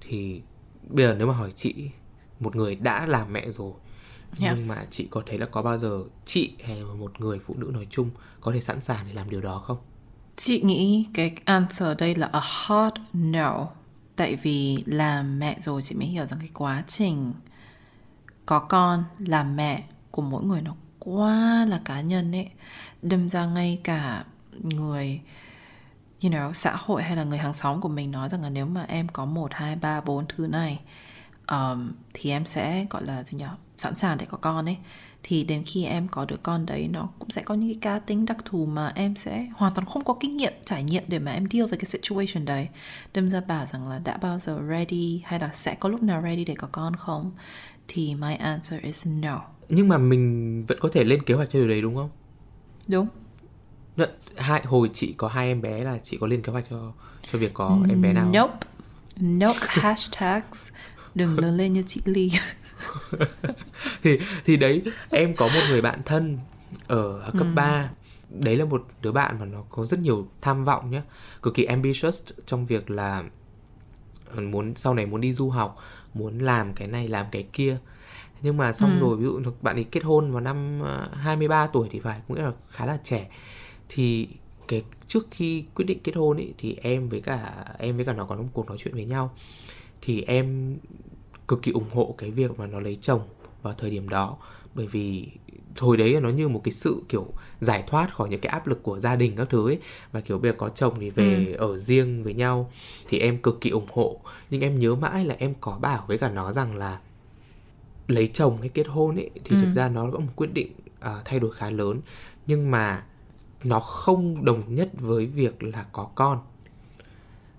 thì 0.00 0.42
bây 0.88 1.06
giờ 1.06 1.14
nếu 1.18 1.26
mà 1.26 1.34
hỏi 1.34 1.52
chị 1.54 1.90
một 2.40 2.56
người 2.56 2.74
đã 2.74 3.06
làm 3.06 3.32
mẹ 3.32 3.50
rồi 3.50 3.72
yes. 4.40 4.40
nhưng 4.40 4.68
mà 4.68 4.74
chị 4.90 5.08
có 5.10 5.22
thấy 5.26 5.38
là 5.38 5.46
có 5.46 5.62
bao 5.62 5.78
giờ 5.78 6.04
chị 6.24 6.52
hay 6.64 6.84
một 6.84 7.20
người 7.20 7.38
phụ 7.38 7.54
nữ 7.58 7.70
nói 7.74 7.86
chung 7.90 8.10
có 8.40 8.52
thể 8.52 8.60
sẵn 8.60 8.80
sàng 8.80 9.06
để 9.08 9.14
làm 9.14 9.30
điều 9.30 9.40
đó 9.40 9.62
không 9.66 9.78
chị 10.36 10.62
nghĩ 10.62 11.06
cái 11.14 11.36
answer 11.44 11.98
đây 11.98 12.14
là 12.14 12.30
a 12.32 12.40
hard 12.42 12.96
no 13.12 13.68
tại 14.16 14.36
vì 14.36 14.84
làm 14.86 15.38
mẹ 15.38 15.58
rồi 15.60 15.82
chị 15.82 15.94
mới 15.94 16.06
hiểu 16.06 16.26
rằng 16.26 16.40
cái 16.40 16.50
quá 16.54 16.84
trình 16.88 17.32
có 18.46 18.58
con 18.58 19.04
là 19.18 19.42
mẹ 19.42 19.84
của 20.10 20.22
mỗi 20.22 20.44
người 20.44 20.62
nó 20.62 20.74
quá 20.98 21.66
là 21.68 21.80
cá 21.84 22.00
nhân 22.00 22.32
ấy. 22.32 22.50
Đâm 23.02 23.28
ra 23.28 23.46
ngay 23.46 23.80
cả 23.84 24.24
người 24.52 25.20
you 26.22 26.30
know, 26.30 26.52
xã 26.52 26.76
hội 26.76 27.02
hay 27.02 27.16
là 27.16 27.24
người 27.24 27.38
hàng 27.38 27.54
xóm 27.54 27.80
của 27.80 27.88
mình 27.88 28.10
nói 28.10 28.28
rằng 28.28 28.42
là 28.42 28.50
nếu 28.50 28.66
mà 28.66 28.84
em 28.88 29.08
có 29.08 29.24
một 29.24 29.50
hai 29.54 29.76
ba 29.76 30.00
bốn 30.00 30.24
thứ 30.28 30.46
này 30.46 30.80
um, 31.46 31.92
thì 32.14 32.30
em 32.30 32.46
sẽ 32.46 32.86
gọi 32.90 33.04
là 33.04 33.22
gì 33.22 33.38
nhỉ 33.38 33.44
sẵn 33.78 33.96
sàng 33.96 34.18
để 34.18 34.26
có 34.26 34.38
con 34.38 34.64
ấy. 34.68 34.76
Thì 35.22 35.44
đến 35.44 35.62
khi 35.66 35.84
em 35.84 36.08
có 36.08 36.24
đứa 36.24 36.36
con 36.42 36.66
đấy 36.66 36.88
nó 36.92 37.08
cũng 37.18 37.30
sẽ 37.30 37.42
có 37.42 37.54
những 37.54 37.68
cái 37.68 37.78
cá 37.80 37.98
tính 37.98 38.26
đặc 38.26 38.36
thù 38.44 38.66
mà 38.66 38.92
em 38.94 39.16
sẽ 39.16 39.46
hoàn 39.56 39.74
toàn 39.74 39.86
không 39.86 40.04
có 40.04 40.14
kinh 40.20 40.36
nghiệm 40.36 40.52
trải 40.64 40.82
nghiệm 40.84 41.04
để 41.06 41.18
mà 41.18 41.32
em 41.32 41.46
deal 41.50 41.66
với 41.66 41.78
cái 41.78 41.86
situation 41.86 42.44
đấy. 42.44 42.68
Đâm 43.14 43.30
ra 43.30 43.40
bảo 43.40 43.66
rằng 43.66 43.88
là 43.88 43.98
đã 43.98 44.16
bao 44.16 44.38
giờ 44.38 44.60
ready 44.70 45.22
hay 45.24 45.40
là 45.40 45.50
sẽ 45.52 45.74
có 45.74 45.88
lúc 45.88 46.02
nào 46.02 46.22
ready 46.22 46.44
để 46.44 46.54
có 46.54 46.68
con 46.72 46.96
không? 46.96 47.32
Thì 47.88 48.14
my 48.14 48.34
answer 48.34 48.82
is 48.82 49.06
no. 49.06 49.40
Nhưng 49.68 49.88
mà 49.88 49.98
mình 49.98 50.64
vẫn 50.68 50.78
có 50.80 50.88
thể 50.92 51.04
lên 51.04 51.22
kế 51.22 51.34
hoạch 51.34 51.50
cho 51.50 51.58
điều 51.58 51.68
đấy 51.68 51.82
đúng 51.82 51.94
không? 51.94 52.10
Đúng. 52.88 53.06
Hai 54.36 54.62
hồi 54.64 54.90
chị 54.92 55.14
có 55.16 55.28
hai 55.28 55.48
em 55.48 55.62
bé 55.62 55.78
là 55.78 55.98
chị 55.98 56.18
có 56.20 56.26
lên 56.26 56.42
kế 56.42 56.52
hoạch 56.52 56.64
cho 56.70 56.92
cho 57.32 57.38
việc 57.38 57.54
có 57.54 57.78
em 57.88 58.02
bé 58.02 58.12
nào? 58.12 58.30
Nope. 58.32 58.66
Nope. 59.20 59.58
Hashtags. 59.68 60.68
Đừng 61.14 61.38
lớn 61.38 61.56
lên 61.56 61.72
như 61.72 61.82
chị 61.86 62.00
ly. 62.04 62.30
Thì 64.02 64.18
thì 64.44 64.56
đấy 64.56 64.82
em 65.10 65.36
có 65.36 65.48
một 65.48 65.60
người 65.68 65.82
bạn 65.82 66.00
thân 66.04 66.38
ở 66.86 67.30
cấp 67.32 67.46
ừ. 67.46 67.54
3 67.54 67.90
đấy 68.30 68.56
là 68.56 68.64
một 68.64 68.86
đứa 69.02 69.12
bạn 69.12 69.38
mà 69.40 69.44
nó 69.44 69.62
có 69.70 69.86
rất 69.86 70.00
nhiều 70.00 70.28
tham 70.40 70.64
vọng 70.64 70.90
nhé 70.90 71.02
cực 71.42 71.54
kỳ 71.54 71.64
ambitious 71.64 72.22
trong 72.46 72.66
việc 72.66 72.90
là 72.90 73.24
muốn 74.34 74.74
sau 74.74 74.94
này 74.94 75.06
muốn 75.06 75.20
đi 75.20 75.32
du 75.32 75.50
học 75.50 75.76
muốn 76.18 76.38
làm 76.38 76.72
cái 76.74 76.88
này 76.88 77.08
làm 77.08 77.26
cái 77.30 77.46
kia. 77.52 77.78
Nhưng 78.42 78.56
mà 78.56 78.72
xong 78.72 78.90
ừ. 78.90 79.00
rồi 79.00 79.16
ví 79.16 79.24
dụ 79.24 79.40
bạn 79.62 79.76
ấy 79.76 79.84
kết 79.84 80.04
hôn 80.04 80.32
vào 80.32 80.40
năm 80.40 80.82
23 81.12 81.60
ờ, 81.60 81.70
tuổi 81.72 81.88
thì 81.90 82.00
phải 82.00 82.20
cũng 82.28 82.36
là 82.36 82.52
khá 82.70 82.86
là 82.86 82.98
trẻ. 83.02 83.30
Thì 83.88 84.28
cái 84.68 84.82
trước 85.06 85.26
khi 85.30 85.64
quyết 85.74 85.84
định 85.84 85.98
kết 86.04 86.16
hôn 86.16 86.36
ấy 86.36 86.54
thì 86.58 86.76
em 86.82 87.08
với 87.08 87.20
cả 87.20 87.64
em 87.78 87.96
với 87.96 88.04
cả 88.04 88.12
nó 88.12 88.24
có 88.24 88.36
một 88.36 88.48
cuộc 88.52 88.68
nói 88.68 88.76
chuyện 88.78 88.94
với 88.94 89.04
nhau. 89.04 89.34
Thì 90.02 90.22
em 90.22 90.76
cực 91.48 91.62
kỳ 91.62 91.72
ủng 91.72 91.90
hộ 91.92 92.14
cái 92.18 92.30
việc 92.30 92.58
mà 92.58 92.66
nó 92.66 92.80
lấy 92.80 92.96
chồng 93.00 93.20
vào 93.62 93.74
thời 93.74 93.90
điểm 93.90 94.08
đó. 94.08 94.36
Bởi 94.74 94.86
vì 94.86 95.28
hồi 95.78 95.96
đấy 95.96 96.20
nó 96.20 96.28
như 96.28 96.48
một 96.48 96.60
cái 96.64 96.72
sự 96.72 97.02
kiểu 97.08 97.26
giải 97.60 97.84
thoát 97.86 98.14
khỏi 98.14 98.28
những 98.28 98.40
cái 98.40 98.52
áp 98.52 98.66
lực 98.66 98.82
của 98.82 98.98
gia 98.98 99.16
đình 99.16 99.36
các 99.36 99.48
thứ 99.50 99.68
ấy 99.68 99.78
và 100.12 100.20
kiểu 100.20 100.38
bây 100.38 100.50
giờ 100.50 100.56
có 100.58 100.68
chồng 100.68 100.94
thì 101.00 101.10
về 101.10 101.46
ừ. 101.58 101.66
ở 101.66 101.78
riêng 101.78 102.24
với 102.24 102.34
nhau 102.34 102.70
thì 103.08 103.18
em 103.18 103.38
cực 103.38 103.60
kỳ 103.60 103.70
ủng 103.70 103.86
hộ 103.92 104.20
nhưng 104.50 104.60
em 104.60 104.78
nhớ 104.78 104.94
mãi 104.94 105.24
là 105.24 105.36
em 105.38 105.54
có 105.60 105.78
bảo 105.80 106.04
với 106.08 106.18
cả 106.18 106.28
nó 106.28 106.52
rằng 106.52 106.76
là 106.76 107.00
lấy 108.08 108.28
chồng 108.28 108.56
hay 108.60 108.68
kết 108.68 108.86
hôn 108.86 109.16
ấy 109.16 109.30
thì 109.44 109.56
ừ. 109.56 109.62
thực 109.64 109.72
ra 109.72 109.88
nó 109.88 110.06
vẫn 110.06 110.26
một 110.26 110.32
quyết 110.36 110.52
định 110.52 110.72
uh, 110.98 111.24
thay 111.24 111.38
đổi 111.40 111.52
khá 111.52 111.70
lớn 111.70 112.00
nhưng 112.46 112.70
mà 112.70 113.04
nó 113.64 113.80
không 113.80 114.44
đồng 114.44 114.74
nhất 114.74 114.88
với 114.92 115.26
việc 115.26 115.62
là 115.62 115.86
có 115.92 116.08
con 116.14 116.38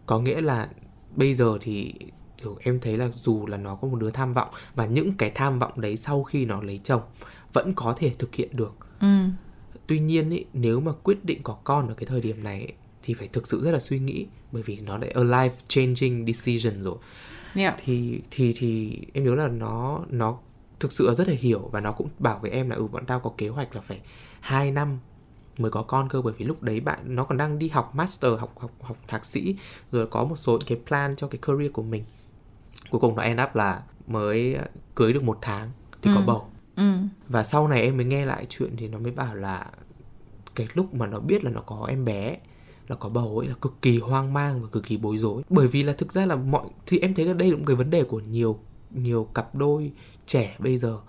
có 0.06 0.20
nghĩa 0.20 0.42
là 0.42 0.70
bây 1.16 1.34
giờ 1.34 1.58
thì 1.62 1.94
kiểu 2.44 2.58
em 2.60 2.80
thấy 2.80 2.98
là 2.98 3.10
dù 3.14 3.48
là 3.48 3.58
nó 3.58 3.76
có 3.76 3.88
một 3.88 3.98
đứa 4.00 4.12
tham 4.12 4.34
vọng 4.34 4.50
và 4.76 4.86
những 4.86 5.14
cái 5.18 5.32
tham 5.36 5.60
vọng 5.60 5.82
đấy 5.82 5.98
sau 5.98 6.24
khi 6.24 6.46
nó 6.46 6.62
lấy 6.62 6.80
chồng 6.84 7.02
vẫn 7.58 7.74
có 7.74 7.94
thể 7.98 8.12
thực 8.20 8.36
hiện 8.36 8.50
được 8.54 8.74
ừ. 9.00 9.08
tuy 9.88 10.00
nhiên 10.00 10.30
ý, 10.30 10.46
nếu 10.54 10.80
mà 10.80 10.92
quyết 11.04 11.26
định 11.26 11.40
có 11.44 11.58
con 11.64 11.88
ở 11.88 11.94
cái 11.94 12.06
thời 12.06 12.22
điểm 12.22 12.44
này 12.44 12.60
ý, 12.60 12.74
thì 13.04 13.14
phải 13.14 13.28
thực 13.28 13.48
sự 13.48 13.62
rất 13.64 13.72
là 13.72 13.80
suy 13.80 14.00
nghĩ 14.00 14.26
bởi 14.52 14.64
vì 14.64 14.80
nó 14.80 14.98
lại 14.98 15.10
a 15.16 15.22
life 15.22 15.50
changing 15.68 16.26
decision 16.28 16.82
rồi 16.82 16.96
yeah. 17.56 17.76
thì 17.86 18.22
thì 18.32 18.54
thì 18.58 19.00
em 19.14 19.26
nhớ 19.26 19.36
là 19.36 19.48
nó 19.48 20.02
nó 20.10 20.38
thực 20.80 20.92
sự 20.92 21.14
rất 21.14 21.28
là 21.28 21.34
hiểu 21.40 21.70
và 21.72 21.80
nó 21.80 21.92
cũng 21.92 22.10
bảo 22.20 22.40
với 22.42 22.52
em 22.52 22.70
là 22.70 22.76
ừ 22.76 22.88
bọn 22.88 23.06
tao 23.06 23.20
có 23.20 23.32
kế 23.38 23.48
hoạch 23.48 23.76
là 23.76 23.82
phải 23.82 24.00
hai 24.40 24.72
năm 24.72 25.00
mới 25.58 25.72
có 25.72 25.82
con 25.82 26.10
cơ 26.10 26.22
bởi 26.22 26.34
vì 26.38 26.46
lúc 26.46 26.64
đấy 26.64 26.80
bạn 26.80 27.00
nó 27.16 27.24
còn 27.24 27.38
đang 27.38 27.60
đi 27.60 27.70
học 27.70 27.96
master 27.96 28.40
học 28.40 28.60
học 28.60 28.72
học 28.82 28.98
thạc 29.08 29.26
sĩ 29.26 29.56
rồi 29.92 30.08
có 30.08 30.24
một 30.24 30.36
số 30.36 30.60
cái 30.66 30.78
plan 30.88 31.16
cho 31.16 31.28
cái 31.28 31.40
career 31.42 31.72
của 31.72 31.84
mình 31.84 32.04
cuối 32.90 33.02
cùng 33.02 33.16
nó 33.16 33.22
end 33.22 33.42
up 33.42 33.56
là 33.56 33.82
mới 34.08 34.58
cưới 34.96 35.14
được 35.14 35.24
một 35.24 35.38
tháng 35.42 35.72
thì 36.02 36.12
ừ. 36.12 36.16
có 36.16 36.22
bầu 36.28 36.48
ừ. 36.78 36.94
và 37.28 37.44
sau 37.44 37.68
này 37.68 37.82
em 37.82 37.98
mới 37.98 38.06
nghe 38.06 38.26
lại 38.26 38.46
chuyện 38.50 38.76
thì 38.78 38.88
nó 38.88 39.00
mới 39.00 39.12
bảo 39.12 39.36
là 39.36 39.72
cái 40.56 40.68
lúc 40.74 40.94
mà 40.94 41.08
nó 41.08 41.20
biết 41.20 41.44
là 41.44 41.52
nó 41.52 41.62
có 41.62 41.86
em 41.90 42.06
bé 42.06 42.38
là 42.88 42.96
có 42.96 43.10
bầu 43.10 43.40
ấy 43.40 43.48
là 43.48 43.56
cực 43.62 43.82
kỳ 43.82 44.00
hoang 44.00 44.34
mang 44.34 44.62
và 44.62 44.68
cực 44.72 44.86
kỳ 44.86 44.98
bối 44.98 45.18
rối. 45.18 45.44
Bởi 45.50 45.68
vì 45.68 45.84
là 45.84 45.94
thực 45.94 46.12
ra 46.12 46.26
là 46.26 46.36
mọi 46.36 46.66
thì 46.86 47.00
em 47.00 47.14
thấy 47.14 47.26
là 47.26 47.34
đây 47.34 47.52
là 47.52 47.58
một 47.58 47.64
cái 47.68 47.76
vấn 47.76 47.90
đề 47.90 48.04
của 48.04 48.20
nhiều 48.20 48.60
nhiều 48.92 49.24
cặp 49.24 49.56
đôi 49.56 49.92
trẻ 50.26 50.56
bây 50.60 50.78
giờ 50.78 51.00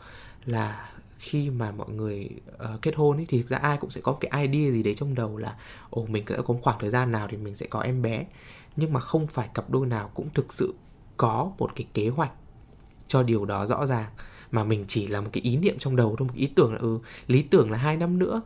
là 0.44 0.90
khi 1.18 1.50
mà 1.50 1.70
mọi 1.70 1.88
người 1.88 2.28
uh, 2.54 2.82
kết 2.82 2.96
hôn 2.96 3.16
ấy 3.16 3.26
thì 3.28 3.42
thực 3.42 3.48
ra 3.48 3.56
ai 3.56 3.76
cũng 3.76 3.90
sẽ 3.90 4.00
có 4.00 4.12
cái 4.12 4.46
idea 4.46 4.72
gì 4.72 4.82
đấy 4.82 4.94
trong 4.94 5.14
đầu 5.14 5.36
là 5.36 5.56
ồ 5.90 6.06
mình 6.06 6.24
sẽ 6.28 6.36
có 6.46 6.54
khoảng 6.62 6.78
thời 6.80 6.90
gian 6.90 7.12
nào 7.12 7.28
thì 7.30 7.36
mình 7.36 7.54
sẽ 7.54 7.66
có 7.66 7.80
em 7.80 8.02
bé. 8.02 8.26
Nhưng 8.76 8.92
mà 8.92 9.00
không 9.00 9.26
phải 9.26 9.48
cặp 9.54 9.70
đôi 9.70 9.86
nào 9.86 10.10
cũng 10.14 10.28
thực 10.34 10.52
sự 10.52 10.74
có 11.16 11.52
một 11.58 11.70
cái 11.76 11.86
kế 11.94 12.08
hoạch 12.08 12.32
cho 13.06 13.22
điều 13.22 13.44
đó 13.44 13.66
rõ 13.66 13.86
ràng 13.86 14.10
mà 14.50 14.64
mình 14.64 14.84
chỉ 14.88 15.06
là 15.06 15.20
một 15.20 15.28
cái 15.32 15.40
ý 15.42 15.56
niệm 15.56 15.78
trong 15.78 15.96
đầu 15.96 16.14
thôi 16.18 16.28
một 16.28 16.34
ý 16.36 16.46
tưởng 16.46 16.72
là 16.72 16.78
ừ 16.78 16.98
lý 17.26 17.42
tưởng 17.42 17.70
là 17.70 17.78
hai 17.78 17.96
năm 17.96 18.18
nữa 18.18 18.42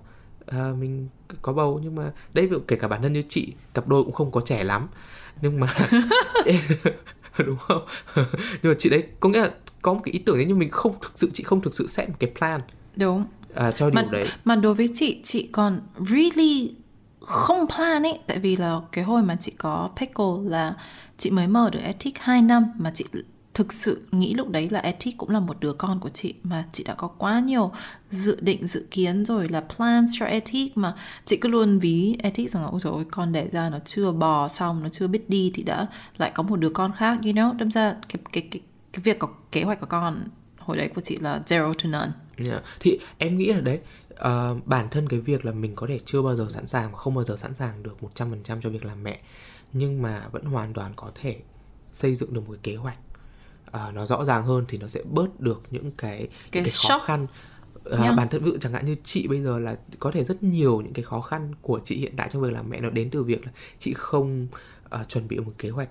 à, 0.47 0.73
mình 0.81 1.09
có 1.43 1.53
bầu. 1.53 1.81
Nhưng 1.83 1.95
mà 1.95 2.13
đấy 2.35 2.49
kể 2.69 2.77
cả 2.77 2.89
bản 2.89 3.03
thân 3.03 3.13
như 3.13 3.23
chị 3.29 3.53
cặp 3.75 3.89
đôi 3.89 4.05
cũng 4.05 4.13
không 4.13 4.31
có 4.31 4.41
trẻ 4.41 4.65
lắm. 4.65 4.89
Nhưng 5.43 5.61
mà 5.61 5.67
đúng 7.47 7.57
không? 7.57 7.87
Nhưng 8.63 8.73
mà 8.73 8.75
chị 8.79 8.91
đấy 8.91 9.05
có 9.21 9.29
nghĩa 9.29 9.41
là 9.41 9.51
có 9.83 9.95
một 9.95 10.01
cái 10.05 10.13
ý 10.13 10.19
tưởng 10.19 10.37
đấy 10.37 10.45
nhưng 10.49 10.59
mình 10.59 10.71
không 10.71 10.95
thực 11.01 11.13
sự 11.15 11.31
chị 11.33 11.43
không 11.43 11.61
thực 11.61 11.75
sự 11.75 11.87
set 11.87 12.09
một 12.09 12.15
cái 12.19 12.33
plan. 12.39 12.61
Đúng. 12.97 13.25
Uh, 13.53 13.75
cho 13.75 13.91
điều 13.91 14.03
mà, 14.03 14.09
đấy. 14.13 14.29
mà 14.45 14.57
đối 14.57 14.75
với 14.75 14.89
chị 14.95 15.21
chị 15.23 15.49
còn 15.53 15.81
really 16.11 16.75
không 17.21 17.67
plan 17.77 18.03
ấy. 18.03 18.19
Tại 18.27 18.39
vì 18.39 18.57
là 18.57 18.81
cái 18.93 19.05
hồi 19.05 19.23
mà 19.23 19.37
chị 19.41 19.53
có 19.59 19.91
pickle 19.97 20.51
là 20.51 20.75
chị 21.19 21.31
mới 21.31 21.47
mở 21.47 21.71
được 21.73 21.81
ethic 21.83 22.19
2 22.19 22.43
năm 22.43 22.73
mà 22.79 22.91
chị 22.95 23.05
thực 23.55 23.73
sự 23.73 24.03
nghĩ 24.13 24.35
lúc 24.35 24.49
đấy 24.49 24.69
là 24.71 24.81
ethic 24.81 25.17
cũng 25.17 25.31
là 25.31 25.41
một 25.41 25.61
đứa 25.61 25.73
con 25.73 26.01
của 26.01 26.09
chị 26.09 26.35
mà 26.43 26.65
chị 26.73 26.85
đã 26.85 26.95
có 26.95 27.09
quá 27.09 27.41
nhiều 27.41 27.73
dự 28.11 28.41
định 28.41 28.67
dự 28.67 28.87
kiến 28.91 29.25
rồi 29.25 29.49
là 29.49 29.65
plans 29.77 30.11
cho 30.19 30.27
ethic 30.27 30.77
mà 30.77 30.95
chị 31.27 31.37
cứ 31.37 31.49
luôn 31.49 31.79
ví 31.79 32.17
ethic 32.23 32.51
rằng 32.51 32.63
là 32.63 32.69
ôi 32.69 32.81
dồi 32.81 32.93
ôi 32.93 33.05
con 33.11 33.33
đẻ 33.33 33.49
ra 33.53 33.71
nó 33.71 33.79
chưa 33.79 34.13
bò 34.13 34.49
xong 34.49 34.81
nó 34.83 34.89
chưa 34.89 35.07
biết 35.07 35.31
đi 35.31 35.51
thì 35.55 35.63
đã 35.63 35.87
lại 36.19 36.33
có 36.35 36.43
một 36.43 36.57
đứa 36.57 36.71
con 36.71 36.93
khác 36.99 37.19
you 37.25 37.33
know 37.33 37.57
đâm 37.57 37.71
ra 37.71 37.97
cái 38.09 38.23
cái 38.33 38.49
cái 38.51 38.61
cái 38.93 39.03
việc 39.03 39.19
có 39.19 39.29
kế 39.53 39.63
hoạch 39.63 39.81
của 39.81 39.87
con 39.87 40.29
hồi 40.59 40.77
đấy 40.77 40.89
của 40.95 41.01
chị 41.01 41.17
là 41.17 41.43
zero 41.47 41.75
to 41.75 41.89
none 41.89 42.13
yeah. 42.51 42.63
thì 42.81 42.99
em 43.19 43.39
nghĩ 43.39 43.53
là 43.53 43.61
đấy 43.61 43.81
uh, 44.13 44.67
bản 44.67 44.89
thân 44.91 45.09
cái 45.09 45.21
việc 45.21 45.45
là 45.45 45.53
mình 45.53 45.75
có 45.75 45.87
thể 45.87 45.99
chưa 46.05 46.23
bao 46.23 46.37
giờ 46.37 46.47
sẵn 46.51 46.67
sàng 46.67 46.93
và 46.93 46.99
không 46.99 47.15
bao 47.15 47.25
giờ 47.25 47.37
sẵn 47.37 47.55
sàng 47.55 47.83
được 47.83 47.97
100% 48.17 48.61
cho 48.61 48.71
việc 48.71 48.85
làm 48.85 49.03
mẹ 49.03 49.21
nhưng 49.73 50.03
mà 50.03 50.29
vẫn 50.33 50.45
hoàn 50.45 50.75
toàn 50.75 50.93
có 50.97 51.11
thể 51.15 51.41
xây 51.85 52.15
dựng 52.15 52.35
được 52.35 52.41
một 52.49 52.53
cái 52.63 52.75
kế 52.75 52.77
hoạch 52.77 52.99
uh, 53.77 53.95
nó 53.95 54.07
rõ 54.07 54.25
ràng 54.25 54.45
hơn 54.45 54.65
thì 54.69 54.79
nó 54.79 54.87
sẽ 54.87 55.03
bớt 55.11 55.41
được 55.41 55.63
những 55.71 55.91
cái 55.91 56.19
cái, 56.19 56.29
Cái 56.53 56.63
cái 56.63 56.73
khó 56.89 56.99
khăn. 56.99 57.23
Uh, 57.25 57.99
Yeah. 58.01 58.17
bản 58.17 58.29
thân 58.29 58.45
dụ 58.45 58.57
chẳng 58.61 58.73
hạn 58.73 58.87
như 58.87 58.97
chị 59.05 59.29
bây 59.29 59.41
giờ 59.43 59.59
là 59.59 59.77
có 59.99 60.11
thể 60.11 60.25
rất 60.25 60.43
nhiều 60.43 60.81
những 60.81 60.93
cái 60.93 61.03
khó 61.03 61.21
khăn 61.21 61.53
của 61.63 61.81
chị 61.85 61.97
hiện 61.97 62.13
tại 62.17 62.29
trong 62.33 62.43
việc 62.43 62.53
làm 62.53 62.71
mẹ 62.71 62.81
nó 62.81 62.91
đến 62.91 63.11
từ 63.11 63.23
việc 63.23 63.47
là 63.47 63.53
chị 63.79 63.95
không 63.95 64.47
uh, 65.01 65.09
chuẩn 65.09 65.29
bị 65.29 65.39
một 65.39 65.53
kế 65.59 65.71
hoạch 65.71 65.89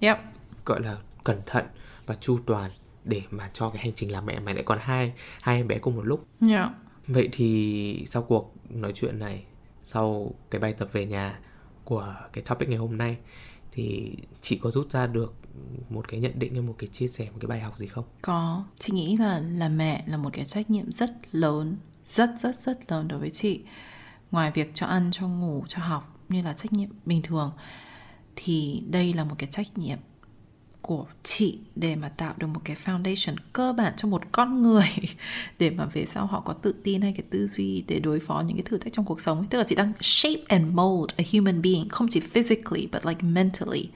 yep. 0.00 0.18
gọi 0.64 0.80
là 0.80 0.96
cẩn 1.24 1.40
thận 1.46 1.64
và 2.06 2.16
chu 2.20 2.38
toàn 2.46 2.70
để 3.04 3.22
mà 3.30 3.50
cho 3.52 3.70
cái 3.70 3.82
hành 3.82 3.92
trình 3.94 4.12
làm 4.12 4.26
mẹ. 4.26 4.40
Mà 4.40 4.52
lại 4.52 4.62
còn 4.62 4.78
hai 4.80 5.12
hai 5.40 5.56
em 5.56 5.68
bé 5.68 5.78
cùng 5.78 5.96
một 5.96 6.06
lúc. 6.06 6.26
Yeah 6.48 6.70
vậy 7.08 7.28
thì 7.32 8.02
sau 8.06 8.22
cuộc 8.22 8.54
nói 8.70 8.92
chuyện 8.94 9.18
này 9.18 9.44
sau 9.84 10.34
cái 10.50 10.60
bài 10.60 10.72
tập 10.72 10.88
về 10.92 11.06
nhà 11.06 11.38
của 11.84 12.14
cái 12.32 12.44
topic 12.44 12.68
ngày 12.68 12.78
hôm 12.78 12.98
nay 12.98 13.16
thì 13.72 14.16
chị 14.40 14.58
có 14.62 14.70
rút 14.70 14.90
ra 14.90 15.06
được 15.06 15.34
một 15.88 16.08
cái 16.08 16.20
nhận 16.20 16.38
định 16.38 16.52
hay 16.52 16.62
một 16.62 16.74
cái 16.78 16.88
chia 16.88 17.08
sẻ 17.08 17.24
một 17.24 17.38
cái 17.40 17.48
bài 17.48 17.60
học 17.60 17.78
gì 17.78 17.86
không? 17.86 18.04
Có, 18.22 18.64
chị 18.78 18.92
nghĩ 18.92 19.16
là 19.16 19.38
là 19.38 19.68
mẹ 19.68 20.04
là 20.06 20.16
một 20.16 20.30
cái 20.32 20.44
trách 20.44 20.70
nhiệm 20.70 20.92
rất 20.92 21.10
lớn, 21.32 21.76
rất 22.04 22.30
rất 22.38 22.56
rất 22.56 22.92
lớn 22.92 23.08
đối 23.08 23.20
với 23.20 23.30
chị. 23.30 23.60
Ngoài 24.30 24.50
việc 24.54 24.70
cho 24.74 24.86
ăn, 24.86 25.10
cho 25.12 25.28
ngủ, 25.28 25.64
cho 25.68 25.82
học 25.82 26.18
như 26.28 26.42
là 26.42 26.52
trách 26.52 26.72
nhiệm 26.72 26.88
bình 27.04 27.22
thường 27.22 27.52
thì 28.36 28.82
đây 28.90 29.12
là 29.12 29.24
một 29.24 29.34
cái 29.38 29.48
trách 29.50 29.78
nhiệm 29.78 29.98
của 30.82 31.06
chị 31.22 31.58
để 31.76 31.96
mà 31.96 32.08
tạo 32.08 32.34
được 32.36 32.46
một 32.46 32.60
cái 32.64 32.76
foundation 32.84 33.36
cơ 33.52 33.72
bản 33.72 33.92
cho 33.96 34.08
một 34.08 34.22
con 34.32 34.62
người 34.62 34.88
để 35.58 35.70
mà 35.70 35.84
về 35.84 36.06
sau 36.06 36.26
họ 36.26 36.40
có 36.40 36.52
tự 36.52 36.74
tin 36.84 37.02
hay 37.02 37.12
cái 37.12 37.22
tư 37.30 37.46
duy 37.46 37.84
để 37.88 38.00
đối 38.00 38.20
phó 38.20 38.40
những 38.46 38.56
cái 38.56 38.64
thử 38.64 38.78
thách 38.78 38.92
trong 38.92 39.04
cuộc 39.04 39.20
sống. 39.20 39.46
Tức 39.50 39.58
là 39.58 39.64
chị 39.64 39.74
đang 39.74 39.92
shape 40.00 40.42
and 40.48 40.74
mold 40.74 41.10
a 41.16 41.24
human 41.32 41.62
being 41.62 41.88
không 41.88 42.08
chỉ 42.10 42.20
physically 42.20 42.88
but 42.92 43.06
like 43.06 43.22
mentally 43.22 43.88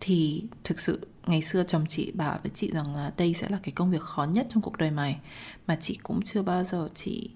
thì 0.00 0.44
thực 0.64 0.80
sự 0.80 1.06
ngày 1.26 1.42
xưa 1.42 1.62
chồng 1.62 1.84
chị 1.88 2.12
bảo 2.14 2.38
với 2.42 2.50
chị 2.54 2.70
rằng 2.72 2.96
là 2.96 3.12
đây 3.16 3.34
sẽ 3.34 3.46
là 3.50 3.58
cái 3.62 3.72
công 3.72 3.90
việc 3.90 4.02
khó 4.02 4.24
nhất 4.24 4.46
trong 4.48 4.62
cuộc 4.62 4.76
đời 4.76 4.90
mày 4.90 5.18
mà 5.66 5.76
chị 5.80 5.98
cũng 6.02 6.22
chưa 6.22 6.42
bao 6.42 6.64
giờ 6.64 6.88
chị 6.94 7.30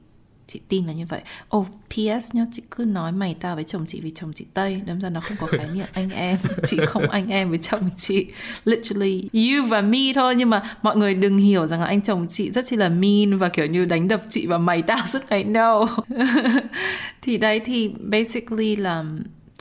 chị 0.52 0.60
tin 0.68 0.86
là 0.86 0.92
như 0.92 1.06
vậy. 1.08 1.20
Oh, 1.56 1.66
PS 1.88 2.34
nhá, 2.34 2.46
chị 2.52 2.62
cứ 2.70 2.84
nói 2.84 3.12
mày 3.12 3.36
tao 3.40 3.54
với 3.54 3.64
chồng 3.64 3.84
chị 3.88 4.00
vì 4.00 4.10
chồng 4.14 4.32
chị 4.34 4.46
Tây, 4.54 4.80
đâm 4.86 5.00
ra 5.00 5.10
nó 5.10 5.20
không 5.20 5.36
có 5.40 5.46
khái 5.46 5.68
niệm 5.74 5.86
anh 5.92 6.10
em, 6.10 6.38
chị 6.64 6.76
không 6.86 7.10
anh 7.10 7.28
em 7.28 7.48
với 7.48 7.58
chồng 7.58 7.90
chị. 7.96 8.26
Literally 8.64 9.28
you 9.32 9.66
và 9.68 9.80
me 9.80 10.12
thôi 10.14 10.34
nhưng 10.34 10.50
mà 10.50 10.62
mọi 10.82 10.96
người 10.96 11.14
đừng 11.14 11.38
hiểu 11.38 11.66
rằng 11.66 11.80
là 11.80 11.86
anh 11.86 12.02
chồng 12.02 12.26
chị 12.28 12.50
rất 12.50 12.66
chi 12.66 12.76
là 12.76 12.88
mean 12.88 13.38
và 13.38 13.48
kiểu 13.48 13.66
như 13.66 13.84
đánh 13.84 14.08
đập 14.08 14.22
chị 14.30 14.46
và 14.46 14.58
mày 14.58 14.82
tao 14.82 15.06
suốt 15.06 15.20
ngày 15.28 15.44
no. 15.44 15.86
thì 17.22 17.38
đấy 17.38 17.60
thì 17.60 17.88
basically 17.88 18.76
là 18.76 19.04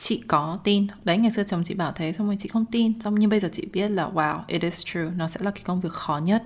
chị 0.02 0.22
có 0.28 0.58
tin. 0.64 0.86
Đấy, 1.04 1.18
ngày 1.18 1.30
xưa 1.30 1.42
chồng 1.42 1.62
chị 1.64 1.74
bảo 1.74 1.92
thế, 1.92 2.12
xong 2.12 2.26
rồi 2.26 2.36
chị 2.38 2.48
không 2.48 2.64
tin. 2.64 3.00
Xong 3.00 3.14
nhưng 3.14 3.30
bây 3.30 3.40
giờ 3.40 3.48
chị 3.52 3.66
biết 3.72 3.88
là, 3.88 4.10
wow, 4.14 4.40
it 4.46 4.62
is 4.62 4.84
true, 4.84 5.10
nó 5.16 5.28
sẽ 5.28 5.40
là 5.42 5.50
cái 5.50 5.62
công 5.64 5.80
việc 5.80 5.92
khó 5.92 6.18
nhất. 6.18 6.42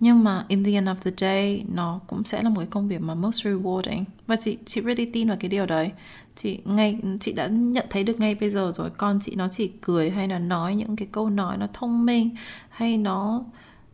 Nhưng 0.00 0.24
mà 0.24 0.44
in 0.48 0.64
the 0.64 0.72
end 0.72 0.88
of 0.88 0.94
the 0.94 1.10
day, 1.16 1.64
nó 1.74 2.00
cũng 2.06 2.24
sẽ 2.24 2.42
là 2.42 2.48
một 2.48 2.60
cái 2.60 2.68
công 2.70 2.88
việc 2.88 3.00
mà 3.00 3.14
most 3.14 3.46
rewarding. 3.46 4.04
Và 4.26 4.36
chị 4.36 4.58
chị 4.66 4.80
really 4.84 5.06
tin 5.12 5.28
vào 5.28 5.36
cái 5.40 5.48
điều 5.48 5.66
đấy. 5.66 5.90
Chị 6.36 6.58
ngay, 6.64 6.98
chị 7.20 7.32
đã 7.32 7.46
nhận 7.46 7.86
thấy 7.90 8.04
được 8.04 8.20
ngay 8.20 8.34
bây 8.34 8.50
giờ 8.50 8.72
rồi. 8.74 8.90
Con 8.90 9.18
chị 9.22 9.34
nó 9.34 9.48
chỉ 9.48 9.70
cười 9.80 10.10
hay 10.10 10.28
là 10.28 10.38
nói 10.38 10.74
những 10.74 10.96
cái 10.96 11.08
câu 11.12 11.30
nói 11.30 11.56
nó 11.56 11.66
thông 11.72 12.06
minh 12.06 12.30
hay 12.70 12.98
nó 12.98 13.44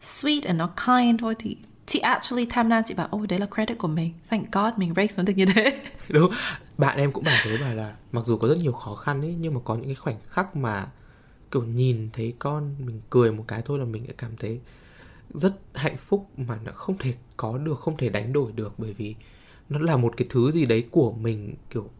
sweet 0.02 0.40
and 0.44 0.58
nó 0.58 0.70
kind 0.86 1.20
thôi 1.20 1.34
thì 1.38 1.56
chị 1.86 1.98
actually 1.98 2.46
tham 2.46 2.70
lam. 2.70 2.82
Chị 2.86 2.94
bảo 2.94 3.08
ôi 3.10 3.26
đấy 3.26 3.38
là 3.38 3.46
credit 3.46 3.78
của 3.78 3.88
mình. 3.88 4.12
Thank 4.28 4.52
god 4.52 4.74
mình 4.76 4.92
raise 4.96 5.14
nó 5.16 5.22
được 5.22 5.36
như 5.36 5.46
thế. 5.46 5.78
Đúng 6.08 6.30
bạn 6.78 6.98
em 6.98 7.12
cũng 7.12 7.24
bảo 7.24 7.36
thế, 7.44 7.58
bảo 7.58 7.74
là 7.74 7.96
mặc 8.12 8.24
dù 8.24 8.36
có 8.36 8.48
rất 8.48 8.58
nhiều 8.58 8.72
khó 8.72 8.94
khăn 8.94 9.20
ấy, 9.20 9.36
nhưng 9.40 9.54
mà 9.54 9.60
có 9.64 9.74
những 9.74 9.84
cái 9.84 9.94
khoảnh 9.94 10.18
khắc 10.28 10.56
mà, 10.56 10.86
kiểu, 11.50 11.64
nhìn 11.64 12.08
thấy 12.12 12.34
con 12.38 12.74
mình 12.78 13.00
cười 13.10 13.32
một 13.32 13.44
cái 13.48 13.62
thôi 13.62 13.78
là 13.78 13.84
mình 13.84 14.06
đã 14.06 14.14
cảm 14.18 14.36
thấy 14.36 14.60
rất 15.34 15.60
hạnh 15.74 15.96
phúc 15.96 16.30
mà 16.36 16.58
nó 16.64 16.72
không 16.72 16.98
thể 16.98 17.14
có 17.36 17.58
được, 17.58 17.80
không 17.80 17.96
thể 17.96 18.08
đánh 18.08 18.32
đổi 18.32 18.52
được. 18.52 18.74
Bởi 18.78 18.92
vì 18.92 19.14
nó 19.68 19.78
là 19.78 19.96
một 19.96 20.16
cái 20.16 20.26
thứ 20.30 20.50
gì 20.50 20.66
đấy 20.66 20.88
của 20.90 21.12
mình, 21.12 21.54
kiểu, 21.70 21.90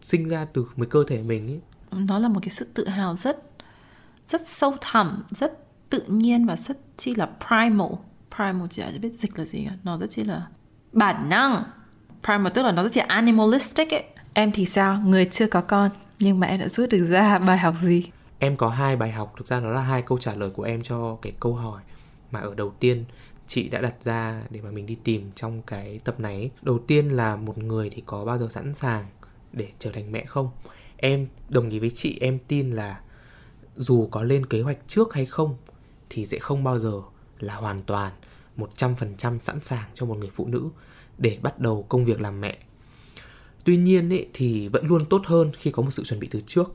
sinh 0.00 0.28
ra 0.28 0.44
từ 0.44 0.66
với 0.76 0.86
cơ 0.86 1.04
thể 1.08 1.22
mình 1.22 1.46
ấy. 1.46 1.60
Nó 1.90 2.18
là 2.18 2.28
một 2.28 2.40
cái 2.42 2.50
sự 2.50 2.66
tự 2.74 2.88
hào 2.88 3.14
rất 3.14 3.42
rất 4.28 4.40
sâu 4.48 4.74
thẳm, 4.80 5.22
rất 5.30 5.66
tự 5.90 6.02
nhiên 6.08 6.46
và 6.46 6.56
rất 6.56 6.78
chi 6.96 7.14
là 7.14 7.30
primal. 7.46 7.92
Primal 8.36 8.66
chị 8.70 8.82
biết 9.02 9.14
dịch 9.14 9.38
là 9.38 9.44
gì 9.44 9.68
nó 9.84 9.98
rất 9.98 10.10
chi 10.10 10.24
là 10.24 10.46
bản 10.92 11.28
năng. 11.28 11.64
Primal 12.24 12.52
tức 12.54 12.62
là 12.62 12.72
nó 12.72 12.82
rất 12.82 12.92
chi 12.92 13.00
là 13.00 13.06
animalistic 13.08 13.94
ấy 13.94 14.04
em 14.34 14.52
thì 14.52 14.66
sao 14.66 15.00
người 15.00 15.24
chưa 15.24 15.46
có 15.46 15.60
con, 15.60 15.90
nhưng 16.18 16.40
mà 16.40 16.46
em 16.46 16.60
đã 16.60 16.68
rút 16.68 16.90
được 16.90 17.04
ra 17.04 17.38
bài 17.46 17.58
học 17.58 17.74
gì 17.80 18.04
em 18.38 18.56
có 18.56 18.68
hai 18.68 18.96
bài 18.96 19.10
học, 19.10 19.34
thực 19.36 19.46
ra 19.46 19.60
nó 19.60 19.70
là 19.70 19.82
hai 19.82 20.02
câu 20.02 20.18
trả 20.18 20.34
lời 20.34 20.50
của 20.50 20.62
em 20.62 20.82
cho 20.82 21.18
cái 21.22 21.32
câu 21.40 21.54
hỏi 21.54 21.82
mà 22.30 22.40
ở 22.40 22.54
đầu 22.54 22.72
tiên 22.80 23.04
chị 23.46 23.68
đã 23.68 23.80
đặt 23.80 23.94
ra 24.04 24.42
để 24.50 24.60
mà 24.60 24.70
mình 24.70 24.86
đi 24.86 24.96
tìm 25.04 25.30
trong 25.34 25.62
cái 25.62 26.00
tập 26.04 26.20
này 26.20 26.34
ấy. 26.34 26.50
đầu 26.62 26.78
tiên 26.78 27.08
là 27.08 27.36
một 27.36 27.58
người 27.58 27.90
thì 27.90 28.02
có 28.06 28.24
bao 28.24 28.38
giờ 28.38 28.46
sẵn 28.50 28.74
sàng 28.74 29.04
để 29.52 29.68
trở 29.78 29.90
thành 29.90 30.12
mẹ 30.12 30.24
không 30.24 30.50
em 30.96 31.26
đồng 31.48 31.70
ý 31.70 31.78
với 31.78 31.90
chị, 31.90 32.18
em 32.20 32.38
tin 32.48 32.70
là 32.70 33.00
dù 33.76 34.08
có 34.10 34.22
lên 34.22 34.46
kế 34.46 34.62
hoạch 34.62 34.78
trước 34.86 35.14
hay 35.14 35.26
không 35.26 35.56
thì 36.10 36.26
sẽ 36.26 36.38
không 36.38 36.64
bao 36.64 36.78
giờ 36.78 37.00
là 37.38 37.54
hoàn 37.54 37.82
toàn 37.82 38.12
100% 38.56 39.38
sẵn 39.38 39.60
sàng 39.60 39.90
cho 39.94 40.06
một 40.06 40.18
người 40.18 40.30
phụ 40.32 40.46
nữ 40.46 40.68
để 41.18 41.38
bắt 41.42 41.58
đầu 41.58 41.86
công 41.88 42.04
việc 42.04 42.20
làm 42.20 42.40
mẹ. 42.40 42.58
Tuy 43.64 43.76
nhiên 43.76 44.12
ấy, 44.12 44.26
thì 44.34 44.68
vẫn 44.68 44.86
luôn 44.86 45.04
tốt 45.04 45.22
hơn 45.24 45.50
khi 45.58 45.70
có 45.70 45.82
một 45.82 45.90
sự 45.90 46.04
chuẩn 46.04 46.20
bị 46.20 46.28
từ 46.30 46.40
trước 46.46 46.72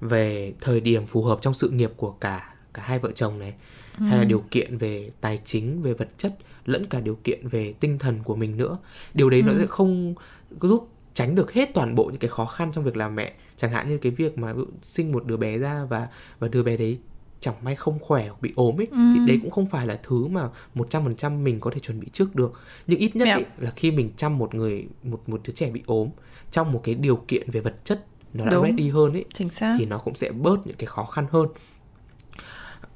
về 0.00 0.54
thời 0.60 0.80
điểm 0.80 1.06
phù 1.06 1.22
hợp 1.24 1.38
trong 1.42 1.54
sự 1.54 1.70
nghiệp 1.70 1.92
của 1.96 2.10
cả 2.10 2.54
cả 2.74 2.82
hai 2.82 2.98
vợ 2.98 3.12
chồng 3.12 3.38
này 3.38 3.54
ừ. 3.98 4.04
hay 4.04 4.18
là 4.18 4.24
điều 4.24 4.44
kiện 4.50 4.78
về 4.78 5.10
tài 5.20 5.38
chính, 5.44 5.82
về 5.82 5.94
vật 5.94 6.08
chất 6.18 6.38
lẫn 6.64 6.86
cả 6.86 7.00
điều 7.00 7.18
kiện 7.24 7.48
về 7.48 7.74
tinh 7.80 7.98
thần 7.98 8.22
của 8.24 8.36
mình 8.36 8.56
nữa. 8.56 8.78
Điều 9.14 9.30
đấy 9.30 9.40
ừ. 9.40 9.46
nó 9.46 9.52
sẽ 9.58 9.66
không 9.66 10.14
giúp 10.60 10.88
tránh 11.14 11.34
được 11.34 11.52
hết 11.52 11.74
toàn 11.74 11.94
bộ 11.94 12.04
những 12.04 12.18
cái 12.18 12.28
khó 12.28 12.46
khăn 12.46 12.70
trong 12.72 12.84
việc 12.84 12.96
làm 12.96 13.14
mẹ 13.14 13.32
chẳng 13.56 13.72
hạn 13.72 13.88
như 13.88 13.98
cái 13.98 14.12
việc 14.12 14.38
mà 14.38 14.54
sinh 14.82 15.12
một 15.12 15.26
đứa 15.26 15.36
bé 15.36 15.58
ra 15.58 15.84
và 15.84 16.08
và 16.38 16.48
đứa 16.48 16.62
bé 16.62 16.76
đấy 16.76 16.98
chẳng 17.40 17.54
may 17.62 17.76
không 17.76 17.98
khỏe 17.98 18.28
hoặc 18.28 18.42
bị 18.42 18.52
ốm 18.56 18.80
ấy 18.80 18.86
ừ. 18.90 18.96
thì 19.14 19.20
đấy 19.26 19.38
cũng 19.42 19.50
không 19.50 19.66
phải 19.66 19.86
là 19.86 20.00
thứ 20.02 20.26
mà 20.26 20.48
100% 20.74 21.42
mình 21.42 21.60
có 21.60 21.70
thể 21.70 21.78
chuẩn 21.78 22.00
bị 22.00 22.06
trước 22.12 22.34
được. 22.34 22.60
Nhưng 22.86 22.98
ít 22.98 23.16
nhất 23.16 23.28
ấy, 23.28 23.44
là 23.58 23.70
khi 23.76 23.90
mình 23.90 24.10
chăm 24.16 24.38
một 24.38 24.54
người 24.54 24.88
một 25.02 25.28
một 25.28 25.40
đứa 25.46 25.52
trẻ 25.52 25.70
bị 25.70 25.82
ốm 25.86 26.08
trong 26.50 26.72
một 26.72 26.80
cái 26.84 26.94
điều 26.94 27.16
kiện 27.16 27.50
về 27.50 27.60
vật 27.60 27.84
chất 27.84 28.06
nó 28.34 28.44
đã 28.44 28.60
ready 28.62 28.88
hơn 28.88 29.12
ấy 29.12 29.24
Chính 29.34 29.50
xác. 29.50 29.76
thì 29.78 29.86
nó 29.86 29.98
cũng 29.98 30.14
sẽ 30.14 30.30
bớt 30.30 30.66
những 30.66 30.76
cái 30.76 30.86
khó 30.86 31.04
khăn 31.04 31.26
hơn. 31.30 31.48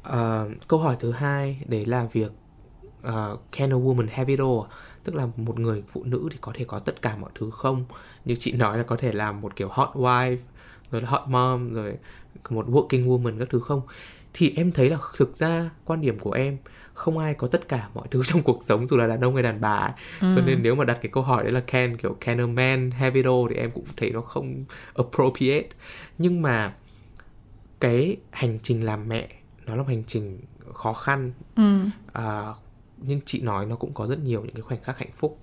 Uh, 0.08 0.68
câu 0.68 0.80
hỏi 0.80 0.96
thứ 1.00 1.10
hai 1.10 1.60
đấy 1.66 1.84
là 1.84 2.08
việc 2.12 2.32
uh, 3.08 3.40
can 3.52 3.72
a 3.72 3.76
woman 3.76 4.06
have 4.10 4.32
it 4.32 4.38
all? 4.38 4.60
Tức 5.04 5.14
là 5.14 5.26
một 5.36 5.58
người 5.60 5.82
phụ 5.88 6.04
nữ 6.04 6.28
thì 6.32 6.38
có 6.40 6.52
thể 6.54 6.64
có 6.64 6.78
tất 6.78 7.02
cả 7.02 7.16
mọi 7.16 7.30
thứ 7.34 7.50
không? 7.50 7.84
Như 8.24 8.36
chị 8.38 8.52
nói 8.52 8.78
là 8.78 8.84
có 8.84 8.96
thể 8.96 9.12
làm 9.12 9.40
một 9.40 9.56
kiểu 9.56 9.68
hot 9.70 9.88
wife 9.94 10.36
rồi 10.90 11.02
hot 11.02 11.28
mom 11.28 11.74
rồi 11.74 11.96
một 12.50 12.66
working 12.68 13.06
woman 13.06 13.38
các 13.38 13.48
thứ 13.50 13.60
không 13.60 13.82
thì 14.34 14.52
em 14.56 14.72
thấy 14.72 14.90
là 14.90 14.98
thực 15.16 15.36
ra 15.36 15.70
quan 15.84 16.00
điểm 16.00 16.18
của 16.18 16.32
em 16.32 16.58
không 16.94 17.18
ai 17.18 17.34
có 17.34 17.46
tất 17.46 17.68
cả 17.68 17.88
mọi 17.94 18.08
thứ 18.10 18.22
trong 18.24 18.42
cuộc 18.42 18.62
sống 18.62 18.86
dù 18.86 18.96
là 18.96 19.06
đàn 19.06 19.20
ông 19.20 19.34
hay 19.34 19.42
đàn 19.42 19.60
bà 19.60 19.76
ấy. 19.76 19.92
Ừ. 20.20 20.32
cho 20.36 20.42
nên 20.46 20.62
nếu 20.62 20.74
mà 20.74 20.84
đặt 20.84 20.98
cái 21.02 21.10
câu 21.12 21.22
hỏi 21.22 21.42
đấy 21.42 21.52
là 21.52 21.60
can 21.60 21.96
kiểu 21.96 22.16
can 22.20 22.40
a 22.40 22.46
man 22.46 22.90
have 22.90 23.14
it 23.14 23.24
all 23.24 23.44
thì 23.50 23.56
em 23.56 23.70
cũng 23.70 23.84
thấy 23.96 24.10
nó 24.10 24.20
không 24.20 24.64
appropriate 24.94 25.68
nhưng 26.18 26.42
mà 26.42 26.74
cái 27.80 28.16
hành 28.30 28.58
trình 28.62 28.84
làm 28.84 29.08
mẹ 29.08 29.28
nó 29.66 29.76
là 29.76 29.82
một 29.82 29.88
hành 29.88 30.04
trình 30.06 30.40
khó 30.74 30.92
khăn 30.92 31.32
ừ. 31.56 31.80
à, 32.12 32.44
nhưng 32.98 33.20
chị 33.24 33.40
nói 33.40 33.66
nó 33.66 33.76
cũng 33.76 33.94
có 33.94 34.06
rất 34.06 34.18
nhiều 34.18 34.40
những 34.40 34.54
cái 34.54 34.62
khoảnh 34.62 34.82
khắc 34.82 34.98
hạnh 34.98 35.12
phúc 35.16 35.40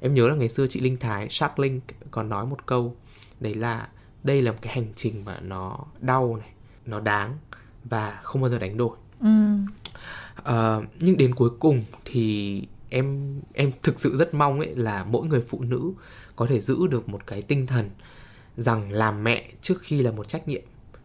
em 0.00 0.14
nhớ 0.14 0.28
là 0.28 0.34
ngày 0.34 0.48
xưa 0.48 0.66
chị 0.66 0.80
Linh 0.80 0.96
Thái 0.96 1.28
Shark 1.28 1.58
Link 1.58 1.82
còn 2.10 2.28
nói 2.28 2.46
một 2.46 2.66
câu 2.66 2.96
đấy 3.40 3.54
là 3.54 3.88
đây 4.24 4.42
là 4.42 4.52
một 4.52 4.58
cái 4.62 4.74
hành 4.74 4.86
trình 4.94 5.24
mà 5.24 5.36
nó 5.42 5.78
đau 6.00 6.36
này 6.36 6.48
nó 6.86 7.00
đáng 7.00 7.38
và 7.90 8.20
không 8.22 8.42
bao 8.42 8.50
giờ 8.50 8.58
đánh 8.58 8.76
đổi 8.76 8.96
ừ. 9.20 9.56
uh, 10.40 10.84
nhưng 11.00 11.16
đến 11.16 11.34
cuối 11.34 11.50
cùng 11.60 11.84
thì 12.04 12.62
em 12.88 13.40
em 13.54 13.72
thực 13.82 14.00
sự 14.00 14.16
rất 14.16 14.34
mong 14.34 14.60
ấy 14.60 14.76
là 14.76 15.04
mỗi 15.04 15.26
người 15.26 15.40
phụ 15.48 15.60
nữ 15.62 15.92
có 16.36 16.46
thể 16.46 16.60
giữ 16.60 16.86
được 16.90 17.08
một 17.08 17.26
cái 17.26 17.42
tinh 17.42 17.66
thần 17.66 17.90
rằng 18.56 18.92
làm 18.92 19.24
mẹ 19.24 19.50
trước 19.60 19.80
khi 19.82 20.02
là 20.02 20.10
một 20.10 20.28
trách 20.28 20.48
nhiệm 20.48 20.62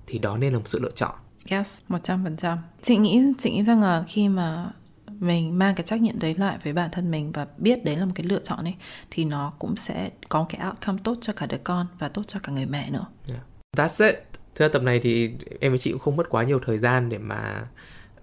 thì 0.07 0.19
đó 0.19 0.37
nên 0.37 0.53
là 0.53 0.59
một 0.59 0.67
sự 0.67 0.79
lựa 0.79 0.91
chọn. 0.91 1.15
Yes, 1.49 1.79
100%. 1.89 2.57
Chị 2.81 2.97
nghĩ 2.97 3.21
chị 3.37 3.51
nghĩ 3.51 3.63
rằng 3.63 3.81
là 3.81 4.03
khi 4.07 4.29
mà 4.29 4.71
mình 5.19 5.59
mang 5.59 5.75
cái 5.75 5.85
trách 5.85 6.01
nhiệm 6.01 6.19
đấy 6.19 6.35
lại 6.37 6.57
với 6.63 6.73
bản 6.73 6.89
thân 6.91 7.11
mình 7.11 7.31
và 7.31 7.47
biết 7.57 7.85
đấy 7.85 7.95
là 7.95 8.05
một 8.05 8.11
cái 8.15 8.25
lựa 8.25 8.39
chọn 8.39 8.63
ấy 8.63 8.75
thì 9.11 9.25
nó 9.25 9.53
cũng 9.59 9.75
sẽ 9.75 10.09
có 10.29 10.45
cái 10.49 10.67
outcome 10.67 10.99
tốt 11.03 11.17
cho 11.21 11.33
cả 11.33 11.45
đứa 11.45 11.57
con 11.63 11.87
và 11.99 12.09
tốt 12.09 12.21
cho 12.27 12.39
cả 12.43 12.51
người 12.51 12.65
mẹ 12.65 12.89
nữa. 12.89 13.05
Yeah. 13.29 13.41
That's 13.77 14.07
it. 14.07 14.30
Thưa 14.55 14.67
tập 14.67 14.83
này 14.83 14.99
thì 14.99 15.31
em 15.59 15.71
với 15.71 15.79
chị 15.79 15.91
cũng 15.91 15.99
không 15.99 16.15
mất 16.15 16.29
quá 16.29 16.43
nhiều 16.43 16.59
thời 16.65 16.77
gian 16.77 17.09
để 17.09 17.17
mà 17.17 17.67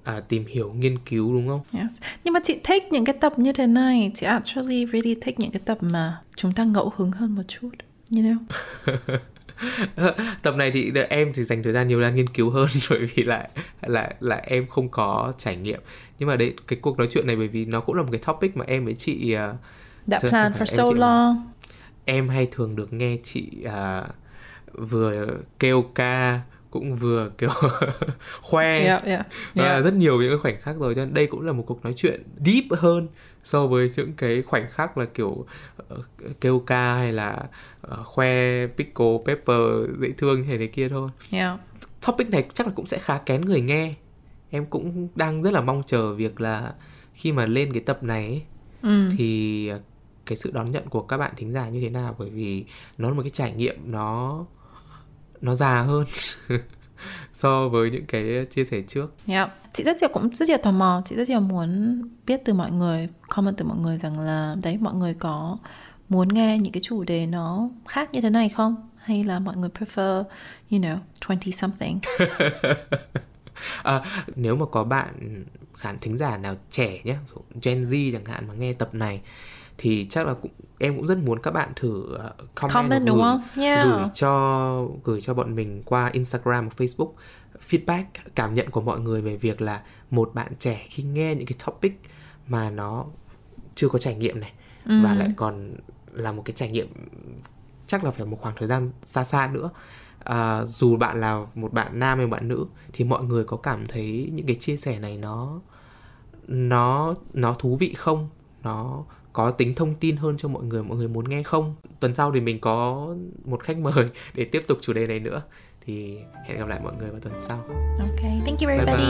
à, 0.04 0.20
tìm 0.20 0.46
hiểu 0.46 0.72
nghiên 0.72 0.98
cứu 0.98 1.34
đúng 1.34 1.48
không? 1.48 1.60
Yes. 1.72 2.00
Nhưng 2.24 2.34
mà 2.34 2.40
chị 2.44 2.58
thích 2.64 2.92
những 2.92 3.04
cái 3.04 3.16
tập 3.20 3.38
như 3.38 3.52
thế 3.52 3.66
này, 3.66 4.12
chị 4.14 4.26
actually 4.26 4.86
really 4.86 5.14
thích 5.20 5.40
những 5.40 5.50
cái 5.50 5.62
tập 5.64 5.78
mà 5.80 6.18
chúng 6.36 6.52
ta 6.52 6.64
ngẫu 6.64 6.92
hứng 6.96 7.12
hơn 7.12 7.34
một 7.34 7.42
chút, 7.48 7.70
you 8.14 8.22
know? 8.22 8.36
tập 10.42 10.54
này 10.56 10.70
thì 10.70 10.92
em 11.10 11.32
thì 11.34 11.44
dành 11.44 11.62
thời 11.62 11.72
gian 11.72 11.88
nhiều 11.88 12.00
ra 12.00 12.10
nghiên 12.10 12.28
cứu 12.28 12.50
hơn 12.50 12.68
bởi 12.90 13.06
vì 13.14 13.22
lại 13.22 13.48
là 13.82 14.10
là 14.20 14.36
em 14.36 14.66
không 14.66 14.88
có 14.88 15.32
trải 15.38 15.56
nghiệm 15.56 15.80
nhưng 16.18 16.28
mà 16.28 16.36
đấy 16.36 16.54
cái 16.66 16.78
cuộc 16.82 16.98
nói 16.98 17.08
chuyện 17.10 17.26
này 17.26 17.36
bởi 17.36 17.48
vì 17.48 17.64
nó 17.64 17.80
cũng 17.80 17.96
là 17.96 18.02
một 18.02 18.08
cái 18.12 18.20
topic 18.26 18.56
mà 18.56 18.64
em 18.68 18.84
với 18.84 18.94
chị 18.94 19.36
uh, 19.50 19.56
đã 20.06 20.18
plan 20.18 20.52
for 20.52 20.64
so 20.64 20.84
long 20.96 21.52
em 22.04 22.28
hay 22.28 22.48
thường 22.50 22.76
được 22.76 22.92
nghe 22.92 23.16
chị 23.22 23.50
uh, 23.64 24.06
vừa 24.72 25.26
kêu 25.58 25.82
ca 25.94 26.40
cũng 26.70 26.94
vừa 26.94 27.30
kiểu 27.38 27.50
khoe 28.42 28.78
yeah, 28.78 29.04
yeah, 29.04 29.26
yeah. 29.54 29.84
rất 29.84 29.94
nhiều 29.94 30.20
những 30.20 30.30
cái 30.30 30.38
khoảnh 30.38 30.60
khắc 30.60 30.76
rồi 30.76 30.94
cho 30.94 31.04
nên 31.04 31.14
đây 31.14 31.26
cũng 31.26 31.46
là 31.46 31.52
một 31.52 31.64
cuộc 31.66 31.84
nói 31.84 31.92
chuyện 31.96 32.22
deep 32.46 32.64
hơn 32.70 33.08
so 33.44 33.66
với 33.66 33.90
những 33.96 34.12
cái 34.12 34.42
khoảnh 34.42 34.70
khắc 34.70 34.98
là 34.98 35.04
kiểu 35.04 35.46
uh, 35.94 36.04
kêu 36.40 36.58
ca 36.58 36.94
hay 36.94 37.12
là 37.12 37.42
uh, 37.92 38.06
khoe 38.06 38.66
pickle 38.66 39.18
pepper 39.26 39.60
dễ 40.00 40.10
thương 40.18 40.44
hay 40.44 40.58
thế 40.58 40.66
kia 40.66 40.88
thôi 40.88 41.08
yeah. 41.30 41.60
topic 42.06 42.30
này 42.30 42.44
chắc 42.54 42.66
là 42.66 42.72
cũng 42.76 42.86
sẽ 42.86 42.98
khá 42.98 43.18
kén 43.18 43.40
người 43.40 43.60
nghe 43.60 43.94
em 44.50 44.66
cũng 44.66 45.08
đang 45.14 45.42
rất 45.42 45.52
là 45.52 45.60
mong 45.60 45.82
chờ 45.86 46.14
việc 46.14 46.40
là 46.40 46.74
khi 47.12 47.32
mà 47.32 47.46
lên 47.46 47.72
cái 47.72 47.82
tập 47.82 48.02
này 48.02 48.26
ấy, 48.26 48.42
ừ. 48.82 49.10
thì 49.18 49.70
cái 50.26 50.36
sự 50.36 50.50
đón 50.54 50.72
nhận 50.72 50.88
của 50.88 51.02
các 51.02 51.16
bạn 51.16 51.32
thính 51.36 51.52
giả 51.52 51.68
như 51.68 51.80
thế 51.80 51.90
nào 51.90 52.16
bởi 52.18 52.30
vì 52.30 52.64
nó 52.98 53.08
là 53.08 53.14
một 53.14 53.22
cái 53.22 53.30
trải 53.30 53.52
nghiệm 53.52 53.76
nó 53.84 54.44
nó 55.40 55.54
già 55.54 55.82
hơn 55.82 56.04
so 57.32 57.68
với 57.68 57.90
những 57.90 58.06
cái 58.06 58.46
chia 58.50 58.64
sẻ 58.64 58.82
trước. 58.86 59.14
Yeah. 59.26 59.50
Chị 59.72 59.84
rất 59.84 59.96
nhiều 60.00 60.10
cũng 60.12 60.34
rất 60.34 60.48
nhiều 60.48 60.58
tò 60.58 60.70
mò, 60.70 61.02
chị 61.04 61.16
rất 61.16 61.28
nhiều 61.28 61.40
muốn 61.40 62.02
biết 62.26 62.40
từ 62.44 62.54
mọi 62.54 62.70
người, 62.72 63.08
comment 63.28 63.56
từ 63.56 63.64
mọi 63.64 63.76
người 63.76 63.98
rằng 63.98 64.20
là 64.20 64.56
đấy 64.62 64.78
mọi 64.80 64.94
người 64.94 65.14
có 65.14 65.58
muốn 66.08 66.28
nghe 66.28 66.58
những 66.58 66.72
cái 66.72 66.80
chủ 66.80 67.04
đề 67.04 67.26
nó 67.26 67.68
khác 67.88 68.10
như 68.12 68.20
thế 68.20 68.30
này 68.30 68.48
không? 68.48 68.88
Hay 68.96 69.24
là 69.24 69.38
mọi 69.38 69.56
người 69.56 69.70
prefer, 69.78 70.24
you 70.70 70.80
know, 70.80 70.98
20 71.20 71.52
something? 71.52 71.98
à, 73.82 74.02
nếu 74.36 74.56
mà 74.56 74.66
có 74.66 74.84
bạn 74.84 75.44
khán 75.74 75.98
thính 76.00 76.16
giả 76.16 76.36
nào 76.36 76.54
trẻ 76.70 77.00
nhé, 77.04 77.16
Gen 77.62 77.84
Z 77.84 78.12
chẳng 78.12 78.24
hạn 78.24 78.48
mà 78.48 78.54
nghe 78.54 78.72
tập 78.72 78.94
này 78.94 79.20
thì 79.78 80.06
chắc 80.10 80.26
là 80.26 80.34
cũng 80.34 80.50
em 80.78 80.96
cũng 80.96 81.06
rất 81.06 81.18
muốn 81.18 81.38
các 81.38 81.50
bạn 81.50 81.72
thử 81.76 82.14
uh, 82.14 82.20
comment, 82.54 82.74
comment 82.74 83.06
đúng 83.06 83.16
gửi, 83.16 83.24
không? 83.24 83.42
Yeah. 83.56 83.86
gửi 83.86 84.04
cho 84.14 84.86
gửi 85.04 85.20
cho 85.20 85.34
bọn 85.34 85.54
mình 85.54 85.82
qua 85.84 86.10
Instagram 86.12 86.68
và 86.68 86.74
Facebook 86.76 87.10
feedback 87.68 88.04
cảm 88.34 88.54
nhận 88.54 88.70
của 88.70 88.80
mọi 88.80 89.00
người 89.00 89.22
về 89.22 89.36
việc 89.36 89.62
là 89.62 89.82
một 90.10 90.30
bạn 90.34 90.52
trẻ 90.58 90.86
khi 90.88 91.02
nghe 91.02 91.34
những 91.34 91.46
cái 91.46 91.58
topic 91.66 92.00
mà 92.48 92.70
nó 92.70 93.04
chưa 93.74 93.88
có 93.88 93.98
trải 93.98 94.14
nghiệm 94.14 94.40
này 94.40 94.52
ừ. 94.84 95.02
và 95.04 95.14
lại 95.14 95.28
còn 95.36 95.74
là 96.12 96.32
một 96.32 96.42
cái 96.44 96.52
trải 96.52 96.70
nghiệm 96.70 96.88
chắc 97.86 98.04
là 98.04 98.10
phải 98.10 98.26
một 98.26 98.38
khoảng 98.40 98.54
thời 98.56 98.68
gian 98.68 98.90
xa 99.02 99.24
xa 99.24 99.50
nữa 99.52 99.70
à, 100.24 100.64
dù 100.64 100.96
bạn 100.96 101.20
là 101.20 101.46
một 101.54 101.72
bạn 101.72 101.98
nam 101.98 102.18
hay 102.18 102.26
một 102.26 102.30
bạn 102.30 102.48
nữ 102.48 102.66
thì 102.92 103.04
mọi 103.04 103.24
người 103.24 103.44
có 103.44 103.56
cảm 103.56 103.86
thấy 103.86 104.30
những 104.32 104.46
cái 104.46 104.56
chia 104.56 104.76
sẻ 104.76 104.98
này 104.98 105.18
nó 105.18 105.60
nó 106.48 107.14
nó 107.32 107.54
thú 107.54 107.76
vị 107.76 107.94
không 107.94 108.28
nó 108.62 109.04
có 109.38 109.50
tính 109.50 109.74
thông 109.74 109.94
tin 109.94 110.16
hơn 110.16 110.36
cho 110.36 110.48
mọi 110.48 110.62
người 110.64 110.82
mọi 110.82 110.98
người 110.98 111.08
muốn 111.08 111.28
nghe 111.28 111.42
không 111.42 111.74
tuần 112.00 112.14
sau 112.14 112.32
thì 112.32 112.40
mình 112.40 112.60
có 112.60 113.08
một 113.44 113.62
khách 113.62 113.78
mời 113.78 114.06
để 114.34 114.44
tiếp 114.44 114.62
tục 114.66 114.78
chủ 114.80 114.92
đề 114.92 115.06
này 115.06 115.20
nữa 115.20 115.42
thì 115.86 116.18
hẹn 116.46 116.58
gặp 116.58 116.68
lại 116.68 116.80
mọi 116.84 116.92
người 116.98 117.10
vào 117.10 117.20
tuần 117.20 117.34
sau 117.40 117.58
ok 117.98 118.20
thank 118.20 118.60
you 118.60 118.70
everybody 118.70 119.02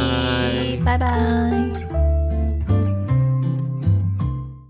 bye 0.87 0.99
bye, 0.99 0.99
bye, 0.99 0.99
bye. 0.99 1.99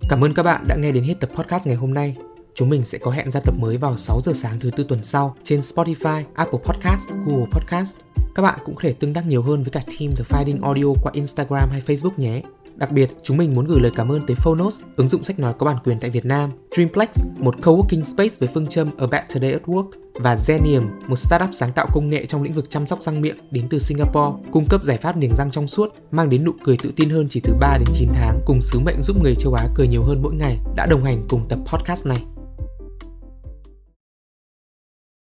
Cảm 0.09 0.25
ơn 0.25 0.35
các 0.35 0.43
bạn 0.43 0.65
đã 0.69 0.77
nghe 0.77 0.93
đến 0.93 1.05
hết 1.05 1.15
tập 1.21 1.31
podcast 1.35 1.67
ngày 1.67 1.77
hôm 1.77 1.95
nay. 1.95 2.17
Chúng 2.55 2.69
mình 2.69 2.85
sẽ 2.85 2.99
có 2.99 3.11
hẹn 3.11 3.31
ra 3.31 3.41
tập 3.41 3.55
mới 3.59 3.77
vào 3.77 3.97
6 3.97 4.21
giờ 4.25 4.33
sáng 4.33 4.61
thứ 4.61 4.71
tư 4.71 4.85
tuần 4.89 5.05
sau 5.05 5.37
trên 5.43 5.61
Spotify, 5.61 6.23
Apple 6.35 6.61
Podcast, 6.65 7.11
Google 7.11 7.47
Podcast. 7.53 7.99
Các 8.35 8.43
bạn 8.43 8.59
cũng 8.65 8.75
có 8.75 8.81
thể 8.83 8.93
tương 8.93 9.15
tác 9.15 9.27
nhiều 9.27 9.43
hơn 9.43 9.63
với 9.63 9.71
cả 9.71 9.81
team 9.81 10.15
The 10.17 10.25
Finding 10.29 10.63
Audio 10.63 11.01
qua 11.03 11.13
Instagram 11.15 11.71
hay 11.71 11.83
Facebook 11.87 12.11
nhé. 12.17 12.43
Đặc 12.79 12.93
biệt, 12.93 13.11
chúng 13.23 13.37
mình 13.37 13.55
muốn 13.55 13.67
gửi 13.67 13.81
lời 13.81 13.93
cảm 13.95 14.13
ơn 14.13 14.27
tới 14.27 14.37
Phonos, 14.37 14.81
ứng 14.97 15.09
dụng 15.09 15.25
sách 15.25 15.39
nói 15.39 15.55
có 15.59 15.67
bản 15.67 15.77
quyền 15.85 16.01
tại 16.01 16.11
Việt 16.11 16.25
Nam, 16.25 16.51
Dreamplex, 16.77 17.09
một 17.37 17.55
co-working 17.63 18.03
space 18.03 18.35
với 18.39 18.49
phương 18.55 18.67
châm 18.67 18.91
A 18.99 19.07
Better 19.07 19.43
Day 19.43 19.53
at 19.53 19.63
Work, 19.63 19.91
và 20.15 20.35
Zenium, 20.35 20.83
một 21.09 21.17
startup 21.17 21.51
sáng 21.53 21.73
tạo 21.73 21.87
công 21.93 22.11
nghệ 22.11 22.27
trong 22.27 22.43
lĩnh 22.43 22.53
vực 22.53 22.71
chăm 22.71 22.87
sóc 22.87 23.03
răng 23.03 23.21
miệng 23.21 23.37
đến 23.51 23.67
từ 23.71 23.79
Singapore, 23.79 24.51
cung 24.53 24.67
cấp 24.69 24.85
giải 24.85 24.97
pháp 24.97 25.17
niềng 25.17 25.35
răng 25.39 25.51
trong 25.51 25.67
suốt, 25.67 25.95
mang 26.11 26.31
đến 26.31 26.45
nụ 26.45 26.53
cười 26.65 26.77
tự 26.83 26.93
tin 26.97 27.11
hơn 27.11 27.27
chỉ 27.31 27.41
từ 27.41 27.55
3 27.61 27.79
đến 27.79 27.89
9 27.95 28.09
tháng, 28.15 28.41
cùng 28.47 28.63
sứ 28.63 28.79
mệnh 28.79 29.03
giúp 29.03 29.23
người 29.23 29.35
châu 29.35 29.55
Á 29.55 29.67
cười 29.75 29.89
nhiều 29.89 30.03
hơn 30.03 30.23
mỗi 30.23 30.35
ngày, 30.35 30.59
đã 30.77 30.87
đồng 30.87 31.05
hành 31.05 31.27
cùng 31.29 31.49
tập 31.49 31.59
podcast 31.67 32.07
này. 32.07 32.25